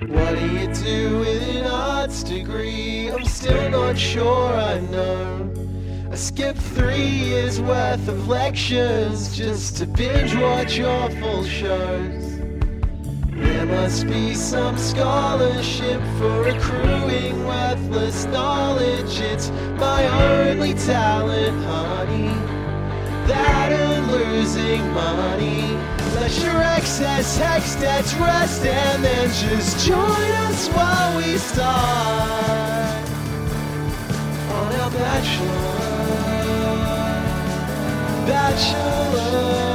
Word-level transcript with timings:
What 0.00 0.38
do 0.38 0.46
you 0.46 0.72
do 0.72 1.18
with 1.18 1.42
an 1.56 1.66
arts 1.66 2.22
degree? 2.22 3.10
I'm 3.10 3.24
still 3.24 3.68
not 3.68 3.98
sure 3.98 4.54
I 4.54 4.78
know. 4.78 5.52
I 6.12 6.14
skipped 6.14 6.60
three 6.60 7.04
years 7.04 7.60
worth 7.60 8.06
of 8.06 8.28
lectures 8.28 9.36
just 9.36 9.76
to 9.78 9.86
binge 9.86 10.36
watch 10.36 10.78
full 11.20 11.42
shows. 11.42 12.38
There 13.32 13.66
must 13.66 14.06
be 14.06 14.34
some 14.34 14.78
scholarship 14.78 16.00
for 16.18 16.46
accruing 16.46 17.44
worthless 17.44 18.24
knowledge. 18.26 19.18
It's 19.18 19.50
my 19.80 20.06
only 20.06 20.74
talent, 20.74 21.64
honey. 21.64 22.28
That 23.26 23.72
and 23.72 24.12
losing 24.12 24.92
money. 24.92 25.77
Leisure 26.28 26.62
excess, 26.62 27.38
hex 27.38 27.74
debts, 27.76 28.12
rest, 28.16 28.62
and 28.66 29.02
then 29.02 29.30
just 29.30 29.86
join 29.86 29.96
us 29.96 30.68
while 30.68 31.16
we 31.16 31.38
start 31.38 31.66
on 34.52 34.74
our 34.74 34.90
bachelor. 34.90 35.48
Bachelor. 38.26 39.67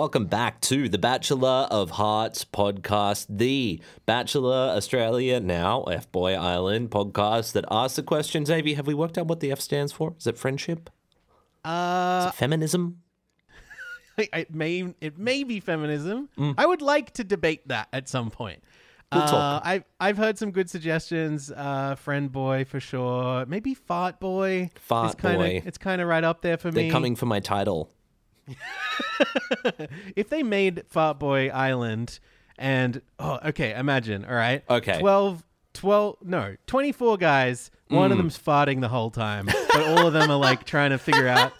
Welcome 0.00 0.24
back 0.24 0.58
to 0.62 0.88
the 0.88 0.96
Bachelor 0.96 1.68
of 1.70 1.90
Hearts 1.90 2.42
podcast, 2.42 3.26
the 3.28 3.82
Bachelor 4.06 4.72
Australia 4.74 5.40
Now 5.40 5.82
F 5.82 6.10
Boy 6.10 6.32
Island 6.32 6.90
podcast 6.90 7.52
that 7.52 7.66
asks 7.70 7.96
the 7.96 8.02
questions. 8.02 8.48
Xavier, 8.48 8.76
have 8.76 8.86
we 8.86 8.94
worked 8.94 9.18
out 9.18 9.26
what 9.26 9.40
the 9.40 9.52
F 9.52 9.60
stands 9.60 9.92
for? 9.92 10.14
Is 10.18 10.26
it 10.26 10.38
friendship? 10.38 10.88
Uh, 11.66 12.22
Is 12.24 12.32
it 12.32 12.38
feminism? 12.38 13.02
it 14.16 14.54
may 14.54 14.94
it 15.02 15.18
may 15.18 15.44
be 15.44 15.60
feminism. 15.60 16.30
I 16.56 16.64
would 16.64 16.80
like 16.80 17.10
to 17.12 17.22
debate 17.22 17.68
that 17.68 17.88
at 17.92 18.08
some 18.08 18.30
point. 18.30 18.62
Mm. 19.12 19.16
We'll 19.16 19.34
uh. 19.38 19.60
I've 19.62 19.84
I've 20.00 20.16
heard 20.16 20.38
some 20.38 20.50
good 20.50 20.70
suggestions. 20.70 21.52
Uh, 21.54 21.94
friend 21.96 22.32
boy 22.32 22.64
for 22.64 22.80
sure. 22.80 23.44
Maybe 23.44 23.74
fart 23.74 24.18
boy. 24.18 24.70
Fart 24.76 25.12
it's 25.12 25.20
kinda, 25.20 25.36
boy. 25.36 25.62
It's 25.66 25.76
kind 25.76 26.00
of 26.00 26.08
right 26.08 26.24
up 26.24 26.40
there 26.40 26.56
for 26.56 26.72
me. 26.72 26.84
They're 26.84 26.90
coming 26.90 27.16
for 27.16 27.26
my 27.26 27.40
title. 27.40 27.90
if 30.16 30.28
they 30.28 30.42
made 30.42 30.84
Fart 30.88 31.18
Boy 31.18 31.48
Island 31.50 32.18
and 32.58 33.00
oh 33.18 33.38
okay, 33.46 33.74
imagine, 33.74 34.24
all 34.24 34.34
right? 34.34 34.62
Okay. 34.68 34.98
12 35.00 35.44
12 35.74 36.16
no, 36.22 36.56
24 36.66 37.16
guys, 37.16 37.70
one 37.88 38.10
of 38.12 38.18
Mm. 38.18 38.22
them's 38.22 38.38
farting 38.38 38.80
the 38.80 38.88
whole 38.88 39.10
time, 39.10 39.46
but 39.46 39.82
all 39.86 40.06
of 40.06 40.12
them 40.12 40.30
are 40.30 40.36
like 40.38 40.64
trying 40.64 40.90
to 40.90 40.98
figure 40.98 41.28
out 41.28 41.52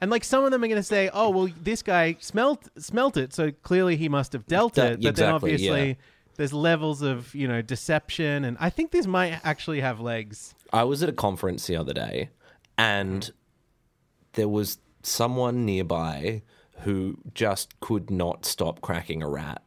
and 0.00 0.10
like 0.10 0.24
some 0.24 0.44
of 0.44 0.50
them 0.50 0.62
are 0.62 0.68
going 0.68 0.76
to 0.80 0.82
say, 0.82 1.08
"Oh, 1.12 1.30
well 1.30 1.48
this 1.62 1.82
guy 1.82 2.16
smelt 2.20 2.68
smelt 2.78 3.16
it, 3.16 3.32
so 3.32 3.50
clearly 3.62 3.96
he 3.96 4.08
must 4.08 4.32
have 4.32 4.46
dealt 4.46 4.74
That- 4.74 4.92
it." 4.92 5.02
But 5.02 5.16
then 5.16 5.28
exactly, 5.28 5.52
obviously 5.52 5.88
yeah. 5.88 5.94
there's 6.36 6.52
levels 6.52 7.02
of, 7.02 7.34
you 7.34 7.48
know, 7.48 7.62
deception 7.62 8.44
and 8.44 8.56
I 8.60 8.70
think 8.70 8.90
this 8.90 9.06
might 9.06 9.40
actually 9.44 9.80
have 9.80 9.98
legs. 10.00 10.54
I 10.72 10.84
was 10.84 11.02
at 11.02 11.08
a 11.08 11.12
conference 11.12 11.66
the 11.66 11.76
other 11.76 11.92
day 11.94 12.30
and 12.78 13.30
there 14.34 14.48
was 14.48 14.78
someone 15.02 15.64
nearby 15.64 16.42
who 16.80 17.18
just 17.34 17.78
could 17.80 18.10
not 18.10 18.44
stop 18.44 18.80
cracking 18.80 19.22
a 19.22 19.28
rat. 19.28 19.62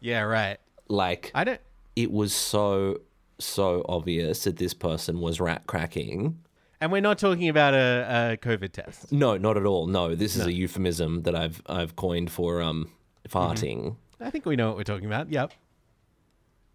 Yeah, 0.00 0.22
right. 0.22 0.58
Like, 0.88 1.30
I 1.34 1.44
don't 1.44 1.60
it 1.96 2.10
was 2.10 2.32
so, 2.32 3.00
so 3.38 3.84
obvious 3.88 4.44
that 4.44 4.56
this 4.56 4.72
person 4.74 5.20
was 5.20 5.40
rat 5.40 5.66
cracking. 5.66 6.38
and 6.80 6.90
we're 6.90 7.00
not 7.00 7.18
talking 7.18 7.48
about 7.48 7.74
a, 7.74 8.32
a 8.32 8.36
COVID 8.38 8.72
test. 8.72 9.12
No, 9.12 9.36
not 9.36 9.56
at 9.56 9.66
all. 9.66 9.86
No, 9.86 10.14
this 10.14 10.36
is 10.36 10.46
a 10.46 10.52
euphemism 10.52 11.22
that 11.22 11.34
I've 11.34 11.60
I've 11.66 11.96
coined 11.96 12.30
for 12.30 12.62
um 12.62 12.90
farting. 13.28 13.96
I 14.20 14.30
think 14.30 14.46
we 14.46 14.56
know 14.56 14.68
what 14.68 14.76
we're 14.76 14.84
talking 14.84 15.06
about. 15.06 15.30
Yep. 15.30 15.52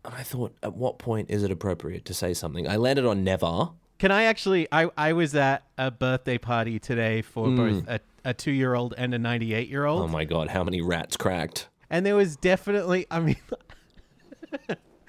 And 0.04 0.14
I 0.14 0.22
thought, 0.24 0.56
at 0.62 0.76
what 0.76 1.00
point 1.00 1.32
is 1.32 1.42
it 1.42 1.50
appropriate 1.52 2.06
to 2.06 2.14
say 2.14 2.34
something? 2.36 2.68
I 2.68 2.76
landed 2.76 3.06
on 3.06 3.24
never. 3.24 3.70
Can 3.98 4.12
I 4.12 4.24
actually? 4.24 4.68
I, 4.72 4.90
I 4.98 5.14
was 5.14 5.36
at 5.36 5.64
a 5.78 5.90
birthday 5.92 6.38
party 6.38 6.80
today 6.80 7.22
for 7.22 7.50
both 7.50 7.88
a, 7.88 8.00
a 8.26 8.34
two 8.34 8.52
year 8.52 8.74
old 8.76 8.94
and 8.98 9.14
a 9.14 9.20
98 9.20 9.70
year 9.70 9.86
old. 9.86 10.02
Oh 10.02 10.08
my 10.08 10.26
god, 10.26 10.50
how 10.50 10.64
many 10.64 10.82
rats 10.82 11.16
cracked? 11.18 11.70
and 11.90 12.06
there 12.06 12.16
was 12.16 12.36
definitely, 12.36 13.06
I 13.12 13.20
mean, 13.20 13.38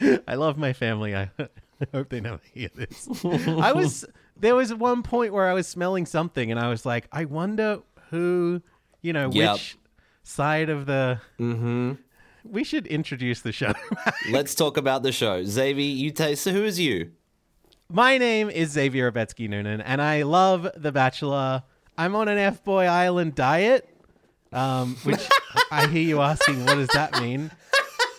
I 0.29 0.35
love 0.35 0.59
my 0.59 0.73
family. 0.73 1.15
I 1.17 1.29
hope 1.93 2.11
they 2.11 2.21
never 2.21 2.41
hear 2.53 2.69
this. 2.75 3.09
I 3.25 3.73
was, 3.73 4.05
there 4.39 4.55
was 4.55 4.73
one 4.75 5.03
point 5.03 5.33
where 5.33 5.49
I 5.49 5.55
was 5.55 5.67
smelling 5.67 6.07
something 6.07 6.51
and 6.51 6.61
I 6.61 6.69
was 6.69 6.85
like, 6.87 7.09
I 7.13 7.25
wonder 7.25 7.81
who, 8.11 8.63
you 9.03 9.13
know, 9.13 9.31
Yep. 9.33 9.53
which 9.55 9.79
side 10.23 10.69
of 10.69 10.87
the. 10.87 11.21
Mm-hmm. 11.41 11.93
We 12.45 12.63
should 12.63 12.87
introduce 12.87 13.41
the 13.41 13.53
show. 13.53 13.73
Let's 14.31 14.55
talk 14.55 14.77
about 14.77 15.03
the 15.03 15.11
show. 15.13 15.43
Xavier, 15.45 15.85
you 15.97 16.11
taste. 16.13 16.43
So 16.45 16.53
who 16.53 16.65
is 16.65 16.79
you? 16.79 17.11
My 17.89 18.19
name 18.19 18.51
is 18.51 18.71
Xavier 18.71 19.11
Abetsky 19.13 19.49
Noonan, 19.49 19.81
and 19.81 20.03
I 20.03 20.23
love 20.23 20.69
The 20.77 20.91
Bachelor. 20.91 21.63
I'm 21.97 22.17
on 22.17 22.27
an 22.29 22.37
F 22.37 22.65
Boy 22.65 22.85
Island 22.85 23.37
diet, 23.37 23.89
um, 24.53 24.97
which 25.05 25.21
I 25.71 25.87
hear 25.87 26.03
you 26.03 26.21
asking, 26.21 26.65
what 26.67 26.75
does 26.75 26.89
that 26.89 27.21
mean? 27.21 27.51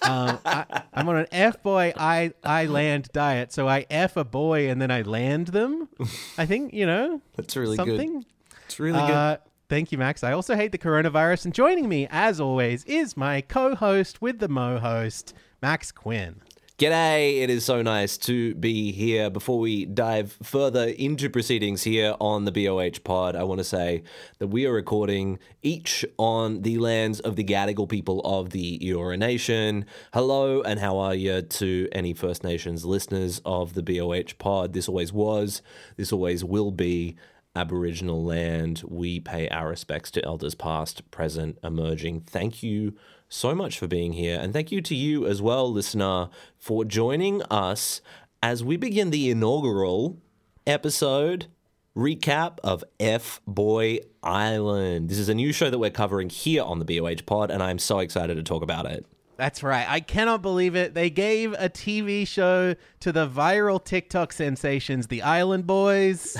Um, 0.04 0.40
I, 0.46 0.84
I'm 0.94 1.10
on 1.10 1.18
an 1.18 1.28
F 1.34 1.62
Boy 1.62 1.92
I, 1.98 2.32
I 2.46 2.66
land 2.68 3.10
diet, 3.12 3.52
so 3.52 3.68
I 3.68 3.86
F 3.90 4.16
a 4.16 4.24
boy 4.24 4.70
and 4.70 4.82
then 4.82 4.90
I 4.90 5.02
land 5.02 5.48
them. 5.48 5.90
I 6.38 6.46
think, 6.46 6.74
you 6.74 6.86
know, 6.86 7.22
That's 7.36 7.58
really 7.58 7.76
good. 7.76 7.88
something. 7.88 8.26
It's 8.66 8.80
really 8.80 9.00
good. 9.00 9.12
Uh, 9.12 9.38
thank 9.68 9.92
you, 9.92 9.98
Max. 9.98 10.24
I 10.24 10.32
also 10.32 10.56
hate 10.56 10.72
the 10.72 10.78
coronavirus, 10.78 11.44
and 11.46 11.54
joining 11.54 11.90
me, 11.90 12.08
as 12.10 12.40
always, 12.40 12.86
is 12.86 13.18
my 13.18 13.42
co 13.42 13.76
host 13.76 14.22
with 14.22 14.40
the 14.40 14.48
Mo 14.48 14.80
host, 14.80 15.34
Max 15.62 15.92
Quinn. 15.92 16.42
G'day, 16.78 17.42
it 17.42 17.50
is 17.50 17.66
so 17.66 17.82
nice 17.82 18.20
to 18.20 18.54
be 18.54 18.92
here. 18.92 19.32
Before 19.32 19.58
we 19.58 19.86
dive 19.86 20.38
further 20.44 20.84
into 20.90 21.28
proceedings 21.28 21.82
here 21.82 22.16
on 22.22 22.46
the 22.46 22.52
BOH 22.52 23.00
pod, 23.04 23.36
I 23.36 23.42
want 23.46 23.58
to 23.58 23.64
say 23.64 24.04
that 24.38 24.50
we 24.50 24.68
are 24.68 24.74
recording 24.74 25.40
each 25.64 26.06
on 26.20 26.62
the 26.62 26.78
lands 26.78 27.20
of 27.20 27.36
the 27.36 27.44
Gadigal 27.44 27.90
people 27.90 28.22
of 28.24 28.52
the 28.52 28.78
Eora 28.78 29.18
Nation. 29.18 29.88
Hello, 30.14 30.62
and 30.62 30.80
how 30.80 31.00
are 31.00 31.16
you 31.16 31.42
to 31.42 31.90
any 31.94 32.14
First 32.14 32.44
Nations 32.44 32.86
listeners 32.86 33.42
of 33.44 33.74
the 33.74 33.82
BOH 33.82 34.36
pod? 34.38 34.74
This 34.74 34.88
always 34.88 35.12
was, 35.12 35.64
this 35.96 36.14
always 36.14 36.44
will 36.44 36.70
be. 36.70 37.16
Aboriginal 37.56 38.24
land. 38.24 38.84
We 38.88 39.20
pay 39.20 39.50
our 39.50 39.70
respects 39.70 40.12
to 40.12 40.24
elders 40.24 40.54
past, 40.54 41.10
present, 41.10 41.58
emerging. 41.64 42.22
Thank 42.22 42.62
you 42.62 42.94
so 43.30 43.54
much 43.54 43.78
for 43.78 43.88
being 43.88 44.14
here. 44.14 44.40
And 44.40 44.54
thank 44.54 44.72
you 44.72 44.82
to 44.82 44.96
you 44.96 45.26
as 45.28 45.42
well, 45.42 45.72
listener, 45.72 46.30
for 46.58 46.86
joining 46.86 47.42
us 47.44 48.02
as 48.42 48.64
we 48.64 48.78
begin 48.78 49.10
the 49.10 49.30
inaugural 49.30 50.18
episode 50.66 51.48
recap 51.96 52.60
of 52.64 52.84
F 53.00 53.42
Boy 53.48 54.00
Island. 54.22 55.10
This 55.10 55.18
is 55.18 55.30
a 55.30 55.36
new 55.36 55.52
show 55.52 55.70
that 55.70 55.80
we're 55.80 55.90
covering 55.90 56.30
here 56.30 56.64
on 56.64 56.80
the 56.80 56.86
BOH 56.86 57.24
pod, 57.26 57.50
and 57.52 57.64
I'm 57.64 57.80
so 57.80 58.00
excited 58.00 58.36
to 58.38 58.44
talk 58.44 58.64
about 58.64 58.86
it. 58.86 59.06
That's 59.36 59.62
right. 59.62 59.88
I 59.88 60.00
cannot 60.00 60.42
believe 60.42 60.76
it. 60.76 60.94
They 60.94 61.10
gave 61.10 61.54
a 61.54 61.70
TV 61.70 62.28
show 62.28 62.76
to 63.02 63.12
the 63.12 63.28
viral 63.28 63.84
TikTok 63.84 64.34
sensations, 64.34 65.08
the 65.08 65.22
Island 65.22 65.68
Boys. 65.68 66.36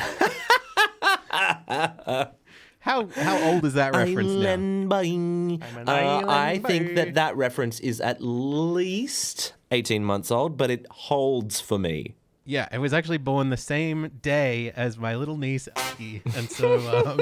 how 2.88 3.06
how 3.08 3.52
old 3.52 3.66
is 3.66 3.74
that 3.74 3.96
reference 3.96 4.32
now? 4.32 4.50
Island 4.50 4.90
boy. 4.90 5.04
an 5.04 5.90
Uh, 5.90 6.24
I 6.26 6.62
think 6.66 6.96
that 6.96 7.16
that 7.16 7.36
reference 7.36 7.80
is 7.82 8.00
at 8.00 8.22
least 8.22 9.54
18 9.72 10.04
months 10.04 10.32
old, 10.32 10.58
but 10.58 10.72
it 10.72 10.86
holds 10.90 11.60
for 11.60 11.78
me. 11.78 12.16
Yeah, 12.46 12.70
it 12.72 12.78
was 12.78 12.94
actually 12.94 13.18
born 13.18 13.50
the 13.50 13.58
same 13.58 14.10
day 14.22 14.72
as 14.72 14.98
my 14.98 15.16
little 15.16 15.36
niece, 15.36 15.68
Aki, 15.76 16.22
and 16.34 16.50
so 16.50 16.78
um, 17.06 17.20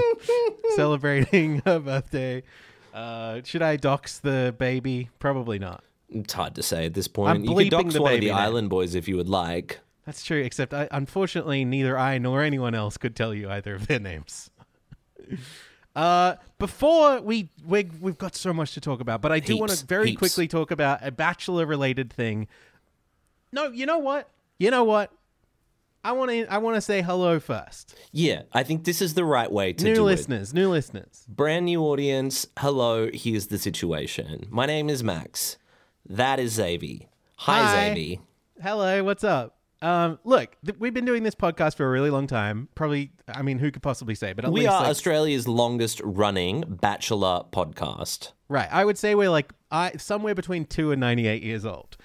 celebrating 0.76 1.64
her 1.66 1.80
birthday. 1.80 2.44
Uh, 2.94 3.42
should 3.44 3.64
I 3.64 3.76
dox 3.78 4.20
the 4.20 4.54
baby? 4.58 5.10
Probably 5.18 5.58
not. 5.58 5.84
It's 6.10 6.34
hard 6.34 6.54
to 6.56 6.64
say 6.64 6.86
at 6.86 6.94
this 6.94 7.08
point. 7.08 7.32
I'm 7.32 7.44
you 7.44 7.56
can 7.56 7.70
dox 7.70 7.94
the 7.96 8.04
one 8.04 8.14
of 8.14 8.16
the 8.16 8.28
baby 8.28 8.32
name. 8.32 8.36
Island 8.36 8.70
Boys 8.70 8.94
if 8.94 9.08
you 9.08 9.18
would 9.18 9.28
like. 9.28 9.80
That's 10.06 10.24
true. 10.24 10.44
Except, 10.44 10.76
I, 10.76 10.88
unfortunately, 10.92 11.66
neither 11.66 11.98
I 11.98 12.20
nor 12.20 12.44
anyone 12.44 12.76
else 12.76 12.96
could 12.98 13.16
tell 13.16 13.34
you 13.34 13.50
either 13.50 13.74
of 13.74 13.88
their 13.88 14.00
names. 14.00 14.52
Uh, 15.96 16.36
before 16.58 17.22
we, 17.22 17.50
we 17.66 17.90
we've 18.02 18.18
got 18.18 18.36
so 18.36 18.52
much 18.52 18.74
to 18.74 18.82
talk 18.82 19.00
about, 19.00 19.22
but 19.22 19.32
I 19.32 19.40
do 19.40 19.58
want 19.58 19.72
to 19.72 19.86
very 19.86 20.10
heaps. 20.10 20.20
quickly 20.20 20.48
talk 20.48 20.72
about 20.72 21.00
a 21.02 21.12
bachelor-related 21.12 22.12
thing. 22.12 22.48
No, 23.52 23.72
you 23.72 23.86
know 23.86 24.00
what? 24.00 24.30
You 24.60 24.72
know 24.72 24.84
what? 24.84 25.12
I 26.04 26.12
want 26.12 26.30
to 26.32 26.46
I 26.48 26.60
want 26.60 26.76
to 26.76 26.82
say 26.82 27.02
hello 27.02 27.40
first. 27.40 27.96
Yeah, 28.12 28.44
I 28.54 28.64
think 28.64 28.84
this 28.84 29.02
is 29.02 29.16
the 29.16 29.26
right 29.26 29.52
way 29.52 29.74
to 29.74 29.84
new 29.86 29.96
do 29.96 30.02
it. 30.02 30.12
listeners, 30.12 30.54
new 30.54 30.70
listeners. 30.70 31.26
Brand 31.28 31.66
new 31.66 31.82
audience. 31.82 32.46
Hello, 32.60 33.10
here's 33.12 33.48
the 33.48 33.58
situation. 33.58 34.48
My 34.52 34.66
name 34.66 34.90
is 34.90 35.04
Max. 35.04 35.58
That 36.08 36.40
is 36.40 36.54
Xavier. 36.54 37.08
Hi, 37.38 37.90
Hi. 37.90 38.20
Hello, 38.62 39.04
what's 39.04 39.24
up? 39.24 39.55
Um, 39.82 40.18
look, 40.24 40.56
th- 40.66 40.80
we've 40.80 40.94
been 40.94 41.06
doing 41.06 41.24
this 41.24 41.36
podcast 41.36 41.76
for 41.76 41.86
a 41.86 41.90
really 41.90 42.10
long 42.10 42.28
time. 42.28 42.70
Probably, 42.76 43.12
I 43.28 43.42
mean, 43.42 43.60
who 43.60 43.72
could 43.72 43.84
possibly 43.84 44.16
say? 44.16 44.34
But 44.34 44.46
at 44.46 44.52
We 44.52 44.62
least, 44.62 44.72
are 44.72 44.82
like, 44.82 44.90
Australia's 44.90 45.48
longest 45.48 46.02
running 46.04 46.62
Bachelor 46.68 47.44
podcast. 47.52 48.32
right. 48.50 48.70
I 48.72 48.86
would 48.86 48.98
say 48.98 49.16
we're 49.16 49.30
like 49.30 49.52
I 49.72 49.92
somewhere 49.98 50.34
between 50.36 50.66
two 50.66 50.92
and 50.92 51.00
ninety-eight 51.00 51.44
years 51.44 51.66
old. 51.66 51.98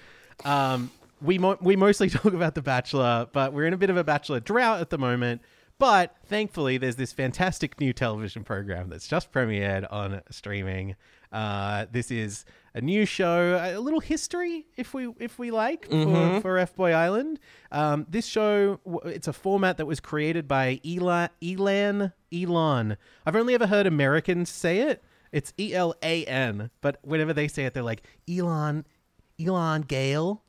Um, 0.45 0.91
we 1.21 1.37
mo- 1.37 1.57
we 1.61 1.75
mostly 1.75 2.09
talk 2.11 2.33
about 2.33 2.55
The 2.55 2.61
Bachelor, 2.61 3.27
but 3.31 3.53
we're 3.53 3.65
in 3.65 3.73
a 3.73 3.77
bit 3.77 3.89
of 3.89 3.97
a 3.97 4.03
Bachelor 4.03 4.39
drought 4.39 4.81
at 4.81 4.89
the 4.89 4.97
moment. 4.97 5.41
But 5.79 6.15
thankfully, 6.25 6.77
there's 6.77 6.97
this 6.97 7.11
fantastic 7.11 7.79
new 7.79 7.91
television 7.93 8.43
program 8.43 8.89
that's 8.89 9.07
just 9.07 9.31
premiered 9.31 9.87
on 9.91 10.21
streaming. 10.29 10.95
Uh, 11.31 11.87
this 11.91 12.11
is 12.11 12.45
a 12.73 12.81
new 12.81 13.05
show, 13.05 13.59
a 13.61 13.79
little 13.79 13.99
history, 13.99 14.65
if 14.77 14.93
we 14.93 15.13
if 15.19 15.37
we 15.37 15.51
like, 15.51 15.89
for, 15.89 16.41
for 16.41 16.57
F 16.57 16.75
Boy 16.75 16.91
Island. 16.93 17.39
Um, 17.71 18.05
this 18.09 18.25
show, 18.25 18.79
it's 19.05 19.27
a 19.27 19.33
format 19.33 19.77
that 19.77 19.85
was 19.85 19.99
created 19.99 20.47
by 20.47 20.79
Elan 20.85 21.29
Elan 21.43 22.13
Elon. 22.33 22.97
I've 23.25 23.35
only 23.35 23.53
ever 23.53 23.67
heard 23.67 23.87
Americans 23.87 24.49
say 24.49 24.79
it. 24.79 25.03
It's 25.31 25.53
E 25.59 25.73
L 25.73 25.95
A 26.03 26.25
N, 26.25 26.71
but 26.81 26.97
whenever 27.03 27.33
they 27.33 27.47
say 27.47 27.65
it, 27.65 27.73
they're 27.73 27.83
like 27.83 28.03
Elon, 28.29 28.85
Elon 29.39 29.81
Gale. 29.83 30.43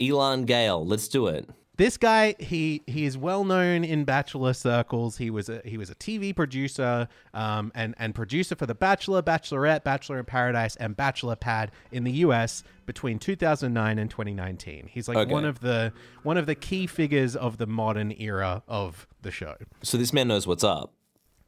Elon 0.00 0.44
Gale, 0.44 0.84
let's 0.84 1.08
do 1.08 1.26
it. 1.26 1.48
This 1.78 1.96
guy, 1.96 2.34
he 2.38 2.82
he 2.86 3.06
is 3.06 3.16
well 3.16 3.44
known 3.44 3.82
in 3.82 4.04
bachelor 4.04 4.52
circles. 4.52 5.16
He 5.16 5.30
was 5.30 5.48
a 5.48 5.62
he 5.64 5.78
was 5.78 5.88
a 5.88 5.94
TV 5.94 6.36
producer, 6.36 7.08
um, 7.32 7.72
and 7.74 7.94
and 7.98 8.14
producer 8.14 8.54
for 8.54 8.66
The 8.66 8.74
Bachelor, 8.74 9.22
Bachelorette, 9.22 9.82
Bachelor 9.82 10.18
in 10.18 10.26
Paradise, 10.26 10.76
and 10.76 10.94
Bachelor 10.94 11.34
Pad 11.34 11.70
in 11.90 12.04
the 12.04 12.12
U.S. 12.12 12.62
between 12.84 13.18
2009 13.18 13.98
and 13.98 14.10
2019. 14.10 14.88
He's 14.92 15.08
like 15.08 15.16
Okay. 15.16 15.32
one 15.32 15.46
of 15.46 15.60
the 15.60 15.94
one 16.22 16.36
of 16.36 16.44
the 16.44 16.54
key 16.54 16.86
figures 16.86 17.34
of 17.34 17.56
the 17.56 17.66
modern 17.66 18.12
era 18.18 18.62
of 18.68 19.06
the 19.22 19.30
show. 19.30 19.54
So 19.82 19.96
this 19.96 20.12
man 20.12 20.28
knows 20.28 20.46
what's 20.46 20.64
up. 20.64 20.92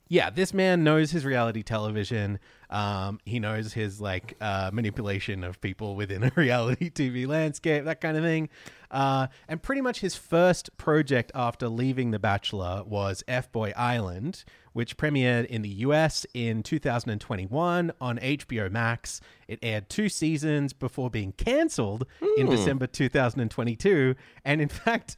Yeah, 0.08 0.30
this 0.30 0.52
man 0.52 0.84
knows 0.84 1.10
his 1.10 1.24
reality 1.24 1.62
television. 1.62 2.38
Um, 2.68 3.20
he 3.24 3.38
knows 3.38 3.72
his 3.72 4.00
like 4.00 4.36
uh, 4.40 4.70
manipulation 4.72 5.44
of 5.44 5.60
people 5.60 5.96
within 5.96 6.24
a 6.24 6.32
reality 6.36 6.90
TV 6.90 7.26
landscape, 7.26 7.84
that 7.84 8.00
kind 8.00 8.16
of 8.16 8.22
thing. 8.22 8.48
Uh, 8.90 9.28
and 9.48 9.62
pretty 9.62 9.80
much 9.80 10.00
his 10.00 10.14
first 10.14 10.76
project 10.76 11.32
after 11.34 11.68
leaving 11.68 12.10
The 12.10 12.18
Bachelor 12.18 12.82
was 12.84 13.24
F 13.26 13.50
Boy 13.50 13.72
Island, 13.76 14.44
which 14.72 14.96
premiered 14.96 15.46
in 15.46 15.62
the 15.62 15.68
US 15.68 16.26
in 16.34 16.62
2021 16.62 17.92
on 18.00 18.18
HBO 18.18 18.70
Max. 18.70 19.20
It 19.48 19.58
aired 19.62 19.88
two 19.88 20.08
seasons 20.08 20.72
before 20.72 21.10
being 21.10 21.32
canceled 21.32 22.06
in 22.36 22.48
December 22.48 22.86
2022. 22.86 24.14
And 24.44 24.60
in 24.60 24.68
fact, 24.84 25.16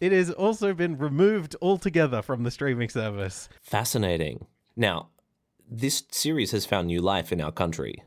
it 0.00 0.12
has 0.12 0.30
also 0.30 0.74
been 0.74 0.98
removed 0.98 1.56
altogether 1.62 2.22
from 2.22 2.42
the 2.42 2.50
streaming 2.50 2.88
service. 2.88 3.48
Fascinating. 3.62 4.46
Now, 4.76 5.08
this 5.70 6.04
series 6.10 6.50
has 6.50 6.66
found 6.66 6.88
new 6.88 7.00
life 7.00 7.32
in 7.32 7.40
our 7.40 7.52
country. 7.52 8.02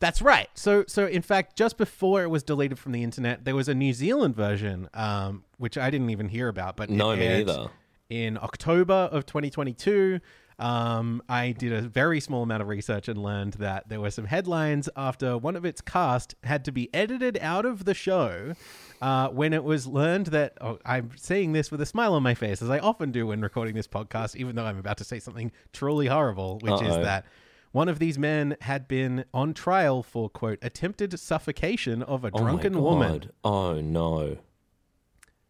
That's 0.00 0.22
right. 0.22 0.48
So, 0.54 0.84
so 0.86 1.06
in 1.06 1.22
fact, 1.22 1.56
just 1.56 1.76
before 1.76 2.22
it 2.22 2.30
was 2.30 2.42
deleted 2.42 2.78
from 2.78 2.92
the 2.92 3.02
internet, 3.02 3.44
there 3.44 3.56
was 3.56 3.68
a 3.68 3.74
New 3.74 3.92
Zealand 3.92 4.36
version, 4.36 4.88
um, 4.94 5.44
which 5.56 5.76
I 5.76 5.90
didn't 5.90 6.10
even 6.10 6.28
hear 6.28 6.48
about. 6.48 6.76
But 6.76 6.88
No, 6.88 7.16
me 7.16 7.26
aired 7.26 7.46
neither. 7.48 7.70
In 8.08 8.38
October 8.38 8.94
of 8.94 9.26
2022, 9.26 10.20
um, 10.58 11.22
I 11.28 11.52
did 11.52 11.72
a 11.72 11.82
very 11.82 12.20
small 12.20 12.42
amount 12.42 12.62
of 12.62 12.68
research 12.68 13.08
and 13.08 13.22
learned 13.22 13.54
that 13.54 13.88
there 13.88 14.00
were 14.00 14.10
some 14.10 14.24
headlines 14.26 14.88
after 14.96 15.38
one 15.38 15.54
of 15.56 15.64
its 15.64 15.80
cast 15.80 16.34
had 16.42 16.64
to 16.64 16.72
be 16.72 16.92
edited 16.92 17.38
out 17.40 17.64
of 17.64 17.84
the 17.84 17.94
show. 17.94 18.54
Uh, 19.00 19.28
when 19.28 19.52
it 19.52 19.62
was 19.62 19.86
learned 19.86 20.26
that 20.26 20.58
oh, 20.60 20.78
I'm 20.84 21.12
saying 21.16 21.52
this 21.52 21.70
with 21.70 21.80
a 21.80 21.86
smile 21.86 22.14
on 22.14 22.22
my 22.24 22.34
face, 22.34 22.60
as 22.60 22.70
I 22.70 22.80
often 22.80 23.12
do 23.12 23.28
when 23.28 23.40
recording 23.40 23.76
this 23.76 23.86
podcast, 23.86 24.34
even 24.34 24.56
though 24.56 24.64
I'm 24.64 24.78
about 24.78 24.98
to 24.98 25.04
say 25.04 25.20
something 25.20 25.52
truly 25.72 26.08
horrible, 26.08 26.58
which 26.62 26.82
is 26.82 26.88
Uh-oh. 26.90 27.04
that 27.04 27.24
one 27.70 27.88
of 27.88 28.00
these 28.00 28.18
men 28.18 28.56
had 28.62 28.88
been 28.88 29.24
on 29.32 29.54
trial 29.54 30.02
for 30.02 30.28
quote 30.28 30.58
attempted 30.62 31.16
suffocation 31.20 32.02
of 32.02 32.24
a 32.24 32.30
Oh 32.32 32.38
drunken 32.38 32.82
woman. 32.82 33.12
God. 33.12 33.32
Oh 33.44 33.80
no. 33.80 34.38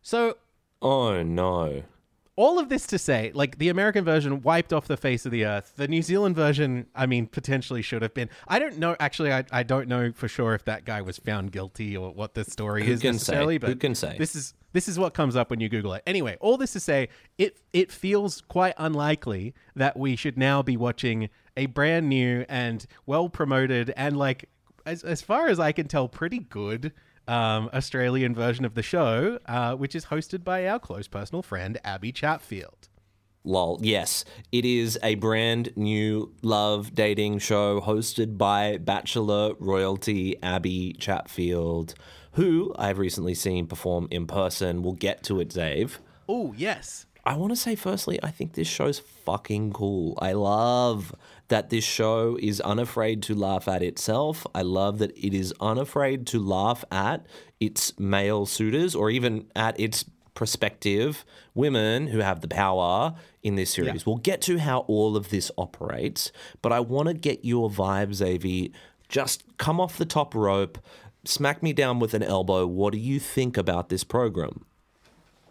So 0.02 0.36
Oh 0.82 1.22
no. 1.22 1.84
All 2.38 2.60
of 2.60 2.68
this 2.68 2.86
to 2.86 2.98
say, 2.98 3.32
like 3.34 3.58
the 3.58 3.68
American 3.68 4.04
version 4.04 4.40
wiped 4.42 4.72
off 4.72 4.86
the 4.86 4.96
face 4.96 5.26
of 5.26 5.32
the 5.32 5.44
earth. 5.44 5.72
The 5.74 5.88
New 5.88 6.02
Zealand 6.02 6.36
version, 6.36 6.86
I 6.94 7.04
mean, 7.04 7.26
potentially 7.26 7.82
should 7.82 8.00
have 8.00 8.14
been. 8.14 8.30
I 8.46 8.60
don't 8.60 8.78
know. 8.78 8.94
Actually, 9.00 9.32
I, 9.32 9.44
I 9.50 9.64
don't 9.64 9.88
know 9.88 10.12
for 10.12 10.28
sure 10.28 10.54
if 10.54 10.64
that 10.66 10.84
guy 10.84 11.02
was 11.02 11.18
found 11.18 11.50
guilty 11.50 11.96
or 11.96 12.12
what 12.12 12.34
the 12.34 12.44
story 12.44 12.86
Who 12.86 12.92
is 12.92 13.00
can 13.00 13.14
say? 13.14 13.32
necessarily. 13.32 13.58
Who 13.60 13.74
can 13.74 13.96
say? 13.96 14.14
This 14.16 14.36
is 14.36 14.54
this 14.72 14.86
is 14.86 15.00
what 15.00 15.14
comes 15.14 15.34
up 15.34 15.50
when 15.50 15.58
you 15.58 15.68
Google 15.68 15.94
it. 15.94 16.04
Anyway, 16.06 16.36
all 16.40 16.56
this 16.56 16.74
to 16.74 16.80
say, 16.80 17.08
it 17.38 17.58
it 17.72 17.90
feels 17.90 18.40
quite 18.42 18.74
unlikely 18.78 19.52
that 19.74 19.96
we 19.96 20.14
should 20.14 20.38
now 20.38 20.62
be 20.62 20.76
watching 20.76 21.30
a 21.56 21.66
brand 21.66 22.08
new 22.08 22.46
and 22.48 22.86
well 23.04 23.28
promoted 23.28 23.92
and 23.96 24.16
like 24.16 24.48
as 24.86 25.02
as 25.02 25.22
far 25.22 25.48
as 25.48 25.58
I 25.58 25.72
can 25.72 25.88
tell, 25.88 26.06
pretty 26.06 26.38
good 26.38 26.92
um, 27.28 27.70
Australian 27.72 28.34
version 28.34 28.64
of 28.64 28.74
the 28.74 28.82
show, 28.82 29.38
uh, 29.46 29.74
which 29.74 29.94
is 29.94 30.06
hosted 30.06 30.42
by 30.42 30.66
our 30.66 30.78
close 30.78 31.06
personal 31.06 31.42
friend 31.42 31.78
Abbie 31.84 32.12
Chatfield. 32.12 32.88
Lol. 33.44 33.78
Yes, 33.80 34.24
it 34.52 34.64
is 34.64 34.98
a 35.02 35.14
brand 35.14 35.74
new 35.76 36.34
love 36.42 36.94
dating 36.94 37.38
show 37.38 37.80
hosted 37.80 38.36
by 38.36 38.76
Bachelor 38.78 39.54
royalty 39.58 40.36
Abbie 40.42 40.94
Chatfield, 40.98 41.94
who 42.32 42.74
I've 42.78 42.98
recently 42.98 43.34
seen 43.34 43.66
perform 43.66 44.08
in 44.10 44.26
person. 44.26 44.82
We'll 44.82 44.94
get 44.94 45.22
to 45.24 45.40
it, 45.40 45.48
Dave. 45.50 46.00
Oh 46.28 46.54
yes, 46.56 47.06
I 47.28 47.36
want 47.36 47.52
to 47.52 47.56
say, 47.56 47.74
firstly, 47.74 48.18
I 48.22 48.30
think 48.30 48.54
this 48.54 48.66
show's 48.66 49.00
fucking 49.00 49.74
cool. 49.74 50.16
I 50.18 50.32
love 50.32 51.14
that 51.48 51.68
this 51.68 51.84
show 51.84 52.38
is 52.40 52.58
unafraid 52.62 53.22
to 53.24 53.34
laugh 53.34 53.68
at 53.68 53.82
itself. 53.82 54.46
I 54.54 54.62
love 54.62 54.96
that 55.00 55.10
it 55.14 55.34
is 55.34 55.52
unafraid 55.60 56.26
to 56.28 56.38
laugh 56.40 56.86
at 56.90 57.26
its 57.60 57.98
male 57.98 58.46
suitors 58.46 58.94
or 58.94 59.10
even 59.10 59.46
at 59.54 59.78
its 59.78 60.06
prospective 60.32 61.26
women 61.54 62.06
who 62.06 62.20
have 62.20 62.40
the 62.40 62.48
power 62.48 63.14
in 63.42 63.56
this 63.56 63.74
series. 63.74 64.06
We'll 64.06 64.16
get 64.16 64.40
to 64.42 64.58
how 64.58 64.80
all 64.88 65.14
of 65.14 65.28
this 65.28 65.50
operates, 65.58 66.32
but 66.62 66.72
I 66.72 66.80
want 66.80 67.08
to 67.08 67.14
get 67.14 67.44
your 67.44 67.68
vibes, 67.68 68.22
Avi. 68.22 68.72
Just 69.10 69.44
come 69.58 69.78
off 69.80 69.98
the 69.98 70.06
top 70.06 70.34
rope, 70.34 70.78
smack 71.26 71.62
me 71.62 71.74
down 71.74 71.98
with 71.98 72.14
an 72.14 72.22
elbow. 72.22 72.66
What 72.66 72.94
do 72.94 72.98
you 72.98 73.20
think 73.20 73.58
about 73.58 73.90
this 73.90 74.02
program? 74.02 74.64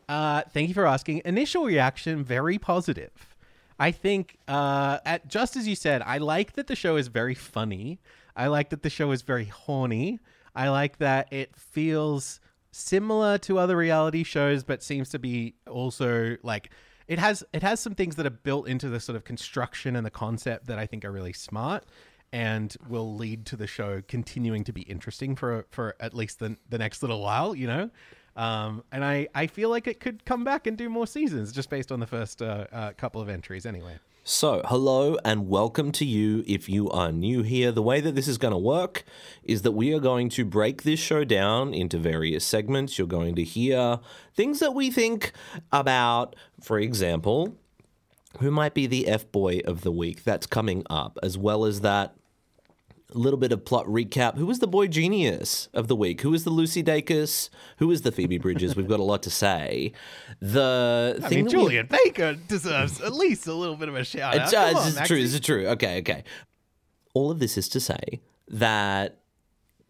Uh, 0.10 0.44
thank 0.54 0.70
you 0.70 0.74
for 0.74 0.86
asking. 0.86 1.22
Initial 1.26 1.66
reaction 1.66 2.24
very 2.24 2.58
positive. 2.58 3.36
I 3.80 3.92
think, 3.92 4.38
uh, 4.48 5.00
at 5.06 5.28
just 5.28 5.56
as 5.56 5.68
you 5.68 5.76
said, 5.76 6.02
I 6.02 6.18
like 6.18 6.54
that 6.54 6.68
the 6.68 6.76
show 6.76 6.96
is 6.96 7.10
very 7.10 7.36
funny. 7.36 8.00
I 8.36 8.48
like 8.48 8.70
that 8.70 8.82
the 8.84 8.90
show 8.90 9.12
is 9.12 9.22
very 9.22 9.46
horny. 9.46 10.20
I 10.56 10.70
like 10.70 10.98
that 10.98 11.32
it 11.32 11.56
feels 11.56 12.40
similar 12.72 13.38
to 13.40 13.60
other 13.60 13.78
reality 13.78 14.24
shows, 14.24 14.64
but 14.64 14.82
seems 14.82 15.10
to 15.10 15.20
be 15.20 15.56
also 15.68 16.38
like 16.42 16.72
it 17.08 17.20
has 17.20 17.44
it 17.54 17.64
has 17.64 17.80
some 17.80 17.94
things 17.94 18.16
that 18.16 18.26
are 18.26 18.32
built 18.32 18.68
into 18.68 18.90
the 18.90 19.00
sort 19.00 19.16
of 19.16 19.24
construction 19.24 19.96
and 19.96 20.06
the 20.06 20.12
concept 20.12 20.68
that 20.68 20.80
I 20.80 20.86
think 20.86 21.06
are 21.06 21.12
really 21.12 21.34
smart 21.34 21.86
and 22.34 22.76
will 22.90 23.16
lead 23.16 23.46
to 23.48 23.56
the 23.56 23.68
show 23.68 24.02
continuing 24.08 24.64
to 24.66 24.74
be 24.74 24.82
interesting 24.82 25.36
for 25.36 25.66
for 25.70 25.96
at 26.00 26.14
least 26.14 26.40
the 26.40 26.58
the 26.70 26.78
next 26.78 27.02
little 27.02 27.22
while, 27.22 27.54
you 27.54 27.68
know. 27.68 27.90
Um, 28.38 28.84
and 28.92 29.04
I, 29.04 29.28
I 29.34 29.48
feel 29.48 29.70
like 29.70 29.88
it 29.88 30.00
could 30.00 30.24
come 30.24 30.44
back 30.44 30.68
and 30.68 30.78
do 30.78 30.90
more 30.90 31.08
seasons 31.08 31.52
just 31.52 31.72
based 31.72 31.92
on 31.92 32.00
the 32.00 32.06
first 32.06 32.42
uh, 32.42 32.68
uh, 32.72 32.94
couple 32.94 33.20
of 33.20 33.30
entries 33.30 33.66
anyway. 33.66 33.98
So, 34.24 34.62
hello 34.66 35.18
and 35.24 35.50
welcome 35.50 35.92
to 35.94 36.06
you 36.06 36.44
if 36.46 36.70
you 36.70 36.90
are 36.92 37.12
new 37.12 37.42
here. 37.42 37.72
The 37.72 37.82
way 37.82 38.00
that 38.02 38.14
this 38.14 38.28
is 38.28 38.38
going 38.38 38.52
to 38.52 38.58
work 38.58 39.06
is 39.44 39.64
that 39.64 39.72
we 39.72 39.94
are 39.94 40.00
going 40.00 40.30
to 40.32 40.46
break 40.46 40.84
this 40.84 41.00
show 41.00 41.24
down 41.24 41.74
into 41.74 41.98
various 41.98 42.46
segments. 42.46 42.98
You're 42.98 43.08
going 43.08 43.36
to 43.36 43.44
hear 43.44 44.00
things 44.36 44.60
that 44.60 44.76
we 44.76 44.92
think 44.92 45.32
about, 45.72 46.36
for 46.62 46.78
example, 46.78 47.56
who 48.40 48.52
might 48.52 48.74
be 48.74 48.86
the 48.86 49.08
F 49.08 49.32
boy 49.32 49.62
of 49.66 49.82
the 49.82 49.94
week 49.94 50.26
that's 50.26 50.46
coming 50.46 50.84
up, 50.90 51.18
as 51.24 51.38
well 51.38 51.66
as 51.66 51.82
that 51.82 52.14
a 53.14 53.18
little 53.18 53.40
bit 53.40 53.52
of 53.54 53.64
plot 53.64 53.86
recap. 53.86 54.36
Who 54.38 54.46
was 54.46 54.60
the 54.60 54.68
boy 54.68 54.88
genius 54.88 55.70
of 55.74 55.88
the 55.88 55.96
week? 55.96 56.22
Who 56.22 56.32
was 56.32 56.44
the 56.44 56.50
Lucy 56.50 56.84
Dacus? 56.84 57.50
Who 57.78 57.88
was 57.88 58.02
the 58.02 58.12
Phoebe 58.12 58.38
Bridgers? 58.38 58.76
We've 58.76 58.88
got 58.88 59.00
a 59.00 59.04
lot 59.04 59.24
to 59.24 59.30
say. 59.30 59.94
The 60.42 61.20
I 61.24 61.28
thing 61.30 61.38
mean, 61.38 61.46
that 61.46 61.58
we- 61.58 61.62
Julien 61.64 61.88
Baker 61.90 62.34
deserves 62.48 63.00
at 63.02 63.14
least 63.14 63.48
a 63.48 63.54
little 63.54 63.76
bit 63.78 63.88
of 63.90 63.96
a 63.96 64.04
shout 64.04 64.36
out. 64.36 64.42
it's, 64.44 64.54
uh, 64.54 64.74
on, 64.78 64.88
is 64.88 64.96
Maxie. 64.96 65.08
true. 65.14 65.24
This 65.24 65.34
is 65.34 65.40
true. 65.40 65.68
Okay, 65.70 66.00
okay. 66.00 66.24
All 67.14 67.32
of 67.32 67.40
this 67.40 67.58
is 67.58 67.70
to 67.70 67.80
say 67.80 68.22
that 68.50 69.20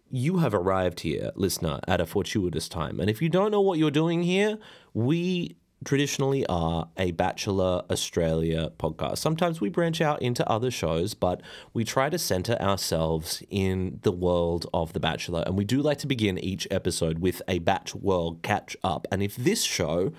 you 0.09 0.37
have 0.37 0.53
arrived 0.53 0.99
here, 1.01 1.31
listener, 1.35 1.79
at 1.87 1.99
a 1.99 2.05
fortuitous 2.05 2.69
time. 2.69 2.99
And 2.99 3.09
if 3.09 3.21
you 3.21 3.29
don't 3.29 3.51
know 3.51 3.61
what 3.61 3.77
you're 3.79 3.91
doing 3.91 4.23
here, 4.23 4.57
we 4.93 5.57
traditionally 5.85 6.45
are 6.47 6.89
a 6.97 7.11
Bachelor 7.11 7.83
Australia 7.89 8.71
podcast. 8.79 9.19
Sometimes 9.19 9.61
we 9.61 9.69
branch 9.69 10.01
out 10.01 10.21
into 10.21 10.47
other 10.49 10.71
shows, 10.71 11.13
but 11.13 11.41
we 11.73 11.83
try 11.83 12.09
to 12.09 12.17
center 12.17 12.53
ourselves 12.61 13.43
in 13.49 13.99
the 14.03 14.11
world 14.11 14.67
of 14.73 14.93
The 14.93 14.99
Bachelor. 14.99 15.43
And 15.45 15.57
we 15.57 15.65
do 15.65 15.81
like 15.81 15.99
to 15.99 16.07
begin 16.07 16.37
each 16.37 16.67
episode 16.71 17.19
with 17.19 17.41
a 17.47 17.59
Batch 17.59 17.95
World 17.95 18.41
catch 18.41 18.75
up. 18.83 19.07
And 19.11 19.21
if 19.21 19.35
this 19.35 19.63
show 19.63 20.11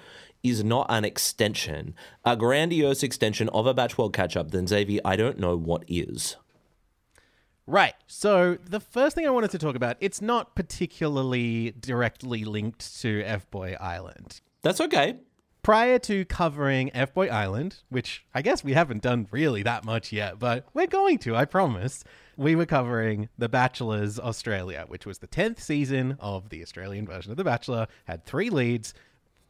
is 0.43 0.63
not 0.63 0.87
an 0.89 1.05
extension, 1.05 1.95
a 2.25 2.37
grandiose 2.37 3.03
extension 3.03 3.49
of 3.51 3.67
a 3.67 3.75
Batch 3.75 3.99
World 3.99 4.13
catch 4.15 4.37
up, 4.37 4.53
then 4.53 4.67
Xavier, 4.67 5.01
I 5.05 5.17
don't 5.17 5.39
know 5.39 5.57
what 5.57 5.85
is. 5.89 6.37
Right. 7.67 7.95
So 8.07 8.57
the 8.65 8.81
first 8.81 9.15
thing 9.15 9.27
I 9.27 9.31
wanted 9.31 9.51
to 9.51 9.59
talk 9.59 9.77
about, 9.77 9.97
it's 10.01 10.23
not 10.23 10.55
particularly 10.55 11.75
directly 11.79 12.45
linked 12.45 13.01
to 13.03 13.23
F 13.25 13.51
Boy 13.51 13.77
Island. 13.79 14.41
That's 14.63 14.81
okay. 14.81 15.19
Prior 15.63 15.99
to 16.01 16.25
covering 16.25 16.91
F 16.95 17.13
Boy 17.13 17.29
Island, 17.29 17.77
which 17.91 18.25
I 18.35 18.43
guess 18.43 18.65
we 18.65 18.73
haven't 18.73 19.03
done 19.03 19.29
really 19.31 19.63
that 19.65 19.85
much 19.85 20.13
yet, 20.13 20.39
but 20.39 20.67
we're 20.73 20.87
going 20.87 21.19
to, 21.19 21.37
I 21.37 21.45
promise, 21.45 22.05
we 22.37 22.55
were 22.55 22.67
covering 22.67 23.29
The 23.37 23.49
Bachelor's 23.49 24.19
Australia, 24.19 24.85
which 24.89 25.05
was 25.05 25.19
the 25.19 25.27
10th 25.27 25.61
season 25.61 26.17
of 26.21 26.49
the 26.49 26.63
Australian 26.63 27.07
version 27.07 27.33
of 27.33 27.37
The 27.37 27.45
Bachelor, 27.45 27.87
had 28.07 28.25
three 28.25 28.49
leads, 28.49 28.95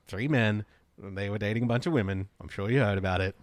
three 0.09 0.27
men, 0.27 0.65
they 0.99 1.31
were 1.31 1.38
dating 1.38 1.65
a 1.65 1.67
bunch 1.67 1.87
of 1.87 1.93
women. 1.93 2.29
I'm 2.41 2.49
sure 2.49 2.71
you 2.71 2.81
heard 2.81 2.99
about 2.99 3.21
it. 3.21 3.37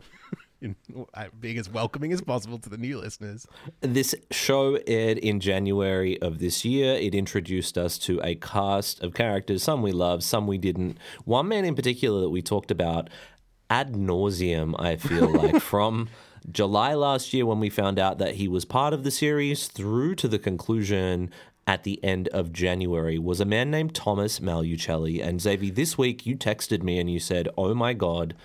In, 0.66 0.76
being 1.40 1.58
as 1.58 1.70
welcoming 1.70 2.12
as 2.12 2.22
possible 2.22 2.58
to 2.60 2.70
the 2.70 2.78
new 2.78 3.00
listeners. 3.00 3.46
This 3.82 4.16
show 4.32 4.80
aired 4.88 5.20
in 5.20 5.40
January 5.40 6.20
of 6.22 6.40
this 6.40 6.66
year. 6.66 6.96
It 6.96 7.14
introduced 7.14 7.78
us 7.78 7.98
to 8.00 8.20
a 8.24 8.36
cast 8.36 9.02
of 9.02 9.14
characters, 9.14 9.64
some 9.64 9.82
we 9.82 9.92
loved, 9.92 10.24
some 10.24 10.48
we 10.48 10.58
didn't. 10.58 10.98
One 11.24 11.48
man 11.48 11.66
in 11.66 11.76
particular 11.76 12.22
that 12.22 12.30
we 12.30 12.42
talked 12.42 12.72
about 12.72 13.10
ad 13.70 13.94
nauseum, 13.94 14.76
I 14.80 14.96
feel 14.96 15.30
like, 15.42 15.62
from 15.62 16.10
July 16.52 16.94
last 16.94 17.34
year 17.34 17.46
when 17.46 17.60
we 17.60 17.70
found 17.70 18.00
out 18.00 18.18
that 18.18 18.36
he 18.36 18.48
was 18.48 18.66
part 18.66 18.94
of 18.94 19.04
the 19.04 19.12
series 19.12 19.68
through 19.68 20.16
to 20.16 20.28
the 20.28 20.40
conclusion 20.40 21.32
at 21.68 21.84
the 21.84 22.04
end 22.04 22.28
of 22.30 22.54
January 22.54 23.18
was 23.18 23.40
a 23.40 23.46
man 23.46 23.72
named 23.72 23.96
Thomas 23.96 24.40
Malucelli. 24.40 25.24
And 25.24 25.42
Xavier, 25.42 25.74
this 25.74 25.98
week 25.98 26.26
you 26.26 26.36
texted 26.36 26.84
me 26.84 27.00
and 27.00 27.10
you 27.10 27.20
said, 27.20 27.50
Oh 27.58 27.74
my 27.74 27.94
God, 27.94 28.36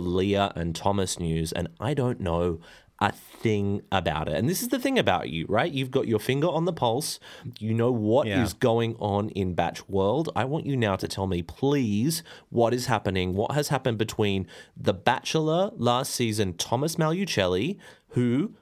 the 0.00 0.08
Leah 0.08 0.52
and 0.56 0.74
Thomas 0.74 1.18
news, 1.20 1.52
and 1.52 1.68
I 1.78 1.94
don't 1.94 2.20
know 2.20 2.58
a 3.00 3.12
thing 3.12 3.82
about 3.92 4.28
it. 4.28 4.34
And 4.34 4.48
this 4.48 4.62
is 4.62 4.68
the 4.68 4.78
thing 4.78 4.98
about 4.98 5.28
you, 5.28 5.46
right? 5.48 5.70
You've 5.70 5.90
got 5.90 6.06
your 6.08 6.18
finger 6.18 6.48
on 6.48 6.64
the 6.64 6.72
pulse. 6.72 7.18
You 7.58 7.74
know 7.74 7.90
what 7.92 8.26
is 8.26 8.52
Yeah. 8.52 8.58
going 8.60 8.96
on 8.98 9.28
in 9.30 9.54
Batch 9.54 9.88
World. 9.88 10.30
I 10.34 10.44
want 10.44 10.66
you 10.66 10.76
now 10.76 10.96
to 10.96 11.06
tell 11.08 11.26
me, 11.26 11.42
please, 11.42 12.22
what 12.50 12.72
is 12.72 12.86
happening? 12.86 13.34
What 13.34 13.52
has 13.52 13.68
happened 13.68 13.98
between 13.98 14.46
The 14.76 14.94
Bachelor 14.94 15.70
last 15.76 16.12
season, 16.14 16.54
Thomas 16.54 16.96
Malucelli, 16.96 17.78
who 18.10 18.54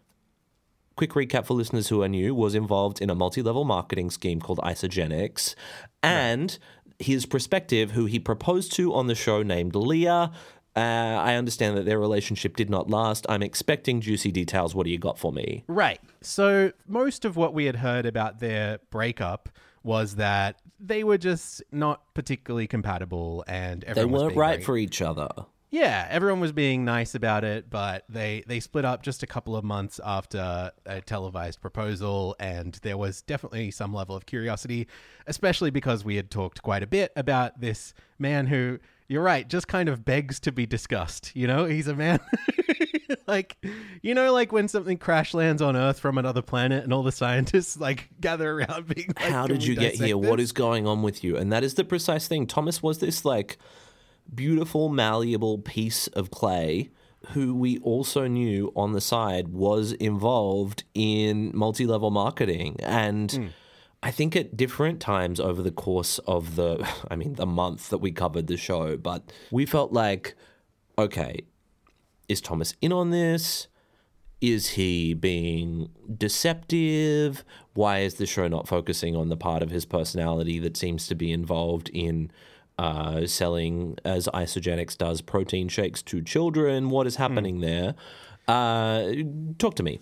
quick 0.97 1.11
recap 1.13 1.47
for 1.47 1.55
listeners 1.55 1.89
who 1.89 2.03
are 2.03 2.09
new, 2.09 2.35
was 2.35 2.55
involved 2.55 3.01
in 3.01 3.11
a 3.11 3.15
multi 3.15 3.43
level 3.43 3.65
marketing 3.65 4.11
scheme 4.11 4.41
called 4.41 4.59
Isagenix, 4.63 5.55
and 6.03 6.59
his 6.99 7.27
prospective, 7.27 7.93
who 7.93 8.07
he 8.07 8.19
proposed 8.19 8.73
to 8.73 8.95
on 8.95 9.07
the 9.09 9.15
show 9.15 9.43
named 9.43 9.75
Leah. 9.75 10.31
Uh, 10.75 10.81
I 10.81 11.35
understand 11.35 11.77
that 11.77 11.85
their 11.85 11.99
relationship 11.99 12.57
did 12.57 12.71
not 12.71 12.89
last. 12.89 13.27
I'm 13.29 13.43
expecting 13.43 14.01
juicy 14.01 14.31
details. 14.33 14.75
What 14.75 14.85
do 14.85 14.91
you 14.91 14.99
got 14.99 15.19
for 15.19 15.33
me? 15.33 15.65
Right. 15.69 16.01
So 16.23 16.73
most 16.87 17.25
of 17.25 17.37
what 17.37 17.53
we 17.53 17.67
had 17.67 17.77
heard 17.77 18.07
about 18.07 18.41
their 18.41 18.79
breakup 18.91 19.49
was 19.83 20.15
that 20.17 20.61
they 20.81 21.05
were 21.05 21.19
just 21.19 21.63
not 21.73 22.03
particularly 22.15 22.67
compatible, 22.67 23.45
and 23.47 23.83
They 23.95 24.05
weren't 24.05 24.37
right 24.37 24.53
very- 24.55 24.63
for 24.65 24.77
each 24.77 25.03
other. 25.03 25.29
Yeah, 25.71 26.07
everyone 26.11 26.41
was 26.41 26.53
being 26.53 26.85
nice 26.85 27.15
about 27.15 27.45
it, 27.45 27.71
but 27.71 28.05
they 28.07 28.45
they 28.47 28.61
split 28.61 28.85
up 28.85 29.03
just 29.03 29.23
a 29.23 29.27
couple 29.27 29.57
of 29.57 29.65
months 29.65 29.99
after 30.05 30.71
a 30.85 31.01
televised 31.01 31.63
proposal, 31.63 32.37
and 32.39 32.79
there 32.83 32.99
was 32.99 33.23
definitely 33.23 33.71
some 33.71 33.95
level 33.95 34.15
of 34.15 34.27
curiosity, 34.27 34.87
especially 35.27 35.71
because 35.71 36.05
we 36.05 36.17
had 36.17 36.31
talked 36.31 36.63
quite 36.63 36.83
a 36.83 36.87
bit 36.87 37.11
about 37.17 37.61
this 37.61 37.95
man 38.19 38.47
who. 38.49 38.79
You're 39.09 39.23
right, 39.23 39.49
just 39.49 39.69
kind 39.69 39.89
of 39.89 40.05
begs 40.05 40.41
to 40.41 40.53
be 40.53 40.67
discussed. 40.67 41.33
You 41.35 41.47
know, 41.47 41.65
he's 41.65 41.87
a 41.87 41.95
man 41.95 42.21
like 43.27 43.57
you 44.03 44.15
know 44.15 44.33
like 44.33 44.53
when 44.53 44.69
something 44.69 44.99
crash 44.99 45.35
lands 45.35 45.63
on 45.63 45.77
earth 45.77 45.99
from 45.99 46.19
another 46.19 46.43
planet 46.43 46.85
and 46.85 46.93
all 46.93 47.03
the 47.03 47.13
scientists 47.13 47.79
like 47.79 48.09
gather 48.21 48.51
around 48.53 48.87
being 48.89 49.09
like 49.09 49.31
How 49.31 49.47
did 49.47 49.65
you 49.65 49.75
get 49.75 49.95
here? 49.95 50.17
What 50.17 50.37
this?" 50.37 50.45
is 50.45 50.53
going 50.53 50.87
on 50.87 51.03
with 51.03 51.23
you? 51.23 51.37
And 51.37 51.53
that 51.53 51.65
is 51.65 51.75
the 51.75 51.85
precise 51.85 52.29
thing. 52.29 52.47
Thomas 52.47 52.83
was 52.83 52.99
this 52.99 53.25
like 53.25 53.59
beautiful, 54.35 54.89
malleable 54.89 55.59
piece 55.59 56.07
of 56.09 56.31
clay 56.31 56.91
who 57.31 57.55
we 57.55 57.79
also 57.79 58.27
knew 58.27 58.73
on 58.75 58.93
the 58.93 59.01
side 59.01 59.49
was 59.49 59.93
involved 59.93 60.85
in 60.95 61.53
multi 61.55 61.87
level 61.87 62.11
marketing. 62.11 62.77
And 62.81 63.31
hmm. 63.31 63.47
I 64.03 64.11
think 64.11 64.35
at 64.35 64.57
different 64.57 65.01
times 65.01 65.39
over 65.39 65.63
the 65.63 65.71
course 65.71 66.19
of 66.21 66.57
the, 66.57 66.87
I 67.11 67.17
mean, 67.17 67.35
the 67.35 67.47
month 67.47 67.91
that 67.91 67.99
we 67.99 68.11
covered 68.13 68.47
the 68.47 68.57
show, 68.57 68.97
but 68.97 69.33
we 69.51 69.65
felt 69.65 69.93
like, 69.93 70.35
okay, 70.99 71.43
is 72.29 72.41
Thomas 72.41 72.75
in 72.81 72.93
on 72.93 73.11
this? 73.11 73.69
Is 74.41 74.71
he 74.71 75.15
being 75.15 75.91
deceptive? 76.19 77.45
Why 77.75 78.01
is 78.01 78.15
the 78.15 78.27
show 78.27 78.49
not 78.49 78.67
focusing 78.67 79.15
on 79.15 79.29
the 79.29 79.37
part 79.37 79.63
of 79.63 79.71
his 79.71 79.85
personality 79.85 80.59
that 80.59 80.77
seems 80.77 81.07
to 81.07 81.15
be 81.15 81.31
involved 81.31 81.89
in 81.91 82.33
uh, 82.77 83.27
selling, 83.27 83.99
as 84.05 84.27
Isagenix 84.35 84.99
does, 84.99 85.21
protein 85.21 85.69
shakes 85.69 86.03
to 86.03 86.21
children? 86.23 86.91
What 86.91 87.07
is 87.07 87.17
happening 87.17 87.61
there? 87.61 87.95
Uh, 88.49 89.13
talk 89.59 89.77
to 89.77 89.85
me. 89.85 90.01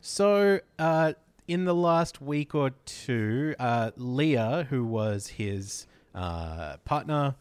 So, 0.00 0.60
uh, 0.78 1.12
in 1.48 1.64
the 1.64 1.74
last 1.74 2.20
week 2.20 2.54
or 2.54 2.70
two, 2.84 3.54
uh, 3.58 3.90
Leah, 3.96 4.66
who 4.68 4.84
was 4.84 5.26
his 5.26 5.86
uh, 6.14 6.76
partner, 6.84 7.34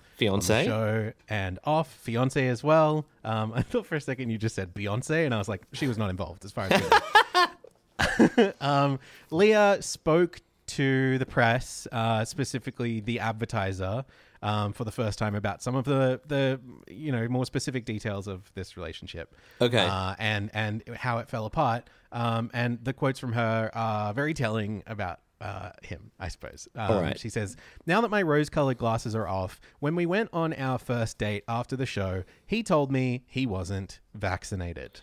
the 0.63 0.65
show 0.65 1.13
and 1.29 1.59
off 1.65 1.91
fiance 1.93 2.47
as 2.47 2.63
well. 2.63 3.05
Um, 3.23 3.51
I 3.55 3.61
thought 3.61 3.85
for 3.85 3.95
a 3.95 4.01
second 4.01 4.29
you 4.29 4.37
just 4.37 4.55
said 4.55 4.73
Beyonce, 4.73 5.25
and 5.25 5.33
I 5.33 5.37
was 5.37 5.49
like, 5.49 5.63
she 5.73 5.87
was 5.87 5.97
not 5.97 6.09
involved 6.09 6.45
as 6.45 6.51
far 6.51 6.69
as. 6.71 8.53
um, 8.61 8.99
Leah 9.29 9.81
spoke 9.81 10.39
to 10.67 11.17
the 11.17 11.25
press, 11.25 11.87
uh, 11.91 12.23
specifically 12.25 12.99
the 13.01 13.19
advertiser, 13.19 14.05
um, 14.41 14.73
for 14.73 14.83
the 14.83 14.91
first 14.91 15.17
time 15.17 15.35
about 15.35 15.63
some 15.63 15.75
of 15.75 15.85
the 15.85 16.21
the 16.27 16.59
you 16.87 17.11
know 17.11 17.27
more 17.27 17.45
specific 17.45 17.85
details 17.85 18.27
of 18.27 18.51
this 18.53 18.77
relationship. 18.77 19.33
Okay. 19.59 19.85
uh, 19.85 20.15
and 20.19 20.51
and 20.53 20.83
how 20.95 21.17
it 21.17 21.27
fell 21.29 21.45
apart. 21.45 21.89
Um, 22.11 22.49
and 22.53 22.83
the 22.83 22.93
quotes 22.93 23.19
from 23.19 23.33
her 23.33 23.69
are 23.73 24.13
very 24.13 24.33
telling 24.33 24.83
about. 24.87 25.19
Uh, 25.39 25.69
him, 25.83 26.09
I 26.19 26.29
suppose. 26.29 26.67
Um, 26.75 26.91
All 26.91 26.99
right. 26.99 27.19
She 27.19 27.29
says, 27.29 27.55
Now 27.85 28.01
that 28.01 28.09
my 28.09 28.23
rose 28.23 28.49
colored 28.49 28.79
glasses 28.79 29.13
are 29.13 29.27
off, 29.27 29.61
when 29.77 29.95
we 29.95 30.07
went 30.07 30.31
on 30.33 30.51
our 30.53 30.79
first 30.79 31.19
date 31.19 31.43
after 31.47 31.75
the 31.75 31.85
show, 31.85 32.23
he 32.47 32.63
told 32.63 32.91
me 32.91 33.23
he 33.27 33.45
wasn't 33.45 33.99
vaccinated. 34.15 35.01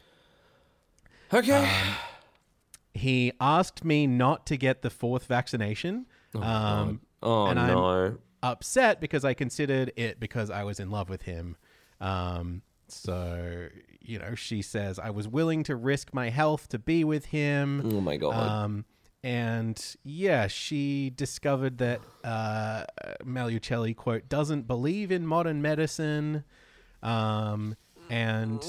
Okay. 1.32 1.70
He 2.94 3.30
asked 3.40 3.84
me 3.84 4.08
not 4.08 4.44
to 4.46 4.56
get 4.56 4.82
the 4.82 4.90
fourth 4.90 5.26
vaccination. 5.26 6.06
um, 6.34 7.00
oh, 7.22 7.46
and 7.46 7.60
I'm 7.60 8.18
upset 8.42 9.00
because 9.00 9.24
I 9.24 9.34
considered 9.34 9.92
it 9.96 10.18
because 10.18 10.50
I 10.50 10.64
was 10.64 10.80
in 10.80 10.90
love 10.90 11.08
with 11.08 11.22
him. 11.22 11.56
Um, 12.00 12.62
so, 12.88 13.68
you 14.00 14.18
know, 14.18 14.34
she 14.34 14.62
says, 14.62 14.98
I 14.98 15.10
was 15.10 15.26
willing 15.28 15.62
to 15.64 15.76
risk 15.76 16.12
my 16.12 16.30
health 16.30 16.68
to 16.70 16.78
be 16.78 17.04
with 17.04 17.26
him. 17.26 17.82
Oh, 17.94 18.00
my 18.00 18.16
God. 18.16 18.34
Um, 18.34 18.84
and 19.22 19.82
yeah, 20.04 20.48
she 20.48 21.10
discovered 21.16 21.78
that 21.78 22.00
uh, 22.22 22.84
Malucelli 23.24 23.96
quote 23.96 24.28
doesn't 24.28 24.66
believe 24.66 25.10
in 25.10 25.26
modern 25.26 25.62
medicine, 25.62 26.44
um, 27.02 27.74
and 28.10 28.60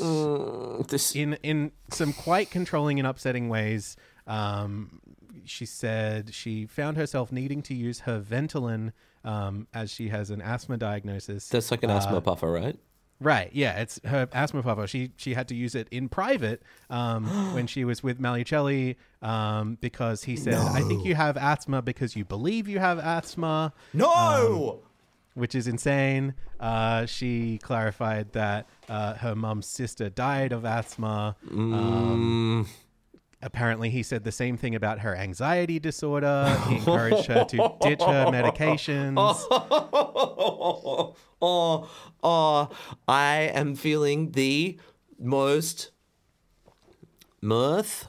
this, 0.87 1.13
in 1.13 1.33
in 1.43 1.73
some 1.91 2.13
quite 2.13 2.49
controlling 2.51 2.99
and 2.99 3.07
upsetting 3.07 3.49
ways. 3.49 3.97
Um, 4.27 5.01
she 5.43 5.65
said 5.65 6.33
she 6.33 6.65
found 6.65 6.95
herself 6.95 7.33
needing 7.33 7.61
to 7.63 7.73
use 7.75 7.99
her 8.01 8.21
Ventolin 8.21 8.93
um, 9.25 9.67
as 9.73 9.91
she 9.91 10.07
has 10.07 10.29
an 10.29 10.41
asthma 10.41 10.77
diagnosis. 10.77 11.49
that's 11.49 11.69
like 11.69 11.83
an 11.83 11.91
Uh, 11.91 11.97
asthma 11.97 12.21
puffer, 12.21 12.49
right? 12.49 12.79
Right. 13.21 13.49
Yeah, 13.53 13.79
it's 13.79 13.99
her 14.03 14.27
asthma 14.33 14.61
puffer. 14.61 14.87
She 14.87 15.11
she 15.15 15.33
had 15.33 15.47
to 15.47 15.55
use 15.55 15.73
it 15.73 15.87
in 15.89 16.09
private 16.09 16.61
um, 16.89 17.25
when 17.53 17.65
she 17.65 17.85
was 17.85 18.03
with 18.03 18.19
Malucelli 18.19 18.97
um, 19.21 19.77
because 19.79 20.23
he 20.23 20.35
said, 20.35 20.55
"I 20.55 20.81
think 20.81 21.05
you 21.05 21.15
have 21.15 21.37
asthma 21.37 21.81
because 21.81 22.15
you 22.15 22.25
believe 22.25 22.67
you 22.67 22.79
have 22.79 22.99
asthma," 22.99 23.73
No! 23.93 24.81
which 25.33 25.55
is 25.55 25.67
insane. 25.67 26.33
Uh, 26.59 27.05
she 27.05 27.57
clarified 27.59 28.33
that 28.33 28.67
uh, 28.89 29.13
her 29.15 29.35
mum's 29.35 29.67
sister 29.67 30.09
died 30.09 30.51
of 30.51 30.65
asthma. 30.65 31.35
Um, 31.49 32.67
apparently, 33.45 33.89
he 33.89 34.03
said 34.03 34.23
the 34.25 34.31
same 34.33 34.57
thing 34.57 34.75
about 34.75 34.99
her 34.99 35.15
anxiety 35.15 35.79
disorder. 35.79 36.57
He 36.67 36.75
encouraged 36.75 37.27
her 37.27 37.45
to 37.45 37.57
ditch 37.81 38.01
her 38.01 38.25
medications. 38.37 39.15
oh, 39.17 41.15
oh, 41.41 41.89
oh, 42.23 42.69
I 43.07 43.51
am 43.53 43.75
feeling 43.75 44.31
the 44.31 44.77
most 45.19 45.91
mirth 47.41 48.07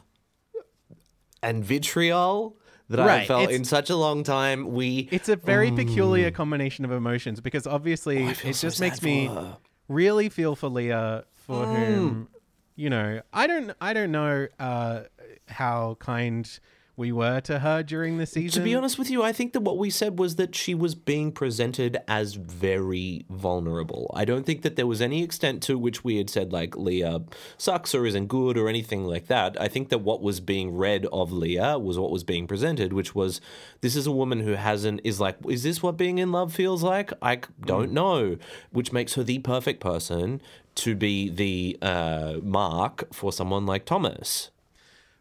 and 1.42 1.64
vitriol 1.64 2.56
that 2.88 3.00
I 3.00 3.06
Right, 3.06 3.26
felt 3.28 3.42
it's- 3.44 3.56
in 3.58 3.64
such 3.64 3.90
a 3.90 3.96
long 3.96 4.22
time. 4.22 4.72
We 4.72 5.08
It's 5.12 5.28
a 5.28 5.36
very 5.36 5.70
mm. 5.70 5.76
peculiar 5.76 6.30
combination 6.30 6.84
of 6.84 6.92
emotions 6.92 7.40
because 7.40 7.66
obviously 7.66 8.24
Oh, 8.24 8.30
it 8.44 8.54
so 8.54 8.68
just 8.68 8.80
makes 8.80 9.02
me 9.02 9.26
her. 9.26 9.58
really 9.88 10.28
feel 10.28 10.54
for 10.56 10.68
Leah, 10.68 11.24
for 11.34 11.64
mm. 11.66 11.76
whom 11.86 12.28
you 12.76 12.90
know 12.90 13.20
I 13.32 13.46
don't 13.46 13.72
I 13.80 13.92
don't 13.92 14.12
know 14.12 14.46
uh, 14.58 15.00
how 15.48 15.96
kind 16.00 16.58
we 16.96 17.12
were 17.12 17.40
to 17.42 17.58
her 17.58 17.82
during 17.82 18.16
the 18.16 18.24
season. 18.24 18.62
To 18.62 18.64
be 18.64 18.74
honest 18.74 18.98
with 18.98 19.10
you, 19.10 19.22
I 19.22 19.30
think 19.30 19.52
that 19.52 19.60
what 19.60 19.76
we 19.76 19.90
said 19.90 20.18
was 20.18 20.36
that 20.36 20.54
she 20.54 20.74
was 20.74 20.94
being 20.94 21.30
presented 21.30 21.98
as 22.08 22.34
very 22.34 23.26
vulnerable. 23.28 24.10
I 24.14 24.24
don't 24.24 24.46
think 24.46 24.62
that 24.62 24.76
there 24.76 24.86
was 24.86 25.02
any 25.02 25.22
extent 25.22 25.62
to 25.64 25.78
which 25.78 26.04
we 26.04 26.16
had 26.16 26.30
said, 26.30 26.54
like, 26.54 26.74
Leah 26.74 27.20
sucks 27.58 27.94
or 27.94 28.06
isn't 28.06 28.28
good 28.28 28.56
or 28.56 28.68
anything 28.68 29.04
like 29.04 29.26
that. 29.26 29.60
I 29.60 29.68
think 29.68 29.90
that 29.90 29.98
what 29.98 30.22
was 30.22 30.40
being 30.40 30.74
read 30.74 31.04
of 31.12 31.32
Leah 31.32 31.78
was 31.78 31.98
what 31.98 32.10
was 32.10 32.24
being 32.24 32.46
presented, 32.46 32.94
which 32.94 33.14
was 33.14 33.42
this 33.82 33.94
is 33.94 34.06
a 34.06 34.12
woman 34.12 34.40
who 34.40 34.52
hasn't, 34.52 35.02
is 35.04 35.20
like, 35.20 35.36
is 35.46 35.64
this 35.64 35.82
what 35.82 35.98
being 35.98 36.16
in 36.16 36.32
love 36.32 36.54
feels 36.54 36.82
like? 36.82 37.12
I 37.20 37.40
don't 37.60 37.92
know, 37.92 38.38
which 38.72 38.90
makes 38.90 39.14
her 39.14 39.22
the 39.22 39.40
perfect 39.40 39.80
person 39.80 40.40
to 40.76 40.94
be 40.94 41.28
the 41.28 41.78
uh, 41.82 42.36
mark 42.42 43.12
for 43.12 43.32
someone 43.32 43.66
like 43.66 43.84
Thomas. 43.84 44.50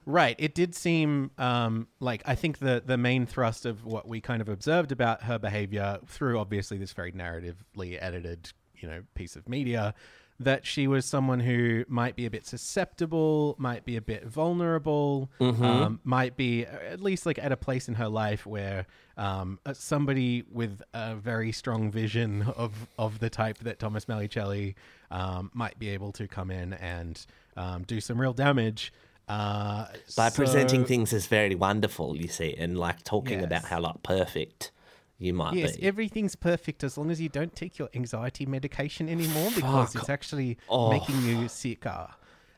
Right. 0.06 0.36
It 0.38 0.54
did 0.54 0.76
seem 0.76 1.32
um, 1.38 1.88
like 2.00 2.22
I 2.26 2.36
think 2.36 2.60
the 2.60 2.82
the 2.86 2.98
main 2.98 3.26
thrust 3.26 3.66
of 3.66 3.86
what 3.86 4.08
we 4.08 4.22
kind 4.22 4.42
of 4.42 4.50
observed 4.50 4.92
about 4.92 5.24
her 5.24 5.40
behavior 5.40 6.00
through 6.06 6.40
obviously 6.40 6.78
this 6.78 6.94
very 6.94 7.12
narratively 7.12 7.98
edited, 8.00 8.52
you 8.78 8.88
know, 8.88 9.02
piece 9.16 9.36
of 9.36 9.50
media, 9.50 9.96
that 10.40 10.66
she 10.66 10.86
was 10.86 11.06
someone 11.06 11.40
who 11.40 11.86
might 11.88 12.16
be 12.16 12.26
a 12.26 12.30
bit 12.30 12.46
susceptible, 12.46 13.56
might 13.58 13.86
be 13.86 13.96
a 13.96 14.02
bit 14.02 14.26
vulnerable, 14.28 15.32
um, 15.64 16.00
might 16.04 16.36
be 16.38 16.66
uh, 16.66 16.78
at 16.92 17.02
least 17.02 17.26
like 17.26 17.40
at 17.40 17.52
a 17.52 17.58
place 17.58 17.88
in 17.88 17.96
her 17.96 18.10
life 18.10 18.46
where 18.46 18.86
um, 19.18 19.60
uh, 19.66 19.74
somebody 19.74 20.44
with 20.52 20.84
a 20.94 21.16
very 21.16 21.52
strong 21.52 21.90
vision 21.90 22.44
of 22.56 22.88
of 23.00 23.20
the 23.20 23.30
type 23.30 23.58
that 23.60 23.80
Thomas 23.80 24.06
Malucelli 24.06 24.76
um, 25.10 25.50
might 25.54 25.80
be 25.80 25.90
able 25.90 26.12
to 26.12 26.28
come 26.28 26.52
in 26.52 26.74
and 26.74 27.26
um, 27.58 27.84
do 27.84 28.00
some 28.00 28.20
real 28.22 28.34
damage. 28.34 28.94
Uh, 29.28 29.88
by 30.16 30.30
presenting 30.30 30.86
things 30.86 31.12
as 31.14 31.26
very 31.28 31.56
wonderful, 31.56 32.16
you 32.16 32.28
see, 32.28 32.54
and 32.58 32.78
like 32.78 33.04
talking 33.04 33.44
about 33.44 33.66
how 33.66 33.80
like 33.80 34.04
perfect 34.04 34.72
you 35.18 35.34
might 35.34 35.54
be. 35.54 35.60
Yes, 35.60 35.78
be. 35.78 35.84
everything's 35.84 36.36
perfect 36.36 36.84
as 36.84 36.98
long 36.98 37.10
as 37.10 37.20
you 37.22 37.30
don't 37.30 37.56
take 37.56 37.80
your 37.80 37.90
anxiety 37.96 38.46
medication 38.46 39.08
anymore 39.10 39.50
because 39.56 39.94
Fuck. 39.94 40.02
it's 40.02 40.10
actually 40.10 40.58
Oh. 40.70 40.92
making 40.92 41.22
you 41.26 41.48
sicker. 41.48 42.08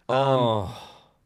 oh, 0.09 0.75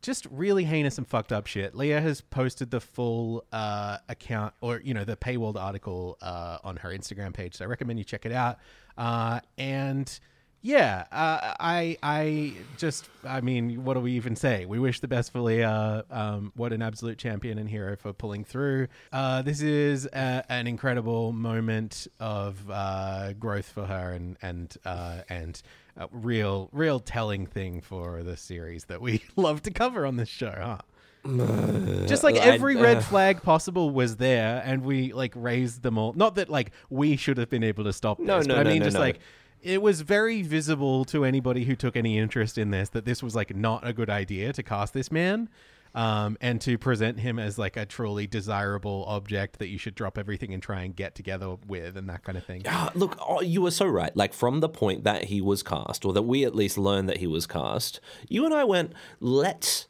Just 0.02 0.26
really 0.32 0.64
heinous 0.66 0.98
and 0.98 1.08
fucked 1.08 1.32
up 1.32 1.48
shit. 1.48 1.76
Leah 1.76 2.02
has 2.02 2.22
posted 2.22 2.72
the 2.72 2.80
full 2.82 3.46
uh, 3.52 3.98
account 4.10 4.54
or, 4.60 4.82
you 4.84 4.94
know, 4.94 5.04
the 5.06 5.16
paywalled 5.16 5.56
article 5.58 6.18
uh, 6.22 6.58
on 6.64 6.78
her 6.78 6.90
Instagram 6.90 7.34
page. 7.34 7.56
So 7.56 7.66
I 7.66 7.68
recommend 7.68 8.00
you 8.00 8.06
check 8.06 8.26
it 8.26 8.32
out. 8.32 8.58
Uh, 8.98 9.40
and 9.58 10.20
yeah, 10.62 11.06
uh, 11.12 11.56
I 11.60 11.98
I 12.04 12.54
just, 12.78 13.10
I 13.24 13.42
mean, 13.42 13.84
what 13.84 13.96
do 13.96 14.00
we 14.00 14.12
even 14.14 14.36
say? 14.36 14.66
We 14.66 14.78
wish 14.78 15.00
the 15.00 15.08
best 15.08 15.32
for 15.32 15.40
Leah. 15.40 16.04
Um, 16.12 16.52
what 16.56 16.72
an 16.72 16.82
absolute 16.84 17.18
champion 17.18 17.58
and 17.58 17.68
hero 17.68 17.96
for 17.96 18.14
pulling 18.14 18.44
through. 18.44 18.88
Uh, 19.12 19.42
this 19.42 19.62
is 19.62 20.06
a, 20.06 20.44
an 20.50 20.68
incredible 20.68 21.32
moment 21.32 22.08
of 22.20 22.70
uh, 22.70 23.34
growth 23.34 23.70
for 23.70 23.86
her 23.86 24.12
and 24.12 24.38
and 24.42 24.78
uh, 24.86 25.22
and 25.30 25.62
a 25.98 26.08
real 26.12 26.70
real 26.72 27.00
telling 27.00 27.48
thing 27.48 27.82
for 27.82 28.22
the 28.22 28.38
series 28.38 28.86
that 28.86 29.02
we 29.02 29.24
love 29.36 29.64
to 29.64 29.72
cover 29.72 30.06
on 30.06 30.18
this 30.18 30.30
show, 30.30 30.54
huh? 30.56 30.78
Just 32.08 32.24
like 32.24 32.36
every 32.36 32.76
red 32.76 32.98
uh. 32.98 33.02
flag 33.02 33.44
possible 33.44 33.92
was 33.92 34.18
there, 34.18 34.62
and 34.66 34.84
we 34.84 35.14
like 35.14 35.34
raised 35.36 35.84
them 35.84 35.98
all. 35.98 36.14
Not 36.14 36.36
that 36.36 36.50
like 36.50 36.72
we 36.90 37.16
should 37.16 37.38
have 37.38 37.50
been 37.50 37.64
able 37.64 37.84
to 37.84 37.94
stop 37.94 38.18
this, 38.18 38.28
No, 38.28 38.40
no, 38.42 38.56
but 38.56 38.68
I 38.68 38.70
mean 38.70 38.80
no, 38.80 38.86
just 38.86 38.96
no. 38.96 39.02
like 39.02 39.20
it 39.62 39.82
was 39.82 40.02
very 40.02 40.42
visible 40.42 41.06
to 41.06 41.24
anybody 41.24 41.66
who 41.66 41.76
took 41.76 41.96
any 41.96 42.18
interest 42.18 42.58
in 42.58 42.72
this 42.72 42.90
that 42.90 43.06
this 43.06 43.22
was 43.22 43.36
like 43.36 43.56
not 43.56 43.86
a 43.86 43.94
good 43.94 44.10
idea 44.10 44.54
to 44.54 44.64
cast 44.64 44.94
this 44.94 45.12
man. 45.12 45.50
Um, 45.94 46.38
and 46.40 46.62
to 46.62 46.78
present 46.78 47.20
him 47.20 47.38
as 47.38 47.58
like 47.58 47.76
a 47.76 47.86
truly 47.86 48.26
desirable 48.26 49.04
object 49.10 49.60
that 49.60 49.68
you 49.68 49.78
should 49.78 49.94
drop 49.94 50.18
everything 50.18 50.54
and 50.54 50.64
try 50.64 50.84
and 50.84 50.96
get 50.96 51.16
together 51.16 51.58
with 51.68 51.98
and 51.98 52.08
that 52.10 52.24
kind 52.24 52.38
of 52.38 52.46
thing. 52.46 52.62
Ah, 52.66 52.94
look, 52.96 53.18
oh, 53.20 53.42
you 53.42 53.62
were 53.62 53.72
so 53.72 53.88
right. 53.88 54.16
Like 54.16 54.34
from 54.34 54.62
the 54.62 54.70
point 54.70 55.04
that 55.04 55.26
he 55.26 55.42
was 55.42 55.64
cast, 55.64 56.06
or 56.06 56.14
that 56.14 56.22
we 56.22 56.46
at 56.46 56.56
least 56.56 56.78
learned 56.78 57.10
that 57.10 57.18
he 57.18 57.28
was 57.28 57.46
cast, 57.46 58.00
you 58.30 58.46
and 58.46 58.54
I 58.54 58.64
went, 58.64 58.94
let's 59.20 59.90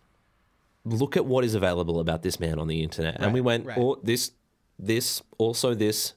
look 0.84 1.16
at 1.16 1.28
what 1.28 1.44
is 1.44 1.54
available 1.54 2.00
about 2.00 2.24
this 2.24 2.40
man 2.40 2.58
on 2.58 2.68
the 2.68 2.82
internet, 2.82 3.18
and 3.20 3.32
we 3.32 3.42
went, 3.42 3.68
right. 3.68 3.78
oh, 3.78 4.00
this, 4.02 4.32
this, 4.80 5.22
also 5.38 5.76
this, 5.76 6.16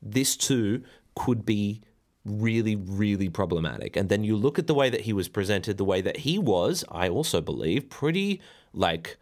this 0.00 0.34
too 0.34 0.82
could 1.14 1.44
be 1.44 1.82
really, 2.26 2.76
really 2.76 3.28
problematic. 3.28 3.96
And 3.96 4.08
then 4.08 4.24
you 4.24 4.36
look 4.36 4.58
at 4.58 4.66
the 4.66 4.74
way 4.74 4.90
that 4.90 5.02
he 5.02 5.12
was 5.12 5.28
presented, 5.28 5.78
the 5.78 5.84
way 5.84 6.00
that 6.00 6.18
he 6.18 6.38
was, 6.38 6.84
I 6.90 7.08
also 7.08 7.40
believe, 7.40 7.88
pretty 7.88 8.40
like 8.72 9.16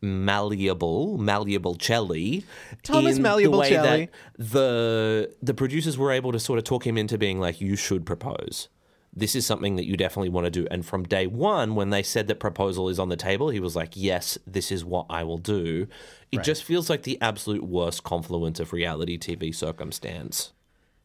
malleable, 0.00 1.16
malleable 1.18 1.76
Celli. 1.76 2.44
Thomas 2.82 3.18
Malleable 3.18 3.60
Celli. 3.60 4.08
the 4.36 5.34
the 5.42 5.54
producers 5.54 5.96
were 5.96 6.12
able 6.12 6.32
to 6.32 6.40
sort 6.40 6.58
of 6.58 6.64
talk 6.64 6.86
him 6.86 6.98
into 6.98 7.16
being 7.16 7.40
like, 7.40 7.60
you 7.60 7.76
should 7.76 8.04
propose. 8.04 8.68
This 9.14 9.34
is 9.34 9.44
something 9.44 9.76
that 9.76 9.84
you 9.84 9.96
definitely 9.98 10.30
want 10.30 10.46
to 10.46 10.50
do. 10.50 10.66
And 10.70 10.86
from 10.86 11.04
day 11.04 11.26
one, 11.26 11.74
when 11.74 11.90
they 11.90 12.02
said 12.02 12.28
that 12.28 12.40
proposal 12.40 12.88
is 12.88 12.98
on 12.98 13.10
the 13.10 13.16
table, 13.16 13.50
he 13.50 13.60
was 13.60 13.76
like, 13.76 13.90
yes, 13.94 14.38
this 14.46 14.72
is 14.72 14.86
what 14.86 15.04
I 15.10 15.22
will 15.22 15.36
do. 15.36 15.86
It 16.30 16.42
just 16.42 16.64
feels 16.64 16.88
like 16.88 17.02
the 17.02 17.20
absolute 17.20 17.62
worst 17.62 18.04
confluence 18.04 18.58
of 18.58 18.72
reality 18.72 19.18
TV 19.18 19.54
circumstance. 19.54 20.52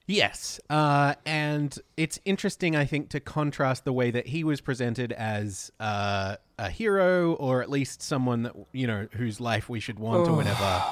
Yes. 0.08 0.60
Uh, 0.70 1.16
and 1.26 1.78
it's 1.98 2.20
interesting, 2.24 2.76
I 2.78 2.86
think, 2.86 3.10
to 3.10 3.20
contrast 3.20 3.84
the 3.84 3.92
way 3.92 4.10
that 4.10 4.28
he 4.28 4.44
was 4.46 4.62
presented 4.62 5.12
as 5.12 5.70
uh, 5.82 6.38
a 6.58 6.70
hero 6.70 7.34
or 7.34 7.62
at 7.62 7.70
least 7.70 8.02
someone 8.02 8.44
that, 8.44 8.56
you 8.72 8.88
know, 8.88 9.08
whose 9.12 9.42
life 9.42 9.68
we 9.68 9.82
should 9.82 10.00
want 10.00 10.28
or 10.28 10.34
whatever. 10.34 10.84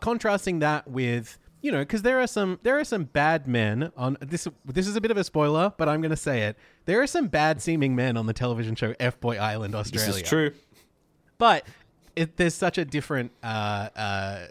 Contrasting 0.00 0.60
that 0.60 0.88
with, 0.88 1.38
you 1.60 1.72
know, 1.72 1.80
because 1.80 2.02
there 2.02 2.20
are 2.20 2.26
some 2.26 2.58
there 2.62 2.78
are 2.78 2.84
some 2.84 3.04
bad 3.04 3.46
men 3.46 3.92
on 3.96 4.16
this. 4.20 4.48
This 4.64 4.86
is 4.86 4.96
a 4.96 5.00
bit 5.00 5.10
of 5.10 5.16
a 5.18 5.24
spoiler, 5.24 5.72
but 5.76 5.88
I'm 5.88 6.00
going 6.00 6.10
to 6.10 6.16
say 6.16 6.42
it. 6.42 6.56
There 6.86 7.02
are 7.02 7.06
some 7.06 7.28
bad 7.28 7.60
seeming 7.60 7.94
men 7.94 8.16
on 8.16 8.26
the 8.26 8.34
television 8.34 8.74
show 8.74 8.94
F 8.98 9.20
Boy 9.20 9.36
Island, 9.36 9.74
Australia. 9.74 10.08
This 10.08 10.22
is 10.22 10.28
true. 10.28 10.52
But 11.36 11.66
it, 12.16 12.36
there's 12.36 12.54
such 12.54 12.78
a 12.78 12.84
different 12.84 13.32
uh, 13.42 13.88
uh, 13.96 14.46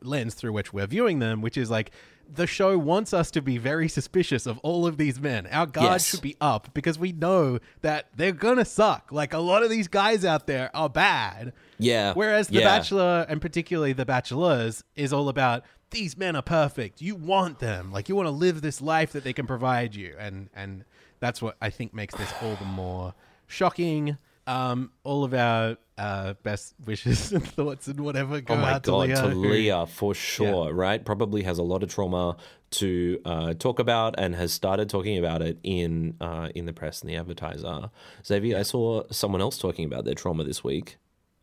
lens 0.00 0.34
through 0.34 0.52
which 0.52 0.72
we're 0.72 0.86
viewing 0.86 1.18
them, 1.18 1.42
which 1.42 1.56
is 1.56 1.70
like 1.70 1.90
the 2.34 2.46
show 2.46 2.78
wants 2.78 3.12
us 3.12 3.30
to 3.32 3.42
be 3.42 3.58
very 3.58 3.88
suspicious 3.88 4.46
of 4.46 4.58
all 4.58 4.86
of 4.86 4.96
these 4.96 5.20
men. 5.20 5.46
Our 5.48 5.66
guard 5.66 5.92
Yes. 5.92 6.06
should 6.08 6.22
be 6.22 6.36
up 6.40 6.72
because 6.74 6.98
we 6.98 7.12
know 7.12 7.58
that 7.82 8.06
they're 8.16 8.32
gonna 8.32 8.64
suck. 8.64 9.12
Like 9.12 9.32
a 9.34 9.38
lot 9.38 9.62
of 9.62 9.70
these 9.70 9.88
guys 9.88 10.24
out 10.24 10.46
there 10.46 10.70
are 10.74 10.88
bad. 10.88 11.52
Yeah. 11.78 12.12
Whereas 12.14 12.48
The 12.48 12.60
yeah. 12.60 12.64
Bachelor, 12.78 13.26
and 13.28 13.40
particularly 13.40 13.92
The 13.92 14.06
Bachelors, 14.06 14.82
is 14.96 15.12
all 15.12 15.28
about 15.28 15.64
these 15.90 16.16
men 16.16 16.34
are 16.36 16.42
perfect. 16.42 17.02
You 17.02 17.14
want 17.16 17.58
them. 17.58 17.92
Like 17.92 18.08
you 18.08 18.16
want 18.16 18.26
to 18.26 18.30
live 18.30 18.62
this 18.62 18.80
life 18.80 19.12
that 19.12 19.24
they 19.24 19.32
can 19.34 19.46
provide 19.46 19.94
you. 19.94 20.14
And 20.18 20.48
and 20.54 20.84
that's 21.20 21.42
what 21.42 21.56
I 21.60 21.68
think 21.70 21.92
makes 21.92 22.14
this 22.14 22.32
all 22.42 22.56
the 22.56 22.64
more 22.64 23.14
shocking. 23.46 24.16
Um, 24.46 24.90
all 25.04 25.22
of 25.22 25.34
our 25.34 25.76
uh, 25.98 26.34
best 26.42 26.74
wishes 26.84 27.32
and 27.32 27.46
thoughts 27.56 27.86
and 27.88 28.00
whatever 28.00 28.40
go 28.40 28.54
Oh 28.54 28.56
my 28.56 28.72
out 28.72 28.84
to 28.84 28.90
god, 28.90 29.08
Leah. 29.08 29.16
to 29.16 29.28
who- 29.30 29.48
Leah 29.50 29.86
for 29.86 30.14
sure, 30.14 30.72
right? 30.72 31.04
Probably 31.04 31.42
has 31.42 31.58
a 31.58 31.62
lot 31.62 31.82
of 31.82 31.88
trauma 31.90 32.36
to 32.72 33.20
uh, 33.26 33.54
talk 33.54 33.78
about 33.78 34.14
and 34.18 34.34
has 34.34 34.52
started 34.52 34.88
talking 34.88 35.18
about 35.18 35.42
it 35.42 35.58
in 35.62 36.16
uh, 36.20 36.48
in 36.54 36.64
the 36.66 36.72
press 36.72 37.02
and 37.02 37.10
the 37.10 37.16
advertiser. 37.16 37.90
Xavier, 38.26 38.58
I 38.58 38.62
saw 38.62 39.02
someone 39.10 39.40
else 39.42 39.58
talking 39.58 39.84
about 39.84 40.04
their 40.06 40.14
trauma 40.14 40.44
this 40.44 40.64
week, 40.64 40.96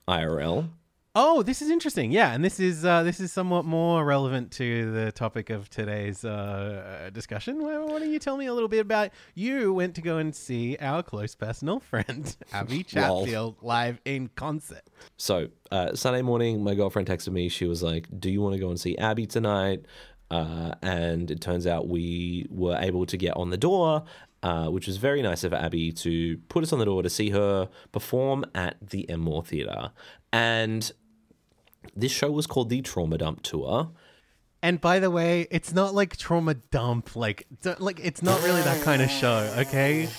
IRL. 0.07 0.69
Oh, 1.21 1.43
this 1.43 1.61
is 1.61 1.69
interesting. 1.69 2.13
Yeah, 2.13 2.31
and 2.31 2.45
this 2.45 2.61
is 2.61 2.85
uh, 2.85 3.03
this 3.03 3.19
is 3.19 3.29
somewhat 3.29 3.65
more 3.65 4.05
relevant 4.05 4.51
to 4.51 4.89
the 4.93 5.11
topic 5.11 5.49
of 5.49 5.69
today's 5.69 6.23
uh, 6.23 7.09
discussion. 7.11 7.61
Why, 7.61 7.77
why 7.77 7.99
don't 7.99 8.09
you 8.09 8.19
tell 8.19 8.37
me 8.37 8.45
a 8.45 8.53
little 8.53 8.69
bit 8.69 8.79
about 8.79 9.11
you 9.35 9.73
went 9.73 9.95
to 9.95 10.01
go 10.01 10.15
and 10.15 10.33
see 10.33 10.77
our 10.79 11.03
close 11.03 11.35
personal 11.35 11.79
friend 11.91 12.37
Abbie. 12.53 12.83
Chatfield 12.83 13.57
live 13.61 13.99
in 14.05 14.29
concert. 14.37 14.83
So 15.17 15.49
uh, 15.71 15.93
Sunday 15.93 16.21
morning, 16.21 16.63
my 16.63 16.73
girlfriend 16.73 17.09
texted 17.09 17.33
me. 17.33 17.49
She 17.49 17.65
was 17.65 17.83
like, 17.83 18.07
"Do 18.17 18.29
you 18.31 18.39
want 18.39 18.53
to 18.53 18.59
go 18.61 18.69
and 18.69 18.79
see 18.79 18.97
Abbie 18.97 19.27
tonight?" 19.27 19.87
Uh, 20.31 20.75
and 20.81 21.29
it 21.31 21.41
turns 21.41 21.67
out 21.67 21.89
we 21.89 22.47
were 22.49 22.77
able 22.79 23.05
to 23.07 23.17
get 23.17 23.35
on 23.35 23.49
the 23.49 23.57
door 23.57 24.05
uh, 24.41 24.67
which 24.67 24.87
was 24.87 24.97
very 24.97 25.21
nice 25.21 25.43
of 25.43 25.53
Abbie 25.53 25.91
to 25.91 26.37
put 26.49 26.63
us 26.63 26.71
on 26.71 26.79
the 26.79 26.85
door 26.85 27.03
to 27.03 27.09
see 27.09 27.29
her 27.31 27.69
perform 27.91 28.45
at 28.55 28.77
the 28.81 29.09
Enmore 29.09 29.43
Theatre. 29.43 29.91
And 30.31 30.89
this 31.95 32.11
show 32.11 32.31
was 32.31 32.47
called 32.47 32.69
the 32.69 32.81
Trauma 32.81 33.17
Dump 33.17 33.43
Tour. 33.43 33.91
And 34.61 34.81
by 34.81 34.99
the 34.99 35.09
way, 35.09 35.47
it's 35.51 35.73
not 35.73 35.93
like 35.93 36.17
trauma 36.17 36.55
dump. 36.55 37.15
Like, 37.15 37.47
like 37.79 37.99
it's 38.03 38.21
not 38.21 38.43
really 38.43 38.61
that 38.61 38.83
kind 38.83 39.01
of 39.01 39.09
show. 39.09 39.53
Okay, 39.59 40.09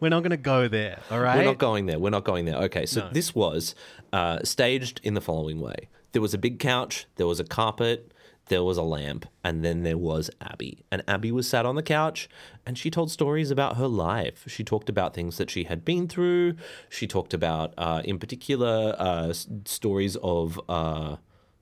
we're 0.00 0.08
not 0.08 0.22
gonna 0.22 0.36
go 0.38 0.68
there. 0.68 1.00
All 1.10 1.20
right. 1.20 1.36
We're 1.36 1.44
not 1.44 1.58
going 1.58 1.86
there. 1.86 1.98
We're 1.98 2.10
not 2.10 2.24
going 2.24 2.46
there. 2.46 2.56
Okay, 2.56 2.86
so 2.86 3.00
No. 3.02 3.10
this 3.12 3.34
was 3.34 3.74
uh, 4.12 4.38
staged 4.42 5.00
in 5.04 5.14
the 5.14 5.20
following 5.20 5.60
way 5.60 5.88
there 6.14 6.22
was 6.22 6.32
a 6.32 6.38
big 6.38 6.58
couch, 6.60 7.06
there 7.16 7.26
was 7.26 7.40
a 7.40 7.44
carpet, 7.44 8.13
there 8.46 8.62
was 8.62 8.76
a 8.76 8.82
lamp, 8.82 9.26
and 9.42 9.64
then 9.64 9.82
there 9.82 9.98
was 9.98 10.30
Abbie. 10.40 10.84
And 10.90 11.02
Abbie 11.08 11.32
was 11.32 11.48
sat 11.48 11.64
on 11.64 11.76
the 11.76 11.82
couch 11.82 12.28
and 12.66 12.76
she 12.76 12.90
told 12.90 13.10
stories 13.10 13.50
about 13.50 13.76
her 13.76 13.88
life. 13.88 14.44
She 14.46 14.64
talked 14.64 14.88
about 14.88 15.14
things 15.14 15.38
that 15.38 15.50
she 15.50 15.64
had 15.64 15.84
been 15.84 16.08
through. 16.08 16.56
She 16.88 17.06
talked 17.06 17.34
about, 17.34 17.72
uh, 17.78 18.02
in 18.04 18.18
particular, 18.18 18.94
uh, 18.98 19.28
s- 19.28 19.46
stories 19.64 20.16
of. 20.22 20.60
Uh, 20.68 21.16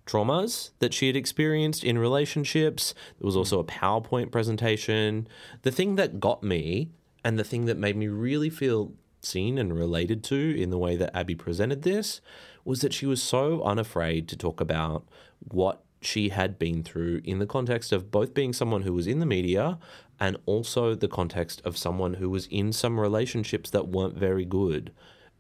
traumas 0.04 0.70
that 0.80 0.92
she 0.92 1.06
had 1.06 1.14
experienced 1.14 1.84
in 1.84 1.96
relationships. 1.96 2.92
There 3.20 3.24
was 3.26 3.36
also 3.36 3.60
a 3.60 3.64
PowerPoint 3.64 4.32
presentation. 4.32 5.28
The 5.62 5.70
thing 5.70 5.94
that 5.94 6.18
got 6.18 6.42
me 6.42 6.90
and 7.24 7.38
the 7.38 7.44
thing 7.44 7.66
that 7.66 7.78
made 7.78 7.96
me 7.96 8.08
really 8.08 8.50
feel 8.50 8.94
seen 9.20 9.58
and 9.58 9.78
related 9.78 10.24
to 10.24 10.60
in 10.60 10.70
the 10.70 10.78
way 10.78 10.96
that 10.96 11.16
Abbie 11.16 11.36
presented 11.36 11.82
this 11.82 12.20
was 12.64 12.80
that 12.80 12.92
she 12.92 13.06
was 13.06 13.22
so 13.22 13.62
unafraid 13.62 14.28
to 14.28 14.36
talk 14.36 14.60
about 14.60 15.06
what 15.38 15.84
she 16.04 16.30
had 16.30 16.58
been 16.58 16.82
through 16.82 17.20
in 17.24 17.38
the 17.38 17.46
context 17.46 17.92
of 17.92 18.10
both 18.10 18.34
being 18.34 18.52
someone 18.52 18.82
who 18.82 18.92
was 18.92 19.06
in 19.06 19.20
the 19.20 19.26
media 19.26 19.78
and 20.18 20.36
also 20.46 20.94
the 20.94 21.08
context 21.08 21.60
of 21.64 21.76
someone 21.76 22.14
who 22.14 22.30
was 22.30 22.46
in 22.46 22.72
some 22.72 22.98
relationships 22.98 23.70
that 23.70 23.88
weren't 23.88 24.16
very 24.16 24.44
good. 24.44 24.92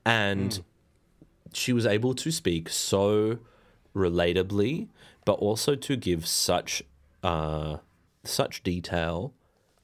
And 0.04 0.60
she 1.52 1.72
was 1.72 1.86
able 1.86 2.14
to 2.14 2.30
speak 2.30 2.68
so 2.68 3.38
relatably, 3.94 4.88
but 5.24 5.34
also 5.34 5.74
to 5.74 5.96
give 5.96 6.26
such 6.26 6.82
uh, 7.22 7.76
such 8.24 8.62
detail 8.62 9.34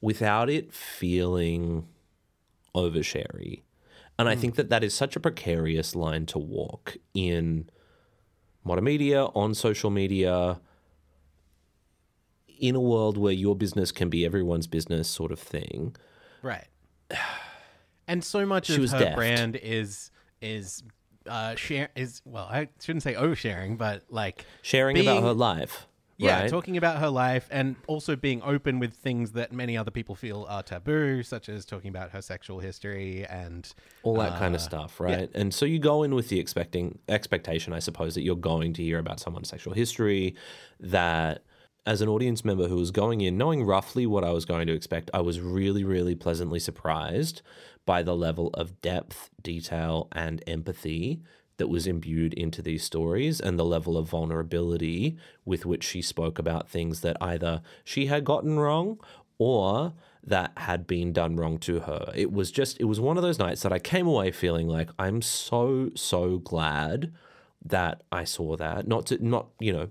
without 0.00 0.50
it 0.50 0.72
feeling 0.72 1.86
oversharey. 2.74 3.62
And 4.18 4.28
I 4.28 4.34
think 4.34 4.56
that 4.56 4.68
that 4.70 4.82
is 4.82 4.94
such 4.94 5.14
a 5.14 5.20
precarious 5.20 5.94
line 5.94 6.26
to 6.26 6.38
walk 6.38 6.96
in 7.14 7.70
modern 8.64 8.84
media, 8.84 9.26
on 9.26 9.54
social 9.54 9.90
media, 9.90 10.60
in 12.60 12.74
a 12.74 12.80
world 12.80 13.16
where 13.16 13.32
your 13.32 13.54
business 13.56 13.92
can 13.92 14.08
be 14.08 14.24
everyone's 14.24 14.66
business, 14.66 15.08
sort 15.08 15.32
of 15.32 15.38
thing. 15.40 15.94
Right. 16.42 16.66
And 18.06 18.24
so 18.24 18.46
much 18.46 18.68
She 18.68 18.82
of 18.82 18.90
her 18.90 18.98
deft. 18.98 19.16
brand 19.16 19.56
is 19.56 20.10
is 20.40 20.82
uh 21.26 21.54
share 21.56 21.90
is 21.94 22.22
well, 22.24 22.44
I 22.50 22.68
shouldn't 22.82 23.02
say 23.02 23.12
oversharing, 23.14 23.76
but 23.76 24.04
like 24.08 24.46
Sharing 24.62 24.94
Being- 24.94 25.08
about 25.08 25.22
her 25.24 25.34
life. 25.34 25.86
yeah, 26.16 26.40
right? 26.40 26.50
talking 26.50 26.78
about 26.78 27.00
her 27.00 27.10
life 27.10 27.46
and 27.50 27.76
also 27.86 28.16
being 28.16 28.40
open 28.42 28.78
with 28.78 28.94
things 28.94 29.32
that 29.32 29.52
many 29.52 29.76
other 29.76 29.90
people 29.90 30.14
feel 30.14 30.46
are 30.48 30.62
taboo, 30.62 31.22
such 31.22 31.50
as 31.50 31.66
talking 31.66 31.90
about 31.90 32.10
her 32.12 32.22
sexual 32.22 32.60
history 32.60 33.26
and 33.26 33.74
all 34.02 34.14
that 34.16 34.38
kind 34.38 34.54
Uh, 34.54 34.56
of 34.56 34.62
stuff, 34.62 35.00
right? 35.00 35.30
And 35.34 35.52
so 35.52 35.66
you 35.66 35.78
go 35.78 36.02
in 36.02 36.14
with 36.14 36.28
the 36.30 36.40
expecting 36.40 36.98
expectation, 37.10 37.74
I 37.74 37.78
suppose, 37.80 38.14
that 38.14 38.22
you're 38.22 38.36
going 38.36 38.72
to 38.72 38.82
hear 38.82 38.98
about 38.98 39.20
someone's 39.20 39.50
sexual 39.50 39.74
history. 39.74 40.34
That 40.80 41.42
as 41.88 42.02
an 42.02 42.08
audience 42.08 42.44
member 42.44 42.68
who 42.68 42.76
was 42.76 42.90
going 42.90 43.22
in, 43.22 43.38
knowing 43.38 43.64
roughly 43.64 44.04
what 44.04 44.22
I 44.22 44.30
was 44.30 44.44
going 44.44 44.66
to 44.66 44.74
expect, 44.74 45.10
I 45.14 45.22
was 45.22 45.40
really, 45.40 45.84
really 45.84 46.14
pleasantly 46.14 46.60
surprised 46.60 47.40
by 47.86 48.02
the 48.02 48.14
level 48.14 48.50
of 48.52 48.82
depth, 48.82 49.30
detail, 49.40 50.06
and 50.12 50.44
empathy 50.46 51.22
that 51.56 51.68
was 51.68 51.86
imbued 51.86 52.34
into 52.34 52.60
these 52.60 52.84
stories 52.84 53.40
and 53.40 53.58
the 53.58 53.64
level 53.64 53.96
of 53.96 54.06
vulnerability 54.06 55.16
with 55.46 55.64
which 55.64 55.82
she 55.82 56.02
spoke 56.02 56.38
about 56.38 56.68
things 56.68 57.00
that 57.00 57.16
either 57.22 57.62
she 57.84 58.04
had 58.04 58.22
gotten 58.22 58.60
wrong 58.60 59.00
or 59.38 59.94
that 60.22 60.52
had 60.58 60.86
been 60.86 61.10
done 61.14 61.36
wrong 61.36 61.56
to 61.56 61.80
her. 61.80 62.12
It 62.14 62.30
was 62.30 62.50
just, 62.50 62.78
it 62.78 62.84
was 62.84 63.00
one 63.00 63.16
of 63.16 63.22
those 63.22 63.38
nights 63.38 63.62
that 63.62 63.72
I 63.72 63.78
came 63.78 64.06
away 64.06 64.30
feeling 64.30 64.68
like 64.68 64.90
I'm 64.98 65.22
so, 65.22 65.88
so 65.94 66.36
glad 66.36 67.14
that 67.64 68.02
I 68.12 68.24
saw 68.24 68.56
that. 68.56 68.86
Not 68.86 69.06
to, 69.06 69.26
not, 69.26 69.48
you 69.58 69.72
know, 69.72 69.88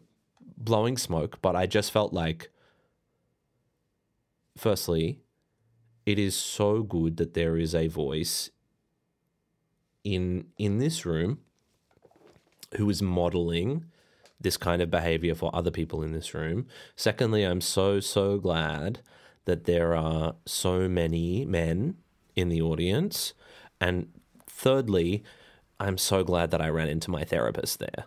blowing 0.57 0.97
smoke, 0.97 1.39
but 1.41 1.55
I 1.55 1.65
just 1.65 1.91
felt 1.91 2.13
like, 2.13 2.49
firstly, 4.57 5.21
it 6.05 6.17
is 6.17 6.35
so 6.35 6.83
good 6.83 7.17
that 7.17 7.33
there 7.33 7.57
is 7.57 7.75
a 7.75 7.87
voice 7.87 8.49
in 10.03 10.45
in 10.57 10.77
this 10.77 11.05
room 11.05 11.39
who 12.77 12.89
is 12.89 13.01
modeling 13.01 13.85
this 14.39 14.57
kind 14.57 14.81
of 14.81 14.91
behavior 14.91 15.35
for 15.35 15.53
other 15.55 15.71
people 15.71 16.03
in 16.03 16.11
this 16.11 16.33
room. 16.33 16.67
Secondly, 16.95 17.43
I'm 17.43 17.61
so, 17.61 17.99
so 17.99 18.37
glad 18.37 18.99
that 19.45 19.65
there 19.65 19.95
are 19.95 20.35
so 20.45 20.87
many 20.87 21.43
men 21.45 21.95
in 22.35 22.49
the 22.49 22.61
audience. 22.61 23.33
And 23.81 24.09
thirdly, 24.45 25.23
I'm 25.79 25.97
so 25.97 26.23
glad 26.23 26.51
that 26.51 26.61
I 26.61 26.69
ran 26.69 26.89
into 26.89 27.09
my 27.09 27.23
therapist 27.23 27.79
there 27.79 28.05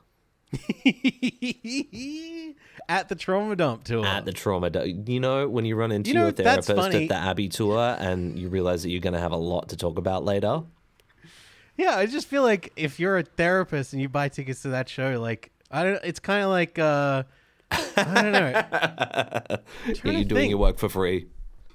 at 2.88 3.08
the 3.08 3.14
trauma 3.14 3.56
dump 3.56 3.84
tour. 3.84 4.04
at 4.04 4.24
the 4.24 4.32
trauma. 4.32 4.70
do- 4.70 5.02
You 5.06 5.20
know, 5.20 5.48
when 5.48 5.64
you 5.64 5.76
run 5.76 5.92
into 5.92 6.08
You 6.08 6.14
know, 6.14 6.22
your 6.24 6.32
therapist 6.32 6.70
at 6.70 7.08
the 7.08 7.14
Abbie 7.14 7.48
tour 7.48 7.96
and 7.98 8.38
you 8.38 8.48
realize 8.48 8.82
that 8.82 8.90
you're 8.90 9.00
going 9.00 9.14
to 9.14 9.20
have 9.20 9.32
a 9.32 9.36
lot 9.36 9.68
to 9.70 9.76
talk 9.76 9.98
about 9.98 10.24
later. 10.24 10.62
Yeah, 11.76 11.96
I 11.96 12.06
just 12.06 12.26
feel 12.26 12.42
like 12.42 12.72
if 12.76 13.00
you're 13.00 13.18
a 13.18 13.22
therapist 13.22 13.92
and 13.92 14.02
you 14.02 14.08
buy 14.08 14.28
tickets 14.28 14.62
to 14.62 14.68
that 14.68 14.88
show, 14.88 15.20
like 15.20 15.50
I 15.70 15.84
don't, 15.84 16.00
it's 16.04 16.20
kind 16.20 16.42
of 16.44 16.50
like 16.50 16.78
uh, 16.78 17.22
I 17.70 18.22
don't 18.22 18.32
know. 18.32 19.56
Yeah, 19.86 19.94
you're 20.12 20.24
doing 20.24 20.28
think. 20.28 20.50
your 20.50 20.58
work 20.58 20.78
for 20.78 20.88
free. 20.88 21.26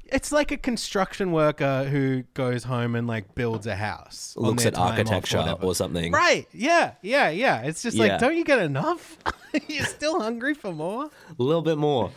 It's 0.08 0.32
like 0.32 0.52
a 0.52 0.58
construction 0.58 1.32
worker 1.32 1.86
who 1.86 2.24
goes 2.34 2.63
home 2.63 2.96
and 2.96 3.08
like 3.08 3.34
builds 3.36 3.65
a 3.68 3.76
house, 3.76 4.34
Looks 4.38 4.65
at 4.65 4.76
off 4.76 4.88
or 4.88 4.91
architecture 4.91 5.56
or 5.62 5.74
something. 5.74 6.12
Right? 6.12 6.48
Yeah, 6.54 6.94
yeah, 7.02 7.30
yeah. 7.30 7.62
It's 7.63 7.82
just 7.82 7.98
Yeah. 7.98 8.06
like, 8.13 8.20
don't 8.20 8.36
you 8.38 8.44
get 8.44 8.60
enough? 8.60 9.18
you're 9.68 9.86
still 9.86 10.20
hungry 10.20 10.54
for 10.54 10.72
more. 10.72 11.06
A 11.06 11.44
little 11.44 11.62
bit 11.63 11.78
more. 11.78 12.12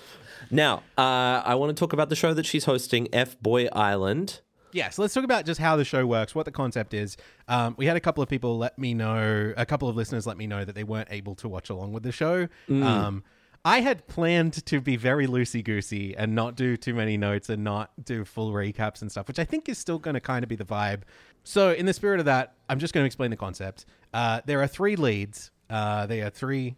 Now, 0.51 0.83
uh, 0.97 1.43
I 1.45 1.55
want 1.55 1.75
to 1.77 1.81
talk 1.81 1.93
about 1.93 2.09
the 2.09 2.17
show 2.17 2.35
that 2.35 2.47
she's 2.47 2.65
hosting, 2.65 3.09
F 3.13 3.41
Boy 3.41 3.67
Island. 3.73 4.41
Yeah, 4.73 4.91
so 4.91 5.01
let's 5.01 5.15
talk 5.15 5.25
about 5.25 5.47
just 5.47 5.59
how 5.61 5.77
the 5.77 5.85
show 5.85 6.07
works, 6.07 6.35
what 6.35 6.45
the 6.45 6.53
concept 6.53 6.93
is. 6.93 7.17
Um, 7.49 7.75
we 7.79 7.87
had 7.87 7.97
a 7.97 8.01
couple 8.01 8.23
of 8.23 8.29
people 8.29 8.59
let 8.59 8.79
me 8.79 8.93
know, 8.93 9.55
a 9.57 9.65
couple 9.65 9.89
of 9.89 9.97
listeners 9.97 10.27
let 10.27 10.37
me 10.37 10.47
know 10.47 10.65
that 10.65 10.75
they 10.75 10.85
weren't 10.85 11.09
able 11.11 11.35
to 11.37 11.49
watch 11.49 11.71
along 11.71 11.93
with 11.95 12.03
the 12.03 12.13
show. 12.13 12.49
Um, 12.69 13.25
I 13.65 13.81
had 13.81 14.07
planned 14.07 14.65
to 14.67 14.81
be 14.81 14.97
very 14.97 15.27
loosey 15.27 15.63
goosey 15.65 16.17
and 16.17 16.35
not 16.35 16.55
do 16.55 16.77
too 16.77 16.95
many 16.95 17.17
notes 17.17 17.49
and 17.49 17.65
not 17.65 17.91
do 18.05 18.25
full 18.25 18.53
recaps 18.53 19.03
and 19.03 19.11
stuff, 19.11 19.29
which 19.29 19.39
I 19.39 19.45
think 19.45 19.69
is 19.69 19.79
still 19.79 19.99
going 19.99 20.15
to 20.15 20.21
kind 20.21 20.43
of 20.43 20.49
be 20.49 20.57
the 20.57 20.65
vibe. 20.65 21.03
So, 21.45 21.73
in 21.73 21.87
the 21.87 21.93
spirit 21.93 22.21
of 22.21 22.27
that, 22.27 22.55
I'm 22.69 22.79
just 22.79 22.95
going 22.95 23.03
to 23.03 23.07
explain 23.07 23.31
the 23.31 23.37
concept. 23.37 23.85
Uh, 24.15 24.41
there 24.47 24.63
are 24.63 24.67
three 24.67 24.97
leads. 24.97 25.51
Uh, 25.69 26.07
they 26.07 26.23
are 26.23 26.31
three 26.31 26.77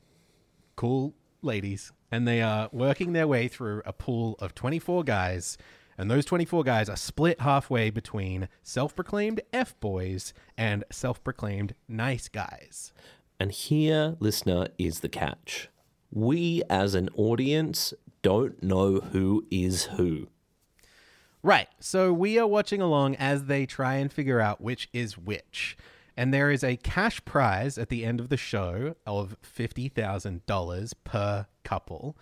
cool 0.77 1.15
ladies, 1.43 1.93
and 2.11 2.27
they 2.27 2.43
are 2.43 2.69
working 2.73 3.13
their 3.13 3.27
way 3.27 3.49
through 3.49 3.83
a 3.85 3.93
pool 3.93 4.37
of 4.39 4.55
24 4.55 5.05
guys. 5.05 5.59
And 5.99 6.11
those 6.11 6.25
24 6.25 6.65
guys 6.65 6.89
are 6.89 6.97
split 6.97 7.41
halfway 7.41 7.91
between 7.91 8.49
self 8.63 8.97
proclaimed 8.97 9.43
F 9.53 9.79
boys 9.81 10.33
and 10.57 10.83
self 10.91 11.23
proclaimed 11.23 11.75
nice 11.89 12.29
guys. 12.29 12.93
And 13.39 13.53
here, 13.53 14.17
listener, 14.19 14.69
is 14.79 15.01
the 15.01 15.09
catch. 15.09 15.69
We 16.11 16.63
as 16.69 16.95
an 16.95 17.09
audience 17.17 17.95
don't 18.23 18.63
know 18.63 19.01
who 19.01 19.47
is 19.51 19.85
who. 19.85 20.29
Right. 21.43 21.69
So 21.79 22.13
we 22.13 22.39
are 22.39 22.47
watching 22.47 22.83
along 22.83 23.17
as 23.17 23.45
they 23.45 23.65
try 23.65 23.95
and 23.95 24.13
figure 24.13 24.41
out 24.41 24.61
which 24.61 24.89
is 24.93 25.17
which. 25.17 25.77
And 26.17 26.35
there 26.35 26.51
is 26.51 26.63
a 26.63 26.77
cash 26.77 27.25
prize 27.25 27.79
at 27.79 27.89
the 27.89 28.05
end 28.05 28.21
of 28.21 28.29
the 28.29 28.37
show 28.37 28.95
of 29.07 29.37
$50,000 29.43 30.93
per 31.05 31.47
couple. 31.65 32.17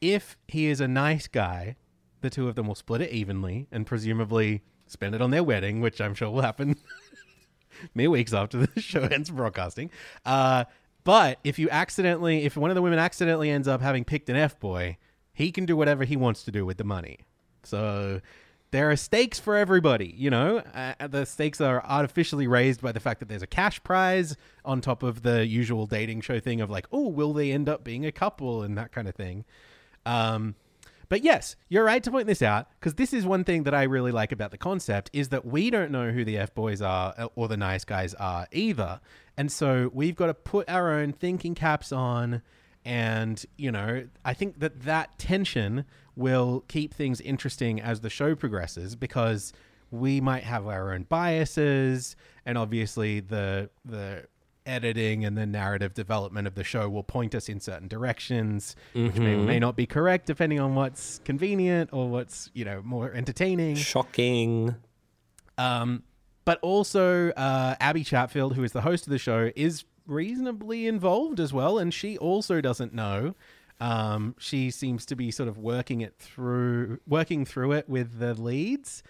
If 0.00 0.36
he 0.48 0.66
is 0.66 0.80
a 0.80 0.88
nice 0.88 1.28
guy, 1.28 1.76
the 2.20 2.30
two 2.30 2.48
of 2.48 2.56
them 2.56 2.66
will 2.66 2.74
split 2.74 3.00
it 3.00 3.10
evenly 3.10 3.66
and 3.72 3.86
presumably 3.86 4.62
spend 4.86 5.14
it 5.14 5.22
on 5.22 5.30
their 5.30 5.44
wedding, 5.44 5.80
which 5.80 6.00
I'm 6.00 6.14
sure 6.14 6.30
will 6.30 6.42
happen 6.42 6.76
mere 7.94 8.10
weeks 8.10 8.34
after 8.34 8.58
the 8.66 8.80
show 8.80 9.02
ends 9.02 9.30
broadcasting. 9.30 9.90
Uh, 10.26 10.64
but 11.08 11.38
if 11.42 11.58
you 11.58 11.70
accidentally, 11.70 12.44
if 12.44 12.54
one 12.54 12.70
of 12.70 12.74
the 12.74 12.82
women 12.82 12.98
accidentally 12.98 13.48
ends 13.48 13.66
up 13.66 13.80
having 13.80 14.04
picked 14.04 14.28
an 14.28 14.36
F 14.36 14.60
boy, 14.60 14.98
he 15.32 15.50
can 15.50 15.64
do 15.64 15.74
whatever 15.74 16.04
he 16.04 16.18
wants 16.18 16.42
to 16.42 16.50
do 16.50 16.66
with 16.66 16.76
the 16.76 16.84
money. 16.84 17.20
So 17.62 18.20
there 18.72 18.90
are 18.90 18.96
stakes 18.96 19.38
for 19.38 19.56
everybody, 19.56 20.14
you 20.18 20.28
know. 20.28 20.58
Uh, 20.58 21.06
the 21.06 21.24
stakes 21.24 21.62
are 21.62 21.82
artificially 21.82 22.46
raised 22.46 22.82
by 22.82 22.92
the 22.92 23.00
fact 23.00 23.20
that 23.20 23.28
there's 23.30 23.40
a 23.40 23.46
cash 23.46 23.82
prize 23.82 24.36
on 24.66 24.82
top 24.82 25.02
of 25.02 25.22
the 25.22 25.46
usual 25.46 25.86
dating 25.86 26.20
show 26.20 26.40
thing 26.40 26.60
of 26.60 26.68
like, 26.68 26.86
oh, 26.92 27.08
will 27.08 27.32
they 27.32 27.52
end 27.52 27.70
up 27.70 27.82
being 27.82 28.04
a 28.04 28.12
couple 28.12 28.62
and 28.62 28.76
that 28.76 28.92
kind 28.92 29.08
of 29.08 29.14
thing. 29.14 29.46
Um, 30.04 30.56
But 31.08 31.22
yes, 31.22 31.56
you're 31.68 31.84
right 31.84 32.02
to 32.02 32.10
point 32.10 32.26
this 32.26 32.42
out 32.42 32.68
because 32.78 32.94
this 32.94 33.12
is 33.12 33.24
one 33.24 33.44
thing 33.44 33.62
that 33.62 33.74
I 33.74 33.84
really 33.84 34.12
like 34.12 34.30
about 34.30 34.50
the 34.50 34.58
concept 34.58 35.08
is 35.12 35.30
that 35.30 35.46
we 35.46 35.70
don't 35.70 35.90
know 35.90 36.10
who 36.10 36.24
the 36.24 36.36
F 36.36 36.54
boys 36.54 36.82
are 36.82 37.14
uh, 37.16 37.28
or 37.34 37.48
the 37.48 37.56
nice 37.56 37.84
guys 37.84 38.14
are 38.14 38.46
either. 38.52 39.00
And 39.36 39.50
so 39.50 39.90
we've 39.94 40.16
got 40.16 40.26
to 40.26 40.34
put 40.34 40.68
our 40.68 40.92
own 40.92 41.12
thinking 41.12 41.54
caps 41.54 41.92
on. 41.92 42.42
And, 42.84 43.44
you 43.56 43.72
know, 43.72 44.06
I 44.24 44.34
think 44.34 44.60
that 44.60 44.82
that 44.82 45.18
tension 45.18 45.84
will 46.14 46.64
keep 46.68 46.92
things 46.92 47.20
interesting 47.20 47.80
as 47.80 48.00
the 48.00 48.10
show 48.10 48.34
progresses 48.34 48.94
because 48.94 49.52
we 49.90 50.20
might 50.20 50.42
have 50.44 50.66
our 50.66 50.92
own 50.92 51.04
biases. 51.04 52.16
And 52.44 52.58
obviously, 52.58 53.20
the, 53.20 53.70
the, 53.84 54.26
editing 54.68 55.24
and 55.24 55.36
the 55.36 55.46
narrative 55.46 55.94
development 55.94 56.46
of 56.46 56.54
the 56.54 56.62
show 56.62 56.88
will 56.88 57.02
point 57.02 57.34
us 57.34 57.48
in 57.48 57.58
certain 57.58 57.88
directions, 57.88 58.76
which 58.92 59.16
may 59.16 59.34
or 59.34 59.38
may 59.38 59.58
not 59.58 59.74
be 59.74 59.86
correct 59.86 60.26
depending 60.26 60.60
on 60.60 60.74
what's 60.74 61.20
convenient 61.24 61.90
or 61.92 62.08
what's 62.08 62.50
you 62.54 62.64
know 62.64 62.82
more 62.84 63.12
entertaining. 63.12 63.74
Shocking. 63.74 64.76
Um, 65.56 66.04
but 66.44 66.58
also, 66.60 67.30
uh, 67.30 67.74
Abbie 67.80 68.04
Chatfield, 68.04 68.54
who 68.54 68.62
is 68.62 68.72
the 68.72 68.82
host 68.82 69.06
of 69.06 69.10
the 69.10 69.18
show, 69.18 69.50
is 69.56 69.84
reasonably 70.06 70.86
involved 70.86 71.40
as 71.40 71.52
well, 71.52 71.78
and 71.78 71.92
she 71.92 72.16
also 72.16 72.60
doesn't 72.60 72.94
know. 72.94 73.34
Um, 73.80 74.34
she 74.38 74.70
seems 74.70 75.06
to 75.06 75.16
be 75.16 75.30
sort 75.30 75.48
of 75.48 75.58
working 75.58 76.00
it 76.00 76.14
through, 76.18 77.00
working 77.06 77.44
through 77.44 77.72
it 77.72 77.88
with 77.88 78.18
the 78.18 78.34
leads, 78.34 79.02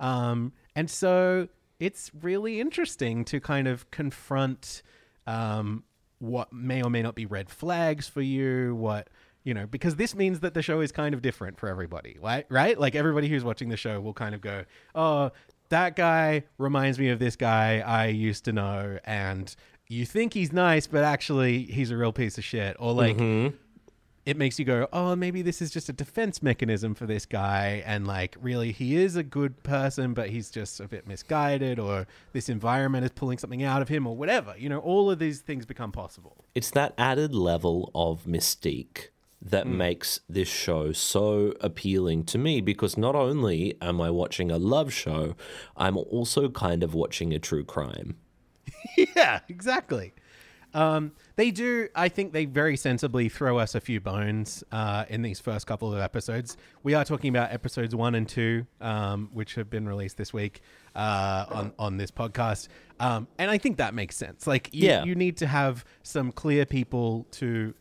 um, 0.00 0.52
and 0.74 0.90
so 0.90 1.48
it's 1.78 2.10
really 2.22 2.60
interesting 2.60 3.24
to 3.26 3.40
kind 3.40 3.68
of 3.68 3.90
confront 3.90 4.82
um, 5.26 5.84
what 6.18 6.52
may 6.52 6.82
or 6.82 6.90
may 6.90 7.02
not 7.02 7.14
be 7.14 7.26
red 7.26 7.50
flags 7.50 8.08
for 8.08 8.22
you, 8.22 8.74
what 8.74 9.08
you 9.44 9.54
know, 9.54 9.66
because 9.66 9.94
this 9.94 10.14
means 10.14 10.40
that 10.40 10.54
the 10.54 10.62
show 10.62 10.80
is 10.80 10.90
kind 10.90 11.14
of 11.14 11.22
different 11.22 11.58
for 11.58 11.68
everybody, 11.68 12.16
right? 12.20 12.46
Right? 12.48 12.78
Like 12.78 12.94
everybody 12.96 13.28
who's 13.28 13.44
watching 13.44 13.68
the 13.68 13.76
show 13.76 14.00
will 14.00 14.14
kind 14.14 14.34
of 14.34 14.40
go, 14.40 14.64
"Oh, 14.94 15.30
that 15.68 15.94
guy 15.94 16.44
reminds 16.58 16.98
me 16.98 17.10
of 17.10 17.18
this 17.18 17.36
guy 17.36 17.78
I 17.78 18.06
used 18.06 18.44
to 18.46 18.52
know," 18.52 18.98
and 19.04 19.54
you 19.88 20.04
think 20.04 20.34
he's 20.34 20.52
nice, 20.52 20.88
but 20.88 21.04
actually 21.04 21.62
he's 21.62 21.92
a 21.92 21.96
real 21.96 22.12
piece 22.12 22.38
of 22.38 22.44
shit, 22.44 22.76
or 22.78 22.92
like. 22.92 23.18
It 24.26 24.36
makes 24.36 24.58
you 24.58 24.64
go, 24.64 24.88
oh, 24.92 25.14
maybe 25.14 25.40
this 25.40 25.62
is 25.62 25.70
just 25.70 25.88
a 25.88 25.92
defense 25.92 26.42
mechanism 26.42 26.94
for 26.96 27.06
this 27.06 27.24
guy, 27.26 27.82
and 27.86 28.06
like, 28.08 28.36
really, 28.40 28.72
he 28.72 28.96
is 28.96 29.14
a 29.14 29.22
good 29.22 29.62
person, 29.62 30.14
but 30.14 30.30
he's 30.30 30.50
just 30.50 30.80
a 30.80 30.88
bit 30.88 31.06
misguided, 31.06 31.78
or 31.78 32.08
this 32.32 32.48
environment 32.48 33.04
is 33.04 33.12
pulling 33.12 33.38
something 33.38 33.62
out 33.62 33.82
of 33.82 33.88
him, 33.88 34.04
or 34.04 34.16
whatever. 34.16 34.54
You 34.58 34.68
know, 34.68 34.80
all 34.80 35.10
of 35.12 35.20
these 35.20 35.40
things 35.40 35.64
become 35.64 35.92
possible. 35.92 36.44
It's 36.56 36.72
that 36.72 36.92
added 36.98 37.34
level 37.36 37.92
of 37.94 38.24
mystique 38.24 39.10
that 39.40 39.64
Hmm. 39.64 39.76
makes 39.76 40.18
this 40.28 40.48
show 40.48 40.90
so 40.90 41.52
appealing 41.60 42.24
to 42.24 42.38
me 42.38 42.60
because 42.60 42.96
not 42.98 43.14
only 43.14 43.76
am 43.80 44.00
I 44.00 44.10
watching 44.10 44.50
a 44.50 44.58
love 44.58 44.92
show, 44.92 45.36
I'm 45.76 45.96
also 45.96 46.48
kind 46.48 46.82
of 46.82 46.94
watching 46.94 47.32
a 47.32 47.38
true 47.38 47.62
crime. 47.64 48.16
yeah, 49.14 49.40
exactly. 49.48 50.14
Um, 50.74 51.12
they 51.36 51.50
do. 51.50 51.88
I 51.94 52.08
think 52.08 52.32
they 52.32 52.44
very 52.46 52.76
sensibly 52.76 53.28
throw 53.28 53.58
us 53.58 53.74
a 53.74 53.80
few 53.80 54.00
bones 54.00 54.64
uh, 54.72 55.04
in 55.08 55.22
these 55.22 55.38
first 55.38 55.66
couple 55.66 55.92
of 55.92 56.00
episodes. 56.00 56.56
We 56.82 56.94
are 56.94 57.04
talking 57.04 57.28
about 57.28 57.52
episodes 57.52 57.94
one 57.94 58.14
and 58.14 58.28
two, 58.28 58.66
um, 58.80 59.30
which 59.32 59.54
have 59.54 59.68
been 59.70 59.86
released 59.86 60.16
this 60.16 60.32
week 60.32 60.60
uh, 60.94 61.44
on 61.50 61.72
on 61.78 61.96
this 61.98 62.10
podcast, 62.10 62.68
um, 63.00 63.28
and 63.38 63.50
I 63.50 63.58
think 63.58 63.76
that 63.76 63.92
makes 63.94 64.16
sense. 64.16 64.46
Like, 64.46 64.70
you, 64.72 64.88
Yeah. 64.88 65.04
you 65.04 65.14
need 65.14 65.36
to 65.38 65.46
have 65.46 65.84
some 66.02 66.32
clear 66.32 66.64
people 66.66 67.26
to. 67.32 67.74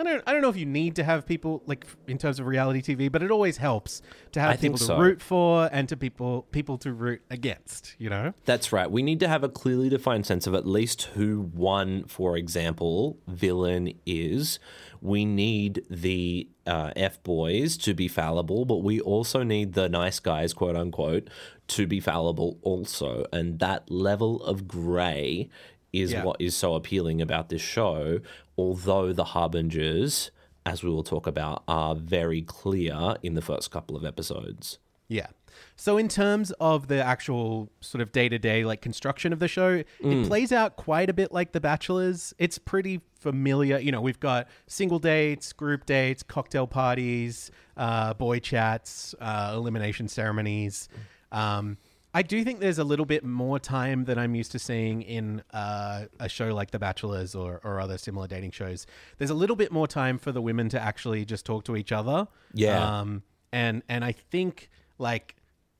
I 0.00 0.02
don't. 0.02 0.22
I 0.26 0.32
don't 0.32 0.40
know 0.40 0.48
if 0.48 0.56
you 0.56 0.64
need 0.64 0.96
to 0.96 1.04
have 1.04 1.26
people 1.26 1.62
like 1.66 1.86
in 2.06 2.16
terms 2.16 2.40
of 2.40 2.46
reality 2.46 2.80
TV, 2.80 3.12
but 3.12 3.22
it 3.22 3.30
always 3.30 3.58
helps 3.58 4.00
to 4.32 4.40
have 4.40 4.50
I 4.52 4.56
people 4.56 4.78
to 4.78 4.84
so. 4.84 4.98
root 4.98 5.20
for 5.20 5.68
and 5.70 5.88
to 5.90 5.96
people 5.96 6.46
people 6.50 6.78
to 6.78 6.92
root 6.92 7.20
against. 7.28 7.96
You 7.98 8.08
know. 8.08 8.32
That's 8.46 8.72
right. 8.72 8.90
We 8.90 9.02
need 9.02 9.20
to 9.20 9.28
have 9.28 9.44
a 9.44 9.48
clearly 9.48 9.90
defined 9.90 10.24
sense 10.24 10.46
of 10.46 10.54
at 10.54 10.66
least 10.66 11.02
who 11.14 11.40
one, 11.40 12.04
for 12.04 12.36
example, 12.36 13.18
villain 13.28 13.92
is. 14.06 14.58
We 15.02 15.24
need 15.24 15.84
the 15.90 16.48
uh, 16.66 16.92
F 16.96 17.22
boys 17.22 17.76
to 17.78 17.94
be 17.94 18.08
fallible, 18.08 18.64
but 18.64 18.78
we 18.78 19.00
also 19.00 19.42
need 19.42 19.72
the 19.72 19.88
nice 19.88 20.20
guys, 20.20 20.52
quote 20.52 20.76
unquote, 20.76 21.28
to 21.68 21.86
be 21.86 22.00
fallible 22.00 22.58
also. 22.62 23.24
And 23.32 23.58
that 23.60 23.90
level 23.90 24.42
of 24.42 24.66
grey 24.66 25.48
is 25.92 26.12
Yeah. 26.12 26.24
what 26.24 26.40
is 26.40 26.54
so 26.56 26.74
appealing 26.74 27.20
about 27.20 27.48
this 27.48 27.62
show, 27.62 28.20
although 28.56 29.12
the 29.12 29.24
harbingers, 29.24 30.30
as 30.66 30.82
we 30.82 30.90
will 30.90 31.02
talk 31.02 31.26
about, 31.26 31.62
are 31.66 31.94
very 31.94 32.42
clear 32.42 33.16
in 33.22 33.34
the 33.34 33.42
first 33.42 33.70
couple 33.70 33.96
of 33.96 34.04
episodes. 34.04 34.78
Yeah. 35.08 35.26
So 35.74 35.98
in 35.98 36.08
terms 36.08 36.52
of 36.60 36.86
the 36.86 37.02
actual 37.04 37.70
sort 37.80 38.00
of 38.00 38.12
day-to-day 38.12 38.64
like 38.64 38.80
construction 38.80 39.32
of 39.32 39.40
the 39.40 39.48
show, 39.48 39.82
it 40.00 40.26
plays 40.26 40.52
out 40.52 40.76
quite 40.76 41.10
a 41.10 41.12
bit 41.12 41.32
like 41.32 41.52
The 41.52 41.60
Bachelor's. 41.60 42.32
It's 42.38 42.58
pretty 42.58 43.00
familiar. 43.18 43.78
You 43.78 43.90
know, 43.90 44.00
we've 44.00 44.20
got 44.20 44.46
single 44.68 45.00
dates, 45.00 45.52
group 45.52 45.86
dates, 45.86 46.22
cocktail 46.22 46.66
parties, 46.68 47.50
uh, 47.76 48.14
boy 48.14 48.38
chats, 48.38 49.14
uh, 49.20 49.52
elimination 49.56 50.06
ceremonies. 50.06 50.88
Um, 51.32 51.76
I 52.12 52.22
do 52.22 52.42
think 52.42 52.60
there's 52.60 52.78
a 52.78 52.84
little 52.84 53.06
bit 53.06 53.24
more 53.24 53.58
time 53.58 54.04
than 54.04 54.18
I'm 54.18 54.34
used 54.34 54.52
to 54.52 54.58
seeing 54.58 55.02
in 55.02 55.42
uh, 55.52 56.06
a 56.18 56.28
show 56.28 56.54
like 56.54 56.72
The 56.72 56.78
Bachelor's 56.78 57.34
or, 57.34 57.60
or 57.62 57.80
other 57.80 57.98
similar 57.98 58.26
dating 58.26 58.50
shows. 58.50 58.86
There's 59.18 59.30
a 59.30 59.34
little 59.34 59.56
bit 59.56 59.70
more 59.70 59.86
time 59.86 60.18
for 60.18 60.32
the 60.32 60.42
women 60.42 60.68
to 60.70 60.80
actually 60.80 61.24
just 61.24 61.46
talk 61.46 61.64
to 61.64 61.76
each 61.76 61.92
other. 61.92 62.26
Yeah. 62.52 63.00
Um, 63.00 63.22
and 63.52 63.82
and 63.88 64.04
I 64.04 64.12
think 64.12 64.70
like 64.98 65.36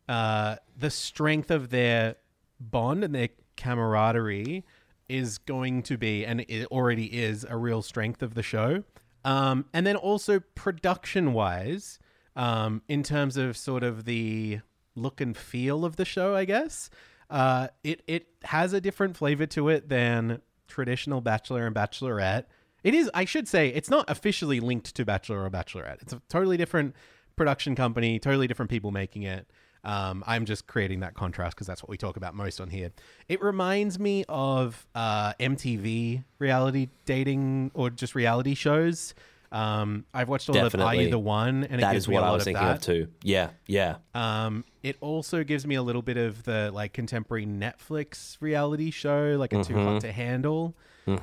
uh, 0.08 0.56
the 0.76 0.90
strength 0.90 1.50
of 1.50 1.70
their 1.70 2.16
bond 2.60 3.04
and 3.04 3.14
their 3.14 3.28
camaraderie 3.56 4.64
is 5.08 5.38
going 5.38 5.82
to 5.84 5.98
be, 5.98 6.24
and 6.24 6.40
it 6.42 6.66
already 6.66 7.06
is, 7.06 7.44
a 7.48 7.56
real 7.56 7.82
strength 7.82 8.22
of 8.22 8.34
the 8.34 8.42
show. 8.42 8.84
Um, 9.24 9.66
and 9.74 9.86
then 9.86 9.96
also 9.96 10.40
production 10.54 11.32
wise, 11.32 11.98
um, 12.36 12.82
in 12.88 13.02
terms 13.02 13.36
of 13.36 13.56
sort 13.56 13.82
of 13.82 14.04
the 14.04 14.60
look 15.00 15.20
and 15.20 15.36
feel 15.36 15.84
of 15.84 15.96
the 15.96 16.04
show, 16.04 16.34
I 16.34 16.44
guess 16.44 16.90
uh, 17.30 17.68
it 17.84 18.02
it 18.06 18.26
has 18.42 18.72
a 18.72 18.80
different 18.80 19.16
flavor 19.16 19.46
to 19.46 19.68
it 19.68 19.88
than 19.88 20.42
traditional 20.66 21.20
Bachelor 21.20 21.66
and 21.66 21.74
Bachelorette. 21.74 22.44
It 22.82 22.94
is, 22.94 23.10
I 23.12 23.24
should 23.24 23.46
say, 23.46 23.68
it's 23.68 23.90
not 23.90 24.08
officially 24.08 24.58
linked 24.58 24.94
to 24.96 25.04
Bachelor 25.04 25.44
or 25.44 25.50
Bachelorette. 25.50 26.00
It's 26.00 26.12
a 26.12 26.22
totally 26.28 26.56
different 26.56 26.96
production 27.36 27.74
company, 27.74 28.18
totally 28.18 28.46
different 28.46 28.70
people 28.70 28.90
making 28.90 29.22
it. 29.24 29.46
Um, 29.84 30.24
I'm 30.26 30.44
just 30.44 30.66
creating 30.66 31.00
that 31.00 31.14
contrast 31.14 31.56
because 31.56 31.66
that's 31.66 31.82
what 31.82 31.90
we 31.90 31.96
talk 31.96 32.16
about 32.16 32.34
most 32.34 32.60
on 32.60 32.68
here. 32.68 32.90
It 33.28 33.42
reminds 33.42 33.98
me 33.98 34.24
of 34.28 34.86
uh, 34.94 35.34
MTV 35.34 36.24
reality 36.38 36.88
dating 37.04 37.70
or 37.74 37.90
just 37.90 38.14
reality 38.14 38.54
shows. 38.54 39.14
Um, 39.52 40.04
I've 40.14 40.28
watched 40.28 40.48
all 40.48 40.56
of 40.56 40.60
Are 40.62 40.64
Definitely. 40.66 41.04
You 41.06 41.10
the 41.10 41.18
One, 41.18 41.64
and 41.64 41.74
it 41.74 41.80
That 41.80 41.92
gives 41.92 42.04
is 42.04 42.08
me 42.08 42.14
a 42.14 42.18
what 42.20 42.24
I 42.24 42.28
lot 42.28 42.34
was 42.34 42.42
of 42.42 42.44
thinking 42.44 42.64
that. 42.64 42.76
of 42.76 42.82
too. 42.82 43.08
Yeah, 43.22 43.50
yeah. 43.66 43.96
Um, 44.14 44.64
it 44.82 44.96
also 45.00 45.42
gives 45.42 45.66
me 45.66 45.74
a 45.74 45.82
little 45.82 46.02
bit 46.02 46.16
of 46.16 46.44
the 46.44 46.70
like 46.72 46.92
contemporary 46.92 47.46
Netflix 47.46 48.36
reality 48.40 48.90
show, 48.90 49.36
like 49.38 49.52
a 49.52 49.64
Too 49.64 49.74
Hot 49.74 50.00
to 50.02 50.12
Handle. 50.12 50.74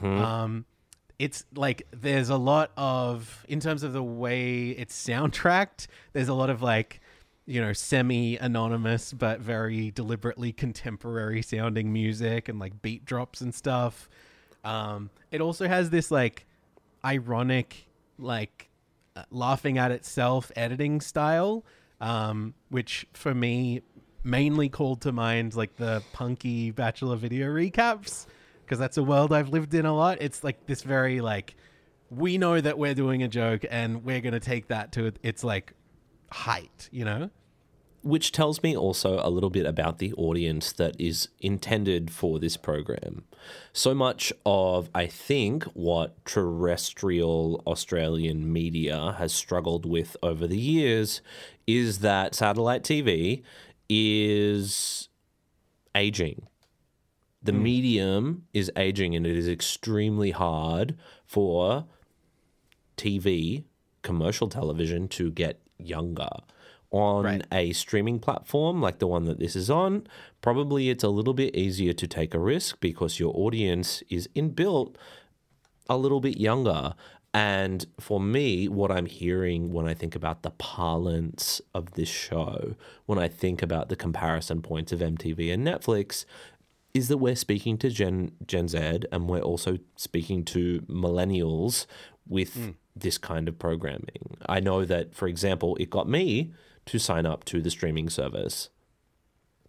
Um, 0.03 0.65
it's 1.19 1.45
like 1.55 1.87
there's 1.91 2.29
a 2.29 2.37
lot 2.37 2.71
of 2.77 3.45
in 3.47 3.59
terms 3.59 3.83
of 3.83 3.93
the 3.93 4.03
way 4.03 4.69
it's 4.69 4.95
soundtracked. 4.95 5.87
There's 6.13 6.27
a 6.27 6.33
lot 6.33 6.49
of 6.49 6.61
like 6.61 6.99
you 7.45 7.61
know 7.61 7.71
semi 7.71 8.35
anonymous 8.37 9.13
but 9.13 9.39
very 9.39 9.89
deliberately 9.91 10.51
contemporary 10.51 11.41
sounding 11.41 11.93
music 11.93 12.49
and 12.49 12.59
like 12.59 12.81
beat 12.81 13.05
drops 13.05 13.39
and 13.39 13.55
stuff. 13.55 14.09
Um, 14.65 15.09
it 15.31 15.39
also 15.39 15.67
has 15.67 15.89
this 15.89 16.11
like 16.11 16.45
ironic 17.05 17.86
like 18.17 18.69
uh, 19.15 19.23
laughing 19.31 19.77
at 19.77 19.91
itself 19.91 20.51
editing 20.55 21.01
style 21.01 21.65
um, 21.99 22.53
which 22.69 23.07
for 23.13 23.33
me 23.33 23.81
mainly 24.23 24.69
called 24.69 25.01
to 25.01 25.11
mind 25.11 25.55
like 25.55 25.75
the 25.77 26.03
punky 26.13 26.71
bachelor 26.71 27.15
video 27.15 27.47
recaps 27.47 28.25
because 28.63 28.77
that's 28.77 28.97
a 28.97 29.03
world 29.03 29.31
i've 29.31 29.49
lived 29.49 29.73
in 29.73 29.85
a 29.85 29.95
lot. 29.95 30.17
It's 30.21 30.43
like 30.43 30.65
this 30.65 30.81
very 30.81 31.21
like 31.21 31.55
we 32.09 32.37
know 32.37 32.59
that 32.59 32.77
we're 32.77 32.93
doing 32.93 33.23
a 33.23 33.27
joke 33.27 33.65
and 33.69 34.03
we're 34.03 34.21
going 34.21 34.33
to 34.33 34.39
take 34.39 34.67
that 34.67 34.91
to 34.93 35.11
its 35.23 35.43
like 35.43 35.73
height 36.31 36.89
you 36.91 37.05
know 37.05 37.29
Which 38.07 38.31
tells 38.31 38.63
me 38.63 38.75
also 38.75 39.19
a 39.21 39.29
little 39.29 39.49
bit 39.49 39.65
about 39.65 39.97
the 39.97 40.13
audience 40.13 40.71
that 40.71 40.95
is 40.97 41.27
intended 41.41 42.09
for 42.09 42.39
this 42.39 42.55
program. 42.55 43.25
So 43.73 43.93
much 43.93 44.31
of, 44.45 44.89
I 44.95 45.07
think, 45.07 45.65
what 45.73 46.23
terrestrial 46.23 47.61
Australian 47.67 48.53
media 48.53 49.15
has 49.17 49.33
struggled 49.33 49.85
with 49.85 50.15
over 50.23 50.47
the 50.47 50.57
years 50.57 51.21
is 51.67 51.99
that 51.99 52.33
satellite 52.33 52.83
TV 52.83 53.43
is 53.89 55.09
aging. 55.93 56.47
The 57.43 57.51
hmm. 57.51 57.63
medium 57.63 58.47
is 58.53 58.71
aging, 58.77 59.17
and 59.17 59.27
it 59.27 59.35
is 59.35 59.49
extremely 59.49 60.31
hard 60.31 60.97
for 61.25 61.87
TV, 62.95 63.65
commercial 64.01 64.47
television, 64.47 65.09
to 65.09 65.29
get 65.29 65.59
younger. 65.77 66.29
On 66.89 67.25
Right. 67.25 67.45
a 67.51 67.73
streaming 67.73 68.19
platform 68.19 68.81
like 68.81 68.99
the 68.99 69.07
one 69.07 69.25
that 69.25 69.39
this 69.39 69.55
is 69.55 69.69
on, 69.69 70.07
probably 70.41 70.89
it's 70.89 71.03
a 71.03 71.09
little 71.09 71.33
bit 71.33 71.55
easier 71.55 71.91
to 71.93 72.07
take 72.07 72.33
a 72.33 72.39
risk 72.39 72.79
because 72.79 73.19
your 73.19 73.33
audience 73.35 74.03
is 74.09 74.29
inbuilt 74.35 74.95
a 75.89 75.97
little 75.97 76.21
bit 76.21 76.37
younger. 76.37 76.93
And 77.33 77.85
for 77.99 78.19
me, 78.19 78.67
what 78.67 78.91
I'm 78.91 79.05
hearing 79.05 79.71
when 79.73 79.87
I 79.87 79.93
think 79.93 80.15
about 80.15 80.43
the 80.43 80.51
parlance 80.51 81.61
of 81.73 81.91
this 81.93 82.09
show, 82.09 82.75
when 83.05 83.19
I 83.19 83.27
think 83.27 83.61
about 83.61 83.89
the 83.89 83.95
comparison 83.95 84.61
points 84.61 84.91
of 84.91 84.99
MTV 84.99 85.53
and 85.53 85.67
Netflix, 85.67 86.25
is 86.93 87.09
that 87.09 87.17
we're 87.17 87.35
speaking 87.35 87.77
to 87.77 87.89
Gen 87.89 88.31
Gen 88.45 88.67
Z 88.67 89.01
and 89.11 89.29
we're 89.29 89.41
also 89.41 89.77
speaking 89.95 90.43
to 90.45 90.81
millennials 90.89 91.85
with 92.27 92.55
hmm. 92.55 92.69
this 92.95 93.17
kind 93.17 93.47
of 93.47 93.59
programming. 93.59 94.37
I 94.47 94.59
know 94.59 94.83
that, 94.85 95.13
for 95.13 95.27
example, 95.27 95.75
it 95.79 95.89
got 95.89 96.09
me 96.09 96.53
to 96.87 96.99
sign 96.99 97.25
up 97.25 97.43
to 97.45 97.61
the 97.61 97.69
streaming 97.69 98.09
service. 98.09 98.69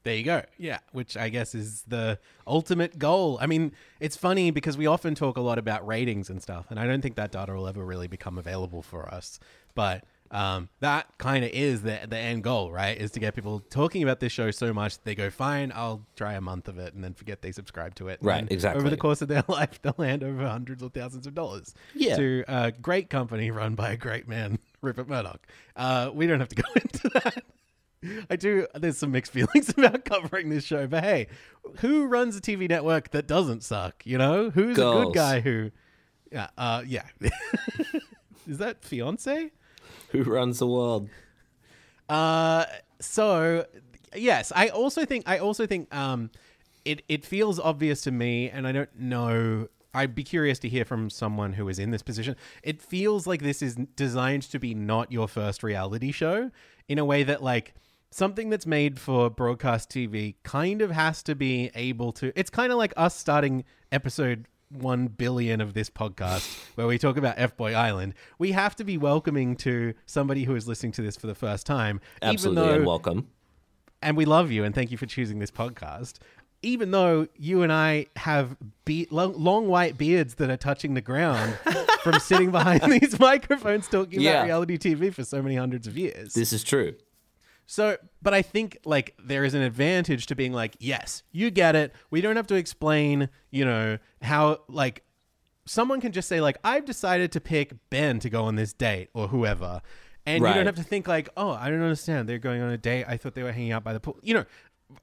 There 0.05 0.15
you 0.15 0.23
go. 0.25 0.43
Yeah, 0.57 0.79
which 0.93 1.17
I 1.17 1.29
guess 1.29 1.55
is 1.55 1.83
the 1.87 2.19
ultimate 2.47 2.99
goal. 2.99 3.37
I 3.41 3.47
mean, 3.47 3.73
it's 4.01 4.17
funny 4.17 4.51
because 4.51 4.79
we 4.79 4.87
often 4.87 5.15
talk 5.15 5.37
a 5.37 5.41
lot 5.41 5.59
about 5.59 5.87
ratings 5.87 6.31
and 6.31 6.41
stuff, 6.41 6.67
and 6.71 6.79
I 6.81 6.87
don't 6.87 7.03
think 7.03 7.17
that 7.17 7.33
data 7.33 7.53
will 7.53 7.67
ever 7.69 7.85
really 7.85 8.07
become 8.09 8.39
available 8.39 8.81
for 8.81 9.13
us. 9.13 9.39
But 9.75 10.05
um, 10.31 10.69
that 10.81 11.07
kind 11.19 11.45
of 11.45 11.51
is 11.51 11.83
the 11.83 11.99
the 12.09 12.17
end 12.17 12.45
goal, 12.45 12.71
right? 12.71 12.97
Is 12.97 13.11
to 13.13 13.21
get 13.21 13.35
people 13.35 13.61
talking 13.61 14.03
about 14.03 14.21
this 14.21 14.33
show 14.33 14.51
so 14.51 14.73
much 14.73 15.03
they 15.03 15.15
go, 15.15 15.31
"Fine, 15.31 15.73
I'll 15.75 16.07
try 16.17 16.35
a 16.35 16.41
month 16.41 16.69
of 16.69 16.79
it," 16.79 16.95
and 16.95 17.03
then 17.03 17.13
forget 17.13 17.43
they 17.43 17.53
subscribe 17.53 17.95
to 17.97 18.09
it. 18.09 18.19
Right, 18.23 18.47
exactly. 18.51 18.81
Over 18.81 18.91
the 18.91 18.97
course 18.97 19.21
of 19.21 19.29
their 19.29 19.45
life, 19.49 19.83
they'll 19.83 19.93
hand 19.99 20.23
over 20.23 20.47
hundreds 20.47 20.83
of 20.83 20.93
thousands 20.95 21.27
of 21.27 21.35
dollars 21.35 21.75
Yeah. 21.95 22.17
to 22.17 22.45
a 22.49 22.73
great 22.73 23.11
company 23.11 23.51
run 23.51 23.75
by 23.75 23.91
a 23.93 23.97
great 23.97 24.29
man, 24.29 24.59
Rupert 24.81 25.09
Murdoch. 25.09 25.47
Uh, 25.77 26.11
we 26.13 26.27
don't 26.27 26.41
have 26.41 26.49
to 26.49 26.55
go 26.63 26.69
into 26.75 27.09
that. 27.15 27.45
I 28.31 28.37
do. 28.37 28.67
There's 28.75 28.99
some 28.99 29.11
mixed 29.11 29.33
feelings 29.35 29.71
about 29.71 30.05
covering 30.05 30.51
this 30.51 30.65
show, 30.65 30.87
but 30.87 31.03
hey, 31.03 31.29
who 31.79 32.07
runs 32.07 32.37
a 32.37 32.41
TV 32.41 32.69
network 32.69 33.11
that 33.11 33.27
doesn't 33.27 33.65
suck? 33.65 34.05
You 34.05 34.19
know, 34.19 34.51
who's 34.51 34.79
a 34.79 34.83
good 34.83 35.15
guy 35.15 35.41
who? 35.41 35.71
Yeah, 36.31 36.49
uh, 36.57 36.83
yeah. 36.87 37.05
Is 38.49 38.59
that 38.59 38.83
Beyoncé? 38.83 39.51
Who 40.11 40.23
runs 40.23 40.59
the 40.59 40.67
world? 40.67 41.09
Uh, 42.09 42.65
so 43.01 43.67
yes, 44.15 44.53
I 44.55 44.69
also 44.69 45.05
think 45.05 45.25
I 45.29 45.39
also 45.39 45.67
think 45.67 45.95
um, 45.95 46.31
it 46.85 47.03
it 47.09 47.25
feels 47.25 47.59
obvious 47.59 48.03
to 48.03 48.11
me, 48.11 48.49
and 48.49 48.67
I 48.67 48.73
don't 48.73 48.99
know. 48.99 49.69
I'd 49.95 50.15
be 50.15 50.23
curious 50.25 50.59
to 50.61 50.69
hear 50.69 50.85
from 50.85 51.09
someone 51.11 51.55
who 51.55 51.69
is 51.69 51.79
in 51.79 51.91
this 51.91 52.03
position. 52.03 52.37
It 52.63 52.83
feels 52.83 53.27
like 53.27 53.43
this 53.43 53.63
is 53.63 53.77
designed 53.97 54.43
to 54.45 54.59
be 54.59 54.75
not 54.75 55.11
your 55.11 55.29
first 55.29 55.63
reality 55.63 56.13
show 56.13 56.51
in 56.89 56.99
a 56.99 57.05
way 57.05 57.23
that 57.23 57.43
like 57.43 57.75
something 58.11 58.51
that's 58.51 58.67
made 58.67 58.99
for 58.99 59.31
broadcast 59.31 59.91
TV 59.91 60.35
kind 60.43 60.83
of 60.83 60.91
has 60.91 61.23
to 61.25 61.35
be 61.35 61.71
able 61.75 62.13
to. 62.13 62.33
It's 62.39 62.51
kind 62.51 62.71
of 62.73 62.79
like 62.79 62.93
us 62.97 63.17
starting 63.17 63.65
episode 63.91 64.47
one 64.71 65.07
billion 65.07 65.63
of 65.63 65.73
this 65.73 65.89
podcast 65.89 66.47
where 66.75 66.87
we 66.87 66.99
talk 66.99 67.17
about 67.17 67.35
F 67.39 67.57
Boy 67.57 67.73
Island. 67.75 68.13
We 68.39 68.53
have 68.53 68.77
to 68.77 68.85
be 68.85 68.99
welcoming 68.99 69.57
to 69.57 69.95
somebody 70.05 70.45
who 70.45 70.55
is 70.55 70.69
listening 70.69 70.93
to 70.93 71.03
this 71.03 71.17
for 71.17 71.27
the 71.27 71.35
first 71.35 71.65
time, 71.67 72.01
Absolutely, 72.21 72.63
even 72.63 72.75
and 72.75 72.83
though, 72.85 72.89
welcome. 72.89 73.29
and 74.03 74.17
we 74.19 74.27
love 74.27 74.51
you 74.51 74.65
and 74.65 74.75
thank 74.75 74.91
you 74.91 74.99
for 74.99 75.07
choosing 75.07 75.39
this 75.39 75.51
podcast. 75.51 76.19
Even 76.63 76.91
though 76.91 77.29
you 77.37 77.63
and 77.63 77.73
I 77.73 78.07
have 78.17 78.57
be- 78.85 79.07
long, 79.11 79.33
long 79.39 79.69
white 79.69 79.97
beards 79.97 80.35
that 80.37 80.51
are 80.51 80.57
touching 80.57 80.95
the 80.95 81.01
ground 81.01 81.57
from 82.03 82.19
sitting 82.19 82.51
behind 82.51 82.81
these 82.93 83.19
microphones 83.21 83.87
talking 83.87 84.21
Yeah. 84.21 84.33
about 84.33 84.45
reality 84.47 84.79
TV 84.79 85.13
for 85.15 85.23
so 85.25 85.41
many 85.41 85.55
hundreds 85.55 85.87
of 85.87 85.97
years. 85.97 86.35
This 86.35 86.53
is 86.53 86.65
true. 86.65 86.95
So, 87.67 87.97
but 88.23 88.33
I 88.35 88.43
think 88.43 88.79
like 88.85 89.15
there 89.23 89.45
is 89.45 89.55
an 89.55 89.61
advantage 89.63 90.27
to 90.29 90.35
being 90.35 90.53
like, 90.53 90.75
yes, 90.81 91.23
you 91.33 91.51
get 91.51 91.77
it. 91.77 91.95
We 92.11 92.21
don't 92.23 92.37
have 92.37 92.47
to 92.49 92.55
explain, 92.55 93.29
you 93.51 93.65
know, 93.65 93.99
how 94.23 94.63
like 94.69 95.05
someone 95.67 96.01
can 96.01 96.13
just 96.13 96.29
say 96.29 96.41
like, 96.41 96.57
I've 96.65 96.87
decided 96.87 97.31
to 97.33 97.41
pick 97.41 97.75
Ben 97.91 98.21
to 98.21 98.31
go 98.31 98.45
on 98.45 98.57
this 98.57 98.73
date 98.73 99.11
or 99.13 99.29
whoever. 99.29 99.83
And 100.27 100.45
you 100.45 100.53
don't 100.53 100.67
have 100.67 100.77
to 100.77 100.83
think 100.83 101.09
like, 101.09 101.31
oh, 101.39 101.51
I 101.53 101.71
don't 101.71 101.81
understand. 101.81 102.29
They're 102.29 102.39
going 102.39 102.61
on 102.61 102.69
a 102.71 102.77
date. 102.77 103.07
I 103.09 103.17
thought 103.17 103.35
they 103.35 103.43
were 103.43 103.53
hanging 103.53 103.73
out 103.73 103.83
by 103.83 103.95
the 103.95 104.01
pool. 104.01 104.19
You 104.23 104.35
know, 104.35 104.45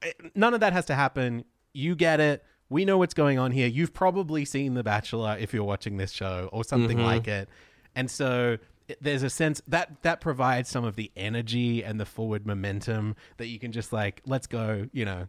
Eh, 0.02 0.12
none 0.34 0.54
of 0.54 0.60
that 0.60 0.72
has 0.72 0.86
to 0.86 0.94
happen. 0.94 1.44
You 1.72 1.94
get 1.94 2.20
it. 2.20 2.44
We 2.68 2.84
know 2.84 2.98
what's 2.98 3.14
going 3.14 3.38
on 3.38 3.52
here. 3.52 3.68
You've 3.68 3.94
probably 3.94 4.44
seen 4.44 4.74
The 4.74 4.82
Bachelor 4.82 5.36
if 5.38 5.54
you're 5.54 5.64
watching 5.64 5.96
this 5.96 6.10
show 6.10 6.48
or 6.52 6.64
something 6.64 6.98
mm-hmm. 6.98 7.06
like 7.06 7.28
it. 7.28 7.48
And 7.94 8.10
so 8.10 8.58
eh, 8.88 8.94
there's 9.00 9.22
a 9.22 9.30
sense 9.30 9.62
that 9.68 10.02
that 10.02 10.20
provides 10.20 10.68
some 10.68 10.84
of 10.84 10.96
the 10.96 11.10
energy 11.16 11.84
and 11.84 12.00
the 12.00 12.06
forward 12.06 12.46
momentum 12.46 13.14
that 13.36 13.46
you 13.46 13.58
can 13.58 13.72
just 13.72 13.92
like, 13.92 14.22
let's 14.26 14.46
go, 14.46 14.88
you 14.92 15.04
know, 15.04 15.28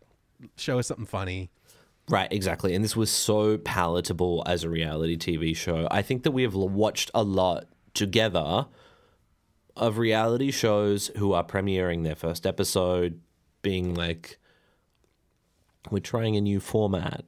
show 0.55 0.79
us 0.79 0.87
something 0.87 1.05
funny. 1.05 1.49
Right, 2.09 2.31
exactly. 2.31 2.73
And 2.73 2.83
this 2.83 2.95
was 2.95 3.11
so 3.11 3.57
palatable 3.57 4.43
as 4.45 4.63
a 4.63 4.69
reality 4.69 5.17
TV 5.17 5.55
show. 5.55 5.87
I 5.91 6.01
think 6.01 6.23
that 6.23 6.31
we 6.31 6.43
have 6.43 6.55
watched 6.55 7.11
a 7.13 7.21
lot 7.23 7.65
together 7.93 8.67
of 9.75 9.97
reality 9.97 10.51
shows 10.51 11.11
who 11.17 11.33
are 11.33 11.43
premiering 11.43 12.03
their 12.03 12.15
first 12.15 12.47
episode, 12.47 13.19
being 13.61 13.93
like, 13.93 14.39
we're 15.91 15.99
trying 15.99 16.35
a 16.35 16.41
new 16.41 16.59
format. 16.59 17.25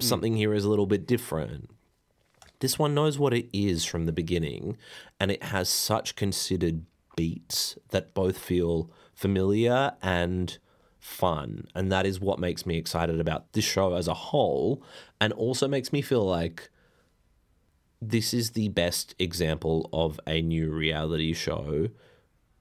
Hmm. 0.00 0.06
Something 0.06 0.36
here 0.36 0.54
is 0.54 0.64
a 0.64 0.68
little 0.68 0.86
bit 0.86 1.06
different. 1.06 1.70
This 2.60 2.78
one 2.78 2.94
knows 2.94 3.18
what 3.18 3.34
it 3.34 3.48
is 3.52 3.84
from 3.84 4.06
the 4.06 4.12
beginning, 4.12 4.76
and 5.20 5.30
it 5.30 5.44
has 5.44 5.68
such 5.68 6.16
considered 6.16 6.84
beats 7.16 7.78
that 7.90 8.14
both 8.14 8.38
feel 8.38 8.90
familiar 9.14 9.92
and 10.02 10.58
fun. 10.98 11.66
And 11.74 11.90
that 11.92 12.06
is 12.06 12.20
what 12.20 12.38
makes 12.38 12.66
me 12.66 12.76
excited 12.76 13.20
about 13.20 13.52
this 13.52 13.64
show 13.64 13.94
as 13.94 14.08
a 14.08 14.14
whole, 14.14 14.82
and 15.20 15.32
also 15.32 15.68
makes 15.68 15.92
me 15.92 16.02
feel 16.02 16.24
like 16.24 16.70
this 18.00 18.32
is 18.32 18.50
the 18.50 18.68
best 18.68 19.14
example 19.18 19.88
of 19.92 20.20
a 20.26 20.40
new 20.40 20.70
reality 20.70 21.32
show 21.32 21.88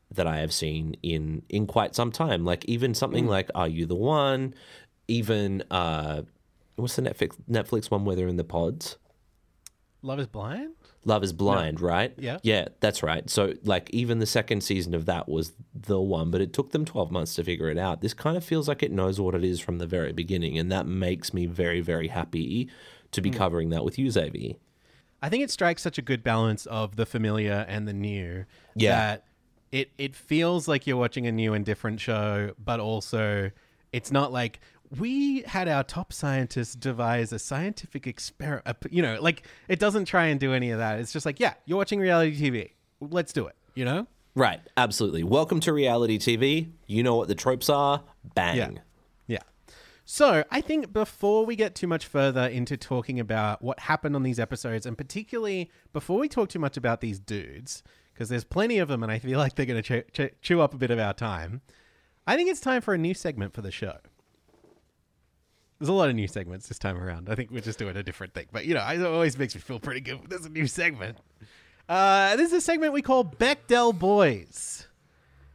that 0.10 0.26
I 0.26 0.38
have 0.38 0.54
seen 0.54 0.96
in 1.04 1.44
in 1.50 1.68
quite 1.68 1.96
some 1.96 2.12
time. 2.12 2.46
Like 2.46 2.66
even 2.66 2.94
something 2.94 3.26
hmm. 3.26 3.30
like 3.30 3.50
Are 3.56 3.68
You 3.68 3.86
the 3.86 3.96
One? 3.96 4.54
Even 5.08 5.64
uh 5.72 6.24
what's 6.76 6.96
the 6.96 7.02
Netflix 7.02 7.36
Netflix 7.50 7.90
one 7.92 8.06
where 8.06 8.16
they're 8.16 8.28
in 8.28 8.38
the 8.38 8.44
pods? 8.44 8.98
Love 10.02 10.20
is 10.20 10.28
blind? 10.28 10.74
Love 11.06 11.24
is 11.24 11.32
Blind, 11.32 11.80
right? 11.80 12.14
Yeah. 12.18 12.38
Yeah, 12.44 12.68
that's 12.82 13.02
right. 13.02 13.30
So, 13.30 13.54
like, 13.64 13.90
even 13.92 14.20
the 14.20 14.26
second 14.26 14.62
season 14.62 14.94
of 14.94 15.06
that 15.06 15.30
was 15.30 15.54
the 15.74 16.02
one, 16.02 16.32
but 16.32 16.42
it 16.42 16.52
took 16.52 16.72
them 16.72 16.84
12 16.84 17.12
months 17.12 17.34
to 17.36 17.46
figure 17.46 17.70
it 17.70 17.78
out. 17.78 18.02
This 18.02 18.14
kind 18.14 18.36
of 18.36 18.44
feels 18.44 18.68
like 18.68 18.84
it 18.84 18.92
knows 18.92 19.20
what 19.20 19.34
it 19.34 19.44
is 19.46 19.62
from 19.62 19.78
the 19.78 19.88
very 19.88 20.12
beginning, 20.12 20.58
and 20.58 20.70
that 20.70 20.86
makes 20.86 21.34
me 21.34 21.46
very, 21.46 21.80
very 21.80 22.10
happy 22.10 22.70
to 23.14 23.22
be 23.22 23.30
covering 23.30 23.70
that 23.70 23.86
with 23.86 23.98
you, 23.98 24.12
Xavier. 24.12 24.56
I 25.22 25.30
think 25.30 25.44
it 25.46 25.50
strikes 25.50 25.82
such 25.82 25.98
a 25.98 26.02
good 26.02 26.24
balance 26.24 26.66
of 26.66 26.98
the 26.98 27.06
familiar 27.06 27.66
and 27.70 27.88
the 27.88 27.94
new 27.94 28.46
Yeah. 28.76 28.92
that 28.92 29.26
it 29.72 29.92
it 29.98 30.14
feels 30.14 30.68
like 30.68 30.86
you're 30.86 30.98
watching 30.98 31.26
a 31.26 31.32
new 31.32 31.54
and 31.54 31.66
different 31.66 32.02
show, 32.02 32.52
but 32.60 32.82
also 32.82 33.52
it's 33.94 34.12
not 34.12 34.34
like 34.34 34.60
we 34.96 35.42
had 35.42 35.68
our 35.68 35.84
top 35.84 36.14
scientists 36.14 36.76
devise 36.76 37.34
a 37.34 37.40
scientific 37.40 38.08
experiment. 38.08 38.78
You 38.90 39.02
know, 39.02 39.18
like 39.22 39.44
it 39.68 39.80
doesn't 39.80 40.06
try 40.06 40.28
and 40.28 40.40
do 40.40 40.54
any 40.54 40.72
of 40.72 40.80
that. 40.80 41.00
It's 41.00 41.12
just 41.12 41.26
like, 41.26 41.40
yeah, 41.40 41.54
you're 41.66 41.78
watching 41.78 42.00
reality 42.00 42.40
TV. 42.40 42.72
Let's 43.00 43.34
do 43.34 43.48
it. 43.48 43.56
You 43.76 43.86
know? 43.86 44.08
Right, 44.36 44.60
absolutely. 44.78 45.24
Welcome 45.24 45.60
to 45.62 45.74
reality 45.74 46.20
TV. 46.20 46.70
You 46.86 47.04
know 47.04 47.16
what 47.16 47.28
the 47.28 47.36
tropes 47.36 47.70
are. 47.70 48.04
Bang. 48.36 48.56
Yeah. 48.56 48.70
Yeah. 49.28 49.40
So 50.06 50.44
I 50.52 50.62
think 50.62 50.94
before 50.94 51.46
we 51.46 51.56
get 51.56 51.76
too 51.76 51.88
much 51.88 52.06
further 52.06 52.48
into 52.48 52.78
talking 52.78 53.20
about 53.20 53.62
what 53.62 53.80
happened 53.80 54.16
on 54.16 54.24
these 54.24 54.40
episodes, 54.40 54.86
and 54.86 54.98
particularly 54.98 55.72
before 55.92 56.20
we 56.20 56.30
talk 56.30 56.50
too 56.50 56.60
much 56.60 56.78
about 56.78 57.02
these 57.02 57.20
dudes, 57.20 57.84
because 58.14 58.30
there's 58.30 58.44
plenty 58.44 58.78
of 58.78 58.88
them 58.88 59.04
and 59.04 59.12
I 59.12 59.20
feel 59.20 59.38
like 59.38 59.56
they're 59.56 59.66
going 59.66 59.82
to 59.82 60.02
ch- 60.04 60.14
ch- 60.14 60.34
chew 60.42 60.62
up 60.62 60.74
a 60.74 60.78
bit 60.78 60.92
of 60.92 61.00
our 61.00 61.14
time, 61.14 61.62
I 62.26 62.36
think 62.36 62.50
it's 62.50 62.62
time 62.62 62.82
for 62.82 62.94
a 62.94 62.98
new 62.98 63.14
segment 63.14 63.54
for 63.54 63.62
the 63.62 63.72
show. 63.72 63.98
There's 65.80 65.90
a 65.90 65.94
lot 65.94 66.10
of 66.10 66.16
new 66.16 66.28
segments 66.28 66.68
this 66.68 66.80
time 66.80 66.98
around. 66.98 67.30
I 67.30 67.36
think 67.36 67.52
we're 67.52 67.62
just 67.62 67.78
doing 67.78 67.96
a 67.96 68.04
different 68.04 68.34
thing. 68.34 68.48
But, 68.52 68.66
you 68.66 68.74
know, 68.74 68.86
it 68.88 69.02
always 69.04 69.38
makes 69.38 69.54
me 69.54 69.62
feel 69.62 69.80
pretty 69.80 70.02
good 70.02 70.20
there's 70.28 70.46
a 70.46 70.50
new 70.50 70.68
segment. 70.68 71.18
Uh, 71.88 72.36
this 72.36 72.48
is 72.48 72.54
a 72.54 72.62
segment 72.62 72.94
we 72.94 73.02
call 73.02 73.24
Bechdel 73.24 73.98
Boys. 73.98 74.88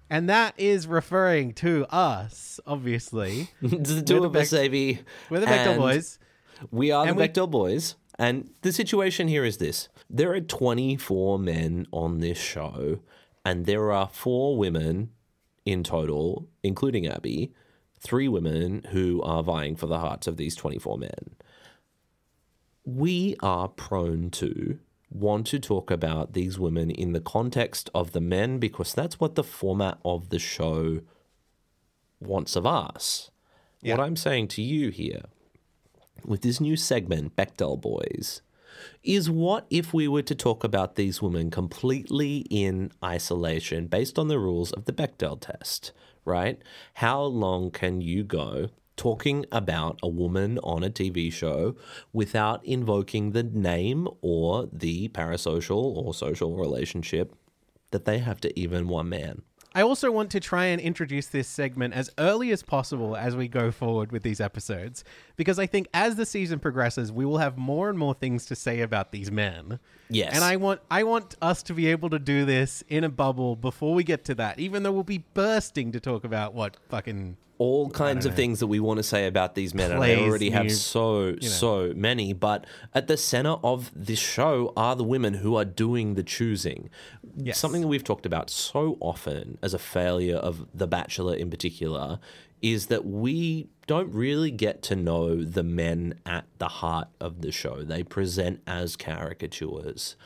And 0.08 0.28
that 0.28 0.54
is 0.58 0.86
referring 0.86 1.54
to 1.54 1.86
us, 1.90 2.60
obviously. 2.66 3.48
the 3.62 4.02
two 4.06 4.20
the 4.20 4.22
of 4.24 4.36
us, 4.36 4.48
Xavier. 4.48 5.00
We're 5.30 5.40
the 5.40 5.46
Bechdel 5.46 5.78
Boys. 5.78 6.18
We 6.70 6.90
are 6.92 7.06
And 7.06 7.18
the 7.18 7.22
we- 7.22 7.28
Bechdel 7.28 7.50
Boys. 7.50 7.96
And 8.18 8.50
the 8.60 8.72
situation 8.72 9.26
here 9.26 9.44
is 9.44 9.56
this 9.56 9.88
there 10.08 10.32
are 10.32 10.40
24 10.40 11.38
men 11.38 11.86
on 11.92 12.18
this 12.20 12.38
show, 12.38 13.00
and 13.44 13.64
there 13.64 13.90
are 13.90 14.08
four 14.12 14.56
women 14.58 15.10
in 15.64 15.82
total, 15.82 16.46
including 16.62 17.06
Abbie, 17.06 17.52
three 18.02 18.28
women 18.28 18.84
who 18.90 19.22
are 19.22 19.42
vying 19.42 19.76
for 19.76 19.86
the 19.86 20.00
hearts 20.00 20.26
of 20.26 20.36
these 20.36 20.56
24 20.56 20.98
men. 20.98 21.36
We 22.84 23.36
are 23.40 23.68
prone 23.68 24.30
to 24.30 24.80
want 25.08 25.46
to 25.48 25.58
talk 25.58 25.90
about 25.90 26.32
these 26.32 26.58
women 26.58 26.90
in 26.90 27.12
the 27.12 27.20
context 27.20 27.88
of 27.94 28.12
the 28.12 28.20
men 28.20 28.58
because 28.58 28.92
that's 28.92 29.20
what 29.20 29.36
the 29.36 29.44
format 29.44 29.98
of 30.04 30.30
the 30.30 30.38
show 30.38 31.00
wants 32.18 32.56
of 32.56 32.66
us. 32.66 33.30
What 33.96 34.00
I'm 34.00 34.16
saying 34.16 34.48
to 34.48 34.62
you 34.62 34.90
here 34.90 35.22
with 36.24 36.42
this 36.42 36.60
new 36.60 36.76
segment, 36.76 37.36
Bechdel 37.36 37.80
Boys, 37.80 38.42
is 39.02 39.30
what 39.30 39.66
if 39.70 39.92
we 39.92 40.08
were 40.08 40.22
to 40.22 40.34
talk 40.34 40.64
about 40.64 40.94
these 40.94 41.20
women 41.20 41.50
completely 41.50 42.46
in 42.50 42.90
isolation 43.04 43.86
based 43.86 44.18
on 44.18 44.28
the 44.28 44.38
rules 44.38 44.72
of 44.72 44.86
the 44.86 44.92
Bechdel 44.92 45.40
test, 45.40 45.92
right? 46.24 46.60
How 46.94 47.22
long 47.22 47.70
can 47.70 48.00
you 48.00 48.24
go 48.24 48.68
talking 48.96 49.46
about 49.50 49.98
a 50.02 50.08
woman 50.08 50.58
on 50.62 50.84
a 50.84 50.90
TV 50.90 51.32
show 51.32 51.76
without 52.12 52.64
invoking 52.64 53.32
the 53.32 53.42
name 53.42 54.06
or 54.20 54.68
the 54.72 55.08
parasocial 55.08 55.96
or 55.96 56.14
social 56.14 56.56
relationship 56.56 57.34
that 57.90 58.04
they 58.04 58.18
have 58.18 58.40
to 58.40 58.58
even 58.58 58.88
one 58.88 59.08
man? 59.08 59.42
I 59.74 59.82
also 59.82 60.10
want 60.10 60.30
to 60.32 60.40
try 60.40 60.66
and 60.66 60.80
introduce 60.80 61.26
this 61.26 61.48
segment 61.48 61.94
as 61.94 62.10
early 62.18 62.50
as 62.50 62.62
possible 62.62 63.16
as 63.16 63.34
we 63.36 63.48
go 63.48 63.70
forward 63.70 64.12
with 64.12 64.22
these 64.22 64.40
episodes, 64.40 65.04
because 65.36 65.58
I 65.58 65.66
think 65.66 65.88
as 65.94 66.16
the 66.16 66.26
season 66.26 66.58
progresses, 66.58 67.10
we 67.10 67.24
will 67.24 67.38
have 67.38 67.56
more 67.56 67.88
and 67.88 67.98
more 67.98 68.14
things 68.14 68.46
to 68.46 68.54
say 68.54 68.80
about 68.80 69.12
these 69.12 69.30
men. 69.30 69.78
Yes. 70.10 70.34
And 70.34 70.44
I 70.44 70.56
want 70.56 70.80
I 70.90 71.04
want 71.04 71.36
us 71.40 71.62
to 71.64 71.74
be 71.74 71.86
able 71.86 72.10
to 72.10 72.18
do 72.18 72.44
this 72.44 72.84
in 72.88 73.04
a 73.04 73.08
bubble 73.08 73.56
before 73.56 73.94
we 73.94 74.04
get 74.04 74.24
to 74.26 74.34
that, 74.34 74.58
even 74.58 74.82
though 74.82 74.92
we'll 74.92 75.04
be 75.04 75.24
bursting 75.34 75.92
to 75.92 76.00
talk 76.00 76.24
about 76.24 76.54
what 76.54 76.76
fucking 76.88 77.36
all 77.64 77.90
kinds 77.90 78.24
of 78.26 78.34
things 78.34 78.58
that 78.60 78.66
we 78.66 78.80
want 78.80 78.98
to 78.98 79.02
say 79.14 79.22
about 79.32 79.54
these 79.54 79.72
men, 79.80 79.90
and 79.92 80.02
I 80.02 80.16
already 80.16 80.50
have 80.50 80.64
new- 80.66 80.70
so 80.96 81.36
so 81.40 81.92
many. 82.08 82.32
But 82.32 82.60
at 82.98 83.06
the 83.06 83.16
center 83.16 83.56
of 83.72 83.90
this 83.94 84.18
show 84.18 84.72
are 84.76 84.94
the 84.96 85.04
women 85.14 85.34
who 85.42 85.52
are 85.56 85.64
doing 85.64 86.14
the 86.14 86.22
choosing. 86.36 86.90
Yes. 87.36 87.58
Something 87.58 87.82
that 87.82 87.88
we've 87.88 88.04
talked 88.12 88.26
about 88.26 88.50
so 88.50 88.96
often 89.00 89.58
as 89.62 89.72
a 89.74 89.78
failure 89.78 90.36
of 90.48 90.66
The 90.74 90.86
Bachelor 90.86 91.34
in 91.34 91.48
particular 91.50 92.18
is 92.60 92.86
that 92.86 93.04
we 93.04 93.68
don't 93.88 94.12
really 94.14 94.50
get 94.52 94.82
to 94.88 94.94
know 94.94 95.42
the 95.42 95.64
men 95.64 96.14
at 96.24 96.44
the 96.58 96.68
heart 96.80 97.08
of 97.20 97.40
the 97.42 97.50
show. 97.50 97.82
They 97.82 98.02
present 98.04 98.60
as 98.66 98.94
caricatures. 98.96 100.16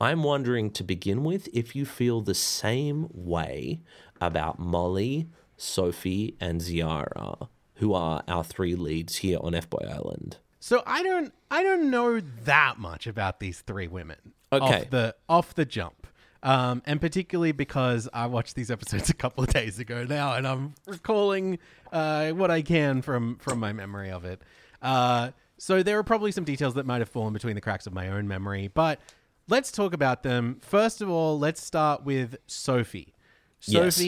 I'm 0.00 0.22
wondering 0.22 0.70
to 0.72 0.82
begin 0.84 1.22
with 1.24 1.48
if 1.52 1.76
you 1.76 1.84
feel 1.86 2.20
the 2.20 2.34
same 2.34 3.08
way 3.12 3.80
about 4.20 4.58
Molly, 4.58 5.28
Sophie, 5.56 6.36
and 6.40 6.60
Ziara, 6.60 7.48
who 7.76 7.94
are 7.94 8.22
our 8.28 8.44
three 8.44 8.74
leads 8.74 9.16
here 9.16 9.38
on 9.40 9.54
F 9.54 9.68
Boy 9.68 9.86
Island. 9.88 10.38
So 10.60 10.82
I 10.86 11.02
don't 11.02 11.32
I 11.50 11.62
don't 11.62 11.90
know 11.90 12.20
that 12.44 12.78
much 12.78 13.06
about 13.06 13.40
these 13.40 13.60
three 13.60 13.88
women. 13.88 14.32
Okay. 14.52 14.64
Off 14.64 14.90
the 14.90 15.14
off 15.28 15.54
the 15.54 15.64
jump. 15.64 16.06
Um, 16.42 16.82
and 16.84 17.00
particularly 17.00 17.52
because 17.52 18.06
I 18.12 18.26
watched 18.26 18.54
these 18.54 18.70
episodes 18.70 19.08
a 19.10 19.14
couple 19.14 19.42
of 19.42 19.50
days 19.50 19.78
ago 19.78 20.04
now, 20.04 20.34
and 20.34 20.46
I'm 20.46 20.74
recalling 20.86 21.58
uh, 21.92 22.30
what 22.30 22.50
I 22.50 22.62
can 22.62 23.02
from 23.02 23.36
from 23.36 23.58
my 23.58 23.72
memory 23.72 24.10
of 24.10 24.24
it. 24.24 24.42
Uh, 24.82 25.30
so 25.58 25.82
there 25.82 25.98
are 25.98 26.02
probably 26.02 26.32
some 26.32 26.44
details 26.44 26.74
that 26.74 26.84
might 26.84 27.00
have 27.00 27.08
fallen 27.08 27.32
between 27.32 27.54
the 27.54 27.60
cracks 27.60 27.86
of 27.86 27.92
my 27.92 28.08
own 28.08 28.28
memory, 28.28 28.68
but 28.68 29.00
let's 29.48 29.72
talk 29.72 29.94
about 29.94 30.22
them. 30.22 30.58
First 30.62 31.00
of 31.00 31.08
all, 31.08 31.38
let's 31.38 31.62
start 31.62 32.04
with 32.04 32.36
Sophie. 32.46 33.14
Yes. 33.62 34.00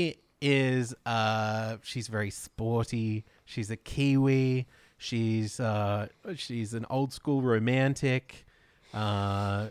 Is 0.42 0.94
uh 1.06 1.76
she's 1.82 2.08
very 2.08 2.30
sporty. 2.30 3.24
She's 3.46 3.70
a 3.70 3.76
Kiwi. 3.76 4.66
She's 4.98 5.58
uh 5.60 6.08
she's 6.36 6.74
an 6.74 6.84
old 6.90 7.12
school 7.12 7.40
romantic. 7.42 8.44
Uh 8.92 9.68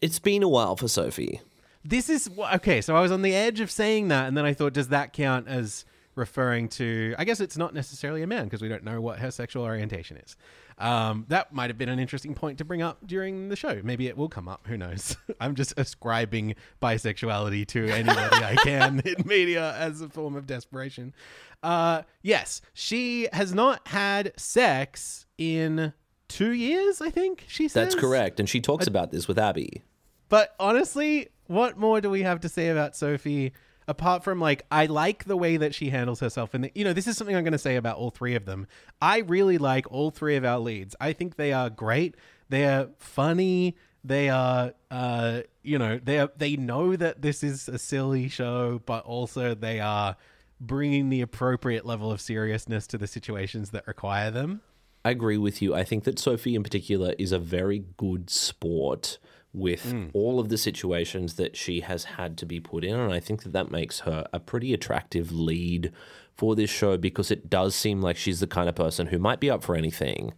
It's 0.00 0.18
been 0.18 0.42
a 0.42 0.48
while 0.48 0.76
for 0.76 0.86
Sophie. 0.88 1.40
this 1.84 2.08
is 2.08 2.30
okay, 2.54 2.80
so 2.80 2.94
I 2.96 3.00
was 3.00 3.10
on 3.10 3.22
the 3.22 3.34
edge 3.34 3.60
of 3.60 3.70
saying 3.70 4.08
that 4.08 4.28
and 4.28 4.36
then 4.36 4.44
I 4.44 4.54
thought 4.54 4.72
does 4.72 4.88
that 4.88 5.12
count 5.12 5.48
as 5.48 5.84
referring 6.14 6.68
to 6.68 7.14
I 7.18 7.24
guess 7.24 7.40
it's 7.40 7.56
not 7.56 7.74
necessarily 7.74 8.22
a 8.22 8.26
man 8.26 8.44
because 8.44 8.62
we 8.62 8.68
don't 8.68 8.84
know 8.84 9.00
what 9.00 9.18
her 9.18 9.30
sexual 9.30 9.64
orientation 9.64 10.16
is. 10.16 10.36
Um, 10.78 11.26
that 11.28 11.52
might 11.52 11.70
have 11.70 11.78
been 11.78 11.88
an 11.88 11.98
interesting 12.00 12.34
point 12.34 12.58
to 12.58 12.64
bring 12.64 12.82
up 12.82 12.98
during 13.06 13.48
the 13.48 13.56
show. 13.56 13.80
Maybe 13.84 14.08
it 14.08 14.16
will 14.16 14.28
come 14.28 14.48
up. 14.48 14.66
Who 14.66 14.76
knows? 14.76 15.16
I'm 15.40 15.54
just 15.54 15.74
ascribing 15.76 16.56
bisexuality 16.82 17.66
to 17.68 17.88
anybody 17.88 18.36
I 18.44 18.56
can 18.56 19.00
in 19.04 19.26
media 19.26 19.74
as 19.76 20.00
a 20.00 20.08
form 20.08 20.34
of 20.34 20.46
desperation. 20.46 21.14
Uh, 21.62 22.02
yes, 22.22 22.60
she 22.72 23.28
has 23.32 23.54
not 23.54 23.86
had 23.88 24.32
sex 24.36 25.26
in 25.38 25.92
two 26.28 26.52
years. 26.52 27.00
I 27.00 27.10
think 27.10 27.44
she 27.46 27.68
says 27.68 27.92
That's 27.92 28.00
correct. 28.00 28.40
And 28.40 28.48
she 28.48 28.60
talks 28.60 28.86
about 28.86 29.10
this 29.12 29.28
with 29.28 29.38
Abbie. 29.38 29.82
but 30.28 30.54
honestly, 30.58 31.28
what 31.46 31.76
more 31.78 32.00
do 32.00 32.10
we 32.10 32.22
have 32.22 32.40
to 32.40 32.48
say 32.48 32.68
about 32.68 32.96
Sophie 32.96 33.52
apart 33.86 34.24
from 34.24 34.40
like 34.40 34.64
I 34.70 34.86
like 34.86 35.24
the 35.24 35.36
way 35.36 35.56
that 35.56 35.74
she 35.74 35.90
handles 35.90 36.20
herself 36.20 36.54
and 36.54 36.70
you 36.74 36.84
know 36.84 36.92
this 36.92 37.06
is 37.06 37.16
something 37.16 37.36
I'm 37.36 37.44
going 37.44 37.52
to 37.52 37.58
say 37.58 37.76
about 37.76 37.96
all 37.96 38.10
three 38.10 38.34
of 38.34 38.44
them. 38.44 38.66
I 39.00 39.18
really 39.18 39.58
like 39.58 39.90
all 39.90 40.10
three 40.10 40.36
of 40.36 40.44
our 40.44 40.58
leads. 40.58 40.94
I 41.00 41.12
think 41.12 41.36
they 41.36 41.52
are 41.52 41.70
great. 41.70 42.16
They 42.48 42.64
are 42.66 42.88
funny. 42.98 43.76
They 44.02 44.28
are 44.28 44.74
uh 44.90 45.42
you 45.62 45.78
know, 45.78 45.98
they 46.02 46.26
they 46.36 46.56
know 46.56 46.96
that 46.96 47.22
this 47.22 47.42
is 47.42 47.68
a 47.68 47.78
silly 47.78 48.28
show, 48.28 48.82
but 48.84 49.04
also 49.04 49.54
they 49.54 49.80
are 49.80 50.16
bringing 50.60 51.10
the 51.10 51.20
appropriate 51.20 51.84
level 51.84 52.10
of 52.10 52.20
seriousness 52.20 52.86
to 52.88 52.98
the 52.98 53.06
situations 53.06 53.70
that 53.70 53.86
require 53.86 54.30
them. 54.30 54.62
I 55.04 55.10
agree 55.10 55.36
with 55.36 55.60
you. 55.60 55.74
I 55.74 55.84
think 55.84 56.04
that 56.04 56.18
Sophie 56.18 56.54
in 56.54 56.62
particular 56.62 57.14
is 57.18 57.32
a 57.32 57.38
very 57.38 57.84
good 57.96 58.30
sport 58.30 59.18
with 59.54 59.94
all 60.12 60.40
of 60.40 60.48
the 60.48 60.58
situations 60.58 61.34
that 61.34 61.56
she 61.56 61.80
has 61.80 62.04
had 62.04 62.36
to 62.38 62.44
be 62.46 62.58
put 62.60 62.84
in. 62.84 62.94
And 62.98 63.12
I 63.12 63.20
think 63.20 63.44
that 63.44 63.52
that 63.52 63.70
makes 63.70 64.00
her 64.00 64.26
a 64.32 64.40
pretty 64.40 64.74
attractive 64.74 65.30
lead 65.32 65.92
for 66.36 66.56
this 66.56 66.68
show 66.70 66.96
because 66.98 67.30
it 67.30 67.48
does 67.48 67.74
seem 67.76 68.02
like 68.02 68.16
she's 68.16 68.40
the 68.40 68.48
kind 68.48 68.68
of 68.68 68.74
person 68.74 69.06
who 69.06 69.18
might 69.18 69.38
be 69.38 69.48
up 69.48 69.62
for 69.62 69.76
anything. 69.76 70.32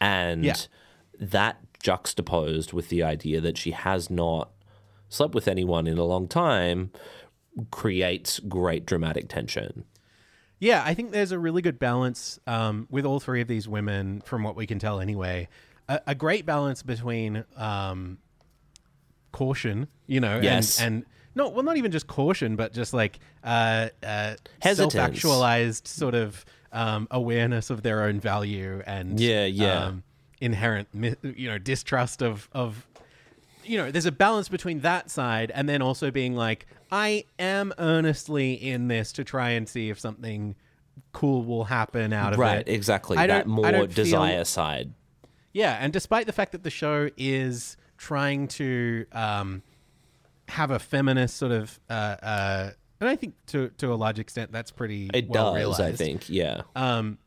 And 0.00 0.44
Yeah. 0.44 0.56
that 1.20 1.58
juxtaposed 1.82 2.72
with 2.72 2.88
the 2.88 3.02
idea 3.02 3.40
that 3.42 3.58
she 3.58 3.72
has 3.72 4.08
not 4.08 4.50
slept 5.10 5.34
with 5.34 5.46
anyone 5.46 5.86
in 5.86 5.98
a 5.98 6.04
long 6.04 6.26
time 6.26 6.90
creates 7.70 8.38
great 8.40 8.86
dramatic 8.86 9.28
tension. 9.28 9.84
Yeah, 10.58 10.82
I 10.86 10.94
think 10.94 11.10
there's 11.10 11.32
a 11.32 11.38
really 11.38 11.60
good 11.60 11.78
balance 11.78 12.38
um, 12.46 12.86
with 12.88 13.04
all 13.04 13.18
three 13.20 13.40
of 13.40 13.48
these 13.48 13.68
women, 13.68 14.22
from 14.24 14.44
what 14.44 14.54
we 14.56 14.66
can 14.66 14.78
tell 14.78 15.00
anyway. 15.00 15.48
A, 15.88 16.00
a 16.06 16.14
great 16.14 16.46
balance 16.46 16.82
between 16.84 17.44
um, 17.56 18.18
caution, 19.32 19.88
you 20.06 20.20
know, 20.20 20.40
Yes. 20.42 20.80
and, 20.80 20.94
and 20.96 21.04
no, 21.34 21.48
well, 21.48 21.62
not 21.64 21.76
even 21.78 21.90
just 21.90 22.06
caution, 22.06 22.56
but 22.56 22.72
just 22.74 22.92
like 22.92 23.18
uh, 23.42 23.88
uh, 24.02 24.34
self-actualized 24.62 25.86
sort 25.88 26.14
of 26.14 26.44
um, 26.72 27.08
awareness 27.10 27.70
of 27.70 27.82
their 27.82 28.02
own 28.04 28.20
value 28.20 28.82
and 28.86 29.18
Yeah, 29.18 29.44
yeah. 29.46 29.84
um, 29.86 30.02
inherent, 30.40 30.88
you 31.22 31.48
know, 31.48 31.58
distrust 31.58 32.22
of 32.22 32.48
of 32.52 32.86
you 33.64 33.78
know, 33.78 33.92
there's 33.92 34.06
a 34.06 34.12
balance 34.12 34.48
between 34.48 34.80
that 34.80 35.08
side 35.08 35.52
and 35.54 35.68
then 35.68 35.80
also 35.82 36.10
being 36.10 36.34
like, 36.34 36.66
I 36.90 37.24
am 37.38 37.72
earnestly 37.78 38.54
in 38.54 38.88
this 38.88 39.12
to 39.12 39.22
try 39.22 39.50
and 39.50 39.68
see 39.68 39.88
if 39.88 40.00
something 40.00 40.56
cool 41.12 41.44
will 41.44 41.62
happen 41.64 42.12
out 42.12 42.32
of 42.32 42.40
Right, 42.40 42.54
it. 42.54 42.56
Right, 42.56 42.68
exactly. 42.68 43.16
I 43.18 43.28
That 43.28 43.46
more 43.46 43.70
don't 43.70 43.92
feel- 43.92 44.04
desire 44.04 44.44
side. 44.44 44.92
Yeah, 45.52 45.78
and 45.80 45.92
despite 45.92 46.26
the 46.26 46.32
fact 46.32 46.50
that 46.52 46.64
the 46.64 46.70
show 46.70 47.10
is 47.16 47.76
trying 48.02 48.48
to 48.48 49.06
um, 49.12 49.62
have 50.48 50.72
a 50.72 50.78
feminist 50.80 51.36
sort 51.36 51.52
of, 51.52 51.78
uh, 51.88 51.92
uh, 51.92 52.70
and 53.00 53.08
I 53.08 53.14
think 53.16 53.34
to 53.48 53.68
to 53.78 53.92
a 53.92 53.94
large 53.94 54.18
extent 54.18 54.50
that's 54.52 54.70
pretty 54.72 55.08
It 55.14 55.28
well 55.28 55.52
does, 55.52 55.56
realized. 55.56 55.80
I 55.80 55.92
think. 55.92 56.28
Yeah. 56.28 56.62
um, 56.74 57.18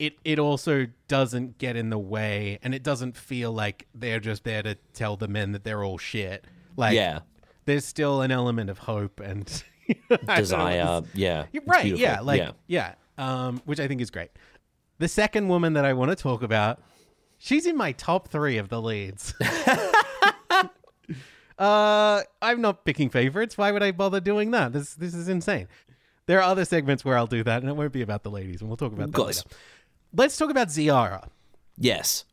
it 0.00 0.14
it 0.24 0.38
also 0.40 0.86
doesn't 1.06 1.58
get 1.58 1.76
in 1.76 1.90
the 1.90 1.98
way, 1.98 2.58
and 2.62 2.74
it 2.74 2.82
doesn't 2.82 3.16
feel 3.16 3.52
like 3.52 3.86
they're 3.94 4.20
just 4.20 4.42
there 4.44 4.62
to 4.62 4.76
tell 4.92 5.16
the 5.16 5.28
men 5.28 5.52
that 5.52 5.62
they're 5.64 5.82
all 5.84 5.98
shit. 5.98 6.44
Like, 6.76 6.94
Yeah. 6.94 7.20
there's 7.64 7.84
still 7.84 8.22
an 8.22 8.30
element 8.30 8.70
of 8.70 8.78
hope 8.78 9.18
and 9.20 9.46
I 9.88 9.94
don't 10.08 10.26
know, 10.28 10.34
Desire. 10.36 11.02
Yeah. 11.14 11.46
You're 11.52 11.62
right. 11.66 11.82
beautiful. 11.84 12.02
Yeah. 12.02 12.20
Like 12.20 12.40
yeah. 12.40 12.50
yeah. 12.66 12.94
Um, 13.18 13.60
which 13.64 13.80
I 13.80 13.88
think 13.88 14.00
is 14.00 14.10
great. 14.10 14.30
The 14.98 15.08
second 15.08 15.48
woman 15.48 15.72
that 15.74 15.84
I 15.84 15.92
want 15.94 16.10
to 16.12 16.16
talk 16.16 16.42
about, 16.44 16.80
she's 17.38 17.66
in 17.66 17.76
my 17.76 17.90
top 17.92 18.28
three 18.28 18.58
of 18.58 18.68
the 18.68 18.80
leads. 18.80 19.34
uh, 21.58 22.22
I'm 22.40 22.60
not 22.60 22.84
picking 22.84 23.10
favorites. 23.10 23.58
Why 23.58 23.72
would 23.72 23.82
I 23.82 23.90
bother 23.92 24.20
doing 24.20 24.50
that? 24.52 24.72
This 24.72 24.94
this 24.94 25.14
is 25.14 25.28
insane. 25.28 25.68
There 26.26 26.38
are 26.38 26.42
other 26.42 26.64
segments 26.64 27.04
where 27.04 27.16
I'll 27.16 27.26
do 27.26 27.42
that, 27.44 27.62
and 27.62 27.70
it 27.70 27.74
won't 27.76 27.92
be 27.92 28.02
about 28.02 28.22
the 28.22 28.30
ladies, 28.30 28.60
and 28.60 28.68
we'll 28.68 28.76
talk 28.76 28.92
about 28.92 29.12
that 29.12 29.18
later. 29.18 29.56
Let's 30.14 30.36
talk 30.36 30.50
about 30.50 30.68
Ziara. 30.68 31.28
Yes. 31.76 32.24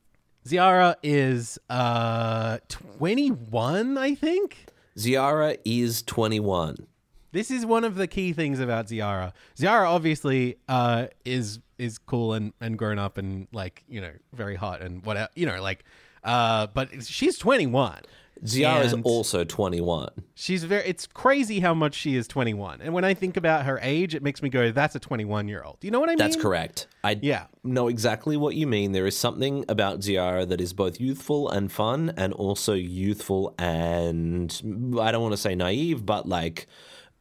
Ziara 0.48 0.96
is 1.02 1.58
uh 1.70 2.58
21, 2.70 3.98
I 3.98 4.14
think. 4.16 4.66
Ziara 4.98 5.58
is 5.66 6.04
21. 6.04 6.88
This 7.32 7.52
is 7.52 7.66
one 7.66 7.84
of 7.84 7.96
the 7.96 8.08
key 8.08 8.32
things 8.32 8.60
about 8.60 8.88
Ziara. 8.88 9.34
Ziara 9.58 9.90
obviously 9.90 10.58
uh, 10.70 11.08
is 11.26 11.60
is 11.78 11.98
cool 11.98 12.34
and, 12.34 12.54
and 12.62 12.78
grown 12.78 12.98
up 13.00 13.18
and 13.18 13.48
like 13.52 13.84
you 13.90 14.00
know 14.00 14.12
very 14.34 14.56
hot 14.56 14.82
and 14.82 15.06
whatever 15.06 15.30
you 15.36 15.46
know 15.46 15.62
like 15.62 15.84
Uh, 16.24 16.68
but 16.74 17.04
she's 17.04 17.38
21. 17.38 18.00
Ziara 18.46 18.84
is 18.84 18.94
also 19.04 19.44
21. 19.44 20.10
She's 20.34 20.64
very. 20.64 20.84
It's 20.88 21.08
crazy 21.08 21.60
how 21.60 21.74
much 21.74 21.94
she 21.96 22.16
is 22.16 22.28
21. 22.28 22.82
And 22.82 22.94
when 22.94 23.04
I 23.06 23.14
think 23.14 23.38
about 23.38 23.66
her 23.66 23.80
age, 23.82 24.14
it 24.16 24.22
makes 24.24 24.42
me 24.42 24.50
go, 24.50 24.72
"That's 24.72 24.96
a 24.96 25.00
21 25.00 25.48
year 25.48 25.64
old." 25.64 25.80
Do 25.80 25.88
you 25.88 25.92
know 25.92 26.00
what 26.00 26.10
I 26.10 26.14
mean? 26.14 26.18
That's 26.18 26.36
correct. 26.36 26.88
I 27.04 27.18
Yeah. 27.22 27.46
know 27.64 27.88
exactly 27.88 28.36
what 28.38 28.56
you 28.56 28.68
mean. 28.68 28.92
There 28.92 29.08
is 29.08 29.18
something 29.18 29.64
about 29.70 30.00
Ziara 30.00 30.46
that 30.48 30.60
is 30.60 30.74
both 30.74 31.00
youthful 31.00 31.50
and 31.50 31.72
fun, 31.72 32.14
and 32.18 32.34
also 32.34 32.74
youthful 32.74 33.54
and 33.58 34.52
I 35.00 35.12
don't 35.12 35.22
want 35.22 35.34
to 35.34 35.38
say 35.38 35.56
naive, 35.56 36.06
but 36.06 36.28
like 36.28 36.68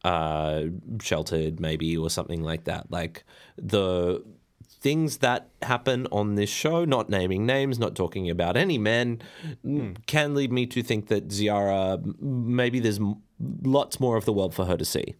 uh, 0.03 0.65
sheltered, 1.01 1.59
maybe, 1.59 1.97
or 1.97 2.09
something 2.11 2.43
like 2.43 2.65
that. 2.65 2.91
Like 2.91 3.23
the 3.57 4.23
things 4.85 5.17
that 5.17 5.49
happen 5.63 6.05
on 6.11 6.35
this 6.35 6.47
show, 6.47 6.85
not 6.85 7.09
naming 7.09 7.43
names, 7.43 7.79
not 7.79 7.95
talking 7.95 8.29
about 8.29 8.55
any 8.55 8.77
men, 8.77 9.19
can 10.05 10.35
lead 10.35 10.51
me 10.51 10.67
to 10.67 10.83
think 10.83 11.07
that 11.07 11.31
Ziara, 11.31 11.99
maybe 12.21 12.79
there's 12.79 12.99
lots 13.63 13.99
more 13.99 14.15
of 14.15 14.25
the 14.25 14.31
world 14.31 14.53
for 14.53 14.65
her 14.65 14.77
to 14.77 14.85
see. 14.85 15.15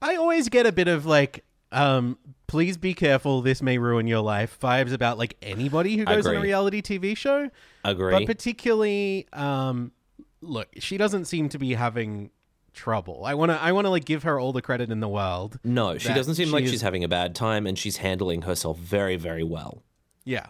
I 0.00 0.16
always 0.16 0.48
get 0.48 0.64
a 0.64 0.72
bit 0.72 0.88
of 0.88 1.04
like, 1.04 1.44
um, 1.70 2.16
please 2.46 2.78
be 2.78 2.94
careful. 2.94 3.42
This 3.42 3.60
may 3.60 3.76
ruin 3.76 4.06
your 4.06 4.22
life. 4.22 4.58
Vibes 4.58 4.94
about 4.94 5.18
like 5.18 5.36
anybody 5.42 5.98
who 5.98 6.06
goes 6.06 6.26
on 6.26 6.36
a 6.36 6.40
reality 6.40 6.80
TV 6.80 7.14
show. 7.14 7.50
Agree. 7.84 8.12
But 8.12 8.24
particularly, 8.24 9.28
um, 9.34 9.92
look, 10.40 10.68
she 10.78 10.96
doesn't 10.96 11.26
seem 11.26 11.50
to 11.50 11.58
be 11.58 11.74
having 11.74 12.30
trouble. 12.76 13.24
I 13.24 13.34
want 13.34 13.50
to, 13.50 13.60
I 13.60 13.72
want 13.72 13.86
to 13.86 13.90
like 13.90 14.04
give 14.04 14.22
her 14.22 14.38
all 14.38 14.52
the 14.52 14.62
credit 14.62 14.90
in 14.92 15.00
the 15.00 15.08
world. 15.08 15.58
No, 15.64 15.98
she 15.98 16.12
doesn't 16.14 16.36
seem 16.36 16.46
she 16.48 16.52
like 16.52 16.64
is- 16.64 16.70
she's 16.70 16.82
having 16.82 17.02
a 17.02 17.08
bad 17.08 17.34
time, 17.34 17.66
and 17.66 17.76
she's 17.76 17.96
handling 17.96 18.42
herself 18.42 18.78
very, 18.78 19.16
very 19.16 19.42
well. 19.42 19.82
Yeah. 20.24 20.46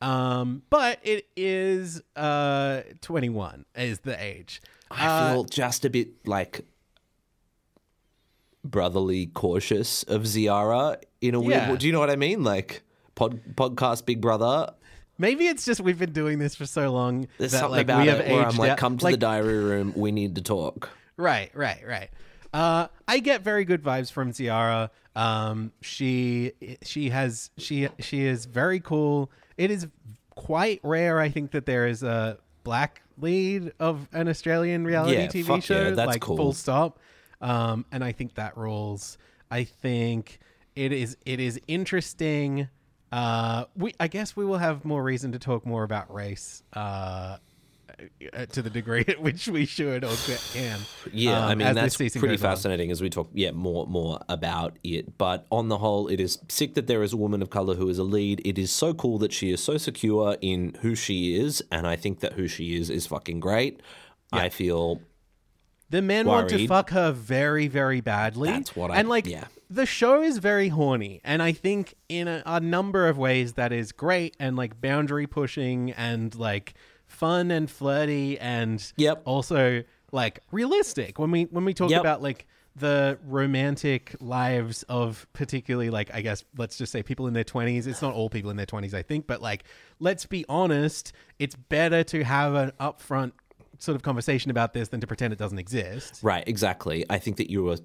Um, 0.00 0.62
but 0.68 0.98
it 1.04 1.26
is 1.36 2.02
uh 2.16 2.82
21 3.02 3.64
is 3.76 4.00
the 4.00 4.20
age. 4.22 4.60
I 4.90 5.32
feel 5.32 5.44
just 5.44 5.84
a 5.84 5.90
bit 5.90 6.26
like 6.26 6.64
brotherly 8.64 9.26
cautious 9.26 10.02
of 10.04 10.22
Ziara 10.26 10.98
in 11.20 11.34
a 11.34 11.40
weird. 11.40 11.52
Yeah. 11.68 11.76
Do 11.76 11.86
you 11.86 11.92
know 11.92 12.00
what 12.00 12.10
I 12.10 12.16
mean? 12.16 12.42
Like 12.44 12.82
pod, 13.14 13.40
podcast 13.54 14.04
Big 14.06 14.20
Brother. 14.20 14.72
Maybe 15.18 15.46
it's 15.46 15.64
just 15.64 15.80
we've 15.80 15.98
been 15.98 16.12
doing 16.12 16.38
this 16.38 16.54
for 16.56 16.66
so 16.66 16.90
long 16.92 17.28
There's 17.38 17.52
that 17.52 17.60
something 17.60 17.76
like 17.76 17.86
about 17.86 18.02
we 18.02 18.08
have 18.08 18.20
it 18.20 18.28
where 18.32 18.40
aged 18.42 18.52
I'm 18.54 18.56
like, 18.58 18.70
out. 18.72 18.78
come 18.78 18.98
to 18.98 19.04
like, 19.04 19.12
the 19.14 19.18
diary 19.18 19.58
room. 19.62 19.92
We 19.94 20.10
need 20.10 20.34
to 20.34 20.42
talk. 20.42 20.90
Right, 21.16 21.50
right, 21.54 21.80
right. 21.86 22.10
Uh, 22.52 22.88
I 23.08 23.18
get 23.20 23.42
very 23.42 23.64
good 23.64 23.82
vibes 23.82 24.10
from 24.12 24.32
Ziara. 24.32 24.90
Um, 25.16 25.72
she 25.80 26.52
she 26.82 27.10
has 27.10 27.50
she 27.58 27.88
she 27.98 28.22
is 28.22 28.44
very 28.46 28.80
cool. 28.80 29.30
It 29.56 29.70
is 29.70 29.86
quite 30.34 30.80
rare, 30.82 31.18
I 31.20 31.28
think, 31.28 31.50
that 31.52 31.66
there 31.66 31.86
is 31.86 32.02
a 32.02 32.38
black 32.64 33.02
lead 33.18 33.72
of 33.80 34.08
an 34.12 34.28
Australian 34.28 34.84
reality 34.84 35.14
Yeah, 35.16 35.26
TV 35.28 35.62
show. 35.62 35.82
yeah, 35.82 35.90
that's 35.90 36.06
like 36.06 36.20
cool. 36.22 36.36
full 36.36 36.52
stop. 36.52 36.98
Um, 37.40 37.84
and 37.92 38.04
I 38.04 38.12
think 38.12 38.34
that 38.34 38.56
rules. 38.56 39.18
I 39.50 39.64
think 39.64 40.38
it 40.76 40.92
is 40.92 41.16
it 41.26 41.40
is 41.40 41.60
interesting. 41.68 42.68
Uh, 43.10 43.64
we 43.76 43.94
I 44.00 44.08
guess 44.08 44.36
we 44.36 44.44
will 44.44 44.58
have 44.58 44.84
more 44.84 45.02
reason 45.02 45.32
to 45.32 45.38
talk 45.38 45.66
more 45.66 45.82
about 45.84 46.12
race. 46.12 46.62
Uh, 46.72 47.36
to 48.50 48.62
the 48.62 48.70
degree 48.70 49.04
at 49.08 49.20
which 49.20 49.48
we 49.48 49.66
should 49.66 50.04
or 50.04 50.14
can. 50.52 50.80
Yeah, 51.12 51.38
um, 51.38 51.50
I 51.50 51.54
mean 51.54 51.74
that's 51.74 51.96
pretty 51.96 52.18
goes 52.18 52.30
on. 52.30 52.38
fascinating 52.38 52.90
as 52.90 53.00
we 53.00 53.10
talk. 53.10 53.30
Yeah, 53.32 53.50
more 53.52 53.86
more 53.86 54.20
about 54.28 54.78
it. 54.82 55.16
But 55.18 55.46
on 55.50 55.68
the 55.68 55.78
whole, 55.78 56.08
it 56.08 56.20
is 56.20 56.38
sick 56.48 56.74
that 56.74 56.86
there 56.86 57.02
is 57.02 57.12
a 57.12 57.16
woman 57.16 57.42
of 57.42 57.50
color 57.50 57.74
who 57.74 57.88
is 57.88 57.98
a 57.98 58.04
lead. 58.04 58.40
It 58.44 58.58
is 58.58 58.70
so 58.70 58.94
cool 58.94 59.18
that 59.18 59.32
she 59.32 59.50
is 59.50 59.62
so 59.62 59.76
secure 59.76 60.36
in 60.40 60.76
who 60.82 60.94
she 60.94 61.36
is, 61.38 61.62
and 61.70 61.86
I 61.86 61.96
think 61.96 62.20
that 62.20 62.34
who 62.34 62.48
she 62.48 62.76
is 62.76 62.90
is 62.90 63.06
fucking 63.06 63.40
great. 63.40 63.80
I 64.32 64.48
feel 64.48 65.00
The 65.90 66.00
men 66.00 66.26
want 66.26 66.48
to 66.48 66.66
fuck 66.66 66.90
her 66.90 67.12
very, 67.12 67.68
very 67.68 68.00
badly. 68.00 68.48
That's 68.48 68.74
what 68.74 68.90
I- 68.90 68.96
and 68.96 69.08
like 69.10 69.26
yeah. 69.26 69.44
the 69.68 69.84
show 69.84 70.22
is 70.22 70.38
very 70.38 70.68
horny, 70.68 71.20
and 71.22 71.42
I 71.42 71.52
think 71.52 71.94
in 72.08 72.28
a, 72.28 72.42
a 72.46 72.60
number 72.60 73.08
of 73.08 73.18
ways 73.18 73.52
that 73.54 73.72
is 73.72 73.92
great 73.92 74.34
and 74.40 74.56
like 74.56 74.80
boundary 74.80 75.26
pushing 75.26 75.90
and 75.92 76.34
like 76.34 76.72
fun 77.12 77.50
and 77.50 77.70
flirty 77.70 78.38
and 78.38 78.92
Yep. 78.96 79.22
also 79.24 79.82
like 80.10 80.40
realistic 80.50 81.18
when 81.18 81.30
we 81.30 81.44
when 81.44 81.64
we 81.64 81.74
talk 81.74 81.90
Yep. 81.90 82.00
about 82.00 82.22
like 82.22 82.46
the 82.74 83.18
romantic 83.26 84.16
lives 84.20 84.82
of 84.84 85.26
particularly 85.34 85.90
like 85.90 86.10
I 86.14 86.22
guess 86.22 86.42
let's 86.56 86.78
just 86.78 86.90
say 86.90 87.02
people 87.02 87.26
in 87.26 87.34
their 87.34 87.44
20s 87.44 87.86
it's 87.86 88.00
not 88.00 88.14
all 88.14 88.30
people 88.30 88.50
in 88.50 88.56
their 88.56 88.66
20s 88.66 88.94
I 88.94 89.02
think 89.02 89.26
but 89.26 89.42
like 89.42 89.64
let's 90.00 90.24
be 90.24 90.44
honest 90.48 91.12
it's 91.38 91.54
better 91.54 92.02
to 92.04 92.24
have 92.24 92.54
an 92.54 92.72
upfront 92.80 93.32
sort 93.78 93.94
of 93.96 94.02
conversation 94.02 94.50
about 94.50 94.72
this 94.72 94.88
than 94.88 95.00
to 95.00 95.06
pretend 95.06 95.34
it 95.34 95.38
doesn't 95.38 95.58
exist 95.58 96.20
Right, 96.22 96.44
exactly. 96.46 97.04
I 97.10 97.18
think 97.18 97.36
that 97.36 97.50
you 97.50 97.62
were 97.64 97.76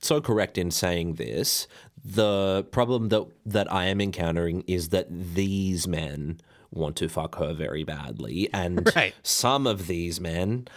so 0.00 0.20
correct 0.20 0.56
in 0.56 0.70
saying 0.70 1.14
this. 1.14 1.66
The 2.04 2.64
problem 2.70 3.08
that 3.08 3.24
that 3.46 3.72
I 3.72 3.86
am 3.86 4.00
encountering 4.00 4.62
is 4.66 4.90
that 4.90 5.06
these 5.10 5.88
men 5.88 6.38
want 6.74 6.96
to 6.96 7.08
fuck 7.08 7.36
her 7.38 7.52
very 7.54 7.84
badly, 7.84 8.48
and 8.52 8.90
Right. 8.96 9.14
some 9.22 9.66
of 9.66 9.86
these 9.86 10.20
men 10.20 10.68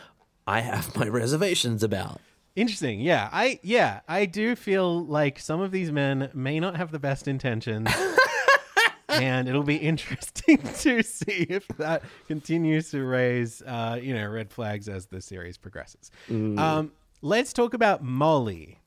I 0.46 0.62
have 0.62 0.96
my 0.96 1.08
reservations 1.08 1.84
about. 1.84 2.22
Interesting. 2.56 3.02
Yeah. 3.02 3.30
I 3.32 3.60
yeah, 3.64 4.00
I 4.08 4.26
do 4.26 4.56
feel 4.56 5.06
like 5.06 5.40
some 5.40 5.60
of 5.62 5.72
these 5.72 5.92
men 5.92 6.30
may 6.34 6.60
not 6.60 6.78
have 6.78 6.92
the 6.92 7.00
best 7.00 7.28
intentions. 7.28 7.90
and 9.10 9.48
it'll 9.48 9.64
be 9.64 9.76
interesting 9.78 10.58
to 10.80 11.02
see 11.04 11.46
if 11.50 11.68
that 11.78 12.04
continues 12.28 12.92
to 12.92 13.04
raise 13.04 13.62
uh, 13.62 14.00
you 14.02 14.14
know, 14.14 14.28
red 14.28 14.52
flags 14.52 14.88
as 14.90 15.06
the 15.08 15.22
series 15.22 15.58
progresses. 15.58 16.12
Um, 16.30 16.92
let's 17.22 17.54
talk 17.54 17.74
about 17.74 18.04
Molly. 18.04 18.80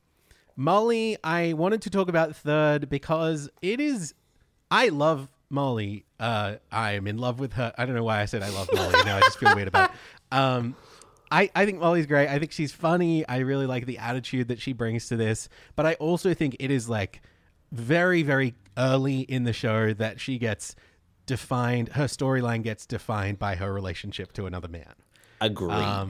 Molly, 0.57 1.17
I 1.25 1.53
wanted 1.55 1.83
to 1.83 1.91
talk 1.91 2.09
about 2.09 2.37
third 2.37 2.89
because 2.91 3.49
it 3.63 3.81
is 3.81 4.15
I 4.71 4.89
love 4.89 5.29
Molly. 5.49 6.05
Uh, 6.21 6.57
I 6.71 6.93
am 6.93 7.07
in 7.07 7.18
love 7.18 7.41
with 7.41 7.55
her. 7.55 7.73
I 7.77 7.87
don't 7.87 7.95
know 7.95 8.05
why 8.05 8.21
I 8.21 8.27
said 8.27 8.43
I 8.43 8.51
love 8.51 8.68
Molly. 8.73 8.95
now 9.05 9.16
I 9.16 9.21
just 9.21 9.39
feel 9.39 9.55
weird 9.55 9.68
about 9.68 9.91
it. 9.91 9.97
Um, 10.33 10.77
I, 11.33 11.51
I 11.57 11.66
think 11.66 11.81
Molly's 11.81 12.07
great. 12.07 12.29
I 12.29 12.39
think 12.39 12.53
she's 12.53 12.71
funny. 12.71 13.27
I 13.27 13.39
really 13.39 13.66
like 13.66 13.85
the 13.85 13.99
attitude 13.99 14.47
that 14.47 14.61
she 14.61 14.73
brings 14.73 15.09
to 15.09 15.16
this. 15.16 15.49
But 15.75 15.85
I 15.85 15.95
also 15.95 16.35
think 16.35 16.55
it 16.61 16.71
is 16.71 16.89
like 16.89 17.21
very, 17.73 18.23
very 18.23 18.55
early 18.79 19.23
in 19.23 19.43
the 19.43 19.53
show 19.53 19.93
that 19.95 20.21
she 20.21 20.39
gets 20.39 20.77
defined, 21.27 21.91
her 21.91 22.05
storyline 22.05 22.62
gets 22.62 22.87
defined 22.87 23.39
by 23.41 23.57
her 23.57 23.73
relationship 23.73 24.33
to 24.35 24.47
another 24.47 24.68
man. 24.68 24.95
Agreed. 25.41 25.73
Um, 25.73 26.09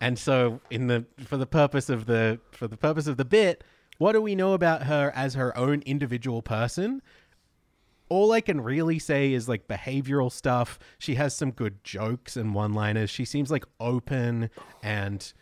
and 0.00 0.18
so 0.18 0.60
in 0.70 0.88
the 0.88 1.04
for 1.24 1.36
the 1.36 1.46
purpose 1.46 1.88
of 1.88 2.06
the 2.06 2.38
for 2.50 2.68
the 2.68 2.76
purpose 2.76 3.06
of 3.06 3.16
the 3.16 3.24
bit, 3.24 3.64
what 3.98 4.12
do 4.12 4.20
we 4.20 4.34
know 4.34 4.52
about 4.52 4.84
her 4.84 5.12
as 5.14 5.34
her 5.34 5.56
own 5.56 5.82
individual 5.86 6.42
person? 6.42 7.00
All 8.08 8.32
I 8.32 8.40
can 8.40 8.60
really 8.60 8.98
say 8.98 9.32
is 9.32 9.48
like 9.48 9.66
behavioral 9.68 10.30
stuff. 10.30 10.78
She 10.98 11.16
has 11.16 11.34
some 11.36 11.50
good 11.50 11.82
jokes 11.82 12.36
and 12.36 12.54
one-liners. 12.54 13.10
She 13.10 13.24
seems 13.24 13.50
like 13.50 13.64
open 13.80 14.50
and 14.82 15.32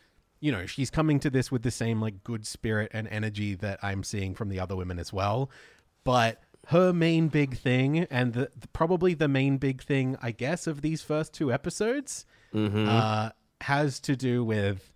you 0.41 0.53
know, 0.53 0.67
she's 0.67 0.91
coming 0.91 1.19
to 1.21 1.31
this 1.31 1.51
with 1.51 1.62
the 1.62 1.71
same 1.71 2.01
like 2.03 2.23
good 2.23 2.47
spirit 2.47 2.91
and 2.95 3.09
energy 3.09 3.55
that 3.55 3.79
I'm 3.83 4.03
seeing 4.03 4.35
from 4.35 4.51
the 4.51 4.61
other 4.61 4.77
women 4.77 4.99
as 4.99 5.11
well. 5.12 5.51
But 6.05 6.43
her 6.69 6.93
main 6.93 7.29
big 7.29 7.57
thing 7.57 8.01
and 8.11 8.33
the, 8.33 8.51
the- 8.59 8.69
probably 8.69 9.15
the 9.15 9.29
main 9.29 9.57
big 9.59 9.83
thing 9.83 10.17
I 10.23 10.31
guess 10.33 10.67
of 10.67 10.81
these 10.83 11.03
first 11.03 11.33
two 11.35 11.53
episodes 11.53 12.25
uh, 12.89 13.31
has 13.62 13.99
to 14.01 14.15
do 14.17 14.45
with 14.45 14.93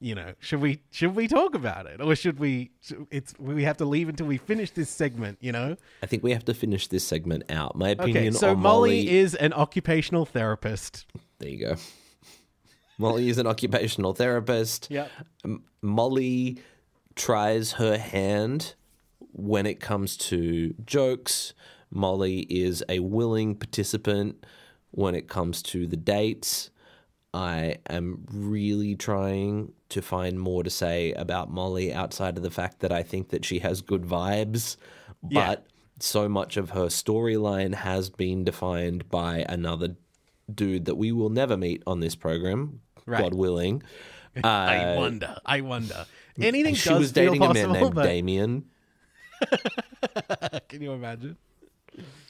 you 0.00 0.14
know 0.14 0.32
should 0.40 0.60
we 0.60 0.80
should 0.90 1.14
we 1.14 1.28
talk 1.28 1.54
about 1.54 1.86
it 1.86 2.00
or 2.00 2.16
should 2.16 2.38
we 2.38 2.70
it's 3.10 3.34
we 3.38 3.62
have 3.64 3.76
to 3.76 3.84
leave 3.84 4.08
until 4.08 4.26
we 4.26 4.38
finish 4.38 4.70
this 4.70 4.88
segment 4.88 5.38
you 5.40 5.52
know 5.52 5.76
I 6.02 6.06
think 6.06 6.22
we 6.22 6.32
have 6.32 6.44
to 6.46 6.54
finish 6.54 6.88
this 6.88 7.04
segment 7.04 7.50
out. 7.50 7.76
My 7.76 7.90
opinion 7.90 8.28
okay 8.28 8.30
so 8.30 8.54
molly, 8.54 8.90
Molly 9.04 9.10
is 9.10 9.34
an 9.34 9.52
occupational 9.52 10.24
therapist 10.24 11.06
There 11.38 11.48
you 11.48 11.66
go. 11.66 11.76
Molly 12.98 13.30
is 13.30 13.38
an 13.38 13.46
occupational 13.46 14.12
therapist. 14.12 14.88
Yep. 14.90 15.10
M- 15.44 15.64
Molly 15.80 16.58
tries 17.14 17.72
her 17.72 17.96
hand 17.96 18.74
when 19.32 19.64
it 19.64 19.80
comes 19.80 20.18
to 20.18 20.74
jokes. 20.84 21.54
Molly 21.90 22.40
is 22.50 22.84
a 22.90 22.98
willing 22.98 23.54
participant 23.54 24.44
when 24.90 25.14
it 25.14 25.28
comes 25.28 25.62
to 25.62 25.86
the 25.86 25.96
dates. 25.96 26.70
I 27.32 27.76
am 27.88 28.24
really 28.32 28.96
trying 28.96 29.72
to 29.90 30.02
find 30.02 30.38
more 30.40 30.62
to 30.64 30.70
say 30.70 31.12
about 31.12 31.50
Molly 31.50 31.92
outside 31.92 32.36
of 32.36 32.42
the 32.42 32.50
fact 32.50 32.80
that 32.80 32.92
I 32.92 33.02
think 33.02 33.28
that 33.30 33.44
she 33.44 33.60
has 33.60 33.80
good 33.82 34.02
vibes, 34.02 34.76
Yeah. 35.28 35.46
but 35.46 35.66
so 36.00 36.28
much 36.28 36.56
of 36.56 36.70
her 36.70 36.86
storyline 36.86 37.74
has 37.74 38.10
been 38.10 38.42
defined 38.44 39.08
by 39.10 39.44
another 39.48 39.96
dude 40.52 40.86
that 40.86 40.96
we 40.96 41.12
will 41.12 41.28
never 41.30 41.56
meet 41.56 41.82
on 41.86 42.00
this 42.00 42.14
program, 42.16 42.80
Right. 43.06 43.20
God 43.22 43.34
willing. 43.34 43.82
i 44.44 44.94
wonder 44.96 45.36
i 45.44 45.60
wonder 45.60 46.06
anything 46.40 46.76
She 46.76 46.92
was 46.94 47.10
dating 47.10 47.42
a 47.42 47.52
man 47.52 47.72
named 47.72 47.94
but 47.96 48.04
Damien. 48.04 48.64
can 50.68 50.80
you 50.82 50.92
imagine 50.92 51.36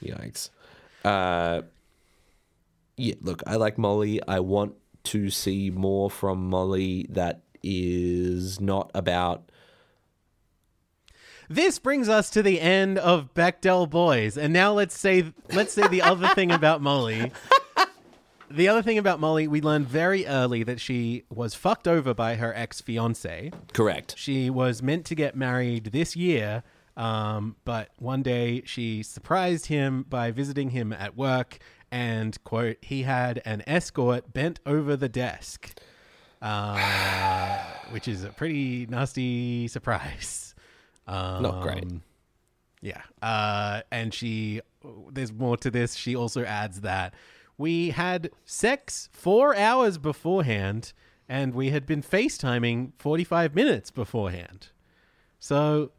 Yikes. 0.02 0.48
Uh, 1.04 1.62
Yeah, 2.96 3.14
look, 3.20 3.42
I 3.46 3.56
like 3.56 3.76
Molly. 3.78 4.20
I 4.26 4.40
want 4.40 4.74
to 5.04 5.30
see 5.30 5.70
more 5.70 6.10
from 6.10 6.48
Molly 6.48 7.06
that 7.10 7.42
is 7.62 8.60
not 8.60 8.90
about. 8.94 9.50
This 11.48 11.78
brings 11.78 12.08
us 12.08 12.30
to 12.30 12.42
the 12.42 12.60
end 12.60 12.98
of 12.98 13.34
Bechdel 13.34 13.90
Boys, 13.90 14.38
and 14.38 14.52
now 14.52 14.72
let's 14.72 14.96
say 14.96 15.32
let's 15.52 15.72
say 15.72 15.88
the 15.88 16.02
other 16.02 16.28
thing 16.28 16.52
about 16.52 16.80
Molly. 16.80 17.32
The 18.52 18.66
other 18.66 18.82
thing 18.82 18.98
about 18.98 19.20
Molly, 19.20 19.46
we 19.46 19.60
learned 19.60 19.86
very 19.86 20.26
early 20.26 20.64
that 20.64 20.80
she 20.80 21.22
was 21.30 21.54
fucked 21.54 21.86
over 21.86 22.12
by 22.14 22.34
her 22.34 22.52
ex 22.52 22.80
fiance. 22.80 23.52
Correct. 23.72 24.16
She 24.18 24.50
was 24.50 24.82
meant 24.82 25.06
to 25.06 25.14
get 25.14 25.36
married 25.36 25.84
this 25.92 26.16
year, 26.16 26.64
um, 26.96 27.54
but 27.64 27.90
one 27.98 28.22
day 28.22 28.62
she 28.66 29.04
surprised 29.04 29.66
him 29.66 30.04
by 30.08 30.32
visiting 30.32 30.70
him 30.70 30.92
at 30.92 31.16
work, 31.16 31.58
and 31.90 32.42
quote, 32.44 32.76
he 32.82 33.02
had 33.02 33.42
an 33.44 33.62
escort 33.66 34.32
bent 34.32 34.60
over 34.64 34.96
the 34.96 35.08
desk, 35.08 35.78
uh, 36.40 37.58
which 37.90 38.06
is 38.06 38.24
a 38.24 38.30
pretty 38.30 38.86
nasty 38.86 39.68
surprise. 39.68 40.54
Um, 41.06 41.42
Not 41.42 41.62
great. 41.62 41.84
Yeah. 42.80 43.02
Uh, 43.20 43.82
and 43.90 44.14
she, 44.14 44.60
there's 45.10 45.32
more 45.32 45.56
to 45.56 45.70
this. 45.70 45.94
She 45.96 46.14
also 46.14 46.44
adds 46.44 46.82
that 46.82 47.14
we 47.58 47.90
had 47.90 48.30
sex 48.44 49.08
four 49.12 49.56
hours 49.56 49.98
beforehand 49.98 50.92
and 51.28 51.54
we 51.54 51.70
had 51.70 51.86
been 51.86 52.02
FaceTiming 52.02 52.92
45 52.98 53.54
minutes 53.54 53.90
beforehand. 53.90 54.68
So, 55.38 55.92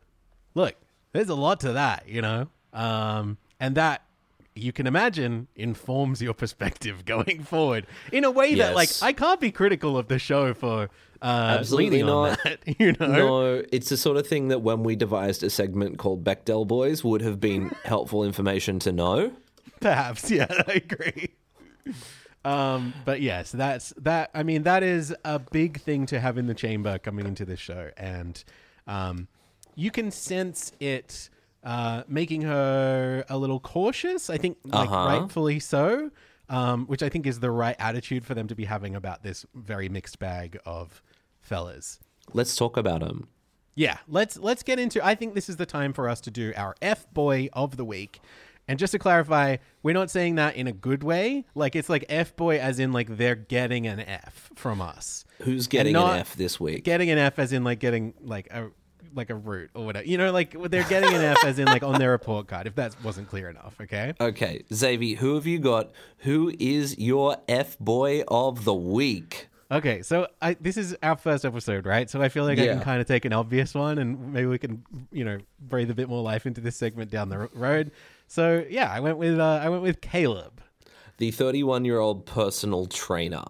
look, 0.55 0.75
there's 1.13 1.29
a 1.29 1.35
lot 1.35 1.59
to 1.61 1.73
that, 1.73 2.07
you 2.07 2.21
know? 2.21 2.47
Um, 2.73 3.37
and 3.59 3.75
that 3.75 4.01
you 4.61 4.71
can 4.71 4.87
imagine 4.87 5.47
informs 5.55 6.21
your 6.21 6.33
perspective 6.33 7.05
going 7.05 7.43
forward 7.43 7.87
in 8.11 8.23
a 8.23 8.31
way 8.31 8.55
that, 8.55 8.75
like, 8.75 8.89
I 9.01 9.13
can't 9.13 9.39
be 9.39 9.51
critical 9.51 9.97
of 9.97 10.07
the 10.07 10.19
show 10.19 10.53
for 10.53 10.89
uh, 11.21 11.57
Absolutely 11.59 12.03
not. 12.03 12.39
that, 12.43 12.59
you 12.79 12.93
know? 12.99 13.07
No, 13.07 13.63
it's 13.71 13.89
the 13.89 13.97
sort 13.97 14.17
of 14.17 14.25
thing 14.25 14.47
that 14.47 14.59
when 14.59 14.83
we 14.83 14.95
devised 14.95 15.43
a 15.43 15.49
segment 15.49 15.97
called 15.97 16.23
Bechdel 16.23 16.67
Boys 16.67 17.03
would 17.03 17.21
have 17.21 17.39
been 17.39 17.69
helpful 17.83 18.23
information 18.23 18.79
to 18.79 18.91
know. 18.91 19.31
Perhaps, 19.79 20.31
yeah, 20.31 20.47
I 20.67 20.73
agree. 20.73 21.29
Um, 22.43 22.93
but 23.05 23.21
yes, 23.21 23.51
that's 23.51 23.93
that. 23.97 24.31
I 24.33 24.43
mean, 24.43 24.63
that 24.63 24.81
is 24.81 25.13
a 25.23 25.37
big 25.37 25.79
thing 25.79 26.07
to 26.07 26.19
have 26.19 26.37
in 26.37 26.47
the 26.47 26.53
chamber 26.55 26.97
coming 26.97 27.27
into 27.27 27.45
this 27.45 27.59
show, 27.59 27.91
and 27.97 28.43
um, 28.87 29.27
you 29.75 29.91
can 29.91 30.09
sense 30.09 30.71
it 30.79 31.29
uh, 31.63 32.03
making 32.07 32.41
her 32.41 33.23
a 33.29 33.37
little 33.37 33.59
cautious. 33.59 34.29
I 34.29 34.37
think, 34.37 34.57
like 34.65 34.89
Uh-huh. 34.89 35.19
rightfully 35.19 35.59
so, 35.59 36.11
um, 36.49 36.85
which 36.87 37.03
I 37.03 37.09
think 37.09 37.25
is 37.27 37.39
the 37.39 37.51
right 37.51 37.75
attitude 37.79 38.25
for 38.25 38.33
them 38.33 38.47
to 38.47 38.55
be 38.55 38.65
having 38.65 38.95
about 38.95 39.23
this 39.23 39.45
very 39.53 39.89
mixed 39.89 40.19
bag 40.19 40.57
of 40.65 41.01
fellas. 41.41 41.99
Let's 42.33 42.55
talk 42.55 42.77
about 42.77 43.01
them. 43.01 43.27
Yeah, 43.75 43.97
let's 44.07 44.37
let's 44.37 44.63
get 44.63 44.79
into. 44.79 45.03
I 45.05 45.15
think 45.15 45.33
this 45.33 45.49
is 45.49 45.55
the 45.57 45.65
time 45.65 45.93
for 45.93 46.09
us 46.09 46.19
to 46.21 46.31
do 46.31 46.53
our 46.57 46.75
F 46.81 47.11
boy 47.13 47.49
of 47.53 47.77
the 47.77 47.85
week. 47.85 48.19
And 48.67 48.77
just 48.77 48.91
to 48.91 48.99
clarify, 48.99 49.57
we're 49.81 49.93
not 49.93 50.09
saying 50.11 50.35
that 50.35 50.55
in 50.55 50.67
a 50.67 50.71
good 50.71 51.03
way. 51.03 51.45
Like 51.55 51.75
it's 51.75 51.89
like 51.89 52.05
F 52.09 52.35
boy 52.35 52.59
as 52.59 52.79
in 52.79 52.91
like 52.91 53.17
they're 53.17 53.35
getting 53.35 53.87
an 53.87 53.99
F 53.99 54.51
from 54.55 54.81
us. 54.81 55.25
Who's 55.41 55.67
getting 55.67 55.95
an 55.95 56.19
F 56.19 56.35
this 56.35 56.59
week? 56.59 56.83
Getting 56.83 57.09
an 57.09 57.17
F 57.17 57.39
as 57.39 57.53
in 57.53 57.63
like 57.63 57.79
getting 57.79 58.13
like 58.21 58.47
a 58.51 58.69
like 59.13 59.29
a 59.29 59.35
root 59.35 59.71
or 59.73 59.85
whatever. 59.85 60.05
You 60.05 60.17
know, 60.17 60.31
like 60.31 60.55
they're 60.69 60.83
getting 60.83 61.13
an 61.13 61.21
F 61.21 61.43
as 61.45 61.59
in 61.59 61.65
like 61.65 61.83
on 61.83 61.99
their 61.99 62.11
report 62.11 62.47
card. 62.47 62.67
If 62.67 62.75
that 62.75 62.95
wasn't 63.03 63.29
clear 63.29 63.49
enough, 63.49 63.75
okay? 63.81 64.13
okay, 64.19 64.63
Xavier, 64.73 65.17
who 65.17 65.35
have 65.35 65.45
you 65.45 65.59
got? 65.59 65.91
Who 66.19 66.53
is 66.59 66.97
your 66.97 67.37
F 67.47 67.77
boy 67.79 68.23
of 68.27 68.65
the 68.65 68.73
week? 68.73 69.49
Okay, 69.71 70.01
so 70.01 70.27
I, 70.41 70.55
this 70.59 70.75
is 70.75 70.97
our 71.01 71.15
first 71.15 71.45
episode, 71.45 71.85
right? 71.85 72.09
So 72.09 72.21
I 72.21 72.27
feel 72.27 72.43
like 72.43 72.59
I 72.59 72.67
can 72.67 72.81
kind 72.81 72.99
of 72.99 73.07
take 73.07 73.23
an 73.23 73.31
obvious 73.31 73.73
one, 73.73 73.99
and 73.99 74.33
maybe 74.33 74.47
we 74.47 74.57
can, 74.57 74.83
you 75.13 75.23
know, 75.23 75.37
breathe 75.61 75.89
a 75.89 75.93
bit 75.93 76.09
more 76.09 76.21
life 76.21 76.45
into 76.45 76.59
this 76.59 76.75
segment 76.75 77.09
down 77.09 77.29
the 77.29 77.49
road. 77.53 77.91
So 78.27 78.65
yeah, 78.69 78.91
I 78.91 78.99
went 78.99 79.17
with 79.17 79.39
uh, 79.39 79.59
I 79.63 79.69
went 79.69 79.81
with 79.81 80.01
Caleb. 80.01 80.61
The 81.17 81.31
31 81.31 81.85
year 81.85 81.99
old 81.99 82.25
personal 82.25 82.85
trainer. 82.85 83.45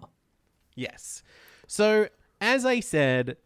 Yes. 0.76 1.24
So 1.66 2.08
as 2.40 2.64
I 2.66 2.80
said, 2.80 3.36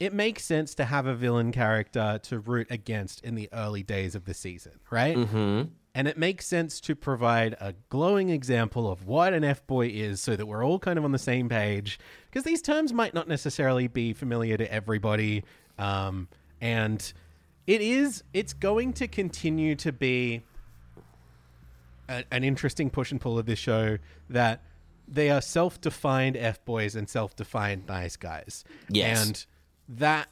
it 0.00 0.12
makes 0.12 0.44
sense 0.44 0.74
to 0.74 0.84
have 0.84 1.06
a 1.06 1.14
villain 1.14 1.52
character 1.52 2.18
to 2.24 2.38
root 2.38 2.66
against 2.70 3.22
in 3.22 3.34
the 3.34 3.48
early 3.52 3.82
days 3.82 4.14
of 4.14 4.24
the 4.24 4.34
season, 4.34 4.80
right? 4.90 5.16
Mm-hmm. 5.16 5.62
And 5.96 6.08
it 6.08 6.18
makes 6.18 6.46
sense 6.46 6.80
to 6.80 6.96
provide 6.96 7.56
a 7.60 7.74
glowing 7.88 8.28
example 8.28 8.90
of 8.90 9.06
what 9.06 9.32
an 9.32 9.44
F 9.44 9.64
boy 9.68 9.86
is 9.86 10.20
so 10.20 10.34
that 10.34 10.46
we're 10.46 10.64
all 10.64 10.80
kind 10.80 10.98
of 10.98 11.04
on 11.04 11.12
the 11.12 11.18
same 11.18 11.48
page. 11.48 12.00
Because 12.28 12.42
these 12.42 12.60
terms 12.60 12.92
might 12.92 13.14
not 13.14 13.28
necessarily 13.28 13.86
be 13.86 14.12
familiar 14.12 14.56
to 14.56 14.72
everybody. 14.72 15.44
Um, 15.78 16.26
and 16.60 17.12
it 17.68 17.80
is, 17.80 18.24
it's 18.32 18.52
going 18.52 18.94
to 18.94 19.06
continue 19.06 19.76
to 19.76 19.92
be 19.92 20.42
a, 22.08 22.24
an 22.32 22.42
interesting 22.42 22.90
push 22.90 23.12
and 23.12 23.20
pull 23.20 23.38
of 23.38 23.46
this 23.46 23.60
show 23.60 23.98
that 24.28 24.62
they 25.06 25.30
are 25.30 25.40
self-defined 25.40 26.36
f 26.36 26.64
boys 26.64 26.96
and 26.96 27.08
self-defined 27.08 27.86
nice 27.86 28.16
guys. 28.16 28.64
Yes. 28.88 29.26
and 29.26 29.46
that 29.88 30.28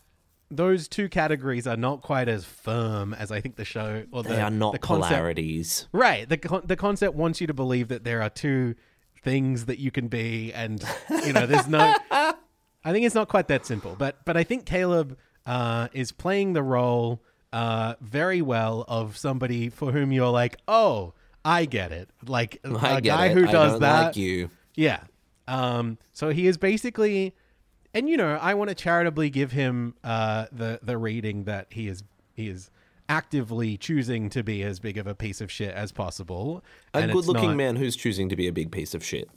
those 0.51 0.87
two 0.89 1.09
categories 1.09 1.67
are 1.67 1.77
not 1.77 2.03
quite 2.03 2.29
as 2.29 2.45
firm 2.45 3.15
as 3.15 3.33
I 3.33 3.41
think 3.41 3.57
the 3.57 3.65
show 3.65 4.05
or 4.13 4.23
the, 4.23 4.31
They 4.31 4.41
are 4.41 4.51
not 4.51 4.73
the 4.73 4.79
concept. 4.79 5.09
polarities. 5.11 5.89
Right, 5.93 6.29
the 6.29 6.37
con- 6.37 6.63
the 6.67 6.77
concept 6.77 7.15
wants 7.15 7.41
you 7.41 7.47
to 7.47 7.55
believe 7.55 7.89
that 7.89 8.05
there 8.05 8.23
are 8.23 8.29
two 8.31 8.75
things 9.23 9.67
that 9.67 9.79
you 9.79 9.91
can 9.91 10.09
be, 10.09 10.53
and 10.53 10.85
you 11.25 11.33
know, 11.33 11.47
there's 11.47 11.69
no. 11.69 11.95
I 12.85 12.91
think 12.91 13.07
it's 13.07 13.15
not 13.15 13.29
quite 13.29 13.49
that 13.49 13.65
simple, 13.65 13.95
but 13.97 14.25
but 14.25 14.37
I 14.37 14.45
think 14.45 14.67
Caleb 14.67 15.17
uh, 15.47 15.89
is 15.93 16.13
playing 16.13 16.53
the 16.53 16.63
role 16.63 17.23
uh, 17.53 17.95
very 18.01 18.43
well 18.43 18.85
of 18.89 19.17
somebody 19.17 19.69
for 19.69 19.93
whom 19.93 20.13
you're 20.13 20.29
like, 20.31 20.57
oh, 20.69 21.15
I 21.45 21.65
get 21.65 21.93
it, 21.93 22.11
like 22.27 22.59
I 22.65 22.99
a 22.99 23.01
guy 23.01 23.27
it. 23.27 23.37
who 23.37 23.47
I 23.47 23.53
does 23.53 23.81
that. 23.81 24.03
like 24.07 24.17
you. 24.17 24.51
Yeah. 24.75 25.01
Um, 25.49 25.99
so 26.13 26.31
he 26.31 26.47
is 26.47 26.57
basically, 26.57 27.35
and 27.95 28.09
you 28.09 28.17
know, 28.17 28.39
I 28.41 28.55
want 28.55 28.69
to 28.71 28.75
charitably 28.75 29.31
give 29.31 29.53
him 29.53 29.95
uh, 30.03 30.47
the 30.53 30.81
the 30.83 30.97
rating 30.99 31.45
that 31.45 31.67
he 31.71 31.89
is 31.89 32.03
he 32.35 32.49
is 32.49 32.71
actively 33.09 33.77
choosing 33.77 34.31
to 34.31 34.43
be 34.43 34.63
as 34.63 34.81
big 34.81 34.97
of 34.97 35.07
a 35.07 35.15
piece 35.15 35.41
of 35.41 35.51
shit 35.51 35.75
as 35.75 35.93
possible. 35.93 36.65
A 36.95 37.07
good 37.07 37.27
looking 37.27 37.51
not- 37.51 37.57
man 37.57 37.77
who's 37.77 37.97
choosing 37.97 38.29
to 38.29 38.37
be 38.37 38.47
a 38.49 38.53
big 38.53 38.71
piece 38.73 38.95
of 38.95 39.05
shit. 39.05 39.29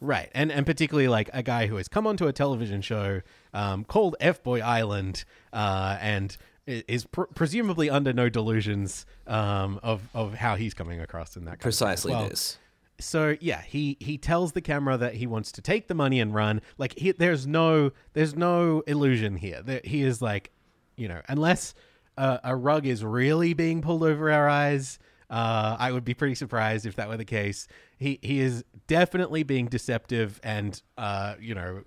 right? 0.00 0.28
And 0.34 0.52
and 0.52 0.66
particularly 0.66 1.08
like 1.08 1.30
a 1.32 1.42
guy 1.42 1.66
who 1.66 1.76
has 1.76 1.88
come 1.88 2.06
onto 2.06 2.26
a 2.26 2.32
television 2.32 2.82
show 2.82 3.22
um, 3.54 3.84
called 3.84 4.16
F 4.20 4.42
Boy 4.42 4.60
Island, 4.60 5.24
uh, 5.52 5.96
and 6.00 6.36
is 6.66 7.06
pr- 7.06 7.22
presumably 7.34 7.90
under 7.90 8.12
no 8.12 8.28
delusions 8.28 9.06
um, 9.26 9.80
of 9.82 10.08
of 10.14 10.34
how 10.34 10.56
he's 10.56 10.74
coming 10.74 11.00
across 11.00 11.36
in 11.36 11.44
that 11.44 11.52
kind 11.52 11.54
of 11.56 11.60
thing 11.60 11.86
Precisely 11.86 12.12
well. 12.12 12.28
this. 12.28 12.58
So 12.98 13.36
yeah 13.40 13.60
he 13.62 13.96
he 14.00 14.16
tells 14.16 14.52
the 14.52 14.60
camera 14.60 14.96
that 14.96 15.14
he 15.14 15.26
wants 15.26 15.50
to 15.52 15.62
take 15.62 15.88
the 15.88 15.94
money 15.94 16.20
and 16.20 16.34
run 16.34 16.60
like 16.78 16.98
he, 16.98 17.12
there's 17.12 17.46
no 17.46 17.90
there's 18.12 18.36
no 18.36 18.82
illusion 18.86 19.36
here 19.36 19.62
That 19.62 19.86
he 19.86 20.02
is 20.02 20.22
like 20.22 20.50
you 20.96 21.08
know 21.08 21.20
unless 21.28 21.74
uh, 22.18 22.38
a 22.44 22.54
rug 22.54 22.86
is 22.86 23.04
really 23.04 23.54
being 23.54 23.80
pulled 23.80 24.02
over 24.02 24.30
our 24.30 24.48
eyes 24.48 24.98
uh, 25.32 25.78
I 25.78 25.90
would 25.90 26.04
be 26.04 26.12
pretty 26.12 26.34
surprised 26.34 26.84
if 26.84 26.96
that 26.96 27.08
were 27.08 27.16
the 27.16 27.24
case. 27.24 27.66
He 27.96 28.18
he 28.20 28.40
is 28.40 28.64
definitely 28.86 29.44
being 29.44 29.64
deceptive 29.64 30.38
and 30.44 30.80
uh, 30.98 31.36
you 31.40 31.54
know 31.54 31.84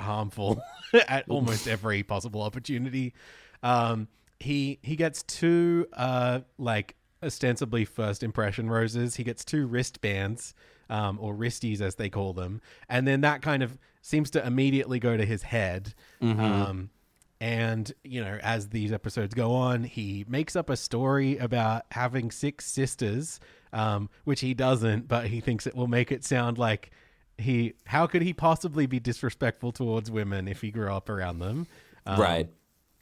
harmful 0.00 0.62
at 1.06 1.28
almost 1.28 1.68
every 1.68 2.02
possible 2.02 2.40
opportunity. 2.40 3.12
Um, 3.62 4.08
he 4.40 4.78
he 4.82 4.96
gets 4.96 5.22
two 5.24 5.86
uh, 5.92 6.40
like 6.56 6.96
ostensibly 7.22 7.84
first 7.84 8.22
impression 8.22 8.68
roses. 8.68 9.16
He 9.16 9.24
gets 9.24 9.44
two 9.44 9.66
wristbands, 9.66 10.54
um, 10.88 11.18
or 11.20 11.34
wristies 11.34 11.80
as 11.80 11.96
they 11.96 12.08
call 12.08 12.32
them, 12.32 12.60
and 12.88 13.06
then 13.06 13.22
that 13.22 13.42
kind 13.42 13.62
of 13.62 13.78
seems 14.02 14.30
to 14.30 14.46
immediately 14.46 14.98
go 15.00 15.16
to 15.16 15.24
his 15.24 15.42
head. 15.42 15.94
Um, 16.40 16.90
and 17.40 17.92
you 18.04 18.22
know, 18.24 18.38
as 18.42 18.68
these 18.68 18.92
episodes 18.92 19.34
go 19.34 19.52
on, 19.52 19.84
he 19.84 20.24
makes 20.28 20.56
up 20.56 20.70
a 20.70 20.76
story 20.76 21.36
about 21.38 21.82
having 21.90 22.30
six 22.30 22.64
sisters, 22.66 23.40
um, 23.72 24.08
which 24.24 24.40
he 24.40 24.54
doesn't, 24.54 25.08
but 25.08 25.26
he 25.26 25.40
thinks 25.40 25.66
it 25.66 25.74
will 25.74 25.88
make 25.88 26.12
it 26.12 26.24
sound 26.24 26.56
like 26.56 26.90
he. 27.36 27.74
How 27.86 28.06
could 28.06 28.22
he 28.22 28.32
possibly 28.32 28.86
be 28.86 29.00
disrespectful 29.00 29.72
towards 29.72 30.10
women 30.10 30.48
if 30.48 30.60
he 30.60 30.70
grew 30.70 30.90
up 30.92 31.08
around 31.10 31.40
them? 31.40 31.66
Um, 32.06 32.20
right. 32.20 32.48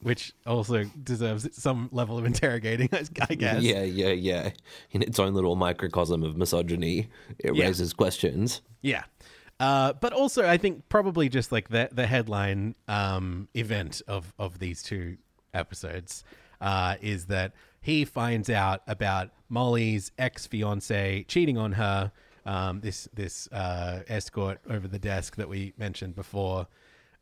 Which 0.04 0.32
also 0.46 0.84
deserves 1.02 1.48
some 1.60 1.88
level 1.90 2.18
of 2.18 2.24
interrogating, 2.26 2.88
I 3.28 3.34
guess. 3.34 3.62
Yeah, 3.62 3.82
yeah, 3.82 4.08
yeah. 4.10 4.50
In 4.92 5.02
its 5.02 5.18
own 5.18 5.34
little 5.34 5.56
microcosm 5.56 6.22
of 6.22 6.36
misogyny, 6.36 7.08
it 7.38 7.54
Yeah. 7.56 7.64
raises 7.64 7.92
questions. 7.92 8.60
Yeah. 8.82 9.04
Uh, 9.58 9.94
but 9.94 10.12
also, 10.12 10.46
I 10.46 10.56
think 10.58 10.88
probably 10.88 11.28
just 11.28 11.50
like 11.52 11.68
the 11.70 11.88
the 11.90 12.06
headline 12.06 12.74
um, 12.86 13.48
event 13.54 14.02
of 14.06 14.32
of 14.38 14.58
these 14.58 14.82
two 14.82 15.16
episodes 15.54 16.22
uh, 16.60 16.96
is 17.00 17.26
that 17.26 17.52
he 17.80 18.04
finds 18.04 18.50
out 18.50 18.82
about 18.86 19.30
Molly's 19.48 20.10
ex 20.18 20.46
fiance 20.46 21.24
cheating 21.28 21.56
on 21.56 21.72
her, 21.72 22.12
um, 22.44 22.80
this 22.80 23.08
this 23.14 23.48
uh, 23.52 24.02
escort 24.08 24.58
over 24.68 24.86
the 24.88 24.98
desk 24.98 25.36
that 25.36 25.48
we 25.48 25.72
mentioned 25.78 26.14
before. 26.14 26.66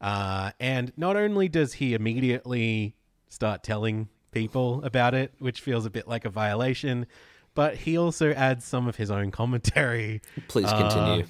Uh, 0.02 0.50
and 0.60 0.92
not 0.96 1.16
only 1.16 1.48
does 1.48 1.74
he 1.74 1.94
immediately 1.94 2.96
start 3.28 3.62
telling 3.62 4.08
people 4.32 4.82
about 4.84 5.14
it, 5.14 5.32
which 5.38 5.60
feels 5.60 5.86
a 5.86 5.90
bit 5.90 6.08
like 6.08 6.24
a 6.24 6.30
violation, 6.30 7.06
but 7.54 7.76
he 7.76 7.96
also 7.96 8.32
adds 8.32 8.64
some 8.64 8.88
of 8.88 8.96
his 8.96 9.10
own 9.10 9.30
commentary. 9.30 10.20
Please 10.48 10.66
Uh, 10.66 10.78
continue. 10.88 11.26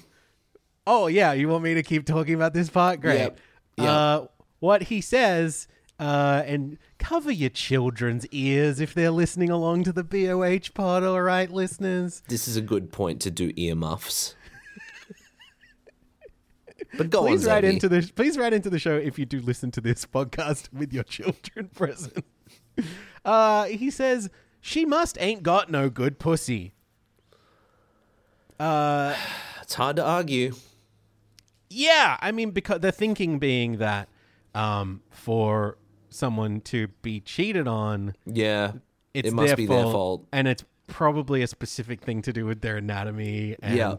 Oh 0.87 1.07
yeah, 1.07 1.33
you 1.33 1.47
want 1.47 1.63
me 1.63 1.75
to 1.75 1.83
keep 1.83 2.05
talking 2.05 2.33
about 2.33 2.53
this 2.53 2.69
part? 2.69 2.99
Great. 2.99 3.19
Yep. 3.19 3.39
Yep. 3.77 3.87
Uh, 3.89 4.25
what 4.59 4.83
he 4.83 5.01
says, 5.01 5.67
uh, 5.99 6.43
and 6.45 6.77
cover 6.97 7.31
your 7.31 7.49
children's 7.49 8.25
ears 8.27 8.79
if 8.79 8.93
they're 8.93 9.11
listening 9.11 9.49
along 9.49 9.83
to 9.83 9.91
the 9.93 10.03
BOH 10.03 10.71
pod. 10.73 11.03
All 11.03 11.21
right, 11.21 11.49
listeners. 11.51 12.21
this 12.27 12.47
is 12.47 12.55
a 12.57 12.61
good 12.61 12.91
point 12.91 13.21
to 13.21 13.31
do 13.31 13.51
earmuffs. 13.55 14.35
But 16.97 17.09
go 17.09 17.21
Please 17.21 17.45
on, 17.47 17.53
write 17.53 17.63
into 17.63 17.87
the 17.89 18.09
please 18.15 18.37
write 18.37 18.53
into 18.53 18.69
the 18.69 18.79
show 18.79 18.95
if 18.95 19.17
you 19.19 19.25
do 19.25 19.39
listen 19.39 19.71
to 19.71 19.81
this 19.81 20.05
podcast 20.13 20.71
with 20.73 20.91
your 20.93 21.03
children 21.03 21.67
present. 21.75 22.25
Uh, 23.25 23.65
he 23.65 23.89
says 23.89 24.29
she 24.61 24.85
must 24.85 25.17
ain't 25.21 25.43
got 25.43 25.69
no 25.71 25.89
good 25.89 26.19
pussy. 26.19 26.73
Uh, 28.59 29.15
It's 29.61 29.75
hard 29.75 29.95
to 29.95 30.03
argue. 30.03 30.53
Yeah, 31.69 32.17
I 32.21 32.31
mean, 32.33 32.51
because 32.51 32.81
the 32.81 32.91
thinking 32.91 33.39
being 33.39 33.77
that 33.77 34.09
um, 34.53 35.01
for 35.09 35.77
someone 36.09 36.59
to 36.61 36.89
be 37.01 37.21
cheated 37.21 37.65
on, 37.67 38.13
Yeah, 38.25 38.73
it's 39.13 39.29
it 39.29 39.33
must 39.33 39.47
their 39.47 39.55
be 39.55 39.65
fault, 39.65 39.83
their 39.85 39.91
fault. 39.91 40.27
and 40.33 40.47
it's 40.49 40.65
probably 40.87 41.41
a 41.43 41.47
specific 41.47 42.01
thing 42.01 42.21
to 42.23 42.33
do 42.33 42.45
with 42.45 42.59
their 42.61 42.75
anatomy, 42.77 43.55
and 43.63 43.77
Yeah. 43.77 43.95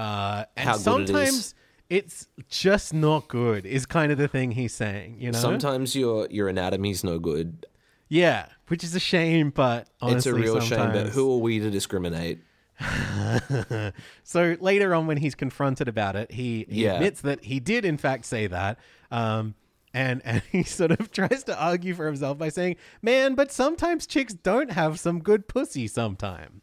uh, 0.00 0.44
and 0.56 0.68
How 0.70 0.76
sometimes. 0.78 1.54
It's 1.90 2.28
just 2.48 2.92
not 2.94 3.28
good. 3.28 3.64
Is 3.66 3.86
kind 3.86 4.10
of 4.12 4.18
the 4.18 4.28
thing 4.28 4.52
he's 4.52 4.74
saying, 4.74 5.16
you 5.20 5.30
know? 5.32 5.38
Sometimes 5.38 5.94
your 5.96 6.26
your 6.30 6.48
anatomy's 6.48 7.02
no 7.04 7.18
good. 7.18 7.66
yeah, 8.08 8.46
which 8.68 8.82
is 8.84 8.94
a 8.94 9.00
shame, 9.00 9.50
but 9.50 9.88
honestly, 10.00 10.16
it's 10.16 10.26
a 10.26 10.34
real 10.34 10.60
shame. 10.60 10.92
But 10.92 11.08
who 11.08 11.32
are 11.34 11.38
we 11.38 11.58
to 11.60 11.70
discriminate? 11.70 12.40
so 14.22 14.56
later 14.60 14.94
on, 14.94 15.06
when 15.06 15.16
he's 15.16 15.34
confronted 15.34 15.88
about 15.88 16.16
it, 16.16 16.30
he, 16.32 16.66
he 16.68 16.84
Yeah. 16.84 16.94
admits 16.94 17.20
that 17.22 17.44
he 17.44 17.60
did 17.60 17.84
in 17.84 17.96
fact 17.96 18.24
say 18.26 18.46
that. 18.46 18.78
Um, 19.10 19.54
and, 19.94 20.20
and 20.24 20.42
he 20.52 20.62
sort 20.62 20.90
of 20.92 21.10
tries 21.10 21.44
to 21.44 21.58
argue 21.58 21.94
for 21.94 22.06
himself 22.06 22.38
by 22.38 22.48
saying, 22.50 22.76
"Man, 23.02 23.34
but 23.34 23.50
sometimes 23.52 24.06
chicks 24.06 24.34
don't 24.34 24.72
have 24.72 24.98
some 25.00 25.20
good 25.20 25.48
pussy. 25.48 25.86
Sometime." 25.86 26.62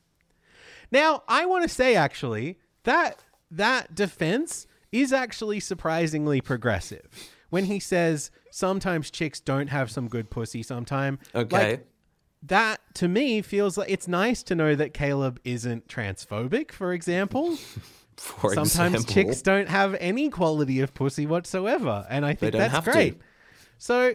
Now, 0.92 1.24
I 1.28 1.46
want 1.46 1.64
to 1.64 1.70
say 1.70 1.96
actually 1.96 2.60
that 2.84 3.24
that 3.50 3.96
defense 3.96 4.68
is 4.94 5.12
actually 5.12 5.60
surprisingly 5.60 6.39
progressive. 6.39 7.10
When 7.50 7.66
he 7.66 7.80
says 7.80 8.32
sometimes 8.52 9.12
chicks 9.12 9.39
don't 9.39 9.68
have 9.68 9.91
some 9.91 10.08
good 10.08 10.30
pussy 10.30 10.64
sometime. 10.64 11.20
Okay. 11.36 11.72
Like, 11.72 11.88
that 12.44 12.82
to 12.96 13.08
me 13.08 13.41
feels 13.41 13.78
like 13.78 13.89
it's 13.89 14.08
nice 14.08 14.44
to 14.44 14.56
know 14.56 14.76
that 14.76 14.94
Caleb 14.94 15.39
isn't 15.44 15.88
transphobic, 15.88 16.72
for 16.72 16.94
example. 16.94 17.58
For 18.16 18.54
Sometimes 18.54 18.94
example, 18.94 19.14
chicks 19.14 19.41
don't 19.41 19.68
have 19.68 19.96
any 20.00 20.30
quality 20.30 20.82
of 20.82 20.94
pussy 20.94 21.26
whatsoever, 21.26 22.06
and 22.12 22.24
I 22.24 22.36
think 22.36 22.54
that's 22.54 22.72
have 22.72 22.86
to. 22.86 22.91
great. 22.91 23.18
So, 23.80 24.14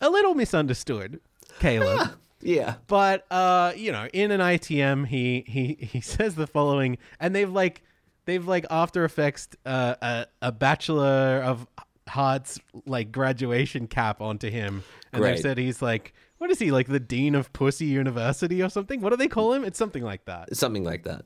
a 0.00 0.08
little 0.08 0.34
misunderstood, 0.34 1.20
Caleb. 1.60 2.14
Yeah, 2.40 2.76
but 2.86 3.26
uh, 3.30 3.72
you 3.76 3.90
know, 3.90 4.08
in 4.12 4.30
an 4.30 4.40
ITM, 4.40 5.08
he 5.08 5.44
he 5.46 5.76
he 5.84 6.00
says 6.14 6.36
the 6.36 6.46
following, 6.46 6.96
and 7.20 7.34
they've 7.34 7.50
like 7.50 7.82
they've 8.28 8.46
like 8.46 8.66
After 8.70 9.04
Effects 9.04 9.48
uh, 9.66 9.94
a 10.00 10.26
a 10.42 10.52
Bachelor 10.52 11.42
of 11.44 11.66
Hearts 12.08 12.60
like 12.86 13.10
graduation 13.10 13.88
cap 13.88 14.20
onto 14.20 14.48
him, 14.50 14.84
and 15.12 15.24
they've 15.24 15.38
said 15.38 15.58
he's 15.58 15.82
like 15.82 16.14
what 16.38 16.50
is 16.50 16.58
he 16.58 16.70
like 16.70 16.86
the 16.86 17.00
dean 17.00 17.34
of 17.34 17.52
Pussy 17.52 17.86
University 17.86 18.62
or 18.62 18.68
something? 18.68 19.00
What 19.00 19.10
do 19.10 19.16
they 19.16 19.28
call 19.28 19.52
him? 19.52 19.64
It's 19.64 19.78
something 19.78 20.02
like 20.04 20.24
that. 20.26 20.56
something 20.56 20.84
like 20.84 21.02
that. 21.02 21.24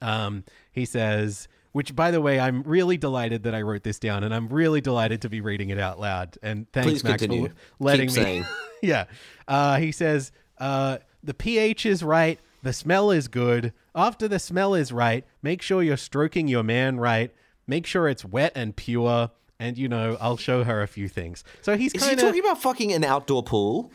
Um, 0.00 0.44
he 0.72 0.84
says, 0.84 1.48
which 1.72 1.94
by 1.94 2.10
the 2.10 2.20
way, 2.20 2.38
I'm 2.38 2.62
really 2.62 2.96
delighted 2.96 3.42
that 3.42 3.54
I 3.54 3.62
wrote 3.62 3.82
this 3.82 3.98
down, 3.98 4.24
and 4.24 4.32
I'm 4.32 4.48
really 4.48 4.80
delighted 4.80 5.22
to 5.22 5.28
be 5.28 5.40
reading 5.40 5.70
it 5.70 5.78
out 5.78 6.00
loud. 6.00 6.38
And 6.42 6.70
thanks, 6.72 6.90
Please 6.90 7.04
Max, 7.04 7.22
continue. 7.22 7.48
for 7.48 7.54
letting 7.80 8.08
Keep 8.08 8.16
me. 8.16 8.22
saying. 8.22 8.44
yeah. 8.82 9.04
Uh, 9.48 9.76
he 9.78 9.92
says, 9.92 10.32
uh, 10.58 10.98
the 11.22 11.34
pH 11.34 11.84
is 11.86 12.02
right, 12.02 12.38
the 12.62 12.72
smell 12.72 13.10
is 13.10 13.28
good. 13.28 13.72
After 13.94 14.28
the 14.28 14.38
smell 14.38 14.74
is 14.74 14.92
right, 14.92 15.24
make 15.42 15.62
sure 15.62 15.82
you're 15.82 15.96
stroking 15.96 16.48
your 16.48 16.62
man 16.62 16.98
right. 16.98 17.32
Make 17.66 17.86
sure 17.86 18.08
it's 18.08 18.24
wet 18.24 18.52
and 18.54 18.74
pure. 18.74 19.30
And 19.58 19.76
you 19.76 19.88
know, 19.88 20.16
I'll 20.20 20.36
show 20.36 20.64
her 20.64 20.82
a 20.82 20.88
few 20.88 21.08
things. 21.08 21.44
So 21.62 21.76
he's 21.76 21.92
Is 21.92 22.02
he 22.02 22.08
kind 22.08 22.20
of 22.20 22.26
talking 22.26 22.40
about 22.40 22.60
fucking 22.60 22.92
an 22.92 23.04
outdoor 23.04 23.42
pool? 23.42 23.92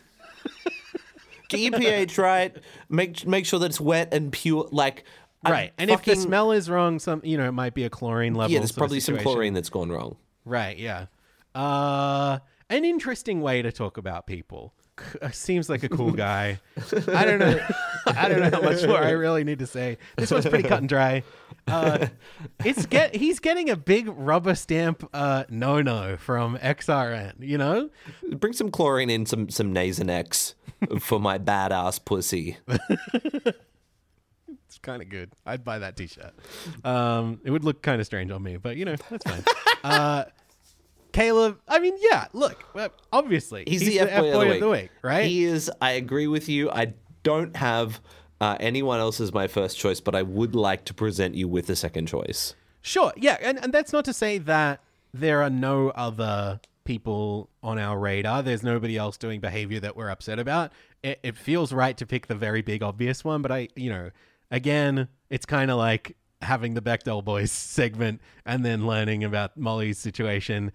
Get 1.48 1.60
your 1.60 1.78
pH 1.78 2.18
right. 2.18 2.56
Make 2.88 3.26
make 3.26 3.46
sure 3.46 3.58
that 3.60 3.66
it's 3.66 3.80
wet 3.80 4.12
and 4.12 4.32
pure. 4.32 4.68
Like 4.70 5.04
I'm 5.44 5.52
right. 5.52 5.72
And 5.78 5.90
if 5.90 6.02
the 6.04 6.16
smell 6.16 6.52
is 6.52 6.68
wrong, 6.68 6.98
some 6.98 7.20
you 7.24 7.36
know, 7.36 7.48
it 7.48 7.52
might 7.52 7.74
be 7.74 7.84
a 7.84 7.90
chlorine 7.90 8.34
level. 8.34 8.52
yeah, 8.52 8.58
there's 8.58 8.72
probably 8.72 9.00
some 9.00 9.18
chlorine 9.18 9.54
that's 9.54 9.70
gone 9.70 9.90
wrong. 9.90 10.16
Right, 10.44 10.76
yeah. 10.78 11.06
Uh, 11.54 12.38
an 12.70 12.84
interesting 12.84 13.40
way 13.40 13.62
to 13.62 13.72
talk 13.72 13.96
about 13.96 14.26
people. 14.26 14.74
C- 14.98 15.18
uh, 15.20 15.30
Seems 15.30 15.68
like 15.68 15.82
a 15.82 15.88
cool 15.88 16.12
guy. 16.28 16.60
I 17.08 17.24
don't 17.24 17.38
know. 17.38 17.58
I 18.06 18.28
don't 18.28 18.40
know 18.40 18.50
how 18.50 18.62
much 18.62 18.86
more 18.86 18.98
I 18.98 19.10
really 19.10 19.44
need 19.44 19.58
to 19.60 19.66
say. 19.66 19.98
This 20.16 20.30
one's 20.30 20.46
pretty 20.46 20.68
cut 20.68 20.80
and 20.80 20.88
dry. 20.88 21.22
Uh, 21.68 22.06
it's 22.64 22.86
get 22.86 23.16
he's 23.16 23.40
getting 23.40 23.70
a 23.70 23.76
big 23.76 24.08
rubber 24.08 24.54
stamp 24.54 25.08
uh, 25.12 25.44
no 25.48 25.82
no 25.82 26.16
from 26.16 26.56
XRN. 26.58 27.34
You 27.40 27.58
know, 27.58 27.90
Bring 28.36 28.52
some 28.52 28.70
chlorine 28.70 29.10
in 29.10 29.26
some 29.26 29.48
some 29.50 29.74
Nasonex 29.74 30.54
for 31.00 31.18
my 31.18 31.38
badass 31.38 32.04
pussy. 32.04 32.56
it's 32.68 33.58
kind 34.82 35.02
of 35.02 35.08
good. 35.08 35.32
I'd 35.44 35.64
buy 35.64 35.80
that 35.80 35.96
T-shirt. 35.96 36.32
Um, 36.84 37.40
it 37.44 37.50
would 37.50 37.64
look 37.64 37.82
kind 37.82 38.00
of 38.00 38.06
strange 38.06 38.30
on 38.30 38.42
me, 38.42 38.56
but 38.56 38.76
you 38.76 38.84
know 38.84 38.96
that's 39.10 39.28
fine. 39.28 39.44
uh, 39.84 40.24
Caleb, 41.16 41.58
I 41.66 41.78
mean, 41.78 41.94
yeah. 41.98 42.26
Look, 42.34 42.62
obviously 43.10 43.64
He's, 43.66 43.80
the 43.80 44.00
F 44.00 44.20
boy 44.20 44.28
F-boy 44.28 44.50
of 44.52 44.60
the 44.60 44.68
week, 44.68 44.90
right? 45.00 45.24
He 45.24 45.44
is. 45.44 45.70
I 45.80 45.92
agree 45.92 46.26
with 46.26 46.46
you. 46.46 46.70
I 46.70 46.92
don't 47.22 47.56
have 47.56 48.02
uh, 48.38 48.58
anyone 48.60 49.00
else 49.00 49.18
as 49.18 49.32
my 49.32 49.46
first 49.46 49.78
choice, 49.78 49.98
but 49.98 50.14
I 50.14 50.20
would 50.20 50.54
like 50.54 50.84
to 50.84 50.94
present 50.94 51.34
you 51.34 51.48
with 51.48 51.70
a 51.70 51.76
second 51.76 52.06
choice. 52.06 52.54
Sure, 52.82 53.14
yeah, 53.16 53.38
and, 53.40 53.58
and 53.64 53.72
that's 53.72 53.94
not 53.94 54.04
to 54.04 54.12
say 54.12 54.36
that 54.38 54.82
there 55.14 55.42
are 55.42 55.48
no 55.48 55.88
other 55.90 56.60
people 56.84 57.48
on 57.62 57.78
our 57.78 57.98
radar. 57.98 58.42
There's 58.42 58.62
nobody 58.62 58.98
else 58.98 59.16
doing 59.16 59.40
behavior 59.40 59.80
that 59.80 59.96
we're 59.96 60.10
upset 60.10 60.38
about. 60.38 60.70
It, 61.02 61.18
it 61.22 61.36
feels 61.38 61.72
right 61.72 61.96
to 61.96 62.04
pick 62.04 62.26
the 62.26 62.34
very 62.34 62.60
big 62.60 62.82
obvious 62.82 63.24
one, 63.24 63.40
but 63.40 63.50
I, 63.50 63.68
you 63.74 63.88
know, 63.88 64.10
again, 64.50 65.08
it's 65.30 65.46
kind 65.46 65.70
of 65.70 65.78
like 65.78 66.14
having 66.42 66.74
the 66.74 66.82
Bechdel 66.82 67.24
boys 67.24 67.50
segment 67.52 68.20
and 68.44 68.64
then 68.66 68.86
learning 68.86 69.24
about 69.24 69.56
Molly's 69.56 69.98
situation. 69.98 70.72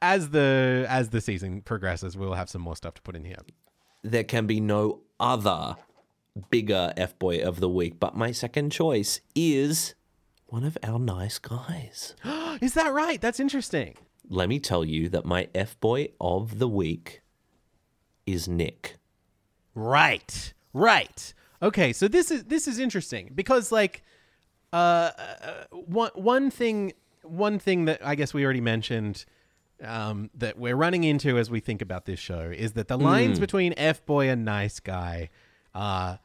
As 0.00 0.30
the 0.30 0.86
as 0.88 1.10
the 1.10 1.20
season 1.20 1.62
progresses, 1.62 2.16
we'll 2.16 2.34
have 2.34 2.48
some 2.48 2.62
more 2.62 2.76
stuff 2.76 2.94
to 2.94 3.02
put 3.02 3.16
in 3.16 3.24
here. 3.24 3.38
There 4.02 4.24
can 4.24 4.46
be 4.46 4.60
no 4.60 5.00
other 5.18 5.76
bigger 6.50 6.92
F 6.96 7.18
boy 7.18 7.40
of 7.42 7.60
the 7.60 7.68
week, 7.68 7.98
but 7.98 8.16
my 8.16 8.32
second 8.32 8.70
choice 8.70 9.20
is 9.34 9.94
one 10.46 10.64
of 10.64 10.78
our 10.82 10.98
nice 10.98 11.38
guys. 11.38 12.14
Is 12.60 12.74
that 12.74 12.92
right? 12.92 13.20
That's 13.20 13.40
interesting. 13.40 13.96
Let 14.28 14.48
me 14.48 14.60
tell 14.60 14.84
you 14.84 15.08
that 15.08 15.24
my 15.24 15.48
F 15.54 15.78
boy 15.80 16.08
of 16.20 16.58
the 16.58 16.68
week 16.68 17.22
is 18.26 18.48
Nick. 18.48 18.98
Right. 19.74 20.52
Right. 20.72 21.34
Okay, 21.62 21.92
so 21.92 22.08
this 22.08 22.30
is 22.30 22.44
this 22.44 22.66
is 22.66 22.78
interesting 22.78 23.30
because 23.34 23.70
like 23.70 24.02
uh, 24.72 24.76
uh 24.76 25.64
one 25.70 26.10
one 26.14 26.50
thing 26.50 26.92
one 27.22 27.58
thing 27.58 27.84
that 27.84 28.04
I 28.04 28.14
guess 28.14 28.34
we 28.34 28.44
already 28.44 28.60
mentioned 28.60 29.24
um, 29.82 30.30
that 30.34 30.58
we're 30.58 30.76
running 30.76 31.04
into 31.04 31.38
as 31.38 31.50
we 31.50 31.60
think 31.60 31.82
about 31.82 32.04
this 32.06 32.18
show 32.20 32.52
is 32.54 32.72
that 32.72 32.88
the 32.88 32.98
lines 32.98 33.38
between 33.38 33.74
F 33.76 34.04
boy 34.06 34.28
and 34.28 34.44
nice 34.44 34.80
guy 34.80 35.30
are 35.74 36.18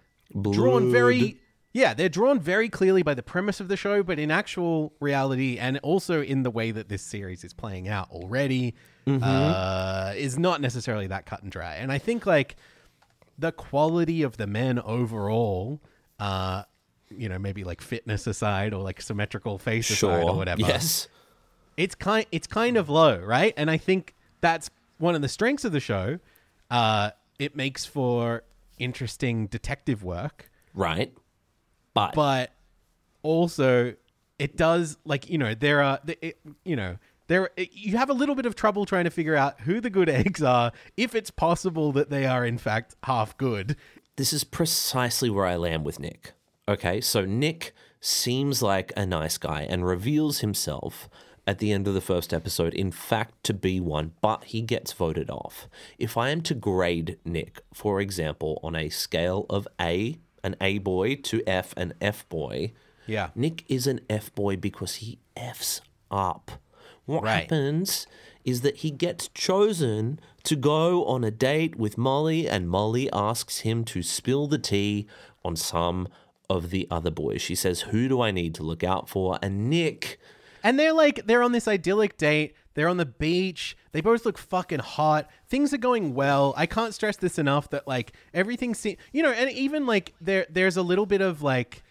drawn 0.51 0.91
very 0.91 1.39
yeah, 1.73 1.93
they're 1.93 2.09
drawn 2.09 2.39
very 2.39 2.69
clearly 2.69 3.03
by 3.03 3.13
the 3.13 3.21
premise 3.21 3.59
of 3.59 3.67
the 3.67 3.77
show, 3.77 4.01
but 4.01 4.17
in 4.17 4.31
actual 4.31 4.93
reality 4.99 5.59
and 5.59 5.77
also 5.83 6.23
in 6.23 6.41
the 6.41 6.49
way 6.49 6.71
that 6.71 6.89
this 6.89 7.03
series 7.03 7.43
is 7.43 7.53
playing 7.53 7.87
out 7.87 8.09
already, 8.09 8.73
uh, 9.05 10.13
is 10.17 10.39
not 10.39 10.59
necessarily 10.59 11.05
that 11.07 11.27
cut 11.27 11.43
and 11.43 11.51
dry. 11.51 11.75
And 11.75 11.91
I 11.91 11.99
think 11.99 12.25
like 12.25 12.55
the 13.37 13.51
quality 13.51 14.23
of 14.23 14.37
the 14.37 14.47
men 14.47 14.79
overall, 14.79 15.79
uh, 16.19 16.63
you 17.15 17.29
know, 17.29 17.37
maybe 17.37 17.63
like 17.63 17.81
fitness 17.81 18.25
aside 18.25 18.73
or 18.73 18.81
like 18.81 18.99
symmetrical 18.99 19.59
face 19.59 19.89
aside 19.91 20.23
or 20.23 20.35
whatever, 20.35 20.61
Yes. 20.61 21.07
It's 21.77 21.95
kind 21.95 22.25
it's 22.31 22.47
kind 22.47 22.75
of 22.75 22.89
low, 22.89 23.19
right? 23.19 23.53
And 23.55 23.71
I 23.71 23.77
think 23.77 24.15
that's 24.41 24.69
one 24.97 25.15
of 25.15 25.21
the 25.21 25.29
strengths 25.29 25.63
of 25.63 25.71
the 25.71 25.79
show. 25.79 26.19
Uh, 26.69 27.11
it 27.39 27.55
makes 27.55 27.85
for 27.85 28.43
interesting 28.79 29.47
detective 29.47 30.03
work, 30.03 30.49
Right. 30.77 31.11
But, 31.93 32.13
but 32.13 32.51
also 33.23 33.95
it 34.37 34.55
does 34.55 34.97
like 35.03 35.29
you 35.29 35.39
know 35.39 35.55
there 35.55 35.81
are 35.81 35.99
it, 36.21 36.37
you 36.63 36.75
know 36.75 36.97
there 37.25 37.49
you 37.57 37.97
have 37.97 38.11
a 38.11 38.13
little 38.13 38.35
bit 38.35 38.45
of 38.45 38.55
trouble 38.55 38.85
trying 38.85 39.05
to 39.05 39.09
figure 39.09 39.35
out 39.35 39.61
who 39.61 39.81
the 39.81 39.89
good 39.89 40.07
eggs 40.21 40.43
are 40.43 40.71
if 40.95 41.15
it's 41.15 41.31
possible 41.31 41.91
that 41.93 42.11
they 42.11 42.25
are 42.25 42.45
in 42.45 42.59
fact 42.59 42.95
half 43.03 43.35
good. 43.37 43.75
This 44.15 44.31
is 44.31 44.43
precisely 44.43 45.29
where 45.29 45.45
I 45.45 45.55
land 45.55 45.85
with 45.85 45.99
Nick. 45.99 46.33
Okay, 46.67 47.01
so 47.01 47.25
Nick 47.25 47.73
seems 47.99 48.61
like 48.61 48.91
a 48.95 49.05
nice 49.05 49.37
guy 49.37 49.61
and 49.61 49.85
reveals 49.85 50.39
himself 50.39 51.09
at 51.47 51.59
the 51.59 51.71
end 51.71 51.87
of 51.87 51.93
the 51.93 52.01
first 52.01 52.33
episode, 52.33 52.73
in 52.73 52.91
fact, 52.91 53.41
to 53.45 53.53
be 53.53 53.79
one, 53.79 54.11
but 54.21 54.43
he 54.45 54.61
gets 54.61 54.91
voted 54.93 55.29
off. 55.29 55.67
If 55.97 56.17
I 56.17 56.29
am 56.29 56.41
to 56.41 56.53
grade 56.53 57.17
Nick, 57.25 57.61
for 57.73 57.99
example, 58.01 58.59
on 58.61 58.75
a 58.75 58.89
scale 58.89 59.45
of 59.49 59.67
A, 59.81 60.17
an 60.43 60.55
A 60.61 60.77
boy, 60.79 61.15
to 61.15 61.41
F, 61.47 61.73
an 61.77 61.93
F 62.01 62.27
boy, 62.29 62.73
Yeah. 63.07 63.29
Nick 63.33 63.63
is 63.69 63.87
an 63.87 64.01
F 64.09 64.35
boy 64.35 64.57
because 64.57 64.95
he 64.95 65.17
Fs 65.37 65.79
up. 66.11 66.51
What 67.05 67.23
Right. 67.23 67.39
happens 67.43 68.05
is 68.43 68.59
that 68.61 68.77
he 68.77 68.91
gets 68.91 69.29
chosen 69.29 70.19
to 70.43 70.55
go 70.57 71.05
on 71.05 71.23
a 71.23 71.31
date 71.31 71.77
with 71.77 71.97
Molly, 71.97 72.47
and 72.49 72.69
Molly 72.69 73.09
asks 73.13 73.59
him 73.59 73.85
to 73.85 74.03
spill 74.03 74.47
the 74.47 74.57
tea 74.59 75.07
on 75.45 75.55
some 75.55 76.07
of 76.49 76.69
the 76.69 76.87
other 76.91 77.11
boys. 77.11 77.41
She 77.41 77.55
says, 77.55 77.81
Who 77.91 78.07
do 78.09 78.21
I 78.21 78.31
need 78.31 78.53
to 78.55 78.63
look 78.63 78.83
out 78.83 79.07
for? 79.09 79.39
And 79.41 79.69
Nick. 79.69 80.19
And 80.67 80.77
they're 80.77 80.91
like 80.91 81.25
they're 81.25 81.43
on 81.43 81.53
this 81.53 81.65
idyllic 81.65 82.17
date. 82.17 82.53
They're 82.73 82.89
on 82.89 82.97
the 82.97 83.05
beach. 83.05 83.77
They 83.93 84.01
both 84.01 84.25
look 84.25 84.37
fucking 84.37 84.79
hot. 84.79 85.29
Things 85.47 85.73
are 85.73 85.77
going 85.77 86.13
well. 86.13 86.53
I 86.57 86.65
can't 86.65 86.93
stress 86.93 87.15
this 87.15 87.39
enough 87.39 87.69
that 87.69 87.87
like 87.87 88.11
everything 88.33 88.75
seems 88.75 88.97
you 89.13 89.23
know, 89.23 89.31
and 89.31 89.49
even 89.49 89.85
like 89.85 90.13
there 90.19 90.45
there's 90.49 90.75
a 90.75 90.81
little 90.81 91.05
bit 91.05 91.21
of 91.21 91.41
like 91.41 91.83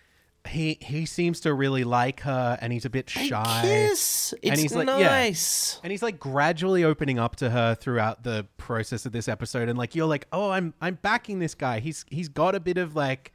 he 0.47 0.77
he 0.83 1.07
seems 1.07 1.41
to 1.41 1.55
really 1.55 1.85
like 1.85 2.21
her 2.21 2.59
and 2.61 2.71
he's 2.71 2.85
a 2.85 2.91
bit 2.91 3.09
shy. 3.09 3.61
Kiss! 3.63 4.35
It's 4.43 4.51
and 4.51 4.61
he's 4.61 4.75
like 4.75 4.89
yeah. 4.89 5.09
nice. 5.09 5.81
And 5.83 5.91
he's 5.91 6.03
like 6.03 6.21
gradually 6.21 6.85
opening 6.85 7.19
up 7.19 7.37
to 7.37 7.49
her 7.49 7.75
throughout 7.75 8.25
the 8.25 8.47
process 8.59 9.07
of 9.07 9.13
this 9.13 9.27
episode 9.27 9.71
and 9.71 9.79
like 9.79 9.95
you're 9.95 10.07
like, 10.07 10.27
"Oh, 10.33 10.51
I'm 10.51 10.75
I'm 10.83 10.99
backing 11.01 11.39
this 11.39 11.55
guy. 11.55 11.81
He's 11.81 12.05
he's 12.11 12.29
got 12.29 12.55
a 12.55 12.61
bit 12.61 12.77
of 12.77 12.95
like 12.95 13.33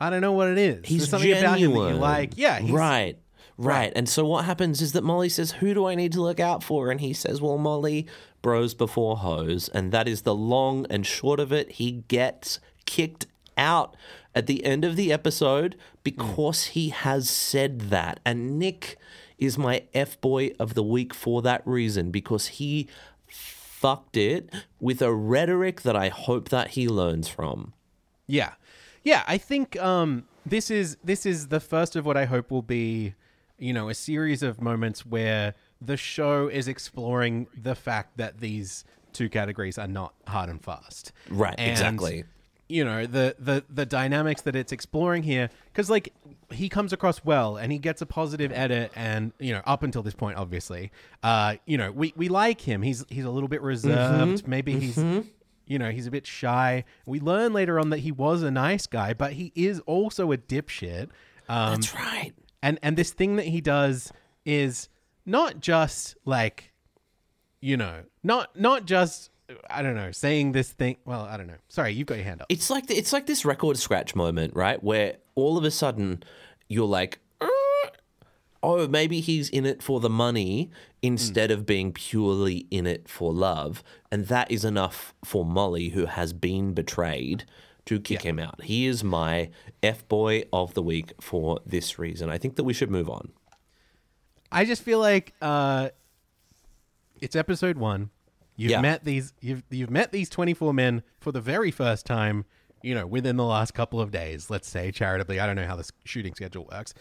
I 0.00 0.10
don't 0.10 0.20
know 0.20 0.32
what 0.32 0.48
it 0.48 0.58
is. 0.58 0.80
He's 0.84 1.02
There's 1.02 1.10
something 1.10 1.30
genuine. 1.30 1.44
about 1.44 1.60
him 1.60 1.74
that 1.74 1.94
you 1.94 2.00
like. 2.00 2.32
Yeah, 2.34 2.58
he's, 2.58 2.72
right. 2.72 3.16
Right. 3.60 3.92
And 3.94 4.08
so 4.08 4.24
what 4.24 4.46
happens 4.46 4.80
is 4.80 4.92
that 4.92 5.04
Molly 5.04 5.28
says, 5.28 5.52
Who 5.52 5.74
do 5.74 5.86
I 5.86 5.94
need 5.94 6.12
to 6.12 6.22
look 6.22 6.40
out 6.40 6.64
for? 6.64 6.90
And 6.90 6.98
he 6.98 7.12
says, 7.12 7.42
Well, 7.42 7.58
Molly, 7.58 8.06
bros 8.40 8.72
before 8.72 9.18
hoes. 9.18 9.68
And 9.68 9.92
that 9.92 10.08
is 10.08 10.22
the 10.22 10.34
long 10.34 10.86
and 10.88 11.06
short 11.06 11.38
of 11.38 11.52
it. 11.52 11.72
He 11.72 12.04
gets 12.08 12.58
kicked 12.86 13.26
out 13.58 13.94
at 14.34 14.46
the 14.46 14.64
end 14.64 14.82
of 14.82 14.96
the 14.96 15.12
episode 15.12 15.76
because 16.02 16.68
he 16.68 16.88
has 16.88 17.28
said 17.28 17.90
that. 17.90 18.18
And 18.24 18.58
Nick 18.58 18.96
is 19.38 19.58
my 19.58 19.82
F 19.92 20.18
boy 20.22 20.52
of 20.58 20.72
the 20.72 20.82
week 20.82 21.12
for 21.12 21.42
that 21.42 21.60
reason 21.66 22.10
because 22.10 22.46
he 22.46 22.88
fucked 23.28 24.16
it 24.16 24.48
with 24.80 25.02
a 25.02 25.12
rhetoric 25.12 25.82
that 25.82 25.96
I 25.96 26.08
hope 26.08 26.48
that 26.48 26.68
he 26.68 26.88
learns 26.88 27.28
from. 27.28 27.74
Yeah. 28.26 28.54
Yeah, 29.02 29.22
I 29.26 29.36
think 29.36 29.78
um 29.78 30.24
this 30.46 30.70
is 30.70 30.96
this 31.04 31.26
is 31.26 31.48
the 31.48 31.60
first 31.60 31.94
of 31.94 32.06
what 32.06 32.16
I 32.16 32.24
hope 32.24 32.50
will 32.50 32.62
be, 32.62 33.14
you 33.60 33.72
know, 33.72 33.88
a 33.88 33.94
series 33.94 34.42
of 34.42 34.60
moments 34.60 35.06
where 35.06 35.54
the 35.80 35.96
show 35.96 36.48
is 36.48 36.66
exploring 36.66 37.46
the 37.56 37.74
fact 37.74 38.16
that 38.16 38.40
these 38.40 38.84
two 39.12 39.28
categories 39.28 39.78
are 39.78 39.88
not 39.88 40.14
hard 40.26 40.48
and 40.48 40.62
fast. 40.62 41.12
Right, 41.28 41.54
And, 41.58 41.70
exactly. 41.70 42.24
You 42.68 42.84
know, 42.84 43.04
the 43.04 43.34
the 43.38 43.64
the 43.68 43.84
dynamics 43.84 44.42
that 44.42 44.54
it's 44.54 44.70
exploring 44.70 45.24
here 45.24 45.50
cuz 45.74 45.90
like 45.90 46.14
he 46.52 46.68
comes 46.68 46.92
across 46.92 47.24
well 47.24 47.56
and 47.56 47.72
he 47.72 47.78
gets 47.78 48.00
a 48.00 48.06
positive 48.06 48.52
edit 48.52 48.92
and 48.94 49.32
you 49.40 49.52
know 49.52 49.60
up 49.66 49.82
until 49.82 50.02
this 50.02 50.14
point 50.14 50.36
obviously 50.36 50.92
uh 51.24 51.56
you 51.66 51.76
know 51.76 51.90
we 51.90 52.12
we 52.16 52.28
like 52.28 52.60
him 52.60 52.82
he's 52.82 53.04
he's 53.08 53.24
a 53.24 53.30
little 53.30 53.48
bit 53.48 53.60
reserved 53.60 54.46
maybe 54.46 54.78
he's 54.78 54.96
you 55.70 55.78
know, 55.78 55.92
he's 55.92 56.08
a 56.08 56.10
bit 56.10 56.26
shy. 56.26 56.84
We 57.06 57.20
learn 57.20 57.52
later 57.52 57.78
on 57.78 57.90
that 57.90 57.98
he 57.98 58.10
was 58.10 58.42
a 58.42 58.50
nice 58.50 58.88
guy, 58.88 59.14
but 59.14 59.34
he 59.34 59.52
is 59.54 59.78
also 59.86 60.32
a 60.32 60.36
dipshit. 60.36 61.10
Um, 61.48 61.74
That's 61.74 61.94
right. 61.94 62.32
And 62.62 62.78
and 62.82 62.96
this 62.96 63.10
thing 63.10 63.36
that 63.36 63.46
he 63.46 63.60
does 63.60 64.12
is 64.44 64.88
not 65.26 65.60
just 65.60 66.16
like, 66.24 66.72
you 67.60 67.76
know, 67.76 68.02
not 68.22 68.58
not 68.58 68.86
just 68.86 69.30
I 69.68 69.82
don't 69.82 69.96
know, 69.96 70.12
saying 70.12 70.52
this 70.52 70.72
thing. 70.72 70.96
Well, 71.04 71.22
I 71.22 71.36
don't 71.36 71.46
know. 71.46 71.54
Sorry, 71.68 71.92
you've 71.92 72.06
got 72.06 72.16
your 72.16 72.24
hand 72.24 72.42
up. 72.42 72.46
It's 72.48 72.70
like 72.70 72.90
it's 72.90 73.12
like 73.12 73.26
this 73.26 73.44
record 73.44 73.78
scratch 73.78 74.14
moment, 74.14 74.54
right? 74.54 74.82
Where 74.82 75.16
all 75.34 75.56
of 75.56 75.64
a 75.64 75.70
sudden 75.70 76.22
you're 76.68 76.86
like, 76.86 77.18
"Uh, 77.40 77.46
oh, 78.62 78.88
maybe 78.88 79.20
he's 79.20 79.48
in 79.48 79.66
it 79.66 79.82
for 79.82 80.00
the 80.00 80.10
money 80.10 80.70
instead 81.02 81.50
of 81.50 81.66
being 81.66 81.92
purely 81.92 82.66
in 82.70 82.86
it 82.86 83.08
for 83.08 83.32
love, 83.32 83.82
and 84.10 84.26
that 84.26 84.50
is 84.50 84.64
enough 84.64 85.14
for 85.24 85.44
Molly, 85.44 85.90
who 85.90 86.06
has 86.06 86.32
been 86.32 86.72
betrayed, 86.74 87.44
to 87.86 87.98
kick 88.00 88.22
him 88.22 88.38
out. 88.38 88.62
He 88.62 88.86
is 88.86 89.02
my 89.04 89.50
f 89.82 90.06
boy 90.08 90.44
of 90.52 90.74
the 90.74 90.82
week 90.82 91.12
for 91.20 91.60
this 91.66 91.98
reason. 91.98 92.28
I 92.30 92.38
think 92.38 92.56
that 92.56 92.64
we 92.64 92.72
should 92.72 92.90
move 92.90 93.08
on. 93.08 93.32
I 94.52 94.64
just 94.64 94.82
feel 94.82 94.98
like 94.98 95.34
uh, 95.40 95.90
it's 97.20 97.36
episode 97.36 97.76
one. 97.78 98.10
You've 98.56 98.72
Yeah. 98.72 98.80
met 98.80 99.04
these. 99.04 99.32
You've 99.40 99.62
you've 99.70 99.90
met 99.90 100.12
these 100.12 100.28
twenty 100.28 100.54
four 100.54 100.74
men 100.74 101.02
for 101.18 101.32
the 101.32 101.40
very 101.40 101.70
first 101.70 102.06
time. 102.06 102.44
You 102.82 102.94
know, 102.94 103.06
within 103.06 103.36
the 103.36 103.44
last 103.44 103.74
couple 103.74 104.00
of 104.00 104.10
days. 104.10 104.48
Let's 104.48 104.66
say 104.68 104.90
charitably. 104.90 105.38
I 105.38 105.46
don't 105.46 105.56
know 105.56 105.66
how 105.66 105.76
this 105.76 105.92
shooting 106.04 106.34
schedule 106.34 106.66
works. 106.72 106.94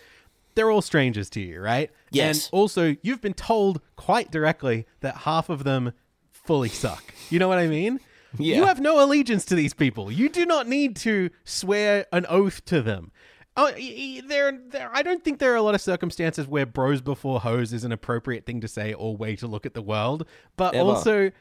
They're 0.56 0.70
all 0.70 0.82
strangers 0.82 1.30
to 1.32 1.40
you, 1.42 1.62
right? 1.62 1.90
Yes. 2.12 2.46
And 2.48 2.50
also, 2.54 2.96
you've 3.02 3.22
been 3.22 3.34
told 3.34 3.80
quite 3.96 4.30
directly 4.30 4.88
that 5.00 5.16
half 5.20 5.48
of 5.48 5.64
them 5.64 5.94
fully 6.32 6.68
suck. 6.68 7.14
You 7.30 7.40
know 7.40 7.48
what 7.48 7.60
I 7.60 7.68
mean? 7.68 8.02
Yeah. 8.38 8.58
You 8.58 8.66
have 8.66 8.80
no 8.80 9.04
allegiance 9.04 9.46
to 9.46 9.56
these 9.56 9.74
people. 9.74 10.12
You 10.12 10.30
do 10.30 10.46
not 10.46 10.68
need 10.68 10.96
to 10.98 11.30
swear 11.44 12.06
an 12.12 12.26
oath 12.30 12.64
to 12.66 12.82
them. 12.82 13.12
Oh, 13.58 13.72
there, 14.28 14.58
there. 14.70 14.90
I 14.94 15.02
don't 15.02 15.24
think 15.24 15.40
there 15.40 15.52
are 15.52 15.58
a 15.58 15.62
lot 15.62 15.76
of 15.76 15.82
circumstances 15.82 16.48
where 16.48 16.66
"bros 16.66 17.02
before 17.02 17.42
hoes" 17.42 17.74
is 17.74 17.84
an 17.84 17.92
appropriate 17.92 18.46
thing 18.46 18.62
to 18.62 18.68
say 18.68 18.94
or 18.94 19.18
way 19.18 19.36
to 19.36 19.48
look 19.48 19.66
at 19.66 19.74
the 19.74 19.82
world. 19.82 20.26
But 20.56 20.76
Ever. 20.76 20.86
also, 20.86 21.32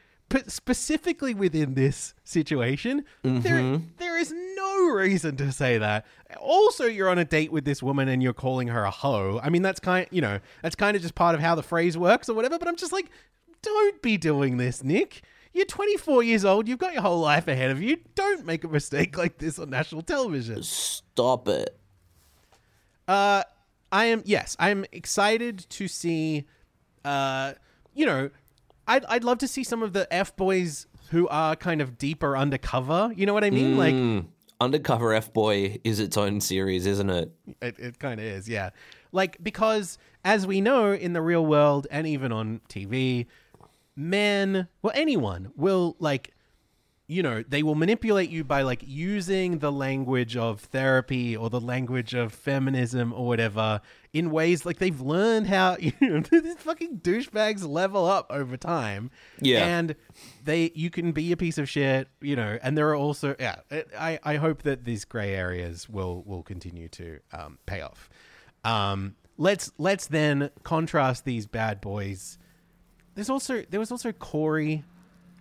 specifically 0.47 1.33
within 1.33 1.75
this 1.75 2.13
situation, 2.23 3.05
there, 3.23 3.59
mm-hmm. 3.59 3.85
there 3.97 4.17
is 4.17 4.33
no 4.55 4.89
reason 4.89 5.37
to 5.37 5.51
say 5.51 5.77
that. 5.77 6.05
Also, 6.39 6.85
you're 6.85 7.09
on 7.09 7.17
a 7.17 7.25
date 7.25 7.51
with 7.51 7.65
this 7.65 7.81
woman 7.81 8.07
and 8.07 8.21
you're 8.21 8.33
calling 8.33 8.67
her 8.67 8.83
a 8.83 8.91
hoe. 8.91 9.39
I 9.41 9.49
mean, 9.49 9.61
that's 9.61 9.79
kind, 9.79 10.07
you 10.11 10.21
know, 10.21 10.39
that's 10.61 10.75
kind 10.75 10.95
of 10.95 11.01
just 11.01 11.15
part 11.15 11.35
of 11.35 11.41
how 11.41 11.55
the 11.55 11.63
phrase 11.63 11.97
works 11.97 12.29
or 12.29 12.33
whatever. 12.33 12.59
But 12.59 12.67
I'm 12.67 12.75
just 12.75 12.91
like, 12.91 13.09
don't 13.61 14.01
be 14.01 14.17
doing 14.17 14.57
this, 14.57 14.83
Nick. 14.83 15.21
You're 15.53 15.65
24 15.65 16.23
years 16.23 16.45
old. 16.45 16.67
You've 16.67 16.79
got 16.79 16.93
your 16.93 17.01
whole 17.01 17.19
life 17.19 17.47
ahead 17.47 17.71
of 17.71 17.81
you. 17.81 17.97
Don't 18.15 18.45
make 18.45 18.63
a 18.63 18.67
mistake 18.67 19.17
like 19.17 19.37
this 19.37 19.57
on 19.59 19.69
national 19.69 20.03
television. 20.03 20.63
Stop 20.63 21.47
it. 21.47 21.77
Uh, 23.07 23.43
I 23.91 24.05
am 24.05 24.21
yes, 24.25 24.55
I 24.59 24.69
am 24.69 24.85
excited 24.91 25.65
to 25.69 25.87
see. 25.87 26.45
Uh, 27.03 27.53
you 27.95 28.05
know, 28.05 28.29
I'd 28.87 29.05
I'd 29.05 29.23
love 29.23 29.39
to 29.39 29.47
see 29.47 29.63
some 29.63 29.81
of 29.81 29.93
the 29.93 30.11
f 30.13 30.35
boys 30.35 30.85
who 31.09 31.27
are 31.29 31.55
kind 31.55 31.81
of 31.81 31.97
deeper 31.97 32.37
undercover. 32.37 33.11
You 33.15 33.25
know 33.25 33.33
what 33.33 33.43
I 33.43 33.49
mean? 33.49 33.77
Like 33.77 33.95
Mm. 33.95 34.25
Undercover 34.61 35.13
F 35.13 35.31
Boy 35.31 35.79
is 35.85 36.01
its 36.01 36.17
own 36.17 36.41
series, 36.41 36.85
isn't 36.85 37.09
it? 37.09 37.31
It, 37.61 37.79
it 37.79 37.99
kind 37.99 38.19
of 38.19 38.25
is, 38.25 38.49
yeah. 38.49 38.71
Like, 39.13 39.37
because 39.41 39.97
as 40.25 40.45
we 40.45 40.59
know 40.59 40.91
in 40.91 41.13
the 41.13 41.21
real 41.21 41.45
world 41.45 41.87
and 41.89 42.05
even 42.05 42.33
on 42.33 42.59
TV, 42.67 43.27
men, 43.99 44.67
well, 44.81 44.93
anyone 44.95 45.51
will, 45.57 45.97
like, 45.99 46.33
you 47.07 47.21
know, 47.21 47.43
they 47.45 47.63
will 47.63 47.75
manipulate 47.75 48.29
you 48.29 48.45
by, 48.45 48.61
like, 48.61 48.81
using 48.85 49.59
the 49.59 49.71
language 49.71 50.37
of 50.37 50.61
therapy 50.61 51.35
or 51.35 51.49
the 51.49 51.59
language 51.59 52.13
of 52.13 52.31
feminism 52.31 53.11
or 53.11 53.27
whatever 53.27 53.81
in 54.13 54.31
ways 54.31 54.65
like 54.65 54.77
they've 54.79 55.01
learned 55.01 55.47
how, 55.47 55.75
you 55.79 55.91
know, 55.99 56.21
these 56.21 56.55
fucking 56.55 56.99
douchebags 56.99 57.67
level 57.67 58.05
up 58.05 58.27
over 58.29 58.55
time. 58.55 59.11
Yeah. 59.41 59.65
And 59.65 59.95
they, 60.45 60.71
you 60.73 60.89
can 60.89 61.11
be 61.11 61.33
a 61.33 61.37
piece 61.37 61.57
of 61.57 61.67
shit, 61.67 62.07
you 62.21 62.37
know, 62.37 62.57
and 62.61 62.77
there 62.77 62.87
are 62.89 62.95
also, 62.95 63.35
yeah, 63.37 63.57
I, 63.97 64.17
I 64.23 64.35
hope 64.37 64.61
that 64.63 64.85
these 64.85 65.03
gray 65.03 65.35
areas 65.35 65.89
will, 65.89 66.23
will 66.25 66.43
continue 66.43 66.87
to 66.89 67.19
um, 67.33 67.57
pay 67.65 67.81
off. 67.81 68.09
Um, 68.63 69.15
let's, 69.37 69.73
let's 69.77 70.07
then 70.07 70.51
contrast 70.63 71.25
these 71.25 71.47
bad 71.47 71.81
boys. 71.81 72.37
There's 73.19 73.29
also, 73.29 73.63
there 73.69 73.81
was 73.81 73.91
also 73.91 74.13
Corey 74.13 74.85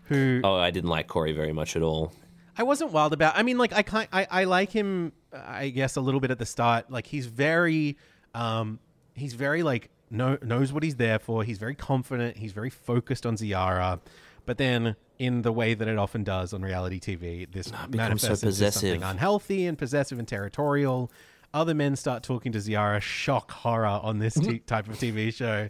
who 0.06 0.40
Oh, 0.42 0.56
I 0.56 0.72
didn't 0.72 0.90
like 0.90 1.06
Corey 1.06 1.30
very 1.30 1.52
much 1.52 1.76
at 1.76 1.82
all. 1.82 2.12
I 2.56 2.64
wasn't 2.64 2.90
wild 2.90 3.12
about. 3.12 3.36
I 3.36 3.44
mean, 3.44 3.56
like 3.56 3.72
I 3.72 3.82
kind, 3.82 4.08
I, 4.12 4.26
I 4.28 4.44
like 4.44 4.72
him. 4.72 5.12
I 5.32 5.68
guess 5.68 5.94
a 5.94 6.00
little 6.00 6.18
bit 6.18 6.32
at 6.32 6.40
the 6.40 6.44
start. 6.44 6.90
Like 6.90 7.06
he's 7.06 7.26
very, 7.26 7.96
um, 8.34 8.80
he's 9.14 9.34
very 9.34 9.62
like 9.62 9.90
know, 10.10 10.38
knows 10.42 10.72
what 10.72 10.82
he's 10.82 10.96
there 10.96 11.20
for. 11.20 11.44
He's 11.44 11.58
very 11.58 11.76
confident. 11.76 12.36
He's 12.36 12.50
very 12.50 12.70
focused 12.70 13.24
on 13.24 13.36
Ziara. 13.36 14.00
But 14.44 14.58
then, 14.58 14.96
in 15.20 15.42
the 15.42 15.52
way 15.52 15.74
that 15.74 15.86
it 15.86 15.98
often 15.98 16.24
does 16.24 16.52
on 16.52 16.62
reality 16.62 16.98
TV, 16.98 17.48
this 17.48 17.70
becomes 17.90 18.22
so 18.22 18.30
into 18.32 18.46
possessive. 18.46 18.80
something 18.80 19.02
unhealthy 19.04 19.66
and 19.66 19.78
possessive 19.78 20.18
and 20.18 20.26
territorial. 20.26 21.12
other 21.54 21.74
men 21.74 21.94
start 21.94 22.24
talking 22.24 22.50
to 22.50 22.58
Ziara. 22.58 23.00
Shock 23.00 23.52
horror 23.52 23.86
on 23.86 24.18
this 24.18 24.34
t- 24.40 24.58
type 24.58 24.88
of 24.88 24.96
TV 24.96 25.32
show. 25.32 25.68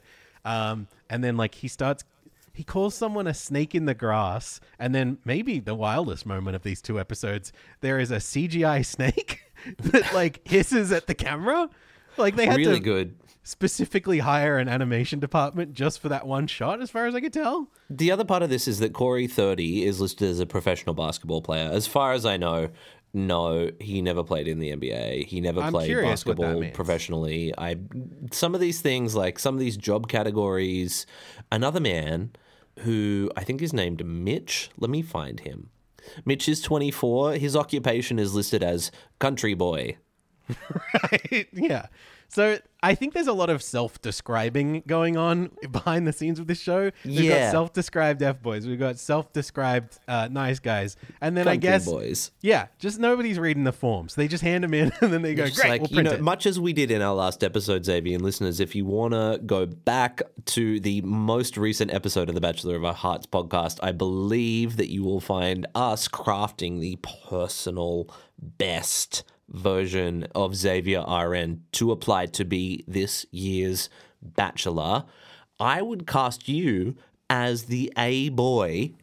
Um, 0.48 0.86
and 1.10 1.22
then 1.22 1.36
like 1.36 1.54
he 1.56 1.68
starts, 1.68 2.04
he 2.54 2.64
calls 2.64 2.94
someone 2.94 3.26
a 3.26 3.34
snake 3.34 3.74
in 3.74 3.84
the 3.84 3.94
grass. 3.94 4.60
And 4.78 4.94
then 4.94 5.18
maybe 5.24 5.60
the 5.60 5.74
wildest 5.74 6.24
moment 6.26 6.56
of 6.56 6.62
these 6.62 6.80
two 6.82 6.98
episodes, 6.98 7.52
there 7.80 7.98
is 7.98 8.10
a 8.10 8.16
CGI 8.16 8.84
snake 8.84 9.42
that 9.78 10.12
like 10.14 10.40
hisses 10.48 10.90
at 10.92 11.06
the 11.06 11.14
camera. 11.14 11.68
Like 12.16 12.34
they 12.36 12.46
had 12.46 12.56
Really 12.56 12.74
to 12.74 12.80
good. 12.80 13.14
specifically 13.44 14.18
hire 14.18 14.58
an 14.58 14.68
animation 14.68 15.20
department 15.20 15.72
just 15.74 16.00
for 16.00 16.08
that 16.08 16.26
one 16.26 16.46
shot, 16.46 16.80
as 16.82 16.90
far 16.90 17.06
as 17.06 17.14
I 17.14 17.20
could 17.20 17.32
tell. 17.32 17.68
The 17.88 18.10
other 18.10 18.24
part 18.24 18.42
of 18.42 18.50
this 18.50 18.66
is 18.66 18.78
that 18.80 18.92
Corey 18.92 19.26
30 19.28 19.84
is 19.84 20.00
listed 20.00 20.28
as 20.28 20.40
a 20.40 20.46
professional 20.46 20.94
basketball 20.94 21.42
player. 21.42 21.70
As 21.72 21.86
far 21.86 22.12
as 22.12 22.26
I 22.26 22.36
know, 22.36 22.70
no, 23.14 23.70
he 23.80 24.02
never 24.02 24.22
played 24.22 24.48
in 24.48 24.58
the 24.58 24.70
NBA. 24.70 25.26
He 25.26 25.40
never 25.40 25.60
I'm 25.62 25.72
played 25.72 25.94
basketball 26.02 26.62
professionally. 26.72 27.54
I 27.56 27.76
some 28.32 28.54
of 28.54 28.60
these 28.60 28.80
things 28.80 29.14
like 29.14 29.38
some 29.38 29.54
of 29.54 29.60
these 29.60 29.76
job 29.76 30.08
categories, 30.08 31.06
another 31.50 31.80
man 31.80 32.32
who 32.80 33.30
I 33.36 33.44
think 33.44 33.62
is 33.62 33.72
named 33.72 34.04
Mitch. 34.04 34.70
Let 34.78 34.90
me 34.90 35.02
find 35.02 35.40
him. 35.40 35.70
Mitch 36.24 36.48
is 36.48 36.60
24. 36.62 37.32
His 37.34 37.56
occupation 37.56 38.18
is 38.18 38.34
listed 38.34 38.62
as 38.62 38.90
country 39.18 39.54
boy. 39.54 39.96
Right? 41.02 41.46
Yeah. 41.52 41.86
So 42.30 42.58
I 42.82 42.94
think 42.94 43.14
there's 43.14 43.26
a 43.26 43.32
lot 43.32 43.48
of 43.50 43.62
self-describing 43.62 44.82
going 44.86 45.16
on 45.16 45.50
behind 45.72 46.06
the 46.06 46.12
scenes 46.12 46.38
of 46.38 46.46
this 46.46 46.60
show. 46.60 46.90
We've 47.04 47.20
Yeah. 47.20 47.46
got 47.46 47.52
self-described 47.52 48.22
f 48.22 48.42
boys. 48.42 48.66
We've 48.66 48.78
got 48.78 48.98
self-described 48.98 49.98
uh, 50.06 50.28
nice 50.30 50.58
guys, 50.60 50.96
and 51.20 51.36
then 51.36 51.48
I 51.48 51.56
guess 51.56 51.86
boys. 51.86 52.30
yeah, 52.42 52.66
just 52.78 52.98
nobody's 52.98 53.38
reading 53.38 53.64
the 53.64 53.72
forms. 53.72 54.14
They 54.14 54.28
just 54.28 54.42
hand 54.44 54.62
them 54.62 54.74
in, 54.74 54.92
and 55.00 55.12
then 55.12 55.22
they 55.22 55.34
go, 55.34 55.44
"Great, 55.50 55.68
like 55.68 55.80
we'll 55.80 55.90
you 55.90 55.96
print 55.96 56.08
know, 56.10 56.14
it." 56.16 56.20
much 56.20 56.44
as 56.46 56.60
we 56.60 56.72
did 56.72 56.90
in 56.90 57.00
our 57.02 57.14
last 57.14 57.42
episode, 57.42 57.84
Xavier 57.84 58.14
and 58.14 58.22
listeners, 58.24 58.60
if 58.60 58.74
you 58.74 58.84
want 58.84 59.14
to 59.14 59.40
go 59.44 59.64
back 59.66 60.20
to 60.46 60.78
the 60.80 61.00
most 61.02 61.56
recent 61.56 61.92
episode 61.92 62.28
of 62.28 62.34
the 62.34 62.40
Bachelor 62.40 62.76
of 62.76 62.84
Our 62.84 62.94
Hearts 62.94 63.26
podcast, 63.26 63.78
I 63.82 63.92
believe 63.92 64.76
that 64.76 64.90
you 64.90 65.02
will 65.02 65.20
find 65.20 65.66
us 65.74 66.08
crafting 66.08 66.80
the 66.80 66.96
personal 67.28 68.08
best 68.38 69.24
version 69.48 70.26
of 70.34 70.54
Xavier 70.54 71.02
RN 71.02 71.62
to 71.72 71.92
apply 71.92 72.26
to 72.26 72.44
be 72.44 72.84
this 72.86 73.26
year's 73.30 73.88
Bachelor. 74.20 75.04
I 75.60 75.82
would 75.82 76.06
cast 76.06 76.48
you 76.48 76.96
as 77.30 77.64
the 77.64 77.92
A 77.96 78.30
boy 78.30 78.94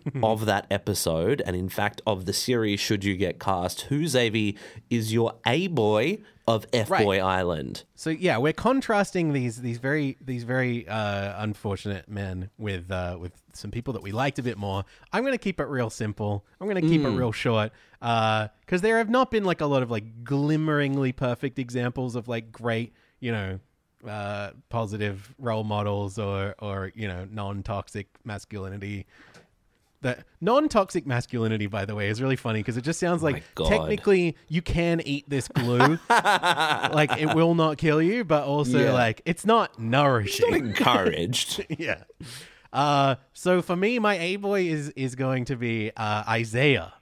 of 0.22 0.46
that 0.46 0.66
episode, 0.70 1.42
and 1.44 1.56
in 1.56 1.68
fact 1.68 2.00
of 2.06 2.24
the 2.26 2.32
series, 2.32 2.80
should 2.80 3.04
you 3.04 3.16
get 3.16 3.38
cast, 3.38 3.82
who 3.82 4.06
Xavier 4.06 4.52
is 4.90 5.12
your 5.12 5.34
A 5.46 5.68
boy 5.68 6.18
of 6.46 6.66
F 6.72 6.88
Boy 6.88 7.20
Island? 7.20 7.84
So 7.94 8.10
yeah, 8.10 8.38
we're 8.38 8.52
contrasting 8.52 9.32
these 9.32 9.60
these 9.60 9.78
very 9.78 10.16
these 10.20 10.44
very 10.44 10.88
uh, 10.88 11.42
unfortunate 11.42 12.08
men 12.08 12.50
with 12.58 12.90
uh, 12.90 13.16
with 13.20 13.32
some 13.52 13.70
people 13.70 13.92
that 13.94 14.02
we 14.02 14.12
liked 14.12 14.38
a 14.38 14.42
bit 14.42 14.58
more. 14.58 14.84
I'm 15.12 15.22
going 15.22 15.34
to 15.34 15.38
keep 15.38 15.60
it 15.60 15.66
real 15.66 15.90
simple. 15.90 16.44
I'm 16.60 16.68
going 16.68 16.82
to 16.82 16.88
keep 16.88 17.02
it 17.02 17.10
real 17.10 17.32
short 17.32 17.72
because 18.00 18.80
there 18.80 18.98
have 18.98 19.10
not 19.10 19.30
been 19.30 19.44
like 19.44 19.60
a 19.60 19.66
lot 19.66 19.82
of 19.82 19.90
like 19.90 20.24
glimmeringly 20.24 21.14
perfect 21.14 21.58
examples 21.58 22.16
of 22.16 22.28
like 22.28 22.50
great 22.50 22.92
you 23.20 23.30
know 23.30 23.60
uh, 24.06 24.50
positive 24.68 25.32
role 25.38 25.64
models 25.64 26.18
or 26.18 26.54
or 26.58 26.92
you 26.94 27.08
know 27.08 27.26
non 27.30 27.62
toxic 27.62 28.08
masculinity. 28.24 29.06
The 30.02 30.18
non-toxic 30.40 31.06
masculinity, 31.06 31.66
by 31.68 31.84
the 31.84 31.94
way, 31.94 32.08
is 32.08 32.20
really 32.20 32.36
funny 32.36 32.58
because 32.60 32.76
it 32.76 32.82
just 32.82 33.00
sounds 33.00 33.22
like 33.22 33.42
God. 33.54 33.68
technically 33.68 34.36
you 34.48 34.60
can 34.60 35.00
eat 35.00 35.28
this 35.30 35.48
glue, 35.48 35.98
like 36.10 37.16
it 37.18 37.34
will 37.34 37.54
not 37.54 37.78
kill 37.78 38.02
you, 38.02 38.24
but 38.24 38.44
also 38.44 38.78
Yeah. 38.78 38.92
like 38.92 39.22
it's 39.24 39.46
not 39.46 39.78
nourishing. 39.78 40.50
Not 40.50 40.60
Encouraged. 40.60 41.64
yeah. 41.78 42.02
Uh, 42.72 43.14
so 43.32 43.62
for 43.62 43.76
me, 43.76 43.98
my 43.98 44.18
A 44.18 44.36
boy 44.36 44.62
is 44.66 44.88
is 44.90 45.14
going 45.14 45.44
to 45.46 45.56
be 45.56 45.92
uh, 45.96 46.24
Isaiah, 46.28 46.92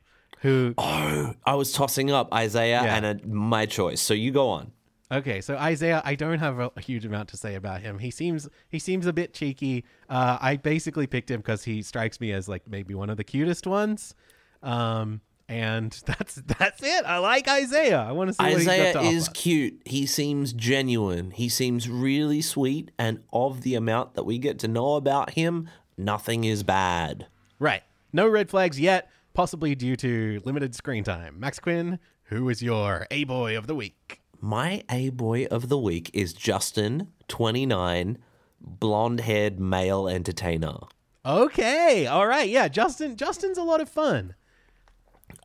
who 0.41 0.75
oh, 0.79 1.35
I 1.47 1.55
was 1.55 1.73
tossing 1.73 2.11
up 2.11 2.33
Isaiah 2.35 2.83
Yeah. 2.83 2.97
and 2.97 3.07
a, 3.07 3.27
my 3.27 3.67
choice. 3.67 4.01
So 4.01 4.13
you 4.15 4.31
go 4.31 4.49
on. 4.51 4.73
Okay, 5.13 5.41
so 5.41 5.57
Isaiah, 5.57 6.03
I 6.05 6.15
don't 6.15 6.39
have 6.39 6.59
a, 6.61 6.71
huge 6.81 7.05
amount 7.05 7.31
to 7.31 7.37
say 7.37 7.57
about 7.57 7.81
him. 7.81 7.99
He 7.99 8.13
seems 8.13 8.49
he 8.69 8.79
seems 8.79 9.07
a 9.07 9.13
bit 9.13 9.35
cheeky. 9.35 9.85
Uh, 10.09 10.39
I 10.41 10.57
basically 10.57 11.09
picked 11.09 11.31
him 11.31 11.41
because 11.41 11.65
he 11.65 11.83
strikes 11.83 12.21
me 12.21 12.33
as 12.33 12.49
like 12.49 12.63
maybe 12.69 12.95
one 12.95 13.11
of 13.11 13.17
the 13.17 13.25
cutest 13.25 13.67
ones. 13.67 14.15
Um, 14.63 15.21
and 15.49 15.91
that's 16.07 16.37
that's 16.37 16.83
it. 16.83 17.05
I 17.05 17.19
like 17.19 17.49
Isaiah. 17.49 17.99
I 17.99 18.13
want 18.13 18.29
to 18.29 18.35
see 18.35 18.43
what 18.43 18.53
Isaiah 18.53 18.85
he's 18.85 18.95
got 18.95 19.03
to 19.03 19.09
is 19.09 19.29
cute. 19.31 19.83
He 19.85 20.07
seems 20.07 20.53
genuine. 20.53 21.33
He 21.33 21.49
seems 21.49 21.89
really 21.89 22.41
sweet. 22.41 22.93
And 22.99 23.25
of 23.33 23.63
the 23.63 23.75
amount 23.75 24.15
that 24.15 24.25
we 24.25 24.39
get 24.39 24.61
to 24.61 24.69
know 24.69 24.95
about 24.95 25.31
him, 25.31 25.69
nothing 25.99 26.45
is 26.45 26.63
bad. 26.63 27.27
Right. 27.59 27.83
No 28.13 28.29
red 28.29 28.49
flags 28.49 28.79
yet, 28.79 29.11
possibly 29.35 29.75
due 29.75 29.97
to 29.97 30.41
limited 30.45 30.75
screen 30.75 31.03
time. 31.03 31.39
Max 31.41 31.59
Quinn, 31.59 31.99
who 32.25 32.49
is 32.49 32.63
your 32.63 33.07
A 33.11 33.25
boy 33.25 33.59
of 33.59 33.67
the 33.67 33.75
week? 33.75 34.20
My 34.43 34.83
A 34.91 35.11
boy 35.11 35.45
of 35.51 35.69
the 35.69 35.77
week 35.77 36.11
is 36.15 36.33
Justin, 36.33 37.09
29, 37.29 38.17
blonde 38.59 39.21
haired 39.21 39.61
male 39.61 40.09
entertainer. 40.09 40.79
Okay. 41.27 42.07
All 42.07 42.27
right. 42.27 42.49
Yeah, 42.49 42.69
Justin. 42.69 43.17
Justin's 43.17 43.59
a 43.59 43.63
lot 43.63 43.83
of 43.83 43.91
fun. 43.91 44.35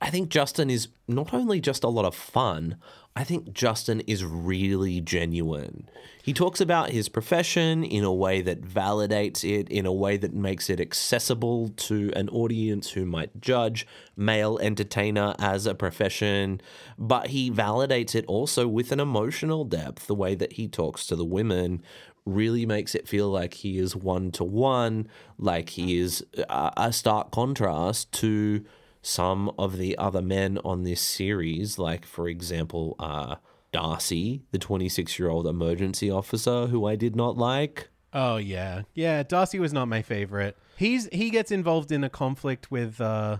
I 0.02 0.10
think 0.10 0.30
Justin 0.30 0.70
is 0.70 0.90
not 1.08 1.34
only 1.34 1.62
just 1.62 1.84
a 1.84 1.90
lot 1.90 2.06
of 2.06 2.16
fun, 2.16 2.78
I 3.16 3.24
think 3.24 3.54
Justin 3.54 4.02
is 4.02 4.26
really 4.26 5.00
genuine. 5.00 5.90
He 6.22 6.34
talks 6.34 6.60
about 6.60 6.90
his 6.90 7.08
profession 7.08 7.84
in 7.84 8.04
a 8.04 8.14
way 8.14 8.42
that 8.42 8.62
validates 8.62 9.50
it, 9.50 9.70
in 9.70 9.86
a 9.86 9.94
way 9.94 10.18
that 10.18 10.34
makes 10.34 10.70
it 10.70 10.82
accessible 10.82 11.70
to 11.70 12.12
an 12.14 12.28
audience 12.30 12.92
who 12.92 13.06
might 13.06 13.40
judge 13.40 13.88
male 14.18 14.60
entertainer 14.62 15.34
as 15.40 15.66
a 15.66 15.74
profession, 15.74 16.60
but 16.98 17.28
he 17.28 17.50
validates 17.50 18.16
it 18.16 18.26
also 18.26 18.68
with 18.68 18.92
an 18.92 19.00
emotional 19.00 19.64
depth. 19.64 20.08
The 20.08 20.16
way 20.16 20.36
that 20.36 20.54
he 20.54 20.68
talks 20.68 21.08
to 21.08 21.16
the 21.16 21.24
women 21.24 21.82
really 22.26 22.66
makes 22.66 22.96
it 22.96 23.08
feel 23.08 23.30
like 23.30 23.54
he 23.54 23.78
is 23.78 23.96
one 23.96 24.32
to 24.32 24.44
one, 24.44 25.08
like 25.38 25.70
he 25.70 26.00
is 26.00 26.26
a, 26.50 26.92
stark 26.92 27.32
contrast 27.32 28.12
to 28.14 28.66
some 29.06 29.52
of 29.60 29.78
the 29.78 29.96
other 30.00 30.22
men 30.22 30.58
on 30.66 30.82
this 30.82 31.00
series, 31.00 31.78
like, 31.78 32.06
for 32.08 32.28
example, 32.28 32.96
uh, 32.98 33.36
Darcy, 33.72 34.42
the 34.52 34.58
26 34.58 35.20
year 35.20 35.30
old 35.30 35.46
emergency 35.46 36.10
officer 36.10 36.68
who 36.68 36.88
I 36.88 36.96
did 36.96 37.16
not 37.16 37.38
like. 37.38 37.90
Oh 38.14 38.38
yeah, 38.38 38.82
yeah. 38.96 39.22
Darcy 39.22 39.60
was 39.60 39.74
not 39.74 39.88
my 39.88 40.02
favorite. 40.02 40.58
He's 40.78 41.08
he 41.12 41.30
gets 41.30 41.52
involved 41.52 41.92
in 41.92 42.04
a 42.04 42.10
conflict 42.10 42.72
with 42.72 43.00
uh, 43.00 43.38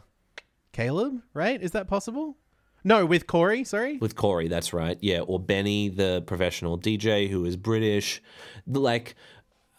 Caleb, 0.72 1.22
right? 1.34 1.60
Is 1.60 1.72
that 1.72 1.88
possible? 1.88 2.38
No, 2.84 3.04
with 3.04 3.26
Corey. 3.26 3.64
Sorry. 3.64 3.98
With 3.98 4.16
Corey, 4.16 4.48
that's 4.48 4.72
right. 4.72 5.00
Yeah. 5.02 5.22
Or 5.22 5.40
Benny, 5.40 5.90
the 5.90 6.22
professional 6.28 6.78
DJ 6.78 7.30
who 7.30 7.44
is 7.46 7.56
British. 7.56 8.22
Like, 8.68 9.16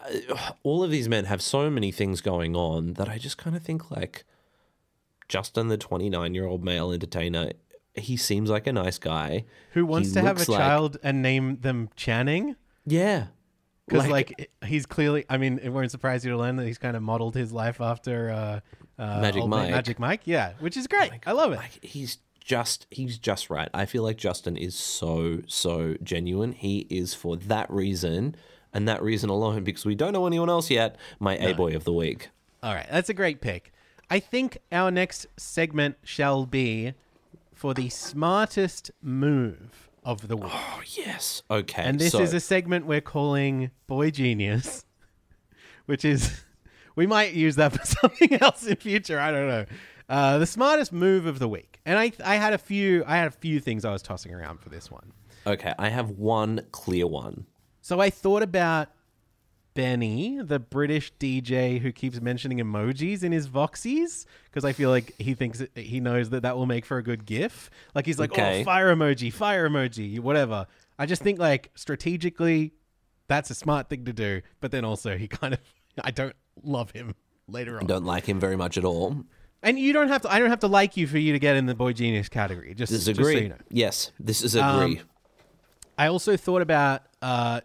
uh, 0.01 0.51
all 0.65 0.83
of 0.83 0.91
these 0.91 1.09
men 1.09 1.27
have 1.27 1.41
so 1.41 1.71
many 1.71 1.93
things 1.93 2.21
going 2.21 2.57
on 2.57 2.95
that 2.95 3.09
I 3.09 3.19
just 3.19 3.39
kind 3.39 3.55
of 3.55 3.63
think, 3.63 3.93
like, 3.93 4.25
Justin, 5.29 5.69
the 5.69 5.77
29 5.77 6.35
year 6.35 6.47
old 6.47 6.65
male 6.65 6.93
entertainer, 6.93 7.53
he 7.95 8.17
seems 8.17 8.51
like 8.51 8.67
a 8.67 8.73
nice 8.73 8.99
guy. 8.99 9.45
Who 9.73 9.87
wants 9.87 10.09
He 10.09 10.15
to 10.15 10.21
have 10.23 10.37
a 10.37 10.51
like- 10.51 10.59
child 10.61 10.97
and 11.03 11.23
name 11.23 11.59
them 11.61 11.89
Channing? 11.97 12.57
Yeah. 12.87 13.27
Because 13.89 14.09
like, 14.09 14.51
he's 14.65 14.85
clearly. 14.85 15.25
I 15.31 15.37
mean, 15.37 15.61
it 15.63 15.69
won't 15.69 15.91
surprise 15.93 16.25
you 16.25 16.33
to 16.33 16.37
learn 16.37 16.57
that 16.57 16.67
he's 16.67 16.79
kind 16.79 16.97
of 16.97 17.03
modeled 17.05 17.37
his 17.37 17.53
life 17.53 17.81
after 17.81 18.31
uh, 18.31 18.61
uh, 19.01 19.21
Magic 19.21 19.47
Mike. 19.47 19.71
Magic 19.71 19.99
Mike. 20.01 20.21
Yeah, 20.25 20.55
which 20.59 20.77
is 20.77 20.89
great. 20.89 21.13
I 21.25 21.31
love 21.33 21.53
it. 21.53 21.57
like 21.57 21.85
he's 21.85 22.19
just 22.41 22.87
he's 22.91 23.17
just 23.17 23.49
right. 23.49 23.69
I 23.73 23.87
feel 23.87 24.03
like 24.03 24.17
Justin 24.17 24.57
is 24.57 24.75
so 24.75 25.43
so 25.47 25.95
genuine. 26.03 26.51
He 26.51 26.81
is 26.91 27.15
for 27.15 27.37
that 27.37 27.71
reason 27.71 28.35
and 28.73 28.89
that 28.89 29.03
reason 29.05 29.31
alone 29.31 29.63
because 29.63 29.87
we 29.87 29.95
don't 29.95 30.13
know 30.13 30.27
anyone 30.27 30.51
else 30.51 30.69
yet. 30.69 30.97
My 31.21 31.37
A 31.37 31.53
boy 31.55 31.77
of 31.77 31.85
the 31.85 31.93
week. 31.93 32.31
All 32.65 32.75
right, 32.75 32.87
that's 32.91 33.09
a 33.09 33.15
great 33.15 33.41
pick. 33.41 33.73
I 34.09 34.21
think 34.21 34.59
our 34.71 34.91
next 34.91 35.27
segment 35.37 35.97
shall 36.05 36.47
be 36.47 36.95
for 37.53 37.75
the 37.75 37.89
smartest 37.89 38.91
move 39.03 39.89
of 40.05 40.29
the 40.29 40.37
week. 40.37 40.53
Oh 40.53 40.81
yes. 40.87 41.43
Okay. 41.51 41.83
And 41.83 41.99
this 41.99 42.13
so, 42.13 42.21
is 42.21 42.33
a 42.33 42.41
segment 42.41 42.87
we're 42.87 43.01
calling 43.01 43.71
Boy 43.89 44.11
Genius, 44.11 44.85
which 45.87 46.05
is, 46.05 46.45
we 46.95 47.07
might 47.07 47.33
use 47.33 47.57
that 47.57 47.73
for 47.77 47.85
something 47.85 48.35
else 48.41 48.65
in 48.67 48.77
future. 48.77 49.19
I 49.19 49.33
don't 49.33 49.49
know. 49.49 49.65
Uh, 50.09 50.39
the 50.39 50.47
smartest 50.47 50.93
move 50.93 51.27
of 51.27 51.41
the 51.41 51.49
week, 51.49 51.81
and 51.85 51.99
I, 51.99 52.13
I 52.25 52.37
had 52.37 52.53
a 52.53 52.59
few, 52.59 53.03
I 53.09 53.17
had 53.17 53.27
a 53.27 53.33
few 53.33 53.59
things 53.59 53.85
I 53.85 53.91
was 53.91 54.03
tossing 54.03 54.33
around 54.33 54.61
for 54.61 54.69
this 54.69 54.89
one. 54.89 55.13
okay. 55.45 55.75
I 55.81 55.89
have 55.89 56.11
one 56.11 56.61
clear 56.71 57.09
one. 57.09 57.47
So 57.81 57.99
I 57.99 58.11
thought 58.11 58.45
about 58.45 58.89
Benny, 59.77 60.41
the 60.43 60.59
British 60.59 61.13
DJ 61.21 61.81
who 61.81 61.93
keeps 61.93 62.21
mentioning 62.21 62.59
emojis 62.59 63.23
in 63.23 63.31
his 63.31 63.49
voxies, 63.49 64.27
because 64.47 64.65
I 64.65 64.73
feel 64.73 64.91
like 64.91 65.15
he 65.19 65.35
thinks 65.35 65.61
it, 65.61 65.71
he 65.77 66.01
knows 66.01 66.31
that 66.31 66.43
that 66.43 66.57
will 66.57 66.67
make 66.67 66.85
for 66.85 66.99
a 66.99 67.03
good 67.03 67.25
GIF. 67.27 67.71
Like 67.95 68.07
he's 68.07 68.19
like, 68.19 68.33
Okay. 68.33 68.63
oh, 68.63 68.65
fire 68.65 68.95
emoji, 68.95 69.33
fire 69.33 69.69
emoji, 69.69 70.19
whatever. 70.19 70.67
I 70.99 71.07
just 71.07 71.23
think 71.23 71.39
like 71.39 71.71
strategically, 71.75 72.73
that's 73.29 73.51
a 73.51 73.55
smart 73.55 73.89
thing 73.89 74.05
to 74.07 74.13
do. 74.13 74.41
But 74.61 74.73
then 74.73 74.85
also 74.85 75.17
he 75.17 75.29
kind 75.29 75.55
of, 75.55 75.61
I 76.03 76.11
don't 76.11 76.35
love 76.65 76.91
him 76.91 77.15
later 77.47 77.79
on. 77.79 77.87
Don't 77.87 78.05
like 78.05 78.27
him 78.27 78.41
very 78.41 78.57
much 78.57 78.77
at 78.77 78.85
all. 78.85 79.25
And 79.63 79.79
you 79.79 79.93
don't 79.93 80.09
have 80.09 80.23
to. 80.23 80.33
I 80.33 80.39
don't 80.39 80.51
have 80.51 80.61
to 80.61 80.69
like 80.69 80.97
you 80.97 81.07
for 81.07 81.19
you 81.19 81.33
to 81.33 81.39
get 81.39 81.57
in 81.57 81.67
the 81.67 81.75
boy 81.75 81.93
genius 81.93 82.29
category. 82.29 82.75
Just 82.75 82.93
Disagree. 82.93 83.25
Just 83.25 83.33
so 83.37 83.43
you 83.43 83.49
know. 83.49 83.57
Yes, 83.71 84.13
this 84.21 84.43
is 84.43 84.55
agree. 84.55 85.01
I 85.99 86.09
also 86.09 86.37
thought 86.37 86.63
about 86.63 87.03
uh, 87.23 87.63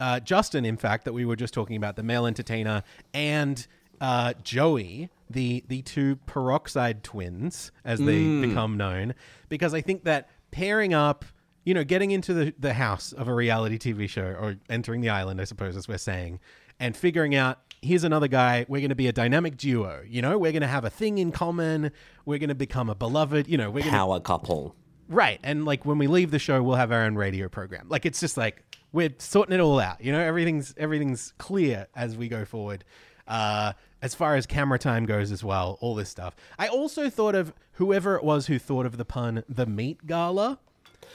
uh, 0.00 0.18
Justin, 0.20 0.64
in 0.64 0.76
fact, 0.76 1.04
that 1.04 1.12
we 1.12 1.24
were 1.24 1.36
just 1.36 1.54
talking 1.54 1.76
about, 1.76 1.96
the 1.96 2.02
male 2.02 2.26
entertainer, 2.26 2.82
and 3.12 3.66
uh, 4.00 4.32
Joey, 4.42 5.10
the 5.28 5.62
the 5.68 5.82
two 5.82 6.16
peroxide 6.26 7.04
twins, 7.04 7.70
as 7.84 8.00
they 8.00 8.40
become 8.40 8.76
known, 8.76 9.14
because 9.48 9.74
I 9.74 9.82
think 9.82 10.04
that 10.04 10.30
pairing 10.50 10.94
up, 10.94 11.24
you 11.64 11.74
know, 11.74 11.84
getting 11.84 12.10
into 12.10 12.32
the, 12.32 12.54
the 12.58 12.72
house 12.72 13.12
of 13.12 13.28
a 13.28 13.34
reality 13.34 13.78
TV 13.78 14.08
show 14.08 14.22
or 14.22 14.56
entering 14.70 15.02
the 15.02 15.10
island, 15.10 15.40
I 15.40 15.44
suppose, 15.44 15.76
as 15.76 15.86
we're 15.86 15.98
saying, 15.98 16.40
and 16.78 16.96
figuring 16.96 17.34
out. 17.34 17.58
Here's 17.82 18.04
another 18.04 18.28
guy. 18.28 18.66
We're 18.68 18.80
going 18.80 18.90
to 18.90 18.94
be 18.94 19.06
a 19.06 19.12
dynamic 19.12 19.56
duo. 19.56 20.02
You 20.06 20.20
know, 20.20 20.36
we're 20.36 20.52
going 20.52 20.60
to 20.60 20.68
have 20.68 20.84
a 20.84 20.90
thing 20.90 21.16
in 21.16 21.32
common. 21.32 21.92
We're 22.26 22.38
going 22.38 22.50
to 22.50 22.54
become 22.54 22.90
a 22.90 22.94
beloved. 22.94 23.48
You 23.48 23.56
know, 23.56 23.70
we're 23.70 23.80
going 23.80 23.92
to 23.92 23.98
Power 23.98 24.20
couple. 24.20 24.76
Right. 25.08 25.40
And 25.42 25.64
like 25.64 25.86
when 25.86 25.96
we 25.96 26.06
leave 26.06 26.30
the 26.30 26.38
show, 26.38 26.62
we'll 26.62 26.76
have 26.76 26.92
our 26.92 27.04
own 27.04 27.16
radio 27.16 27.48
program. 27.48 27.86
Like 27.88 28.04
it's 28.04 28.20
just 28.20 28.36
like 28.36 28.62
we're 28.92 29.14
sorting 29.18 29.54
it 29.54 29.60
all 29.60 29.78
out. 29.80 30.02
You 30.02 30.12
know, 30.12 30.20
everything's 30.20 30.74
everything's 30.76 31.32
clear 31.38 31.86
as 31.94 32.16
we 32.16 32.28
go 32.28 32.44
forward. 32.44 32.84
Uh, 33.26 33.72
as 34.02 34.14
far 34.14 34.34
as 34.34 34.46
camera 34.46 34.78
time 34.78 35.04
goes 35.06 35.30
as 35.30 35.44
well, 35.44 35.78
all 35.80 35.94
this 35.94 36.08
stuff. 36.08 36.34
I 36.58 36.68
also 36.68 37.10
thought 37.10 37.34
of 37.34 37.52
whoever 37.72 38.16
it 38.16 38.24
was 38.24 38.46
who 38.46 38.58
thought 38.58 38.86
of 38.86 38.96
the 38.96 39.04
pun 39.04 39.44
the 39.48 39.66
meat 39.66 40.06
gala. 40.06 40.58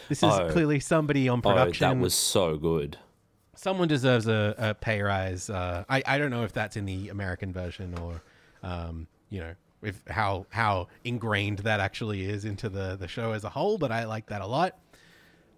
This 0.07 0.21
is 0.23 0.31
Oh. 0.31 0.49
clearly 0.51 0.79
somebody 0.79 1.27
on 1.27 1.41
production. 1.41 1.85
Oh, 1.85 1.93
that 1.93 1.99
was 1.99 2.13
so 2.13 2.57
good. 2.57 2.97
Someone 3.55 3.87
deserves 3.87 4.27
a, 4.27 4.53
a 4.57 4.73
pay 4.75 5.01
rise. 5.01 5.49
Uh, 5.49 5.83
I 5.89 6.03
I 6.05 6.17
don't 6.17 6.29
know 6.29 6.43
if 6.43 6.53
that's 6.53 6.75
in 6.77 6.85
the 6.85 7.09
American 7.09 7.51
version 7.53 7.97
or, 7.99 8.21
um, 8.63 9.07
you 9.29 9.39
know, 9.39 9.53
if 9.81 10.01
how 10.07 10.45
how 10.49 10.87
ingrained 11.03 11.59
that 11.59 11.79
actually 11.79 12.25
is 12.25 12.45
into 12.45 12.69
the 12.69 12.95
the 12.97 13.07
show 13.07 13.31
as 13.31 13.43
a 13.43 13.49
whole. 13.49 13.77
But 13.77 13.91
I 13.91 14.05
like 14.05 14.27
that 14.27 14.41
a 14.41 14.47
lot. 14.47 14.77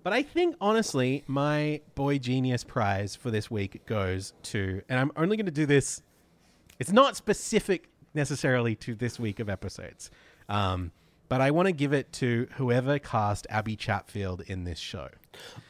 But 0.07 0.13
I 0.13 0.23
think 0.23 0.55
honestly, 0.61 1.25
my 1.27 1.81
boy 1.95 2.17
genius 2.17 2.63
prize 2.63 3.13
for 3.13 3.29
this 3.29 3.51
week 3.51 3.85
goes 3.85 4.31
to, 4.43 4.81
and 4.87 4.97
I'm 4.97 5.11
only 5.17 5.35
going 5.35 5.47
to 5.47 5.51
do 5.51 5.65
this. 5.65 6.01
It's 6.79 6.93
not 6.93 7.17
specific 7.17 7.89
necessarily 8.13 8.73
to 8.75 8.95
this 8.95 9.19
week 9.19 9.41
of 9.41 9.49
episodes, 9.49 10.09
um, 10.47 10.93
but 11.27 11.41
I 11.41 11.51
want 11.51 11.65
to 11.65 11.73
give 11.73 11.91
it 11.91 12.13
to 12.13 12.47
whoever 12.55 12.99
cast 12.99 13.47
Abbie 13.49 13.75
Chatfield 13.75 14.43
in 14.47 14.63
this 14.63 14.79
show. 14.79 15.09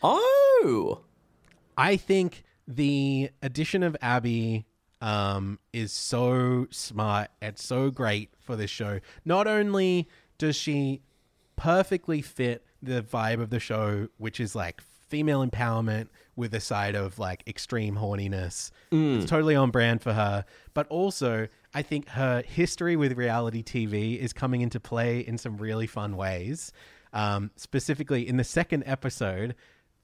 Oh, 0.03 1.01
I 1.75 1.97
think 1.97 2.43
the 2.67 3.31
addition 3.41 3.81
of 3.81 3.97
Abbie 4.03 4.67
um, 5.01 5.57
is 5.73 5.91
so 5.91 6.67
smart 6.69 7.31
and 7.41 7.57
so 7.57 7.89
great 7.89 8.29
for 8.37 8.55
this 8.55 8.69
show. 8.69 8.99
Not 9.25 9.47
only 9.47 10.07
does 10.37 10.55
she 10.55 11.01
perfectly 11.55 12.21
fit 12.21 12.66
the 12.81 13.01
vibe 13.01 13.41
of 13.41 13.49
the 13.49 13.59
show, 13.59 14.07
which 14.17 14.39
is 14.39 14.55
like 14.55 14.81
female 14.81 15.45
empowerment 15.45 16.07
with 16.35 16.53
a 16.53 16.59
side 16.59 16.95
of 16.95 17.17
like 17.17 17.43
extreme 17.47 17.95
horniness. 17.95 18.71
It's 18.91 19.29
totally 19.29 19.55
on 19.55 19.71
brand 19.71 20.01
for 20.01 20.13
her. 20.13 20.45
But 20.73 20.87
also, 20.87 21.47
I 21.73 21.81
think 21.81 22.09
her 22.09 22.43
history 22.45 22.95
with 22.95 23.17
reality 23.17 23.63
TV 23.63 24.17
is 24.17 24.33
coming 24.33 24.61
into 24.61 24.79
play 24.79 25.19
in 25.19 25.37
some 25.37 25.57
really 25.57 25.87
fun 25.87 26.15
ways. 26.17 26.71
Um, 27.13 27.51
specifically, 27.55 28.27
in 28.27 28.37
the 28.37 28.43
second 28.43 28.83
episode, 28.85 29.55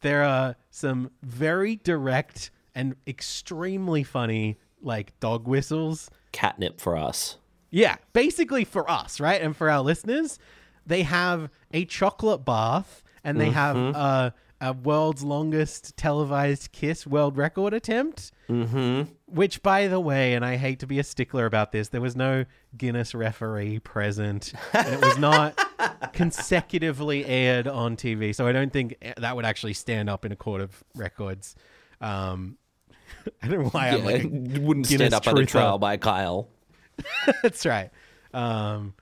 there 0.02 0.24
are 0.24 0.56
some 0.72 1.12
very 1.22 1.76
direct 1.76 2.50
and 2.74 2.96
extremely 3.06 4.04
funny 4.04 4.58
like 4.82 5.18
dog 5.20 5.48
whistles 5.48 6.10
catnip 6.32 6.82
for 6.82 6.98
us. 6.98 7.38
yeah, 7.70 7.96
basically 8.14 8.64
for 8.66 8.90
us, 8.90 9.20
right? 9.20 9.42
And 9.42 9.56
for 9.56 9.70
our 9.70 9.82
listeners, 9.82 10.40
they 10.86 11.04
have 11.04 11.50
a 11.72 11.86
chocolate 11.86 12.46
bath 12.46 13.04
and 13.24 13.40
they 13.40 13.50
have 13.50 13.78
a, 13.78 14.34
a 14.60 14.74
world's 14.74 15.24
longest 15.24 15.96
televised 15.98 16.72
kiss 16.72 17.08
world 17.08 17.38
record 17.38 17.74
attempt. 17.74 18.32
Mm-hmm. 18.50 19.12
Which, 19.28 19.64
by 19.64 19.88
the 19.88 20.00
way, 20.00 20.34
and 20.34 20.46
I 20.46 20.58
hate 20.58 20.80
to 20.80 20.88
be 20.88 21.00
a 21.00 21.04
stickler 21.04 21.46
about 21.46 21.72
this, 21.72 21.90
there 21.90 22.02
was 22.02 22.16
no 22.16 22.46
Guinness 22.78 23.16
referee 23.16 23.80
present, 23.80 24.54
and 24.74 24.94
it 24.94 25.02
was 25.02 25.18
not 25.18 25.58
consecutively 26.14 27.26
aired 27.26 27.68
on 27.68 27.96
TV. 27.96 28.36
So 28.36 28.46
I 28.48 28.52
don't 28.52 28.72
think 28.72 28.98
that 29.18 29.36
would 29.36 29.46
actually 29.46 29.74
stand 29.74 30.10
up 30.10 30.24
in 30.24 30.32
a 30.32 30.36
court 30.36 30.62
of 30.62 30.84
records. 30.96 31.56
Um, 32.00 32.58
I 33.42 33.48
don't 33.48 33.64
know 33.64 33.70
why 33.70 33.90
I'm 33.90 34.06
like 34.06 34.24
wouldn't 34.24 34.88
Guinness 34.88 35.08
stand 35.08 35.14
up 35.14 35.28
at 35.28 35.34
a 35.34 35.42
truther. 35.42 35.48
trial 35.48 35.78
by 35.80 35.98
Kyle. 35.98 36.48
That's 37.42 37.66
right. 37.66 37.90
Um, 38.34 38.94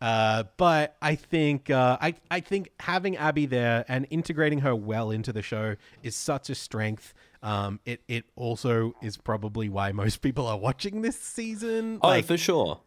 uh, 0.00 0.44
but 0.56 0.96
I 1.02 1.14
think 1.16 1.70
uh, 1.70 1.98
I 2.00 2.14
I 2.30 2.40
think 2.40 2.70
having 2.80 3.16
Abbie 3.16 3.46
there 3.46 3.84
and 3.88 4.06
integrating 4.10 4.60
her 4.60 4.74
well 4.74 5.10
into 5.10 5.32
the 5.32 5.42
show 5.42 5.76
is 6.02 6.14
such 6.14 6.50
a 6.50 6.54
strength. 6.54 7.14
Um, 7.42 7.80
it 7.84 8.02
it 8.08 8.24
also 8.36 8.94
is 9.02 9.16
probably 9.16 9.68
why 9.68 9.92
most 9.92 10.22
people 10.22 10.46
are 10.46 10.58
watching 10.58 11.02
this 11.02 11.18
season. 11.18 11.98
Oh, 12.02 12.08
Like, 12.08 12.24
for 12.26 12.36
sure. 12.36 12.80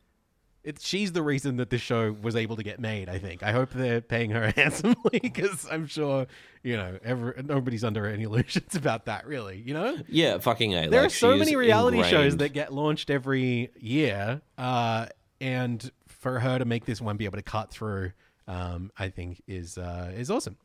it, 0.63 0.81
she's 0.81 1.11
the 1.13 1.21
reason 1.21 1.57
that 1.57 1.69
this 1.69 1.81
show 1.81 2.11
was 2.21 2.35
able 2.35 2.55
to 2.57 2.63
get 2.63 2.79
made. 2.79 3.09
I 3.09 3.17
think. 3.17 3.43
I 3.43 3.51
hope 3.51 3.71
they're 3.71 4.01
paying 4.01 4.31
her 4.31 4.51
handsomely 4.55 5.19
because 5.21 5.67
I'm 5.69 5.87
sure 5.87 6.27
you 6.63 6.77
know 6.77 6.97
ever 7.03 7.35
nobody's 7.43 7.83
under 7.83 8.05
any 8.05 8.23
illusions 8.23 8.75
about 8.75 9.05
that. 9.05 9.25
Really, 9.27 9.57
you 9.65 9.73
know. 9.73 9.97
Yeah, 10.07 10.37
fucking 10.37 10.73
a. 10.73 10.87
There 10.89 11.01
like, 11.01 11.07
are 11.07 11.13
so 11.13 11.35
many 11.35 11.55
reality 11.57 12.03
shows 12.03 12.37
that 12.37 12.53
get 12.53 12.73
launched 12.73 13.09
every 13.09 13.71
year, 13.79 14.41
uh, 14.57 15.07
and 15.39 15.91
for 16.21 16.39
her 16.39 16.59
to 16.59 16.65
make 16.65 16.85
this 16.85 17.01
one 17.01 17.17
be 17.17 17.25
able 17.25 17.37
to 17.37 17.43
cut 17.43 17.71
through, 17.71 18.11
um, 18.47 18.91
I 18.97 19.09
think 19.09 19.41
is 19.47 19.77
uh, 19.77 20.11
is 20.15 20.29
awesome. 20.29 20.55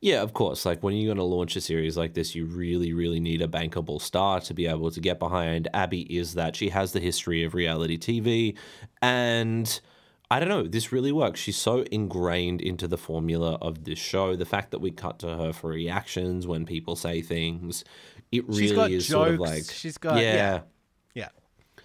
Yeah, 0.00 0.22
of 0.22 0.34
course. 0.34 0.66
Like 0.66 0.82
when 0.82 0.94
you're 0.94 1.06
going 1.08 1.18
to 1.18 1.24
launch 1.24 1.56
a 1.56 1.60
series 1.60 1.96
like 1.96 2.12
this, 2.14 2.34
you 2.34 2.44
really, 2.44 2.92
really 2.92 3.20
need 3.20 3.40
a 3.40 3.46
bankable 3.48 4.00
star 4.00 4.40
to 4.40 4.52
be 4.52 4.66
able 4.66 4.90
to 4.90 5.00
get 5.00 5.18
behind. 5.18 5.68
Abbie 5.72 6.02
is 6.18 6.34
that. 6.34 6.56
She 6.56 6.68
has 6.70 6.92
the 6.92 7.00
history 7.00 7.44
of 7.44 7.54
reality 7.54 7.96
TV. 7.96 8.56
And 9.00 9.80
I 10.28 10.40
don't 10.40 10.48
know, 10.48 10.64
this 10.64 10.90
really 10.90 11.12
works. 11.12 11.38
She's 11.38 11.56
so 11.56 11.84
ingrained 11.92 12.60
into 12.60 12.88
the 12.88 12.98
formula 12.98 13.58
of 13.62 13.84
this 13.84 13.98
show. 13.98 14.34
The 14.34 14.44
fact 14.44 14.72
that 14.72 14.80
we 14.80 14.90
cut 14.90 15.20
to 15.20 15.36
her 15.36 15.52
for 15.52 15.70
reactions 15.70 16.48
when 16.48 16.66
people 16.66 16.96
say 16.96 17.22
things, 17.22 17.84
it 18.32 18.48
really 18.48 18.94
is 18.94 19.06
sort 19.06 19.34
of 19.34 19.40
like. 19.40 19.70
She's 19.70 19.98
got- 19.98 20.16
yeah. 20.16 20.34
yeah. 20.34 20.60
Yeah, 21.14 21.28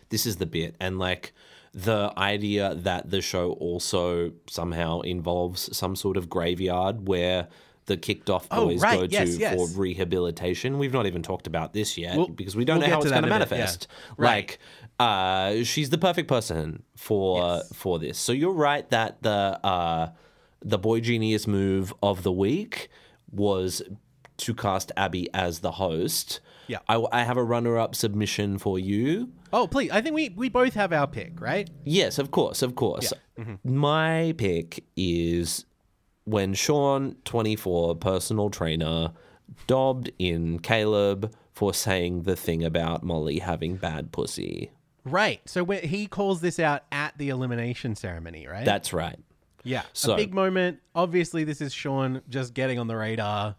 this 0.09 0.25
is 0.25 0.37
the 0.37 0.45
bit 0.47 0.75
and 0.79 0.97
like 0.99 1.33
the 1.77 2.11
idea 2.17 2.73
that 2.73 3.09
the 3.11 3.19
show 3.21 3.51
also 3.53 4.31
somehow 4.49 5.01
involves 5.01 5.75
some 5.75 5.93
sort 5.95 6.15
of 6.15 6.29
graveyard 6.29 7.05
where 7.07 7.47
the 7.87 7.97
kicked 7.97 8.29
off 8.29 8.47
Oh, 8.49 8.67
boys 8.67 8.81
right. 8.81 8.97
go 9.01 9.05
to 9.07 9.11
Yes, 9.11 9.37
yes. 9.37 9.55
for 9.55 9.67
rehabilitation. 9.79 10.79
We've 10.79 10.93
not 10.93 11.05
even 11.05 11.21
talked 11.21 11.47
about 11.47 11.73
this 11.73 11.97
yet 11.97 12.15
We'll- 12.17 12.29
because 12.29 12.55
we 12.55 12.63
don't 12.65 12.79
we'll 12.79 12.87
know 12.87 12.93
how 12.93 13.01
it's 13.01 13.11
going 13.11 13.23
to 13.23 13.29
that 13.29 13.35
in 13.35 13.41
a 13.41 13.45
bit, 13.45 13.51
yeah. 13.51 13.57
manifest. 13.57 13.87
Right. 14.17 14.29
Like 14.29 14.59
uh 14.99 15.63
she's 15.65 15.89
the 15.89 15.97
perfect 15.97 16.29
person 16.29 16.81
for 16.95 17.39
Yes. 17.57 17.71
for 17.73 17.99
this. 17.99 18.17
So 18.17 18.31
you're 18.31 18.53
right 18.53 18.89
that 18.91 19.21
the 19.21 19.59
uh 19.63 20.09
the 20.61 20.77
boy 20.79 21.01
genius 21.01 21.45
move 21.45 21.93
of 22.01 22.23
the 22.23 22.31
week 22.31 22.87
was 23.31 23.81
to 24.37 24.53
cast 24.55 24.91
Abbie 24.95 25.27
as 25.33 25.59
the 25.59 25.71
host. 25.73 26.39
Yeah. 26.67 26.79
I, 26.87 27.03
I 27.11 27.23
have 27.23 27.37
a 27.37 27.43
runner-up 27.43 27.95
submission 27.95 28.57
for 28.57 28.79
you. 28.79 29.31
Oh, 29.53 29.67
please! 29.67 29.91
I 29.91 30.01
think 30.01 30.15
we 30.15 30.29
we 30.29 30.49
both 30.49 30.73
have 30.73 30.91
our 30.91 31.07
pick, 31.07 31.39
right? 31.39 31.69
Yes, 31.83 32.19
of 32.19 32.31
course, 32.31 32.61
of 32.61 32.75
course. 32.75 33.13
Mm-hmm. 33.39 33.77
My 33.77 34.33
pick 34.37 34.83
is 34.95 35.65
when 36.25 36.53
Sean, 36.53 37.15
24, 37.25 37.95
personal 37.95 38.49
trainer, 38.49 39.11
dobbed 39.67 40.11
in 40.17 40.59
Caleb 40.59 41.33
for 41.53 41.73
saying 41.73 42.23
the 42.23 42.35
thing 42.35 42.63
about 42.63 43.03
Molly 43.03 43.39
having 43.39 43.75
bad 43.75 44.11
pussy. 44.11 44.71
Right. 45.05 45.39
So 45.45 45.63
when 45.63 45.83
he 45.83 46.07
calls 46.07 46.41
this 46.41 46.59
out 46.59 46.83
at 46.91 47.15
the 47.17 47.29
elimination 47.29 47.95
ceremony, 47.95 48.47
right? 48.47 48.65
That's 48.65 48.91
right. 48.91 49.19
yeah. 49.63 49.83
so- 49.93 50.13
a 50.13 50.17
big 50.17 50.33
moment. 50.33 50.79
Obviously, 50.95 51.43
this 51.43 51.61
is 51.61 51.73
Sean 51.73 52.21
just 52.27 52.53
getting 52.55 52.79
on 52.79 52.87
the 52.87 52.95
radar. 52.97 53.55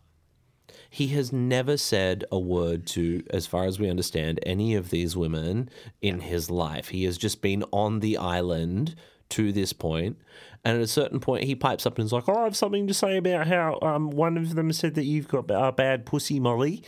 He 0.89 1.09
has 1.09 1.33
never 1.33 1.77
said 1.77 2.25
a 2.31 2.39
word 2.39 2.87
to, 2.89 3.23
as 3.31 3.47
far 3.47 3.65
as 3.65 3.79
we 3.79 3.91
understand, 3.91 4.41
any 4.45 4.75
of 4.75 4.91
these 4.91 5.17
women 5.17 5.69
in 6.01 6.21
his 6.21 6.51
life. 6.51 6.89
He 6.89 7.05
has 7.05 7.19
just 7.19 7.43
been 7.43 7.65
on 7.73 8.01
the 8.01 8.17
island 8.17 8.95
to 9.31 9.53
this 9.53 9.73
point, 9.73 10.19
and 10.65 10.77
at 10.77 10.83
a 10.83 10.89
certain 10.89 11.21
point, 11.21 11.45
he 11.45 11.55
pipes 11.55 11.87
up 11.87 11.99
and 11.99 12.07
is 12.07 12.13
like, 12.13 12.29
"Oh, 12.29 12.41
I 12.41 12.45
have 12.45 12.57
something 12.57 12.87
to 12.87 12.95
say 12.95 13.17
about 13.17 13.47
how 13.47 13.79
um, 13.83 14.11
one 14.11 14.37
of 14.37 14.55
them 14.55 14.73
said 14.73 14.95
that 14.95 15.05
you've 15.05 15.29
got 15.29 15.51
a 15.51 15.73
bad 15.73 16.07
pussy, 16.07 16.41
Molly," 16.41 16.83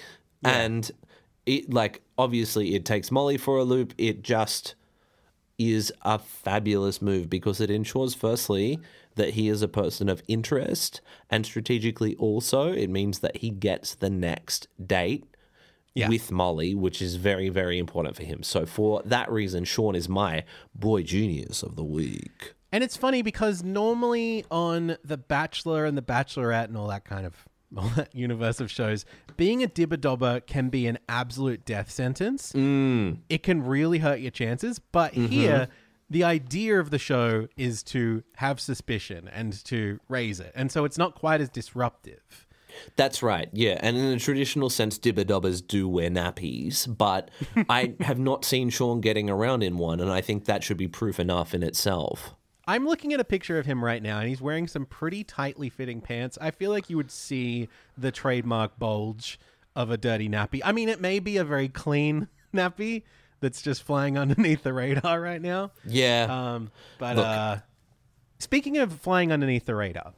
and 0.44 0.90
it 1.46 1.72
like 1.72 2.02
obviously 2.16 2.74
it 2.74 2.84
takes 2.84 3.10
Molly 3.10 3.36
for 3.36 3.58
a 3.58 3.64
loop. 3.64 3.94
It 3.98 4.22
just 4.22 4.74
is 5.58 5.92
a 6.02 6.18
fabulous 6.18 7.02
move 7.02 7.28
because 7.28 7.60
it 7.60 7.70
ensures 7.70 8.14
firstly 8.14 8.78
that 9.16 9.30
he 9.30 9.48
is 9.48 9.60
a 9.60 9.68
person 9.68 10.08
of 10.08 10.22
interest 10.28 11.00
and 11.28 11.44
strategically 11.44 12.14
also 12.16 12.72
it 12.72 12.88
means 12.88 13.18
that 13.18 13.38
he 13.38 13.50
gets 13.50 13.94
the 13.96 14.08
next 14.10 14.68
date 14.84 15.24
Yeah. 15.94 16.08
with 16.08 16.30
Molly, 16.30 16.76
which 16.76 17.02
is 17.02 17.16
very, 17.16 17.48
very 17.48 17.76
important 17.78 18.14
for 18.14 18.22
him. 18.22 18.44
So 18.44 18.64
for 18.66 19.02
that 19.04 19.30
reason, 19.32 19.64
Sean 19.64 19.96
is 19.96 20.08
my 20.08 20.44
boy 20.74 21.02
genius 21.02 21.64
of 21.64 21.74
the 21.74 21.82
week. 21.82 22.54
And 22.70 22.84
it's 22.84 22.96
funny 22.96 23.22
because 23.22 23.64
normally 23.64 24.44
on 24.50 24.96
The 25.02 25.16
Bachelor 25.16 25.84
and 25.86 25.98
The 25.98 26.02
Bachelorette 26.02 26.66
and 26.66 26.76
all 26.76 26.86
that 26.88 27.04
kind 27.04 27.26
of 27.26 27.48
all 27.76 27.88
that 27.96 28.14
universe 28.14 28.60
of 28.60 28.70
shows, 28.70 29.04
being 29.36 29.62
a 29.62 29.66
dibber 29.66 29.96
dobber 29.96 30.40
can 30.40 30.68
be 30.68 30.86
an 30.86 30.98
absolute 31.08 31.64
death 31.64 31.90
sentence. 31.90 32.52
Mm. 32.52 33.18
It 33.28 33.42
can 33.42 33.64
really 33.64 33.98
hurt 33.98 34.20
your 34.20 34.30
chances. 34.30 34.78
But 34.78 35.12
mm-hmm. 35.12 35.26
here, 35.26 35.68
the 36.10 36.24
idea 36.24 36.80
of 36.80 36.90
the 36.90 36.98
show 36.98 37.48
is 37.56 37.82
to 37.84 38.22
have 38.36 38.60
suspicion 38.60 39.28
and 39.28 39.64
to 39.66 40.00
raise 40.08 40.40
it. 40.40 40.52
And 40.54 40.72
so 40.72 40.84
it's 40.84 40.98
not 40.98 41.14
quite 41.14 41.40
as 41.40 41.48
disruptive. 41.48 42.46
That's 42.96 43.22
right, 43.22 43.48
yeah. 43.52 43.78
And 43.80 43.96
in 43.96 44.04
a 44.04 44.18
traditional 44.18 44.70
sense, 44.70 44.98
dibber 44.98 45.24
dobbers 45.24 45.60
do 45.60 45.88
wear 45.88 46.10
nappies, 46.10 46.86
but 46.96 47.30
I 47.68 47.94
have 48.00 48.18
not 48.18 48.44
seen 48.44 48.70
Sean 48.70 49.00
getting 49.00 49.28
around 49.28 49.62
in 49.62 49.78
one, 49.78 50.00
and 50.00 50.10
I 50.10 50.20
think 50.20 50.44
that 50.44 50.62
should 50.62 50.76
be 50.76 50.88
proof 50.88 51.18
enough 51.18 51.54
in 51.54 51.62
itself. 51.62 52.34
I'm 52.68 52.86
looking 52.86 53.14
at 53.14 53.18
a 53.18 53.24
picture 53.24 53.58
of 53.58 53.64
him 53.64 53.82
right 53.82 54.02
now, 54.02 54.18
and 54.20 54.28
he's 54.28 54.42
wearing 54.42 54.68
some 54.68 54.84
pretty 54.84 55.24
tightly 55.24 55.70
fitting 55.70 56.02
pants. 56.02 56.36
I 56.38 56.50
feel 56.50 56.70
like 56.70 56.90
you 56.90 56.98
would 56.98 57.10
see 57.10 57.70
the 57.96 58.12
trademark 58.12 58.78
bulge 58.78 59.40
of 59.74 59.90
a 59.90 59.96
dirty 59.96 60.28
nappy. 60.28 60.60
I 60.62 60.72
mean, 60.72 60.90
it 60.90 61.00
may 61.00 61.18
be 61.18 61.38
a 61.38 61.44
very 61.44 61.68
clean 61.70 62.28
nappy 62.54 63.04
that's 63.40 63.62
just 63.62 63.82
flying 63.82 64.18
underneath 64.18 64.64
the 64.64 64.74
radar 64.74 65.18
right 65.18 65.40
now. 65.40 65.70
Yeah. 65.86 66.26
Um, 66.28 66.70
but 66.98 67.16
Look. 67.16 67.26
uh, 67.26 67.56
speaking 68.38 68.76
of 68.76 68.92
flying 69.00 69.32
underneath 69.32 69.64
the 69.64 69.74
radar, 69.74 70.12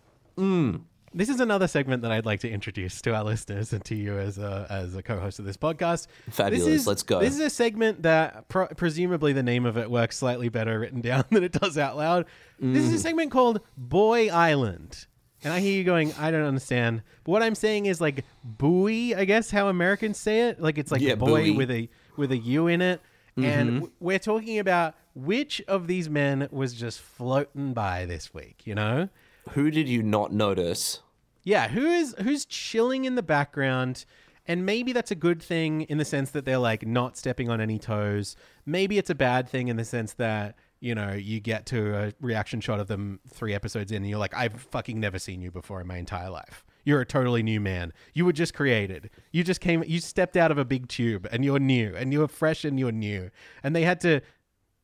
this 1.12 1.28
is 1.28 1.40
another 1.40 1.66
segment 1.66 2.02
that 2.02 2.12
I'd 2.12 2.26
like 2.26 2.40
to 2.40 2.50
introduce 2.50 3.00
to 3.02 3.14
our 3.14 3.24
listeners 3.24 3.72
and 3.72 3.84
to 3.86 3.94
you 3.96 4.16
as 4.18 4.38
a 4.38 4.66
as 4.70 4.94
a 4.94 5.02
co-host 5.02 5.38
of 5.38 5.44
this 5.44 5.56
podcast. 5.56 6.06
Fabulous. 6.30 6.64
This 6.64 6.80
is, 6.82 6.86
Let's 6.86 7.02
go. 7.02 7.20
This 7.20 7.34
is 7.34 7.40
a 7.40 7.50
segment 7.50 8.02
that 8.02 8.48
pro- 8.48 8.68
presumably 8.68 9.32
the 9.32 9.42
name 9.42 9.66
of 9.66 9.76
it 9.76 9.90
works 9.90 10.16
slightly 10.18 10.48
better 10.48 10.78
written 10.78 11.00
down 11.00 11.24
than 11.30 11.42
it 11.44 11.52
does 11.52 11.76
out 11.78 11.96
loud. 11.96 12.26
This 12.60 12.84
Mm. 12.84 12.88
is 12.88 12.92
a 12.94 12.98
segment 12.98 13.30
called 13.30 13.60
Boy 13.76 14.28
Island. 14.28 15.06
And 15.42 15.52
I 15.54 15.60
hear 15.60 15.72
you 15.72 15.84
going, 15.84 16.12
I 16.18 16.30
don't 16.30 16.44
understand. 16.44 17.02
But 17.24 17.32
what 17.32 17.42
I'm 17.42 17.54
saying 17.54 17.86
is 17.86 17.98
like 18.00 18.24
buoy, 18.44 19.14
I 19.14 19.24
guess 19.24 19.50
how 19.50 19.68
Americans 19.68 20.18
say 20.18 20.48
it. 20.48 20.60
Like 20.60 20.76
it's 20.76 20.92
like 20.92 21.00
Yeah, 21.00 21.14
boy 21.14 21.26
buoy. 21.26 21.50
with 21.52 21.70
a 21.70 21.88
with 22.16 22.30
a 22.30 22.36
U 22.36 22.66
in 22.66 22.82
it. 22.82 23.00
Mm-hmm. 23.38 23.44
And 23.44 23.70
w- 23.76 23.92
we're 24.00 24.18
talking 24.18 24.58
about 24.58 24.94
which 25.14 25.62
of 25.66 25.86
these 25.86 26.10
men 26.10 26.46
was 26.50 26.74
just 26.74 27.00
floating 27.00 27.72
by 27.72 28.04
this 28.04 28.34
week, 28.34 28.62
you 28.66 28.74
know? 28.74 29.08
Who 29.54 29.70
did 29.70 29.88
you 29.88 30.02
not 30.02 30.32
notice? 30.32 31.00
Yeah, 31.42 31.68
who 31.68 31.86
is 31.86 32.14
who's 32.20 32.44
chilling 32.44 33.04
in 33.04 33.14
the 33.14 33.22
background? 33.22 34.04
And 34.46 34.66
maybe 34.66 34.92
that's 34.92 35.10
a 35.10 35.16
good 35.16 35.42
thing 35.42 35.82
in 35.82 35.98
the 35.98 36.04
sense 36.04 36.30
that 36.32 36.44
they're 36.44 36.58
like 36.58 36.86
not 36.86 37.16
stepping 37.16 37.50
on 37.50 37.60
any 37.60 37.78
toes. 37.78 38.36
Maybe 38.66 38.98
it's 38.98 39.10
a 39.10 39.14
bad 39.14 39.48
thing 39.48 39.68
in 39.68 39.76
the 39.76 39.84
sense 39.84 40.14
that, 40.14 40.56
you 40.80 40.94
know, 40.94 41.12
you 41.12 41.40
get 41.40 41.66
to 41.66 41.94
a 41.96 42.12
reaction 42.20 42.60
shot 42.60 42.80
of 42.80 42.88
them 42.88 43.20
three 43.28 43.54
episodes 43.54 43.92
in 43.92 43.98
and 43.98 44.08
you're 44.08 44.18
like, 44.18 44.34
I've 44.34 44.60
fucking 44.60 44.98
never 44.98 45.18
seen 45.18 45.40
you 45.40 45.50
before 45.50 45.80
in 45.80 45.86
my 45.86 45.98
entire 45.98 46.30
life. 46.30 46.64
You're 46.84 47.00
a 47.00 47.06
totally 47.06 47.42
new 47.42 47.60
man. 47.60 47.92
You 48.14 48.24
were 48.24 48.32
just 48.32 48.54
created. 48.54 49.10
You 49.30 49.44
just 49.44 49.60
came 49.60 49.84
you 49.86 50.00
stepped 50.00 50.36
out 50.36 50.50
of 50.50 50.58
a 50.58 50.64
big 50.64 50.88
tube 50.88 51.28
and 51.30 51.44
you're 51.44 51.60
new 51.60 51.94
and 51.94 52.12
you're 52.12 52.28
fresh 52.28 52.64
and 52.64 52.78
you're 52.78 52.92
new. 52.92 53.30
And 53.62 53.76
they 53.76 53.82
had 53.82 54.00
to 54.00 54.20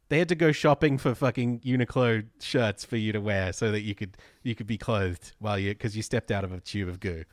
they 0.08 0.18
had 0.18 0.28
to 0.28 0.34
go 0.34 0.52
shopping 0.52 0.98
for 0.98 1.14
fucking 1.14 1.60
Uniqlo 1.60 2.24
shirts 2.40 2.84
for 2.84 2.96
you 2.96 3.12
to 3.12 3.20
wear 3.20 3.52
so 3.52 3.72
that 3.72 3.82
you 3.82 3.94
could 3.94 4.16
you 4.42 4.54
could 4.54 4.66
be 4.66 4.78
clothed 4.78 5.32
while 5.38 5.58
you 5.58 5.70
because 5.70 5.96
you 5.96 6.02
stepped 6.02 6.30
out 6.30 6.44
of 6.44 6.52
a 6.52 6.60
tube 6.60 6.88
of 6.88 7.00
goo. 7.00 7.24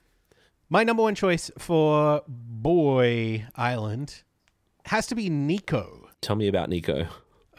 My 0.70 0.84
number 0.84 1.04
one 1.04 1.16
choice 1.16 1.52
for 1.58 2.24
Boy 2.28 3.46
Island 3.56 4.24
has 4.86 5.08
to 5.08 5.16
be 5.16 5.30
Nico. 5.30 6.10
Tell 6.22 6.36
me 6.36 6.48
about 6.48 6.70
Nico. 6.70 7.08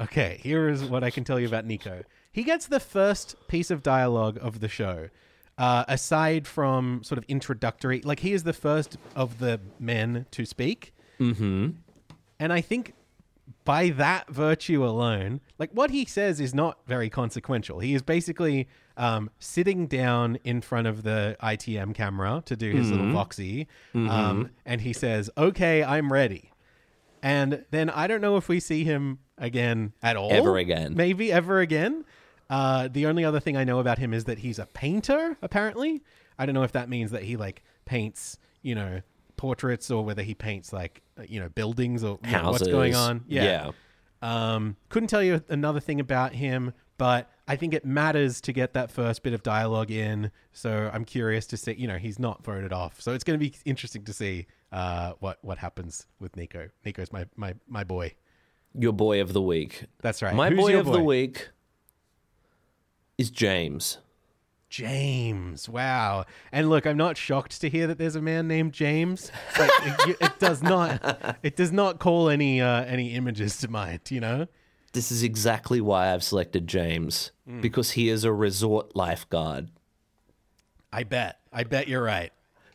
Okay, 0.00 0.40
here 0.42 0.68
is 0.68 0.84
what 0.84 1.04
I 1.04 1.10
can 1.10 1.22
tell 1.22 1.38
you 1.38 1.46
about 1.46 1.64
Nico. 1.64 2.02
He 2.32 2.42
gets 2.42 2.66
the 2.66 2.80
first 2.80 3.36
piece 3.46 3.70
of 3.70 3.82
dialogue 3.82 4.38
of 4.40 4.58
the 4.60 4.68
show. 4.68 5.10
Uh, 5.56 5.84
aside 5.86 6.48
from 6.48 7.04
sort 7.04 7.16
of 7.16 7.24
introductory, 7.28 8.00
like 8.00 8.18
he 8.18 8.32
is 8.32 8.42
the 8.42 8.52
first 8.52 8.96
of 9.14 9.38
the 9.38 9.60
men 9.78 10.26
to 10.32 10.44
speak. 10.44 10.92
Mm-hmm. 11.20 11.70
And 12.40 12.52
I 12.52 12.60
think 12.60 12.94
by 13.64 13.88
that 13.90 14.28
virtue 14.28 14.84
alone, 14.84 15.40
like 15.58 15.70
what 15.72 15.90
he 15.90 16.04
says 16.04 16.40
is 16.40 16.54
not 16.54 16.78
very 16.86 17.08
consequential. 17.08 17.78
He 17.80 17.94
is 17.94 18.02
basically 18.02 18.68
um, 18.96 19.30
sitting 19.38 19.86
down 19.86 20.38
in 20.44 20.60
front 20.60 20.86
of 20.86 21.02
the 21.02 21.36
ITM 21.42 21.94
camera 21.94 22.42
to 22.46 22.56
do 22.56 22.70
his 22.70 22.90
little 22.90 23.06
voxy, 23.06 23.66
um, 23.94 24.50
and 24.66 24.80
he 24.82 24.92
says, 24.92 25.30
"Okay, 25.36 25.82
I'm 25.82 26.12
ready." 26.12 26.50
And 27.22 27.64
then 27.70 27.88
I 27.88 28.06
don't 28.06 28.20
know 28.20 28.36
if 28.36 28.48
we 28.48 28.60
see 28.60 28.84
him 28.84 29.18
again 29.38 29.94
at 30.02 30.16
all. 30.16 30.30
Ever 30.30 30.58
again. 30.58 30.94
Maybe 30.94 31.32
ever 31.32 31.60
again. 31.60 32.04
Uh, 32.50 32.88
the 32.88 33.06
only 33.06 33.24
other 33.24 33.40
thing 33.40 33.56
I 33.56 33.64
know 33.64 33.78
about 33.78 33.98
him 33.98 34.12
is 34.12 34.24
that 34.24 34.38
he's 34.40 34.58
a 34.58 34.66
painter, 34.66 35.38
apparently. 35.40 36.02
I 36.38 36.44
don't 36.44 36.54
know 36.54 36.64
if 36.64 36.72
that 36.72 36.90
means 36.90 37.12
that 37.12 37.22
he 37.22 37.36
like 37.38 37.62
paints, 37.86 38.38
you 38.60 38.74
know, 38.74 39.00
portraits 39.36 39.90
or 39.90 40.04
whether 40.04 40.22
he 40.22 40.34
paints 40.34 40.72
like, 40.72 41.00
you 41.28 41.40
know, 41.40 41.48
buildings 41.48 42.04
or 42.04 42.18
you 42.24 42.32
know, 42.32 42.50
what's 42.50 42.66
going 42.66 42.94
on. 42.94 43.24
Yeah. 43.28 43.70
Um, 44.22 44.76
couldn't 44.88 45.08
tell 45.08 45.22
you 45.22 45.42
another 45.48 45.80
thing 45.80 46.00
about 46.00 46.32
him, 46.32 46.72
but 46.96 47.30
I 47.46 47.56
think 47.56 47.74
it 47.74 47.84
matters 47.84 48.40
to 48.42 48.52
get 48.52 48.72
that 48.72 48.90
first 48.90 49.22
bit 49.22 49.34
of 49.34 49.42
dialogue 49.42 49.90
in. 49.90 50.30
So 50.52 50.90
I'm 50.92 51.04
curious 51.04 51.46
to 51.48 51.56
see. 51.56 51.74
You 51.74 51.88
know, 51.88 51.98
he's 51.98 52.18
not 52.18 52.42
voted 52.42 52.72
off, 52.72 53.00
so 53.00 53.12
it's 53.12 53.24
going 53.24 53.38
to 53.38 53.44
be 53.44 53.54
interesting 53.64 54.04
to 54.04 54.12
see 54.12 54.46
uh, 54.72 55.12
what 55.20 55.38
what 55.42 55.58
happens 55.58 56.06
with 56.20 56.36
Nico. 56.36 56.68
Nico's 56.84 57.12
my 57.12 57.26
my 57.36 57.54
my 57.68 57.84
boy. 57.84 58.14
Your 58.76 58.92
boy 58.92 59.20
of 59.20 59.32
the 59.32 59.42
week. 59.42 59.84
That's 60.00 60.22
right. 60.22 60.34
My 60.34 60.50
boy 60.50 60.70
your 60.70 60.80
of 60.80 60.86
the 60.86 61.00
week 61.02 61.50
is 63.18 63.30
James. 63.30 63.98
James. 64.74 65.68
Wow. 65.68 66.24
And 66.50 66.68
look, 66.68 66.84
I'm 66.84 66.96
not 66.96 67.16
shocked 67.16 67.60
to 67.60 67.70
hear 67.70 67.86
that 67.86 67.96
there's 67.96 68.16
a 68.16 68.20
man 68.20 68.48
named 68.48 68.72
James. 68.72 69.30
Like, 69.56 69.70
it, 70.08 70.16
it 70.20 70.38
does 70.40 70.62
not. 70.62 71.36
It 71.44 71.54
does 71.56 71.70
not 71.70 72.00
call 72.00 72.28
any 72.28 72.60
uh, 72.60 72.82
any 72.84 73.14
images 73.14 73.58
to 73.58 73.68
mind. 73.68 74.00
You 74.10 74.20
know. 74.20 74.46
This 74.92 75.12
is 75.12 75.22
exactly 75.22 75.80
why 75.80 76.12
I've 76.12 76.24
selected 76.24 76.66
James 76.66 77.30
Hmm. 77.46 77.60
because 77.60 77.92
he 77.92 78.08
is 78.08 78.24
a 78.24 78.32
resort 78.32 78.96
lifeguard. 78.96 79.68
I 80.92 81.04
bet. 81.04 81.38
I 81.52 81.62
bet 81.64 81.86
you're 81.86 82.02
right. 82.02 82.32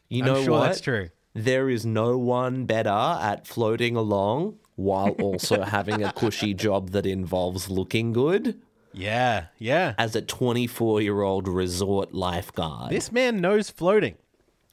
You 0.08 0.24
I'm 0.24 0.28
know 0.28 0.44
sure 0.44 0.52
what? 0.52 0.64
that's 0.68 0.82
true. 0.82 1.10
There 1.34 1.70
is 1.70 1.86
no 1.86 2.18
one 2.18 2.66
better 2.66 2.90
at 2.90 3.46
floating 3.48 3.96
along 3.96 4.58
while 4.76 5.10
also 5.20 5.64
having 5.64 6.04
a 6.04 6.14
cushy 6.14 6.54
job 6.54 6.92
that 6.92 7.06
involves 7.06 7.70
looking 7.70 8.14
good 8.14 8.62
Yeah. 9.00 9.46
Yeah. 9.58 9.94
as 9.98 10.16
a 10.16 10.22
24 10.22 11.02
year 11.02 11.22
old 11.22 11.48
resort 11.48 12.14
lifeguard. 12.14 12.92
This 12.92 13.12
man 13.12 13.42
knows 13.42 13.70
floating. 13.70 14.16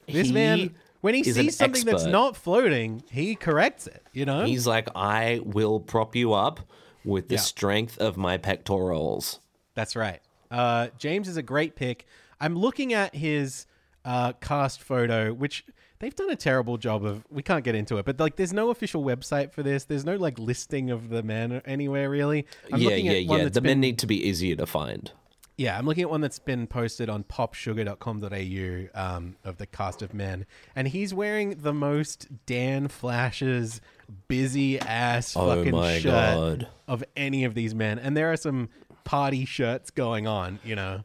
This 0.07 0.27
He 0.27 0.33
man, 0.33 0.75
when 1.01 1.13
he 1.13 1.23
sees 1.23 1.55
something 1.55 1.85
that's 1.85 2.05
not 2.05 2.35
floating, 2.37 3.03
he 3.11 3.35
corrects 3.35 3.87
it. 3.87 4.03
You 4.13 4.25
know. 4.25 4.45
He's 4.45 4.65
like, 4.67 4.87
I 4.95 5.41
will 5.43 5.79
prop 5.79 6.15
you 6.15 6.33
up 6.33 6.59
with 7.03 7.27
the 7.29 7.35
Yeah. 7.35 7.41
strength 7.41 7.97
of 7.99 8.17
my 8.17 8.37
pectorals. 8.37 9.39
That's 9.75 9.95
right. 9.95 10.19
Uh, 10.49 10.87
James 10.97 11.27
is 11.27 11.37
a 11.37 11.41
great 11.43 11.75
pick. 11.75 12.05
I'm 12.39 12.55
looking 12.55 12.93
at 12.93 13.15
his 13.15 13.65
uh, 14.05 14.33
cast 14.33 14.81
photo, 14.81 15.33
which 15.33 15.65
they've 15.99 16.15
done 16.15 16.29
a 16.29 16.35
terrible 16.35 16.77
job 16.77 17.05
of. 17.05 17.25
We 17.29 17.43
can't 17.43 17.63
get 17.63 17.75
into 17.75 17.97
it, 17.97 18.05
but 18.05 18.19
like, 18.19 18.35
there's 18.35 18.53
no 18.53 18.69
official 18.69 19.03
website 19.03 19.51
for 19.51 19.63
this. 19.63 19.85
There's 19.85 20.05
no 20.05 20.15
like 20.15 20.39
listing 20.39 20.91
of 20.91 21.09
the 21.09 21.23
men 21.23 21.61
anywhere 21.65 22.09
really. 22.09 22.45
I'm 22.71 22.79
yeah, 22.79 22.89
looking 22.89 23.05
yeah, 23.05 23.11
at 23.13 23.27
one 23.27 23.39
yeah. 23.39 23.49
The 23.49 23.61
been, 23.61 23.71
men 23.71 23.79
need 23.79 23.99
to 23.99 24.07
be 24.07 24.27
easier 24.27 24.55
to 24.55 24.65
find. 24.65 25.11
Yeah, 25.57 25.75
I'm 25.75 25.87
looking 25.87 26.03
at 26.03 26.09
one 26.11 26.21
that's 26.21 26.37
been 26.37 26.67
posted 26.67 27.09
on 27.09 27.23
popsugar.com.au 27.23 29.15
um, 29.15 29.37
of 29.43 29.57
the 29.57 29.65
cast 29.65 30.03
of 30.03 30.13
men, 30.13 30.45
and 30.75 30.87
he's 30.87 31.15
wearing 31.15 31.55
the 31.61 31.73
most 31.73 32.27
Dan 32.45 32.87
Flashes 32.87 33.81
busy 34.27 34.79
ass 34.79 35.35
Oh 35.35 35.55
fucking 35.55 35.71
my 35.71 35.97
shirt 35.97 36.11
God. 36.11 36.67
of 36.87 37.03
any 37.15 37.43
of 37.43 37.55
these 37.55 37.73
men, 37.73 37.97
and 37.97 38.15
there 38.15 38.31
are 38.31 38.37
some 38.37 38.69
party 39.03 39.45
shirts 39.45 39.89
going 39.89 40.27
on. 40.27 40.59
You 40.63 40.75
know, 40.75 41.03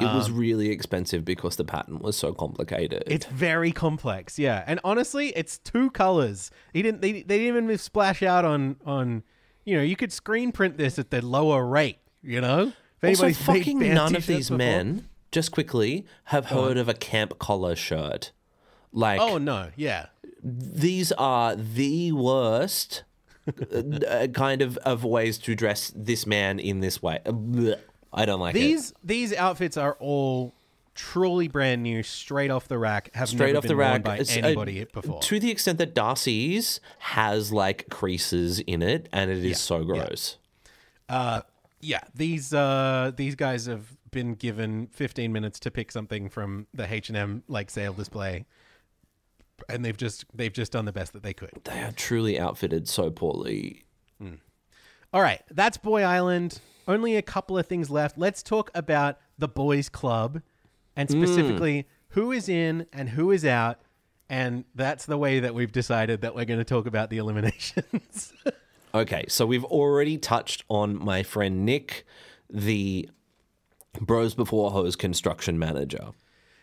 It 0.00 0.14
was 0.14 0.30
really 0.30 0.70
expensive 0.70 1.24
because 1.24 1.56
the 1.56 1.64
pattern 1.64 1.98
was 1.98 2.16
so 2.16 2.32
complicated. 2.32 3.04
Um, 3.06 3.12
it's 3.12 3.26
very 3.26 3.72
complex. 3.72 4.38
Yeah, 4.38 4.64
and 4.66 4.80
honestly, 4.84 5.28
it's 5.36 5.58
two 5.58 5.90
colors. 5.90 6.50
He 6.72 6.82
didn't. 6.82 7.02
They, 7.02 7.12
they 7.22 7.38
didn't 7.38 7.64
even 7.64 7.78
splash 7.78 8.22
out 8.22 8.44
on 8.44 8.76
on. 8.84 9.22
You 9.64 9.76
know, 9.76 9.82
you 9.82 9.96
could 9.96 10.12
screen 10.12 10.52
print 10.52 10.78
this 10.78 10.98
at 10.98 11.10
the 11.10 11.24
lower 11.24 11.66
rate. 11.66 11.98
You 12.22 12.40
know, 12.40 12.72
if 13.02 13.20
also, 13.20 13.32
fucking 13.32 13.78
none 13.80 14.16
of 14.16 14.26
these 14.26 14.48
before- 14.48 14.58
men, 14.58 15.08
just 15.30 15.52
quickly, 15.52 16.06
have 16.24 16.46
heard 16.46 16.76
of 16.76 16.88
a 16.88 16.94
camp 16.94 17.38
collar 17.38 17.76
shirt. 17.76 18.32
Like, 18.92 19.20
Oh 19.20 19.36
no, 19.38 19.70
yeah. 19.76 20.06
these 20.42 21.12
are 21.12 21.54
the 21.54 22.12
worst 22.12 23.04
uh, 23.48 24.26
kind 24.32 24.62
of 24.62 24.76
of 24.78 25.04
ways 25.04 25.36
to 25.38 25.54
dress 25.54 25.92
this 25.94 26.26
man 26.26 26.58
in 26.58 26.80
this 26.80 27.02
way. 27.02 27.20
Uh. 27.26 27.74
I 28.12 28.24
don't 28.24 28.40
like 28.40 28.54
it. 28.54 28.58
These 28.58 28.92
these 29.02 29.34
outfits 29.34 29.76
are 29.76 29.96
all 30.00 30.54
truly 30.94 31.46
brand 31.46 31.82
new, 31.82 32.02
straight 32.02 32.50
off 32.50 32.66
the 32.66 32.78
rack. 32.78 33.10
Have 33.14 33.28
Straight 33.28 33.54
off 33.54 33.62
been 33.62 33.68
the 33.68 33.76
rack 33.76 34.02
by 34.02 34.16
It's, 34.16 34.36
uh, 34.36 34.40
anybody 34.40 34.84
before. 34.92 35.20
To 35.22 35.38
the 35.38 35.50
extent 35.50 35.78
that 35.78 35.94
Darcy's 35.94 36.80
has 36.98 37.52
like 37.52 37.88
creases 37.88 38.58
in 38.60 38.82
it, 38.82 39.08
and 39.12 39.30
it 39.30 39.44
is 39.44 39.60
so 39.60 39.84
gross. 39.84 40.38
yeah, 41.08 42.00
these 42.14 42.52
uh 42.52 43.12
these 43.16 43.36
guys 43.36 43.66
have 43.66 43.96
been 44.10 44.34
given 44.34 44.88
15 44.88 45.32
minutes 45.32 45.60
to 45.60 45.70
pick 45.70 45.92
something 45.92 46.28
from 46.30 46.66
the 46.72 46.90
H&M 46.92 47.42
like 47.46 47.70
sale 47.70 47.92
display. 47.92 48.46
And 49.68 49.84
they've 49.84 49.96
just 49.96 50.24
they've 50.34 50.52
just 50.52 50.72
done 50.72 50.84
the 50.84 50.92
best 50.92 51.12
that 51.12 51.22
they 51.22 51.34
could. 51.34 51.52
They 51.64 51.82
are 51.82 51.92
truly 51.92 52.38
outfitted 52.38 52.88
so 52.88 53.10
poorly. 53.10 53.84
All 55.12 55.22
right, 55.22 55.40
that's 55.50 55.78
Boy 55.78 56.02
Island. 56.02 56.60
Only 56.88 57.16
a 57.16 57.22
couple 57.22 57.58
of 57.58 57.66
things 57.66 57.90
left. 57.90 58.18
Let's 58.18 58.42
talk 58.42 58.70
about 58.74 59.18
the 59.38 59.46
boys 59.46 59.88
club 59.88 60.42
and 60.96 61.08
specifically 61.08 61.86
who 62.10 62.32
is 62.32 62.48
in 62.48 62.86
and 62.92 63.10
who 63.10 63.30
is 63.30 63.44
out. 63.44 63.78
And 64.30 64.64
that's 64.74 65.06
the 65.06 65.16
way 65.16 65.40
that 65.40 65.54
we've 65.54 65.70
decided 65.70 66.22
that 66.22 66.34
we're 66.34 66.46
going 66.46 66.58
to 66.58 66.64
talk 66.64 66.86
about 66.86 67.10
the 67.10 67.18
eliminations. 67.18 68.32
Okay, 68.94 69.26
so 69.28 69.44
we've 69.44 69.64
already 69.64 70.16
touched 70.16 70.64
on 70.68 70.98
my 70.98 71.22
friend 71.22 71.66
Nick, 71.66 72.06
the 72.48 73.08
Bros 74.00 74.34
Before 74.34 74.70
Hoes 74.70 74.96
construction 74.96 75.58
manager. 75.58 76.08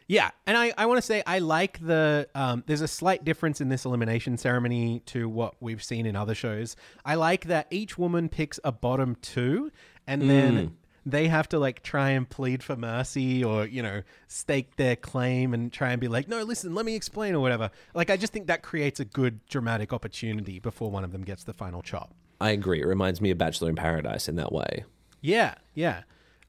Yeah, 0.07 0.31
and 0.45 0.57
I, 0.57 0.73
I 0.77 0.85
want 0.85 0.97
to 0.97 1.02
say 1.02 1.23
I 1.26 1.39
like 1.39 1.80
the 1.80 2.27
um, 2.35 2.64
there's 2.68 2.81
a 2.81 2.88
slight 2.88 3.23
difference 3.23 3.60
in 3.60 3.69
this 3.69 3.85
elimination 3.85 4.38
ceremony 4.38 5.02
to 5.07 5.27
what 5.27 5.56
we've 5.60 5.84
seen 5.84 6.06
in 6.06 6.15
other 6.15 6.35
shows. 6.35 6.76
I 7.03 7.15
like 7.15 7.45
that 7.45 7.68
each 7.72 7.97
woman 7.97 8.30
picks 8.30 8.60
a 8.64 8.72
bottom 8.72 9.15
two, 9.22 9.72
and 10.07 10.30
then 10.30 10.77
they 11.06 11.27
have 11.27 11.48
to 11.49 11.60
like 11.60 11.84
try 11.84 12.11
and 12.11 12.27
plead 12.27 12.64
for 12.64 12.76
mercy 12.76 13.44
or 13.44 13.65
you 13.65 13.84
know 13.84 14.02
stake 14.27 14.76
their 14.76 14.95
claim 14.95 15.53
and 15.53 15.72
try 15.72 15.91
and 15.91 16.02
be 16.02 16.07
like, 16.07 16.27
no, 16.27 16.44
listen, 16.44 16.73
let 16.73 16.86
me 16.86 16.95
explain 16.95 17.36
or 17.36 17.40
whatever. 17.40 17.69
Like 17.94 18.10
I 18.10 18.18
just 18.18 18.34
think 18.34 18.48
that 18.48 18.64
creates 18.64 18.99
a 18.99 19.06
good 19.06 19.45
dramatic 19.48 19.94
opportunity 19.94 20.60
before 20.60 20.90
one 20.90 21.03
of 21.03 21.11
them 21.11 21.23
gets 21.23 21.44
the 21.44 21.53
final 21.53 21.82
chop. 21.82 22.14
I 22.41 22.52
agree. 22.52 22.82
It 22.82 22.86
reminds 22.86 23.22
me 23.22 23.32
of 23.32 23.38
Bachelor 23.38 23.69
in 23.69 23.76
Paradise 23.76 24.27
in 24.27 24.36
that 24.36 24.52
way. 24.52 24.84
Yeah, 25.22 25.56
yeah. 25.73 26.03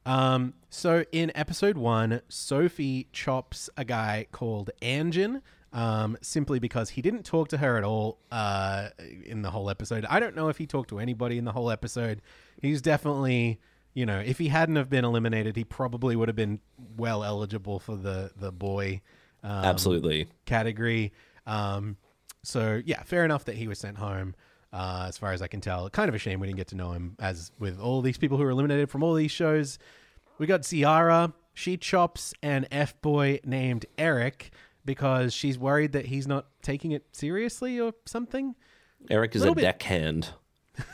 Um, 0.05 0.55
so 0.71 1.05
in 1.13 1.33
episode 1.35 1.77
one, 1.77 2.21
Sophie 2.29 3.09
chops 3.13 3.69
a 3.77 3.85
guy 3.85 4.27
called 4.33 4.71
Anjin, 4.81 5.43
um, 5.73 6.17
simply 6.23 6.59
because 6.59 6.91
he 6.91 7.03
didn't 7.03 7.25
talk 7.25 7.49
to 7.49 7.59
her 7.59 7.77
at 7.77 7.85
all 7.85 8.19
uh, 8.31 8.89
in 9.25 9.43
the 9.43 9.51
whole 9.51 9.69
episode. 9.69 10.07
I 10.09 10.21
don't 10.21 10.35
know 10.37 10.49
if 10.49 10.59
he 10.59 10.67
talked 10.67 10.91
to 10.91 10.99
anybody 10.99 11.39
in 11.39 11.45
the 11.45 11.53
whole 11.53 11.71
episode. 11.71 12.23
He's 12.61 12.81
definitely, 12.81 13.61
you 13.95 14.07
know, 14.07 14.21
if 14.21 14.39
he 14.39 14.49
hadn't 14.49 14.77
have 14.77 14.89
been 14.89 15.05
eliminated, 15.05 15.57
he 15.57 15.65
probably 15.65 16.17
would 16.17 16.29
have 16.29 16.37
been 16.37 16.61
well 16.97 17.25
eligible 17.25 17.79
for 17.79 17.97
the 17.97 18.31
the 18.37 18.53
boy 18.53 19.01
um, 19.43 19.65
Absolutely. 19.65 20.29
category. 20.45 21.13
Um, 21.47 21.97
so 22.43 22.81
yeah, 22.85 23.03
fair 23.03 23.25
enough 23.25 23.45
that 23.47 23.57
he 23.57 23.69
was 23.69 23.79
sent 23.79 23.99
home. 23.99 24.35
Uh, 24.73 25.07
as 25.09 25.17
far 25.17 25.33
as 25.33 25.41
I 25.41 25.47
can 25.47 25.61
tell, 25.61 25.89
kind 25.89 26.09
of 26.09 26.15
a 26.15 26.19
shame 26.19 26.39
we 26.41 26.47
didn't 26.49 26.59
get 26.59 26.67
to 26.69 26.75
know 26.75 26.93
him. 26.93 27.17
As 27.19 27.51
with 27.59 27.81
all 27.81 28.03
these 28.03 28.19
people 28.19 28.37
who 28.37 28.45
were 28.45 28.51
eliminated 28.51 28.91
from 28.91 29.03
all 29.03 29.15
these 29.15 29.31
shows, 29.31 29.79
we 30.39 30.47
got 30.47 30.63
Ciara. 30.63 31.33
She 31.55 31.77
chops 31.77 32.35
an 32.43 32.67
f 32.71 33.01
boy 33.01 33.41
named 33.45 33.87
Eric 33.97 34.51
because 34.87 35.35
she's 35.35 35.59
worried 35.59 35.93
that 35.93 36.07
he's 36.07 36.27
not 36.27 36.47
taking 36.63 36.93
it 36.93 37.05
seriously 37.13 37.79
or 37.79 37.93
something. 38.07 38.55
Eric 39.11 39.37
is 39.37 39.45
a 39.45 39.53
bit- 39.53 39.63
deckhand. 39.63 40.31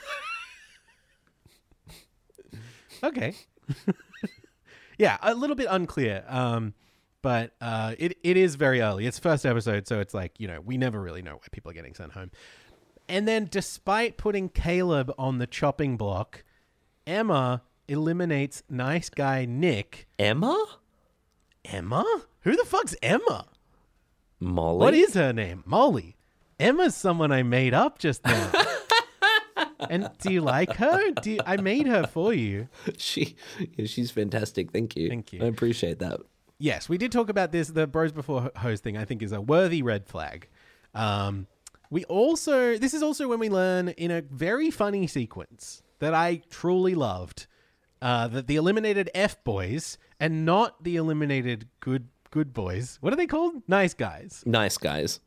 Okay. 3.05 3.35
yeah, 4.98 5.19
a 5.23 5.35
little 5.35 5.56
bit 5.56 5.66
unclear. 5.69 6.24
Um, 6.28 6.74
but 7.20 7.52
uh, 7.60 7.94
it 7.98 8.19
it 8.23 8.36
is 8.36 8.55
very 8.56 8.81
early. 8.81 9.06
It's 9.06 9.19
first 9.19 9.47
episode, 9.47 9.86
so 9.86 10.01
it's 10.01 10.14
like 10.14 10.39
you 10.39 10.48
know 10.48 10.60
we 10.60 10.77
never 10.77 11.01
really 11.01 11.23
know 11.23 11.32
where 11.32 11.48
people 11.51 11.70
are 11.70 11.74
getting 11.74 11.94
sent 11.94 12.12
home. 12.12 12.31
And 13.09 13.27
then, 13.27 13.48
despite 13.51 14.16
putting 14.16 14.48
Caleb 14.48 15.12
on 15.19 15.39
the 15.39 15.47
chopping 15.47 15.97
block, 15.97 16.44
Emma 17.06 17.62
eliminates 17.89 18.62
nice 18.70 19.10
guy 19.10 19.44
Nick. 19.44 20.06
Emma? 20.19 20.64
Emma? 21.64 22.05
Who 22.40 22.56
the 22.56 22.64
fuck's 22.64 22.94
Emma? 23.02 23.47
Molly? 24.43 24.78
What 24.78 24.94
is 24.94 25.14
her 25.14 25.32
name? 25.32 25.62
Molly. 25.64 26.16
Emma's 26.59 26.97
someone 26.97 27.32
I 27.32 27.43
made 27.43 27.74
up 27.74 27.98
just 27.98 28.24
now. 28.24 28.52
and 29.90 30.10
do 30.19 30.32
you 30.32 30.40
like 30.40 30.74
her? 30.74 31.10
Do 31.23 31.32
you, 31.32 31.40
I 31.47 31.56
made 31.56 31.86
her 31.86 32.06
for 32.06 32.32
you. 32.32 32.69
she? 32.97 33.36
She's 33.85 34.10
fantastic. 34.10 34.73
Thank 34.73 34.97
you. 34.97 35.09
Thank 35.09 35.32
you. 35.32 35.43
I 35.43 35.47
appreciate 35.47 36.01
that. 36.01 36.20
Yes, 36.59 36.89
we 36.89 36.98
did 36.98 37.10
talk 37.12 37.28
about 37.28 37.52
this. 37.52 37.69
The 37.69 37.86
bros 37.86 38.12
before 38.12 38.51
hoes 38.56 38.81
thing, 38.81 38.97
I 38.97 39.05
think, 39.05 39.23
is 39.23 39.32
a 39.32 39.40
worthy 39.40 39.82
red 39.82 40.06
flag. 40.06 40.48
Um, 40.94 41.47
we 41.90 42.05
also, 42.05 42.78
this 42.78 42.94
is 42.94 43.02
also 43.02 43.28
when 43.28 43.39
we 43.39 43.48
learn 43.48 43.89
in 43.90 44.10
a 44.10 44.23
very 44.23 44.70
funny 44.70 45.06
sequence 45.06 45.82
that 45.98 46.14
I 46.14 46.43
truly 46.51 46.94
loved 46.94 47.47
uh, 48.01 48.28
that 48.28 48.47
the 48.48 48.56
eliminated 48.56 49.10
F 49.14 49.43
boys 49.44 49.98
and 50.19 50.44
not 50.44 50.82
the 50.82 50.97
eliminated 50.97 51.69
good 51.81 52.09
good 52.32 52.52
boys. 52.52 52.98
What 53.00 53.12
are 53.12 53.16
they 53.16 53.28
called? 53.28 53.62
Nice 53.68 53.94
guys. 53.94 54.42
Nice 54.46 54.76
guys. 54.76 55.20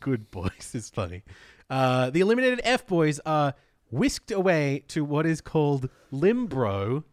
good 0.00 0.28
boys 0.32 0.72
is 0.74 0.90
funny. 0.90 1.22
Uh, 1.70 2.10
the 2.10 2.20
eliminated 2.20 2.60
F 2.64 2.86
boys 2.86 3.20
are 3.24 3.54
whisked 3.90 4.32
away 4.32 4.82
to 4.88 5.04
what 5.04 5.26
is 5.26 5.40
called 5.40 5.88
Limbro. 6.12 7.04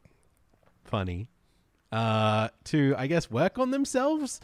Funny. 0.85 1.27
Uh, 1.91 2.49
to 2.63 2.95
I 2.97 3.05
guess 3.05 3.29
work 3.29 3.59
on 3.59 3.69
themselves. 3.69 4.39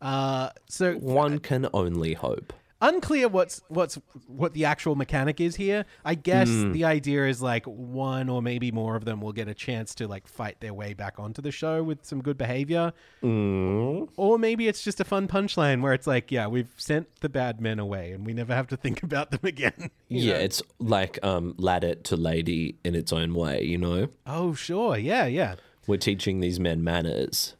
Uh, 0.00 0.50
so 0.68 0.94
One 0.94 1.38
can 1.38 1.68
only 1.74 2.14
hope. 2.14 2.52
Unclear 2.86 3.28
what's 3.28 3.62
what's 3.68 3.94
what 4.26 4.52
the 4.52 4.66
actual 4.66 4.94
mechanic 4.94 5.40
is 5.40 5.56
here. 5.56 5.86
I 6.04 6.14
guess 6.16 6.48
Hmm. 6.48 6.72
the 6.72 6.84
idea 6.84 7.26
is 7.26 7.40
like 7.40 7.64
one 7.64 8.28
or 8.28 8.42
maybe 8.42 8.70
more 8.70 8.94
of 8.94 9.06
them 9.06 9.22
will 9.22 9.32
get 9.32 9.48
a 9.48 9.54
chance 9.54 9.94
to 9.94 10.06
like 10.06 10.28
fight 10.28 10.60
their 10.60 10.74
way 10.74 10.92
back 10.92 11.18
onto 11.18 11.40
the 11.40 11.50
show 11.50 11.82
with 11.82 12.04
some 12.04 12.20
good 12.20 12.36
behavior. 12.36 12.92
Mm. 13.22 14.08
Or 14.18 14.38
maybe 14.38 14.68
it's 14.68 14.82
just 14.82 15.00
a 15.00 15.04
fun 15.04 15.28
punchline 15.28 15.80
where 15.80 15.94
it's 15.94 16.06
like, 16.06 16.30
yeah, 16.30 16.46
we've 16.46 16.72
sent 16.76 17.08
the 17.22 17.30
bad 17.30 17.58
men 17.58 17.78
away 17.78 18.12
and 18.12 18.26
we 18.26 18.34
never 18.34 18.54
have 18.54 18.66
to 18.68 18.76
think 18.76 19.02
about 19.08 19.30
them 19.30 19.40
again. 19.44 19.90
Yeah, 20.08 20.34
know? 20.34 20.40
it's 20.40 20.62
like 20.78 21.18
um, 21.24 21.54
Ladette 21.54 22.04
to 22.04 22.16
Lady 22.16 22.76
in 22.84 22.94
its 22.94 23.12
own 23.12 23.34
way, 23.34 23.62
you 23.62 23.78
know? 23.78 24.08
Oh, 24.26 24.54
sure. 24.54 24.96
Yeah, 24.96 25.26
yeah. 25.26 25.56
We're 25.88 25.96
teaching 25.96 26.38
these 26.40 26.60
men 26.60 26.84
manners. 26.84 27.56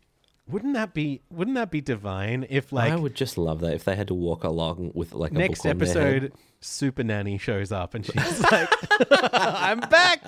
Wouldn't 0.47 0.75
that 0.75 0.93
be 0.93 1.23
wouldn't 1.31 1.55
that 1.55 1.71
be 1.71 1.81
divine 1.81 2.47
if 2.51 2.71
like 2.73 2.93
I 2.93 2.97
would 2.97 3.15
just 3.15 3.39
love 3.39 3.61
that 3.61 3.73
if 3.75 3.85
they 3.85 3.97
had 3.97 4.09
to 4.09 4.15
walk 4.15 4.45
along 4.45 4.93
with 4.95 5.15
like 5.15 5.33
a 5.33 5.35
next 5.35 5.63
book 5.63 5.71
on 5.73 5.79
their 5.79 5.87
head. 5.89 6.07
episode 6.25 6.33
super 6.61 7.03
nanny 7.03 7.39
shows 7.39 7.73
up 7.73 7.95
and 7.95 8.05
she's 8.07 8.41
like 8.51 8.69
i'm 9.11 9.81
back 9.81 10.23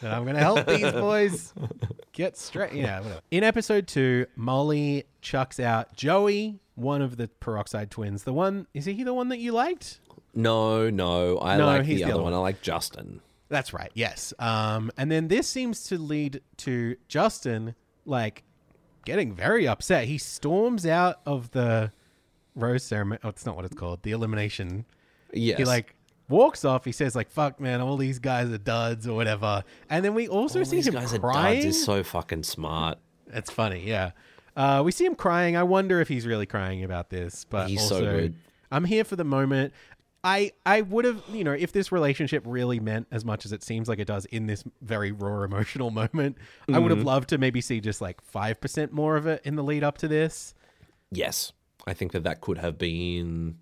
and 0.00 0.10
i'm 0.12 0.24
gonna 0.24 0.38
help 0.38 0.66
these 0.66 0.90
boys 0.92 1.52
get 2.12 2.36
straight 2.38 2.72
yeah 2.72 3.00
whatever. 3.00 3.20
in 3.30 3.44
episode 3.44 3.86
two 3.86 4.24
molly 4.36 5.04
chucks 5.20 5.60
out 5.60 5.94
joey 5.94 6.58
one 6.76 7.02
of 7.02 7.16
the 7.18 7.28
peroxide 7.28 7.90
twins 7.90 8.24
the 8.24 8.32
one 8.32 8.66
is 8.72 8.86
he 8.86 9.02
the 9.04 9.12
one 9.12 9.28
that 9.28 9.38
you 9.38 9.52
liked 9.52 10.00
No, 10.34 10.88
no, 10.88 11.38
I 11.40 11.58
No, 11.58 11.66
like 11.66 11.84
the 11.86 11.96
the 11.96 12.04
other 12.04 12.14
other 12.14 12.22
one. 12.22 12.32
one. 12.32 12.40
I 12.40 12.42
like 12.42 12.62
Justin. 12.62 13.20
that's 13.50 13.72
right 13.74 13.90
yes 13.94 14.32
um 14.38 14.90
and 14.96 15.10
then 15.12 15.28
this 15.28 15.46
seems 15.46 15.84
to 15.84 15.98
lead 15.98 16.40
to 16.58 16.96
justin 17.08 17.74
like 18.06 18.44
getting 19.04 19.34
very 19.34 19.66
upset 19.66 20.06
he 20.06 20.18
storms 20.18 20.86
out 20.86 21.20
of 21.26 21.50
the 21.52 21.90
rose 22.54 22.82
ceremony 22.84 23.18
oh 23.24 23.28
it's 23.28 23.44
not 23.46 23.56
what 23.56 23.64
it's 23.64 23.74
called 23.76 24.02
the 24.02 24.10
elimination 24.12 24.84
Yes. 25.32 25.58
he 25.58 25.64
like 25.64 25.94
walks 26.28 26.62
off. 26.64 26.84
He 26.84 26.92
says 26.92 27.14
like, 27.16 27.30
"Fuck, 27.30 27.58
man, 27.58 27.80
all 27.80 27.96
these 27.96 28.18
guys 28.18 28.50
are 28.50 28.58
duds 28.58 29.06
or 29.08 29.14
whatever." 29.16 29.64
And 29.88 30.04
then 30.04 30.14
we 30.14 30.28
also 30.28 30.58
All 30.58 30.64
see 30.66 30.76
these 30.76 30.86
him 30.88 30.94
guys 30.94 31.14
are 31.14 31.18
crying. 31.18 31.62
duds 31.62 31.76
is 31.76 31.84
so 31.84 32.02
fucking 32.02 32.42
smart. 32.42 32.98
It's 33.32 33.50
funny, 33.50 33.82
yeah. 33.86 34.10
Uh, 34.54 34.82
we 34.84 34.92
see 34.92 35.06
him 35.06 35.14
crying. 35.14 35.56
I 35.56 35.62
wonder 35.62 36.00
if 36.02 36.08
he's 36.08 36.26
really 36.26 36.44
crying 36.44 36.84
about 36.84 37.08
this, 37.08 37.46
but 37.46 37.68
He's 37.70 37.86
so 37.88 38.00
good. 38.00 38.34
I'm 38.70 38.84
here 38.84 39.04
for 39.04 39.16
the 39.16 39.24
moment. 39.24 39.72
I 40.24 40.52
I 40.64 40.82
would 40.82 41.04
have, 41.04 41.22
you 41.32 41.42
know, 41.44 41.52
if 41.52 41.72
this 41.72 41.90
relationship 41.90 42.44
really 42.46 42.78
meant 42.78 43.08
as 43.10 43.24
much 43.24 43.44
as 43.44 43.52
it 43.52 43.62
seems 43.62 43.88
like 43.88 43.98
it 43.98 44.06
does 44.06 44.24
in 44.26 44.46
this 44.46 44.62
very 44.80 45.10
raw 45.12 45.42
emotional 45.42 45.90
moment, 46.02 46.36
I 46.72 46.78
would 46.78 46.90
Mm-hmm. 46.90 46.98
have 46.98 47.04
loved 47.06 47.28
to 47.30 47.38
maybe 47.38 47.60
see 47.60 47.80
just 47.80 48.00
like 48.00 48.20
five 48.20 48.60
percent 48.60 48.92
more 48.92 49.16
of 49.16 49.26
it 49.26 49.42
in 49.44 49.56
the 49.56 49.64
lead 49.64 49.82
up 49.82 49.98
to 49.98 50.08
this. 50.08 50.54
Yes, 51.10 51.52
I 51.86 51.92
think 51.94 52.12
that 52.12 52.22
that 52.24 52.40
could 52.40 52.58
have 52.58 52.78
been 52.78 53.58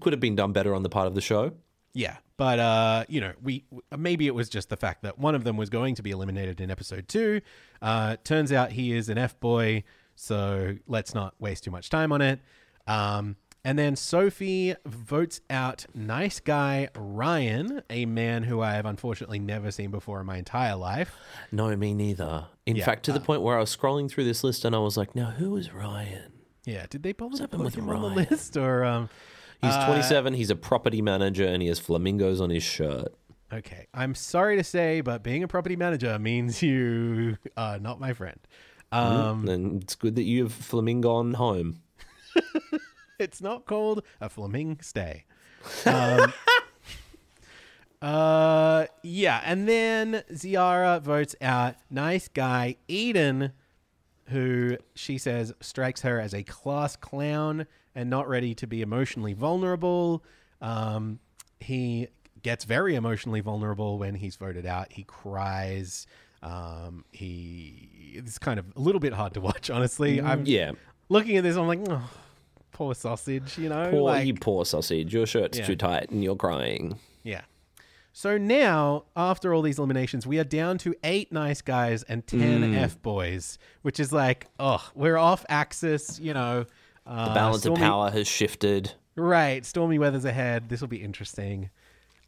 could 0.00 0.12
have 0.12 0.20
been 0.20 0.34
done 0.36 0.52
better 0.52 0.74
on 0.74 0.82
the 0.82 0.88
part 0.88 1.06
of 1.06 1.14
the 1.14 1.20
show. 1.20 1.52
Yeah, 1.94 2.16
but 2.36 2.58
uh, 2.58 3.04
you 3.08 3.20
know, 3.20 3.32
we 3.42 3.64
maybe 3.96 4.26
it 4.26 4.34
was 4.34 4.48
just 4.48 4.68
the 4.70 4.76
fact 4.76 5.02
that 5.02 5.18
one 5.18 5.34
of 5.34 5.44
them 5.44 5.56
was 5.56 5.70
going 5.70 5.94
to 5.94 6.02
be 6.02 6.10
eliminated 6.10 6.60
in 6.60 6.70
episode 6.70 7.06
two. 7.08 7.40
Uh, 7.80 8.16
turns 8.24 8.52
out 8.52 8.72
he 8.72 8.92
is 8.92 9.08
an 9.08 9.16
f 9.18 9.38
boy, 9.40 9.84
so 10.16 10.74
let's 10.88 11.14
not 11.14 11.34
waste 11.38 11.62
too 11.64 11.70
much 11.70 11.88
time 11.88 12.10
on 12.12 12.20
it. 12.20 12.40
Um, 12.86 13.36
And 13.68 13.78
then 13.78 13.96
Sophie 13.96 14.74
votes 14.86 15.42
out 15.50 15.84
nice 15.94 16.40
guy 16.40 16.88
Ryan, 16.96 17.82
a 17.90 18.06
man 18.06 18.44
who 18.44 18.62
I 18.62 18.72
have 18.72 18.86
unfortunately 18.86 19.38
never 19.38 19.70
seen 19.70 19.90
before 19.90 20.20
in 20.20 20.26
my 20.26 20.38
entire 20.38 20.74
life. 20.74 21.14
No, 21.52 21.76
me 21.76 21.92
neither. 21.92 22.46
In 22.64 22.76
Yeah, 22.76 22.86
fact, 22.86 23.02
to 23.04 23.12
the 23.12 23.20
uh, 23.20 23.24
point 23.24 23.42
where 23.42 23.58
I 23.58 23.60
was 23.60 23.76
scrolling 23.76 24.10
through 24.10 24.24
this 24.24 24.42
list 24.42 24.64
and 24.64 24.74
I 24.74 24.78
was 24.78 24.96
like, 24.96 25.14
now 25.14 25.32
who 25.32 25.54
is 25.58 25.70
Ryan? 25.70 26.32
Yeah, 26.64 26.86
did 26.88 27.02
they 27.02 27.12
bother 27.12 27.36
to 27.36 27.46
put 27.46 27.60
with 27.60 27.74
him 27.74 27.90
on 27.90 28.00
the 28.00 28.08
list 28.08 28.56
or 28.56 28.84
um 28.86 29.10
He's 29.60 29.74
Uh, 29.74 29.84
27. 29.84 30.32
He's 30.32 30.48
a 30.48 30.56
property 30.56 31.02
manager 31.02 31.44
and 31.44 31.60
he 31.60 31.68
has 31.68 31.78
flamingos 31.78 32.40
on 32.40 32.48
his 32.48 32.62
shirt. 32.62 33.12
Okay, 33.52 33.86
I'm 33.92 34.14
sorry 34.14 34.56
to 34.56 34.64
say, 34.64 35.02
but 35.02 35.22
being 35.22 35.42
a 35.42 35.48
property 35.48 35.76
manager 35.76 36.18
means 36.18 36.62
you 36.62 37.36
are 37.54 37.78
not 37.78 38.00
my 38.00 38.14
friend. 38.14 38.40
Um, 38.92 39.46
and 39.46 39.82
it's 39.82 39.94
good 39.94 40.16
that 40.16 40.22
you 40.22 40.44
have 40.44 40.54
flamingo 40.54 41.10
on 41.16 41.34
home. 41.34 41.82
it's 43.24 43.40
not 43.40 43.66
called 43.66 44.02
a 44.20 44.28
flaming 44.28 44.78
stay. 44.80 45.24
Um, 45.84 46.32
uh, 48.02 48.86
yeah, 49.02 49.42
and 49.44 49.68
then 49.68 50.22
Ziara 50.32 51.00
votes 51.00 51.34
out 51.40 51.74
nice 51.90 52.28
guy 52.28 52.76
Eden, 52.86 53.52
who 54.28 54.76
she 54.94 55.18
says 55.18 55.52
strikes 55.60 56.02
her 56.02 56.20
as 56.20 56.32
a 56.34 56.42
class 56.44 56.96
clown 56.96 57.66
and 57.94 58.08
not 58.08 58.28
ready 58.28 58.54
to 58.54 58.66
be 58.66 58.82
emotionally 58.82 59.32
vulnerable. 59.32 60.22
Um, 60.60 61.18
he 61.60 62.08
gets 62.42 62.64
very 62.64 62.94
emotionally 62.94 63.40
vulnerable 63.40 63.98
when 63.98 64.14
he's 64.14 64.36
voted 64.36 64.64
out. 64.66 64.92
He 64.92 65.02
cries. 65.04 66.06
Um, 66.40 67.04
he 67.10 68.12
it's 68.14 68.38
kind 68.38 68.60
of 68.60 68.66
a 68.76 68.80
little 68.80 69.00
bit 69.00 69.12
hard 69.12 69.34
to 69.34 69.40
watch, 69.40 69.70
honestly. 69.70 70.20
I'm 70.20 70.44
Yeah. 70.46 70.72
looking 71.08 71.36
at 71.36 71.42
this. 71.42 71.56
I'm 71.56 71.66
like, 71.66 71.80
oh, 71.88 72.08
poor 72.78 72.94
sausage. 72.94 73.58
You 73.58 73.68
know, 73.68 73.90
Poor, 73.90 74.02
like, 74.02 74.26
you 74.26 74.34
poor 74.34 74.64
sausage. 74.64 75.12
Your 75.12 75.26
shirt's 75.26 75.58
Yeah. 75.58 75.66
too 75.66 75.76
tight 75.76 76.10
and 76.10 76.22
you're 76.24 76.36
crying. 76.36 76.98
yeah. 77.22 77.42
So 78.12 78.36
now, 78.38 79.04
after 79.14 79.54
all 79.54 79.62
these 79.62 79.78
eliminations, 79.78 80.26
we 80.26 80.40
are 80.40 80.44
down 80.44 80.78
to 80.78 80.94
eight 81.04 81.30
nice 81.30 81.60
guys 81.62 82.02
and 82.04 82.26
ten 82.26 82.62
Mm. 82.72 82.74
F 82.76 83.00
boys, 83.00 83.58
which 83.82 84.00
is 84.00 84.12
like, 84.12 84.46
oh, 84.58 84.82
we're 84.94 85.16
off 85.18 85.44
axis. 85.48 86.18
You 86.18 86.34
know, 86.34 86.64
uh, 87.06 87.28
The 87.28 87.34
balance 87.34 87.62
Stormy- 87.62 87.80
of 87.82 87.86
power 87.88 88.10
has 88.10 88.26
shifted. 88.26 88.92
Right, 89.14 89.64
stormy 89.64 89.98
weather's 90.00 90.24
ahead. 90.24 90.68
This 90.68 90.80
will 90.80 90.88
be 90.88 91.02
interesting. 91.02 91.70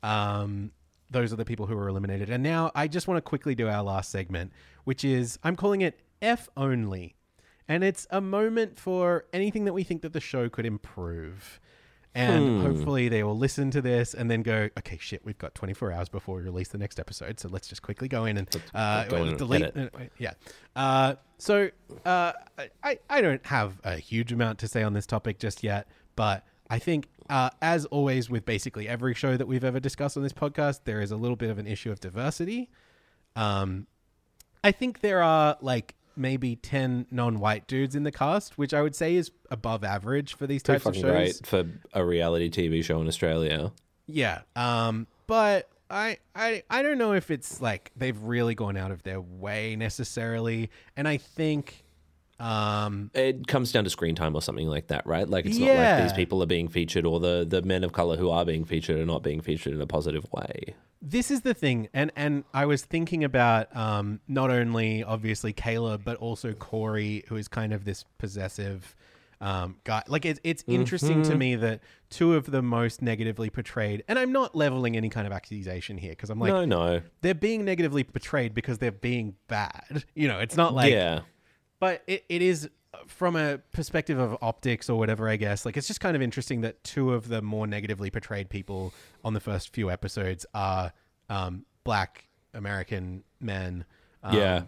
Um, 0.02 0.70
those 1.10 1.32
are 1.32 1.36
the 1.36 1.44
people 1.44 1.66
who 1.66 1.77
are 1.77 1.89
eliminated. 1.89 2.31
And 2.31 2.43
now 2.43 2.70
I 2.74 2.86
just 2.86 3.09
want 3.09 3.18
to 3.18 3.22
quickly 3.22 3.55
do 3.56 3.68
our 3.68 3.82
last 3.82 4.10
segment, 4.10 4.52
which 4.85 5.05
is 5.05 5.39
I'm 5.43 5.56
calling 5.56 5.81
it 5.81 6.01
F 6.22 6.48
only. 6.56 7.16
And 7.71 7.85
it's 7.85 8.05
a 8.11 8.21
moment 8.21 8.81
for 8.81 9.27
anything 9.33 9.65
that 9.67 9.73
we 9.73 9.85
think 9.85 10.03
that 10.03 10.13
the 10.13 10.21
show 10.21 10.49
could 10.49 10.67
improve. 10.67 11.61
And 12.17 12.63
hopefully 12.63 13.09
they 13.09 13.23
will 13.23 13.39
listen 13.39 13.71
to 13.71 13.81
this 13.81 14.13
and 14.13 14.29
then 14.29 14.43
go, 14.43 14.69
okay, 14.77 14.99
shit, 15.01 15.25
we've 15.25 15.39
got 15.39 15.55
24 15.55 15.93
hours 15.93 16.09
before 16.09 16.35
we 16.35 16.43
release 16.43 16.67
the 16.67 16.79
next 16.79 16.99
episode. 16.99 17.39
So 17.39 17.49
let's 17.49 17.69
just 17.69 17.83
quickly 17.83 18.09
go 18.09 18.25
in 18.25 18.39
and 18.39 18.49
uh, 18.75 19.05
go 19.05 19.19
in 19.19 19.29
and 19.29 19.39
delete. 19.39 19.77
uh, 19.77 19.89
yeah. 20.19 20.33
Uh, 20.75 21.15
so 21.39 21.71
uh, 22.05 22.33
I, 22.83 22.99
I 23.09 23.21
don't 23.21 23.47
have 23.47 23.81
a 23.85 23.99
huge 23.99 24.33
amount 24.33 24.59
to 24.59 24.67
say 24.67 24.83
on 24.83 24.93
this 24.93 25.07
topic 25.07 25.39
just 25.39 25.63
yet, 25.63 25.87
but 26.17 26.45
I 26.69 26.81
think, 26.81 27.07
uh, 27.29 27.51
as 27.63 27.85
always, 27.87 28.29
with 28.29 28.45
basically 28.45 28.89
every 28.89 29.15
show 29.15 29.37
that 29.37 29.47
we've 29.47 29.63
ever 29.63 29.79
discussed 29.79 30.17
on 30.17 30.25
this 30.25 30.33
podcast, 30.33 30.81
there 30.87 31.01
is 31.01 31.13
a 31.13 31.17
little 31.17 31.37
bit 31.37 31.51
of 31.51 31.59
an 31.59 31.69
issue 31.69 31.93
of 31.93 32.01
diversity. 32.01 32.69
Um, 33.37 33.87
I 34.65 34.73
think 34.73 35.03
there 35.03 35.23
are 35.23 35.57
like 35.61 35.95
maybe 36.16 36.57
10 36.57 37.07
non-white 37.11 37.66
dudes 37.66 37.95
in 37.95 38.03
the 38.03 38.12
cast, 38.12 38.59
which 38.59 38.74
I 38.74 38.82
would 38.82 38.95
say 38.95 39.15
is 39.16 39.31
above 39.51 39.85
average 39.85 40.35
for 40.35 40.47
these 40.47 40.62
Pretty 40.62 40.85
types 40.85 40.97
of 40.97 41.01
shows. 41.01 41.11
great 41.41 41.47
for 41.47 41.66
a 41.93 42.05
reality 42.05 42.51
TV 42.51 42.82
show 42.85 43.01
in 43.01 43.09
Australia. 43.09 43.73
Yeah. 44.07 44.43
Um, 44.57 45.07
but 45.27 45.69
I, 45.89 46.19
I 46.35 46.62
I 46.70 46.82
don't 46.82 46.99
know 46.99 47.12
if 47.15 47.31
it's 47.31 47.61
like 47.61 47.91
they've 47.97 48.20
really 48.20 48.55
gone 48.55 48.77
out 48.77 48.91
of 48.91 49.03
their 49.03 49.20
way 49.20 49.77
necessarily. 49.77 50.70
And 50.97 51.07
I 51.09 51.16
think 51.16 51.85
um 52.41 53.11
It 53.15 53.47
comes 53.47 53.71
down 53.71 53.85
to 53.85 53.91
screen 53.91 54.15
time 54.15 54.35
or 54.35 54.43
something 54.43 54.67
like 54.67 54.89
that, 54.89 55.07
right? 55.07 55.29
Like 55.29 55.47
it's 55.47 55.59
not 55.59 55.69
like 55.75 56.03
these 56.03 56.12
people 56.12 56.43
are 56.43 56.47
being 56.47 56.69
featured 56.69 57.05
or 57.07 57.21
the, 57.21 57.45
the 57.49 57.62
men 57.62 57.85
of 57.85 57.93
color 57.93 58.17
who 58.17 58.31
are 58.31 58.45
being 58.45 58.65
featured 58.65 58.99
are 58.99 59.07
not 59.07 59.23
being 59.23 59.41
featured 59.41 59.75
in 59.75 59.81
a 59.81 59.87
positive 59.87 60.27
way. 60.33 60.75
this 61.03 61.31
is 61.31 61.41
the 61.43 61.55
thing 61.55 61.89
and 61.95 62.11
and 62.15 62.45
i 62.53 62.67
was 62.67 62.83
thinking 62.83 63.25
about 63.25 63.75
um 63.75 64.21
not 64.29 64.51
only 64.51 65.03
obviously 65.03 65.51
caleb 65.53 66.03
but 66.05 66.17
also 66.19 66.53
corey 66.53 67.25
who 67.29 67.37
is 67.37 67.49
kind 67.49 67.73
of 67.73 67.85
this 67.87 68.05
possessive 68.19 68.95
um 69.41 69.77
guy 69.85 70.03
like 70.09 70.27
it's 70.27 70.39
it's 70.45 70.62
interesting 70.69 71.23
to 71.23 71.35
me 71.35 71.57
that 71.57 71.81
two 72.11 72.35
of 72.35 72.51
the 72.51 72.61
most 72.61 73.01
negatively 73.01 73.49
portrayed 73.49 74.05
and 74.09 74.19
i'm 74.19 74.31
not 74.33 74.55
leveling 74.55 74.95
any 74.95 75.09
kind 75.09 75.27
of 75.27 75.33
accusation 75.33 75.97
here 75.97 76.11
because 76.11 76.29
i'm 76.29 76.39
like 76.39 76.53
no, 76.53 76.67
no. 76.67 77.01
they're 77.23 77.35
being 77.35 77.65
negatively 77.65 78.05
portrayed 78.05 78.53
because 78.53 78.77
they're 78.77 78.93
being 78.93 79.35
bad 79.49 80.05
you 80.15 80.29
know 80.29 80.39
it's 80.39 80.57
not 80.57 80.75
like 80.75 80.93
yeah. 80.93 81.21
But 81.81 82.02
it, 82.07 82.24
it 82.28 82.40
is 82.43 82.69
uh, 82.94 82.98
from 83.07 83.35
a 83.36 83.59
perspective 83.73 84.19
of 84.19 84.36
optics 84.43 84.89
or 84.89 84.98
whatever 84.98 85.28
i 85.28 85.36
guess 85.36 85.65
like 85.66 85.77
it's 85.77 85.86
just 85.89 86.01
kind 86.01 86.15
of 86.15 86.23
interesting 86.23 86.61
that 86.61 86.82
two 86.85 87.12
of 87.12 87.28
the 87.28 87.43
more 87.43 87.66
negatively 87.66 88.11
portrayed 88.11 88.48
people 88.48 88.93
on 89.24 89.35
the 89.35 89.40
first 89.40 89.73
few 89.74 89.90
episodes 89.90 90.47
are 90.55 90.93
um, 91.28 91.65
black 91.85 92.27
american 92.55 93.23
men 93.40 93.85
um, 94.23 94.36
Yeah. 94.36 94.62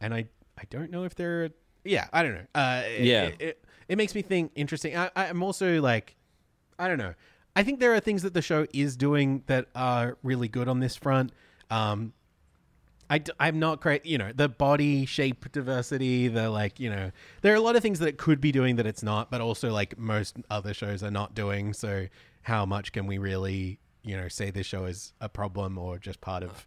and 0.00 0.14
i 0.14 0.26
i 0.58 0.62
don't 0.70 0.90
know 0.90 1.04
if 1.04 1.14
they're 1.14 1.50
yeah 1.84 2.08
i 2.12 2.22
don't 2.22 2.34
know 2.34 2.46
uh, 2.54 2.82
it- 2.86 3.04
Yeah. 3.04 3.22
it, 3.24 3.36
it, 3.40 3.64
it 3.88 3.96
makes 3.98 4.14
me 4.14 4.22
think 4.22 4.52
interesting 4.54 4.96
I, 4.96 5.10
i'm 5.16 5.42
also 5.42 5.80
like 5.80 6.16
i 6.78 6.88
don't 6.88 6.98
know 6.98 7.14
i 7.56 7.62
think 7.62 7.80
there 7.80 7.94
are 7.94 8.00
things 8.00 8.22
that 8.22 8.34
the 8.34 8.42
show 8.42 8.66
is 8.72 8.96
doing 8.96 9.42
that 9.46 9.66
are 9.74 10.18
really 10.22 10.48
good 10.48 10.68
on 10.68 10.80
this 10.80 10.94
front 10.96 11.32
um 11.70 12.12
I, 13.12 13.48
am 13.48 13.58
not 13.58 13.80
great, 13.80 14.06
you 14.06 14.16
know, 14.16 14.32
the 14.34 14.48
body 14.48 15.04
shape 15.04 15.52
diversity, 15.52 16.28
the 16.28 16.48
like, 16.48 16.80
you 16.80 16.88
know, 16.88 17.10
there 17.42 17.52
are 17.52 17.56
a 17.56 17.60
lot 17.60 17.76
of 17.76 17.82
things 17.82 17.98
that 17.98 18.08
it 18.08 18.16
could 18.16 18.40
be 18.40 18.52
doing 18.52 18.76
that 18.76 18.86
it's 18.86 19.02
not, 19.02 19.30
but 19.30 19.40
also 19.42 19.70
like 19.70 19.98
most 19.98 20.36
other 20.48 20.72
shows 20.72 21.02
are 21.02 21.10
not 21.10 21.34
doing. 21.34 21.74
So, 21.74 22.06
how 22.42 22.64
much 22.64 22.92
can 22.92 23.06
we 23.06 23.18
really, 23.18 23.78
you 24.02 24.16
know, 24.16 24.28
say 24.28 24.50
this 24.50 24.66
show 24.66 24.84
is 24.86 25.12
a 25.20 25.28
problem 25.28 25.76
or 25.76 25.98
just 25.98 26.20
part 26.20 26.42
of 26.42 26.66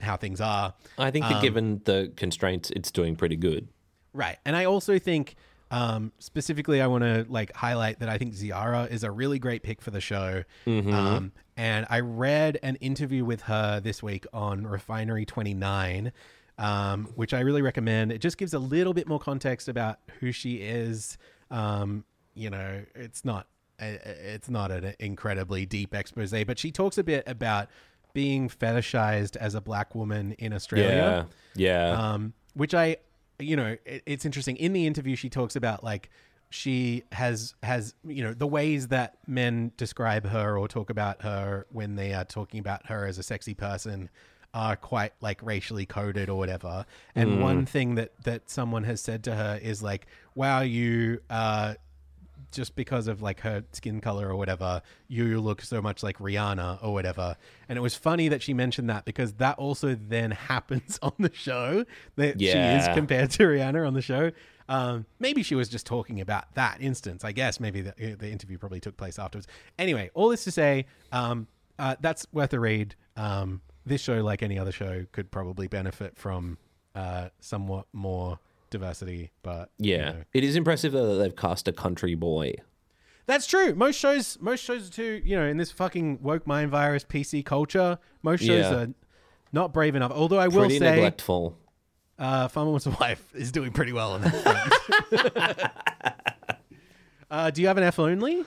how 0.00 0.16
things 0.16 0.40
are? 0.40 0.74
I 0.98 1.10
think 1.12 1.24
that 1.26 1.36
Um, 1.36 1.42
given 1.42 1.82
the 1.84 2.12
constraints, 2.16 2.70
it's 2.70 2.90
doing 2.90 3.14
pretty 3.14 3.36
good. 3.36 3.68
Right. 4.12 4.38
And 4.44 4.56
I 4.56 4.64
also 4.64 4.98
think 4.98 5.36
um, 5.70 6.12
specifically 6.18 6.80
I 6.80 6.86
want 6.88 7.04
to 7.04 7.26
like 7.28 7.54
highlight 7.54 8.00
that 8.00 8.08
I 8.08 8.18
think 8.18 8.34
Ziara 8.34 8.84
is 8.90 9.04
a 9.04 9.10
really 9.10 9.38
great 9.38 9.62
pick 9.62 9.80
for 9.82 9.90
the 9.90 10.00
show. 10.00 10.42
Um, 10.66 11.32
and 11.56 11.86
I 11.90 12.00
read 12.00 12.58
an 12.62 12.76
interview 12.76 13.24
with 13.24 13.42
her 13.42 13.80
this 13.80 14.02
week 14.02 14.26
on 14.32 14.66
Refinery 14.66 15.24
29, 15.26 16.12
um, 16.58 17.04
which 17.14 17.32
I 17.34 17.40
really 17.40 17.62
recommend. 17.62 18.12
It 18.12 18.20
just 18.20 18.38
gives 18.38 18.54
a 18.54 18.58
little 18.58 18.94
bit 18.94 19.06
more 19.08 19.18
context 19.20 19.68
about 19.68 19.98
who 20.20 20.32
she 20.32 20.56
is. 20.56 21.18
Um, 21.50 22.04
you 22.34 22.50
know, 22.50 22.82
it's 22.94 23.24
not 23.24 23.46
it's 23.78 24.50
not 24.50 24.70
an 24.70 24.94
incredibly 24.98 25.64
deep 25.66 25.94
expose, 25.94 26.32
but 26.32 26.58
she 26.58 26.70
talks 26.70 26.98
a 26.98 27.04
bit 27.04 27.24
about 27.26 27.68
being 28.12 28.48
fetishized 28.48 29.36
as 29.36 29.54
a 29.54 29.60
black 29.60 29.94
woman 29.94 30.32
in 30.32 30.52
Australia 30.52 31.28
Yeah. 31.54 31.90
Yeah. 31.92 32.12
um, 32.12 32.34
which 32.54 32.74
I, 32.74 32.96
you 33.40 33.56
know, 33.56 33.76
it, 33.84 34.02
it's 34.06 34.24
interesting. 34.24 34.56
In 34.56 34.72
the 34.72 34.86
interview, 34.86 35.16
she 35.16 35.28
talks 35.28 35.56
about 35.56 35.82
like 35.82 36.10
she 36.50 37.04
has 37.12 37.54
has 37.62 37.94
you 38.04 38.24
know 38.24 38.34
the 38.34 38.46
ways 38.46 38.88
that 38.88 39.16
men 39.26 39.72
describe 39.76 40.26
her 40.26 40.58
or 40.58 40.66
talk 40.66 40.90
about 40.90 41.22
her 41.22 41.66
when 41.70 41.94
they 41.94 42.12
are 42.12 42.24
talking 42.24 42.58
about 42.58 42.86
her 42.86 43.06
as 43.06 43.18
a 43.18 43.22
sexy 43.22 43.54
person 43.54 44.10
are 44.52 44.74
quite 44.74 45.12
like 45.20 45.40
racially 45.42 45.86
coded 45.86 46.28
or 46.28 46.36
whatever. 46.36 46.84
And 47.14 47.40
one 47.40 47.66
thing 47.66 47.94
that 47.94 48.12
that 48.24 48.50
someone 48.50 48.82
has 48.84 49.00
said 49.00 49.22
to 49.24 49.34
her 49.34 49.60
is 49.62 49.82
like, 49.82 50.06
"Wow, 50.34 50.62
you 50.62 51.20
uh 51.30 51.74
just 52.50 52.74
because 52.74 53.08
of 53.08 53.22
like 53.22 53.40
her 53.40 53.64
skin 53.72 54.00
color 54.00 54.28
or 54.28 54.36
whatever, 54.36 54.82
you 55.08 55.40
look 55.40 55.62
so 55.62 55.80
much 55.80 56.02
like 56.02 56.18
Rihanna 56.18 56.82
or 56.82 56.92
whatever. 56.92 57.36
And 57.68 57.76
it 57.76 57.80
was 57.80 57.94
funny 57.94 58.28
that 58.28 58.42
she 58.42 58.54
mentioned 58.54 58.90
that 58.90 59.04
because 59.04 59.34
that 59.34 59.58
also 59.58 59.94
then 59.94 60.30
happens 60.48 60.98
on 61.02 61.12
the 61.18 61.30
show. 61.32 61.84
That 62.16 62.40
she 62.40 62.48
is 62.48 62.88
compared 62.94 63.30
to 63.32 63.44
Rihanna 63.44 63.86
on 63.86 63.94
the 63.94 64.02
show. 64.02 64.32
Um, 64.68 65.06
maybe 65.18 65.42
she 65.42 65.56
was 65.56 65.68
just 65.68 65.84
talking 65.84 66.20
about 66.20 66.54
that 66.54 66.80
instance. 66.80 67.24
I 67.24 67.32
guess 67.32 67.58
maybe 67.58 67.80
the, 67.80 68.16
the 68.18 68.30
interview 68.30 68.56
probably 68.56 68.80
took 68.80 68.96
place 68.96 69.18
afterwards. 69.18 69.48
Anyway, 69.78 70.10
all 70.14 70.28
this 70.28 70.44
to 70.44 70.52
say, 70.52 70.86
um, 71.10 71.48
uh, 71.78 71.96
that's 72.00 72.26
worth 72.32 72.52
a 72.52 72.60
read. 72.60 72.94
Um, 73.16 73.62
this 73.84 74.00
show, 74.00 74.22
like 74.22 74.42
any 74.42 74.58
other 74.58 74.70
show, 74.70 75.06
could 75.10 75.30
probably 75.30 75.66
benefit 75.66 76.16
from 76.16 76.58
uh, 76.94 77.30
somewhat 77.40 77.86
more 77.92 78.38
diversity. 78.70 79.30
But 79.42 79.70
you 79.78 79.96
yeah. 79.96 80.04
know, 80.12 80.16
It 80.32 80.44
is 80.44 80.56
impressive 80.56 80.92
though 80.92 81.14
that 81.14 81.22
they've 81.22 81.36
cast 81.36 81.68
a 81.68 81.72
country 81.72 82.14
boy. 82.14 82.54
that's 83.26 83.46
true. 83.46 83.74
Most 83.74 83.98
shows, 83.98 84.38
most 84.40 84.64
shows 84.64 84.88
too. 84.90 85.20
You 85.24 85.36
know, 85.36 85.46
in 85.46 85.56
this 85.56 85.70
fucking 85.72 86.20
woke 86.22 86.46
mind 86.46 86.70
virus 86.70 87.04
PC 87.04 87.44
culture, 87.44 87.98
most 88.22 88.40
shows 88.40 88.64
Yeah. 88.70 88.74
are 88.74 88.88
not 89.52 89.72
brave 89.72 89.94
enough. 89.94 90.12
Although 90.12 90.38
I 90.38 90.48
will 90.48 90.60
Pretty 90.60 90.78
say, 90.78 90.90
neglectful. 90.92 91.56
uh, 92.18 92.48
Farmer 92.48 92.70
Wants 92.70 92.86
a 92.86 92.90
Wife 92.90 93.34
is 93.34 93.50
doing 93.52 93.72
pretty 93.72 93.92
well 93.92 94.12
on 94.12 94.20
that 94.22 95.72
uh, 97.30 97.50
do 97.50 97.62
you 97.62 97.68
have 97.68 97.76
an 97.76 97.84
F 97.84 97.98
only? 97.98 98.44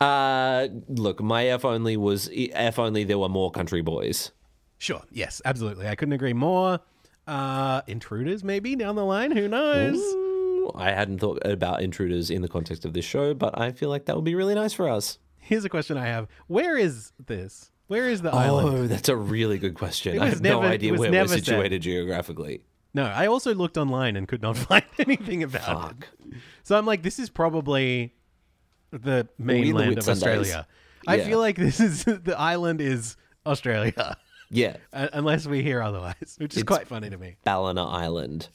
Uh, 0.00 0.68
look, 0.88 1.20
my 1.22 1.46
F 1.46 1.64
only 1.64 1.96
was 1.96 2.28
F 2.34 2.78
only. 2.78 3.04
There 3.04 3.18
were 3.18 3.28
more 3.28 3.50
country 3.50 3.80
boys. 3.82 4.32
Sure. 4.78 5.02
Yes, 5.10 5.42
absolutely. 5.44 5.88
I 5.88 5.94
couldn't 5.96 6.12
agree 6.12 6.32
more. 6.34 6.78
Uh, 7.28 7.82
intruders, 7.86 8.42
maybe 8.42 8.74
down 8.74 8.96
the 8.96 9.04
line. 9.04 9.30
Who 9.32 9.46
knows? 9.48 9.96
Ooh, 9.98 10.72
I 10.74 10.90
hadn't 10.90 11.18
thought 11.18 11.40
about 11.44 11.82
intruders 11.82 12.30
in 12.30 12.42
the 12.42 12.48
context 12.48 12.84
of 12.84 12.94
this 12.94 13.04
show, 13.04 13.34
but 13.34 13.58
I 13.60 13.70
feel 13.72 13.90
like 13.90 14.06
that 14.06 14.16
would 14.16 14.24
be 14.24 14.34
really 14.34 14.54
nice 14.54 14.72
for 14.72 14.88
us. 14.88 15.18
Here's 15.36 15.64
a 15.64 15.68
question 15.68 15.96
I 15.98 16.06
have: 16.06 16.26
Where 16.46 16.76
is 16.76 17.12
this? 17.26 17.70
Where 17.86 18.08
is 18.08 18.22
the 18.22 18.30
island? 18.34 18.68
Oh, 18.68 18.86
that's 18.86 19.08
a 19.08 19.16
really 19.16 19.58
good 19.58 19.74
question. 19.74 20.18
I 20.22 20.28
have 20.28 20.40
never- 20.42 20.62
no 20.62 20.66
idea 20.68 20.92
where 20.92 21.00
we're 21.00 21.10
never 21.10 21.28
said. 21.28 21.44
situated 21.44 21.82
geographically. 21.82 22.62
No, 22.94 23.04
I 23.04 23.26
also 23.26 23.54
looked 23.54 23.76
online 23.76 24.16
and 24.16 24.26
could 24.26 24.42
not 24.42 24.56
find 24.68 24.84
anything 24.98 25.42
about 25.42 25.62
Fuck. 25.82 26.08
it. 26.30 26.34
So 26.62 26.76
I'm 26.76 26.86
like, 26.86 27.02
this 27.02 27.18
is 27.18 27.28
probably 27.30 28.14
the 28.90 29.28
mainland 29.38 29.98
of. 29.98 30.08
Australia. 30.08 30.66
I 31.06 31.20
feel 31.20 31.38
like 31.38 31.56
this 31.56 31.80
is 31.80 32.04
the 32.04 32.34
island 32.38 32.80
is 32.80 33.16
Australia, 33.46 34.16
Yeah, 34.50 34.76
un- 34.92 35.10
unless 35.12 35.46
we 35.46 35.62
hear 35.62 35.82
otherwise, 35.82 36.36
which 36.38 36.54
is 36.54 36.62
It's- 36.62 36.64
quite 36.76 36.86
funny 36.88 37.10
to 37.10 37.18
me. 37.18 37.36
Ballina 37.44 37.84
Island. 37.86 38.48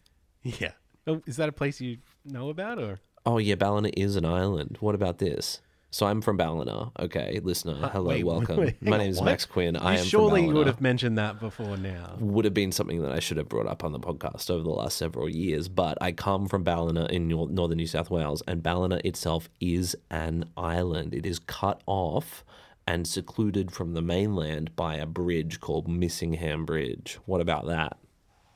Yeah. 0.44 0.72
Oh, 1.08 1.22
is 1.28 1.36
that 1.38 1.50
a 1.50 1.52
place 1.54 1.80
you 1.82 1.98
know 2.26 2.50
about, 2.50 2.80
or 2.80 3.00
Oh 3.26 3.38
yeah, 3.38 3.56
Ballina 3.56 3.90
is 3.96 4.16
an 4.16 4.26
island. 4.26 4.78
What 4.80 4.96
about 4.96 5.20
this? 5.20 5.62
So 5.92 6.08
I'm 6.08 6.22
from 6.22 6.38
Ballina. 6.38 6.92
Okay, 7.00 7.40
listener, 7.44 7.76
hello, 7.94 8.10
wait, 8.10 8.24
welcome. 8.24 8.58
wait, 8.58 8.82
My 8.82 8.98
name 8.98 9.12
is 9.12 9.18
what? 9.20 9.26
Max 9.26 9.46
Quinn. 9.46 9.76
I 9.78 9.98
am 10.00 10.04
surely 10.06 10.42
Ballina. 10.42 10.58
would 10.58 10.68
have 10.68 10.82
mentioned 10.82 11.18
that 11.20 11.40
before 11.40 11.78
now? 11.78 12.16
would 12.20 12.46
have 12.46 12.54
been 12.56 12.72
something 12.72 13.02
that 13.04 13.12
I 13.12 13.20
should 13.20 13.38
have 13.38 13.48
brought 13.48 13.68
up 13.68 13.84
on 13.84 13.92
the 13.92 14.00
podcast 14.00 14.50
over 14.50 14.64
the 14.64 14.72
last 14.72 14.98
several 14.98 15.30
years, 15.30 15.68
but 15.68 15.98
I 16.02 16.12
come 16.12 16.48
from 16.48 16.64
Ballina 16.64 17.06
in 17.12 17.28
northern 17.28 17.78
New 17.78 17.86
South 17.86 18.10
Wales, 18.10 18.42
and 18.48 18.64
Ballina 18.64 19.00
itself 19.06 19.50
is 19.62 19.96
an 20.10 20.46
island. 20.58 21.14
It 21.14 21.28
is 21.28 21.38
cut 21.38 21.82
off 21.86 22.44
and 22.88 23.08
secluded 23.08 23.72
from 23.72 23.94
the 23.94 24.02
mainland 24.02 24.76
by 24.76 24.96
a 24.96 25.06
bridge 25.06 25.60
called 25.60 25.88
Missingham 25.88 26.66
Bridge. 26.66 27.18
What 27.26 27.42
about 27.42 27.68
that? 27.68 27.98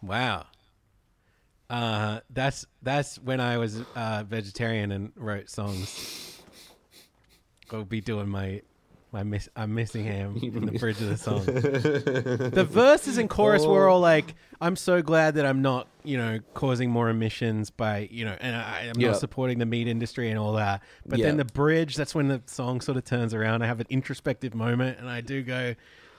Wow. 0.02 0.46
Uh, 1.70 2.22
that's 2.30 2.66
that's 2.82 3.18
when 3.20 3.40
I 3.40 3.58
was 3.58 3.82
uh, 3.96 4.24
vegetarian 4.28 4.92
and 4.92 5.12
wrote 5.16 5.50
songs. 5.50 6.42
I'll 7.72 7.84
be 7.84 8.00
doing 8.00 8.30
my 8.30 8.62
my 9.18 9.24
miss 9.24 9.50
I'm 9.56 9.74
missing 9.74 10.04
him 10.04 10.38
in 10.44 10.66
the 10.68 10.74
bridge 10.74 11.02
of 11.02 11.10
the 11.10 11.18
song. 11.18 11.44
the 11.46 12.68
verses 12.70 13.18
and 13.18 13.28
chorus 13.28 13.66
were 13.66 13.88
oh. 13.88 13.94
all 13.94 14.00
like, 14.00 14.36
"I'm 14.62 14.76
so 14.76 15.02
glad 15.02 15.36
that 15.36 15.46
I'm 15.46 15.64
not, 15.64 15.88
you 16.04 16.18
know, 16.18 16.40
causing 16.54 16.92
more 16.92 17.10
emissions 17.10 17.72
by, 17.72 18.08
you 18.12 18.26
know, 18.26 18.38
and 18.40 18.56
I, 18.56 18.92
I'm 18.94 19.00
Yeah. 19.02 19.12
not 19.12 19.20
supporting 19.20 19.58
the 19.58 19.66
meat 19.66 19.88
industry 19.88 20.30
and 20.30 20.38
all 20.38 20.54
that." 20.54 20.84
But 21.06 21.20
then 21.20 21.38
the 21.38 21.46
bridge, 21.46 21.96
that's 21.96 22.14
when 22.14 22.28
the 22.28 22.44
song 22.46 22.80
sort 22.80 22.98
of 22.98 23.06
turns 23.06 23.34
around. 23.34 23.64
I 23.64 23.66
have 23.66 23.80
an 23.80 23.88
introspective 23.90 24.54
moment, 24.54 25.00
and 25.00 25.10
I 25.10 25.22
do 25.22 25.42
go, 25.42 25.74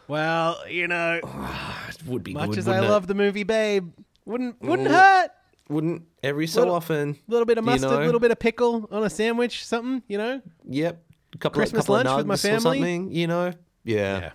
"Well, 0.09 0.59
you 0.69 0.89
know, 0.89 1.20
ah, 1.25 1.87
It 1.89 2.05
would 2.05 2.25
be 2.25 2.35
much 2.35 2.51
good, 2.51 2.59
as 2.59 2.66
I 2.69 2.79
it? 2.85 2.89
love 2.89 3.07
the 3.07 3.15
movie 3.15 3.45
Babe, 3.45 3.93
wouldn't 4.25 4.61
wouldn't 4.61 4.89
hurt." 4.89 5.31
Wouldn't 5.70 6.05
every 6.23 6.47
so 6.47 6.61
Little- 6.61 6.75
often? 6.77 7.11
A 7.11 7.31
little 7.31 7.45
bit 7.45 7.59
of 7.59 7.65
mustard, 7.65 7.91
a 7.93 7.99
know? 7.99 8.05
little 8.07 8.20
bit 8.20 8.31
of 8.31 8.39
pickle 8.39 8.89
on 8.91 9.05
a 9.05 9.11
sandwich, 9.11 9.66
something, 9.66 10.03
you 10.09 10.16
know? 10.16 10.41
Yep. 10.66 11.05
Couple 11.40 11.60
Christmas 11.60 11.80
of, 11.80 11.86
couple 11.86 11.94
lunch 11.96 12.09
of 12.09 12.16
with 12.18 12.26
my 12.26 12.34
nugs 12.34 12.38
or 12.44 12.48
family? 12.60 12.78
something, 12.78 13.12
you 13.12 13.26
know? 13.26 13.52
Yeah. 13.84 14.30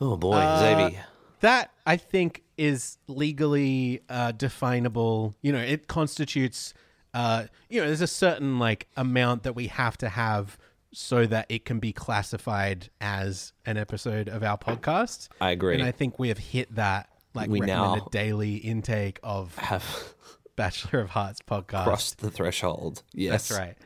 Oh 0.00 0.16
boy, 0.16 0.34
Uh, 0.36 0.58
Xavier. 0.60 1.04
That 1.40 1.70
I 1.86 1.96
think 1.96 2.42
is 2.56 2.98
legally 3.06 4.00
uh, 4.08 4.32
definable. 4.32 5.34
You 5.42 5.52
know, 5.52 5.58
it 5.58 5.88
constitutes. 5.88 6.74
Uh, 7.12 7.44
you 7.68 7.80
know, 7.80 7.86
there's 7.86 8.00
a 8.00 8.06
certain 8.06 8.58
like 8.58 8.88
amount 8.96 9.42
that 9.44 9.54
we 9.54 9.66
have 9.68 9.96
to 9.98 10.08
have 10.08 10.58
so 10.92 11.26
that 11.26 11.46
it 11.48 11.64
can 11.64 11.80
be 11.80 11.92
classified 11.92 12.88
as 13.00 13.52
an 13.66 13.76
episode 13.76 14.28
of 14.28 14.42
our 14.42 14.56
podcast. 14.56 15.28
I 15.40 15.50
agree. 15.50 15.74
and 15.74 15.82
I 15.82 15.90
think 15.90 16.18
we 16.18 16.28
have 16.28 16.38
hit 16.38 16.74
that 16.76 17.08
like 17.34 17.50
We 17.50 17.60
recommended 17.60 18.02
now- 18.04 18.08
daily 18.10 18.56
intake 18.56 19.18
of 19.22 19.56
Have 19.58 20.14
Bachelor 20.56 21.00
of 21.00 21.10
Hearts 21.10 21.40
podcast. 21.48 21.84
crossed 21.84 22.18
the 22.18 22.30
threshold. 22.30 23.02
Yes. 23.12 23.48
That's 23.48 23.60
right. 23.60 23.76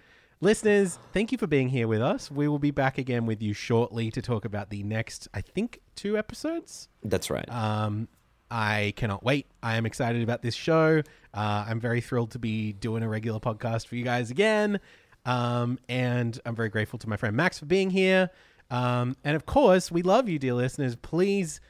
Listeners, 0.41 1.01
thank 1.13 1.33
you 1.33 1.39
for 1.39 1.49
being 1.49 1.69
here 1.69 1.89
with 1.89 2.01
us. 2.01 2.31
We 2.31 2.47
will 2.47 2.61
be 2.61 2.71
back 2.71 2.97
again 2.97 3.27
with 3.27 3.43
you 3.43 3.53
shortly 3.53 4.13
to 4.13 4.23
talk 4.23 4.45
about 4.45 4.71
the 4.71 4.85
next, 4.85 5.27
I 5.35 5.41
think, 5.41 5.81
two 5.97 6.17
episodes. 6.17 6.89
That's 7.03 7.29
right. 7.29 7.49
Um, 7.51 8.07
I 8.49 8.93
cannot 8.97 9.25
wait. 9.25 9.47
I 9.65 9.77
am 9.77 9.85
excited 9.85 10.23
about 10.23 10.43
this 10.43 10.55
show. 10.55 11.03
Uh, 11.35 11.65
I'm 11.67 11.81
very 11.81 12.01
thrilled 12.01 12.31
to 12.33 12.39
be 12.39 12.73
doing 12.73 13.03
a 13.03 13.09
regular 13.09 13.41
podcast 13.41 13.89
for 13.89 13.97
you 13.97 14.05
guys 14.05 14.31
again. 14.31 14.79
Um, 15.27 15.77
and 15.89 16.39
I'm 16.47 16.55
very 16.55 16.69
grateful 16.69 17.01
to 17.01 17.09
my 17.09 17.17
friend 17.17 17.37
Max 17.37 17.59
for 17.59 17.67
being 17.67 17.91
here. 17.91 18.31
Um, 18.71 19.17
and 19.25 19.35
of 19.35 19.45
course, 19.45 19.91
we 19.91 20.03
love 20.03 20.29
you, 20.29 20.39
dear 20.39 20.55
listeners. 20.55 20.95
Please, 20.95 21.61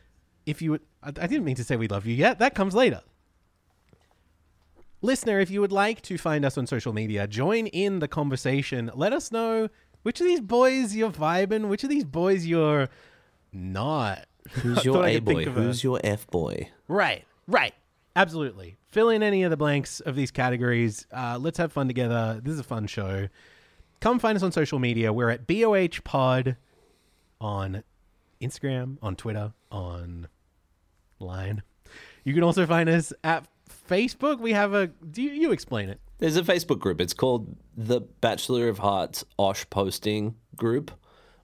if 0.44 0.60
you 0.60 0.72
would, 0.72 0.82
I 1.02 1.08
I 1.08 1.26
didn't 1.26 1.44
mean 1.44 1.56
to 1.56 1.64
say 1.64 1.76
we 1.76 1.88
love 1.88 2.04
you 2.04 2.14
yet. 2.14 2.38
That 2.38 2.54
comes 2.54 2.74
later. 2.74 3.00
Listener, 5.00 5.38
if 5.38 5.50
you 5.50 5.60
would 5.60 5.72
like 5.72 6.02
to 6.02 6.18
find 6.18 6.44
us 6.44 6.58
on 6.58 6.66
social 6.66 6.92
media, 6.92 7.26
join 7.26 7.66
in 7.68 8.00
the 8.00 8.08
conversation. 8.08 8.90
Let 8.94 9.12
us 9.12 9.30
know 9.30 9.68
which 10.02 10.20
of 10.20 10.26
these 10.26 10.40
boys 10.40 10.96
you're 10.96 11.10
vibing, 11.10 11.68
which 11.68 11.84
of 11.84 11.90
these 11.90 12.04
boys 12.04 12.46
you're 12.46 12.88
not. 13.52 14.26
Who's 14.50 14.84
your 14.84 15.06
A 15.06 15.20
boy? 15.20 15.44
Who's 15.44 15.84
your 15.84 16.00
F 16.02 16.26
boy? 16.28 16.70
Right, 16.88 17.24
right. 17.46 17.74
Absolutely. 18.16 18.76
Fill 18.88 19.10
in 19.10 19.22
any 19.22 19.44
of 19.44 19.50
the 19.50 19.56
blanks 19.56 20.00
of 20.00 20.16
these 20.16 20.32
categories. 20.32 21.06
Uh, 21.12 21.38
let's 21.40 21.58
have 21.58 21.72
fun 21.72 21.86
together. 21.86 22.40
This 22.42 22.54
is 22.54 22.60
a 22.60 22.64
fun 22.64 22.88
show. 22.88 23.28
Come 24.00 24.18
find 24.18 24.34
us 24.34 24.42
on 24.42 24.50
social 24.50 24.80
media. 24.80 25.12
We're 25.12 25.30
at 25.30 25.46
BOH 25.46 26.00
Pod 26.02 26.56
on 27.40 27.84
Instagram, 28.40 28.98
on 29.02 29.14
Twitter, 29.14 29.52
on 29.70 30.26
line. 31.20 31.62
You 32.24 32.34
can 32.34 32.42
also 32.42 32.66
find 32.66 32.88
us 32.88 33.12
at 33.22 33.46
Facebook. 33.88 34.38
We 34.40 34.52
have 34.52 34.74
a. 34.74 34.86
Do 34.88 35.22
you, 35.22 35.30
you 35.30 35.52
explain 35.52 35.88
it? 35.88 36.00
There's 36.18 36.36
a 36.36 36.42
Facebook 36.42 36.78
group. 36.80 37.00
It's 37.00 37.14
called 37.14 37.56
the 37.76 38.00
Bachelor 38.20 38.68
of 38.68 38.78
Hearts 38.78 39.24
Osh 39.38 39.68
Posting 39.70 40.34
Group 40.56 40.90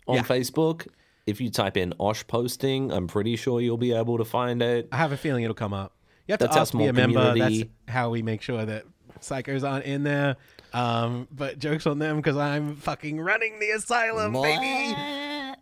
on 0.06 0.16
Yeah. 0.16 0.22
Facebook. 0.22 0.86
If 1.26 1.40
you 1.40 1.48
type 1.50 1.76
in 1.76 1.94
Osh 1.98 2.26
Posting, 2.26 2.92
I'm 2.92 3.06
pretty 3.08 3.36
sure 3.36 3.60
you'll 3.60 3.76
be 3.78 3.92
able 3.92 4.18
to 4.18 4.24
find 4.24 4.60
it. 4.62 4.88
I 4.92 4.96
have 4.98 5.12
a 5.12 5.16
feeling 5.16 5.42
it'll 5.44 5.54
come 5.54 5.72
up. 5.72 5.92
You 6.26 6.32
have 6.32 6.40
That's 6.40 6.54
to 6.54 6.60
ask 6.60 6.70
to 6.72 6.78
be 6.78 6.84
small 6.84 6.90
a 6.90 6.92
member. 6.92 7.28
community. 7.30 7.58
That's 7.86 7.94
how 7.94 8.10
we 8.10 8.22
make 8.22 8.42
sure 8.42 8.64
that 8.64 8.84
psychos 9.20 9.66
aren't 9.68 9.84
in 9.86 10.02
there. 10.04 10.36
Um, 10.74 11.28
but 11.30 11.58
jokes 11.58 11.86
on 11.86 11.98
them 11.98 12.16
because 12.16 12.36
I'm 12.36 12.76
fucking 12.76 13.20
running 13.20 13.58
the 13.60 13.70
asylum, 13.70 14.32
baby. 14.32 14.94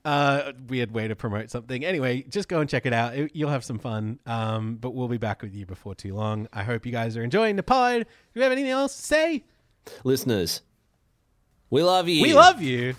Uh, 0.04 0.52
weird 0.68 0.90
way 0.92 1.06
to 1.06 1.14
promote 1.14 1.48
something. 1.50 1.84
Anyway, 1.84 2.22
just 2.28 2.48
go 2.48 2.60
and 2.60 2.68
check 2.68 2.86
it 2.86 2.92
out. 2.92 3.14
It- 3.14 3.30
you'll 3.34 3.50
have 3.50 3.64
some 3.64 3.78
fun. 3.78 4.18
Um, 4.26 4.76
but 4.76 4.94
we'll 4.94 5.08
be 5.08 5.18
back 5.18 5.42
with 5.42 5.54
you 5.54 5.64
before 5.64 5.94
too 5.94 6.14
long. 6.14 6.48
I 6.52 6.64
hope 6.64 6.84
you 6.86 6.92
guys 6.92 7.16
are 7.16 7.22
enjoying 7.22 7.56
the 7.56 7.62
pod. 7.62 8.00
Do 8.00 8.06
you 8.34 8.42
have 8.42 8.52
anything 8.52 8.70
else 8.70 8.96
to 8.96 9.02
say? 9.02 9.44
Listeners, 10.04 10.62
we 11.70 11.82
love 11.82 12.08
you. 12.08 12.22
We 12.22 12.34
love 12.34 12.60
you. 12.62 12.94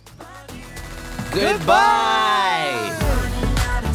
Goodbye. 1.34 3.00
running 3.02 3.58
out 3.60 3.84
of 3.84 3.94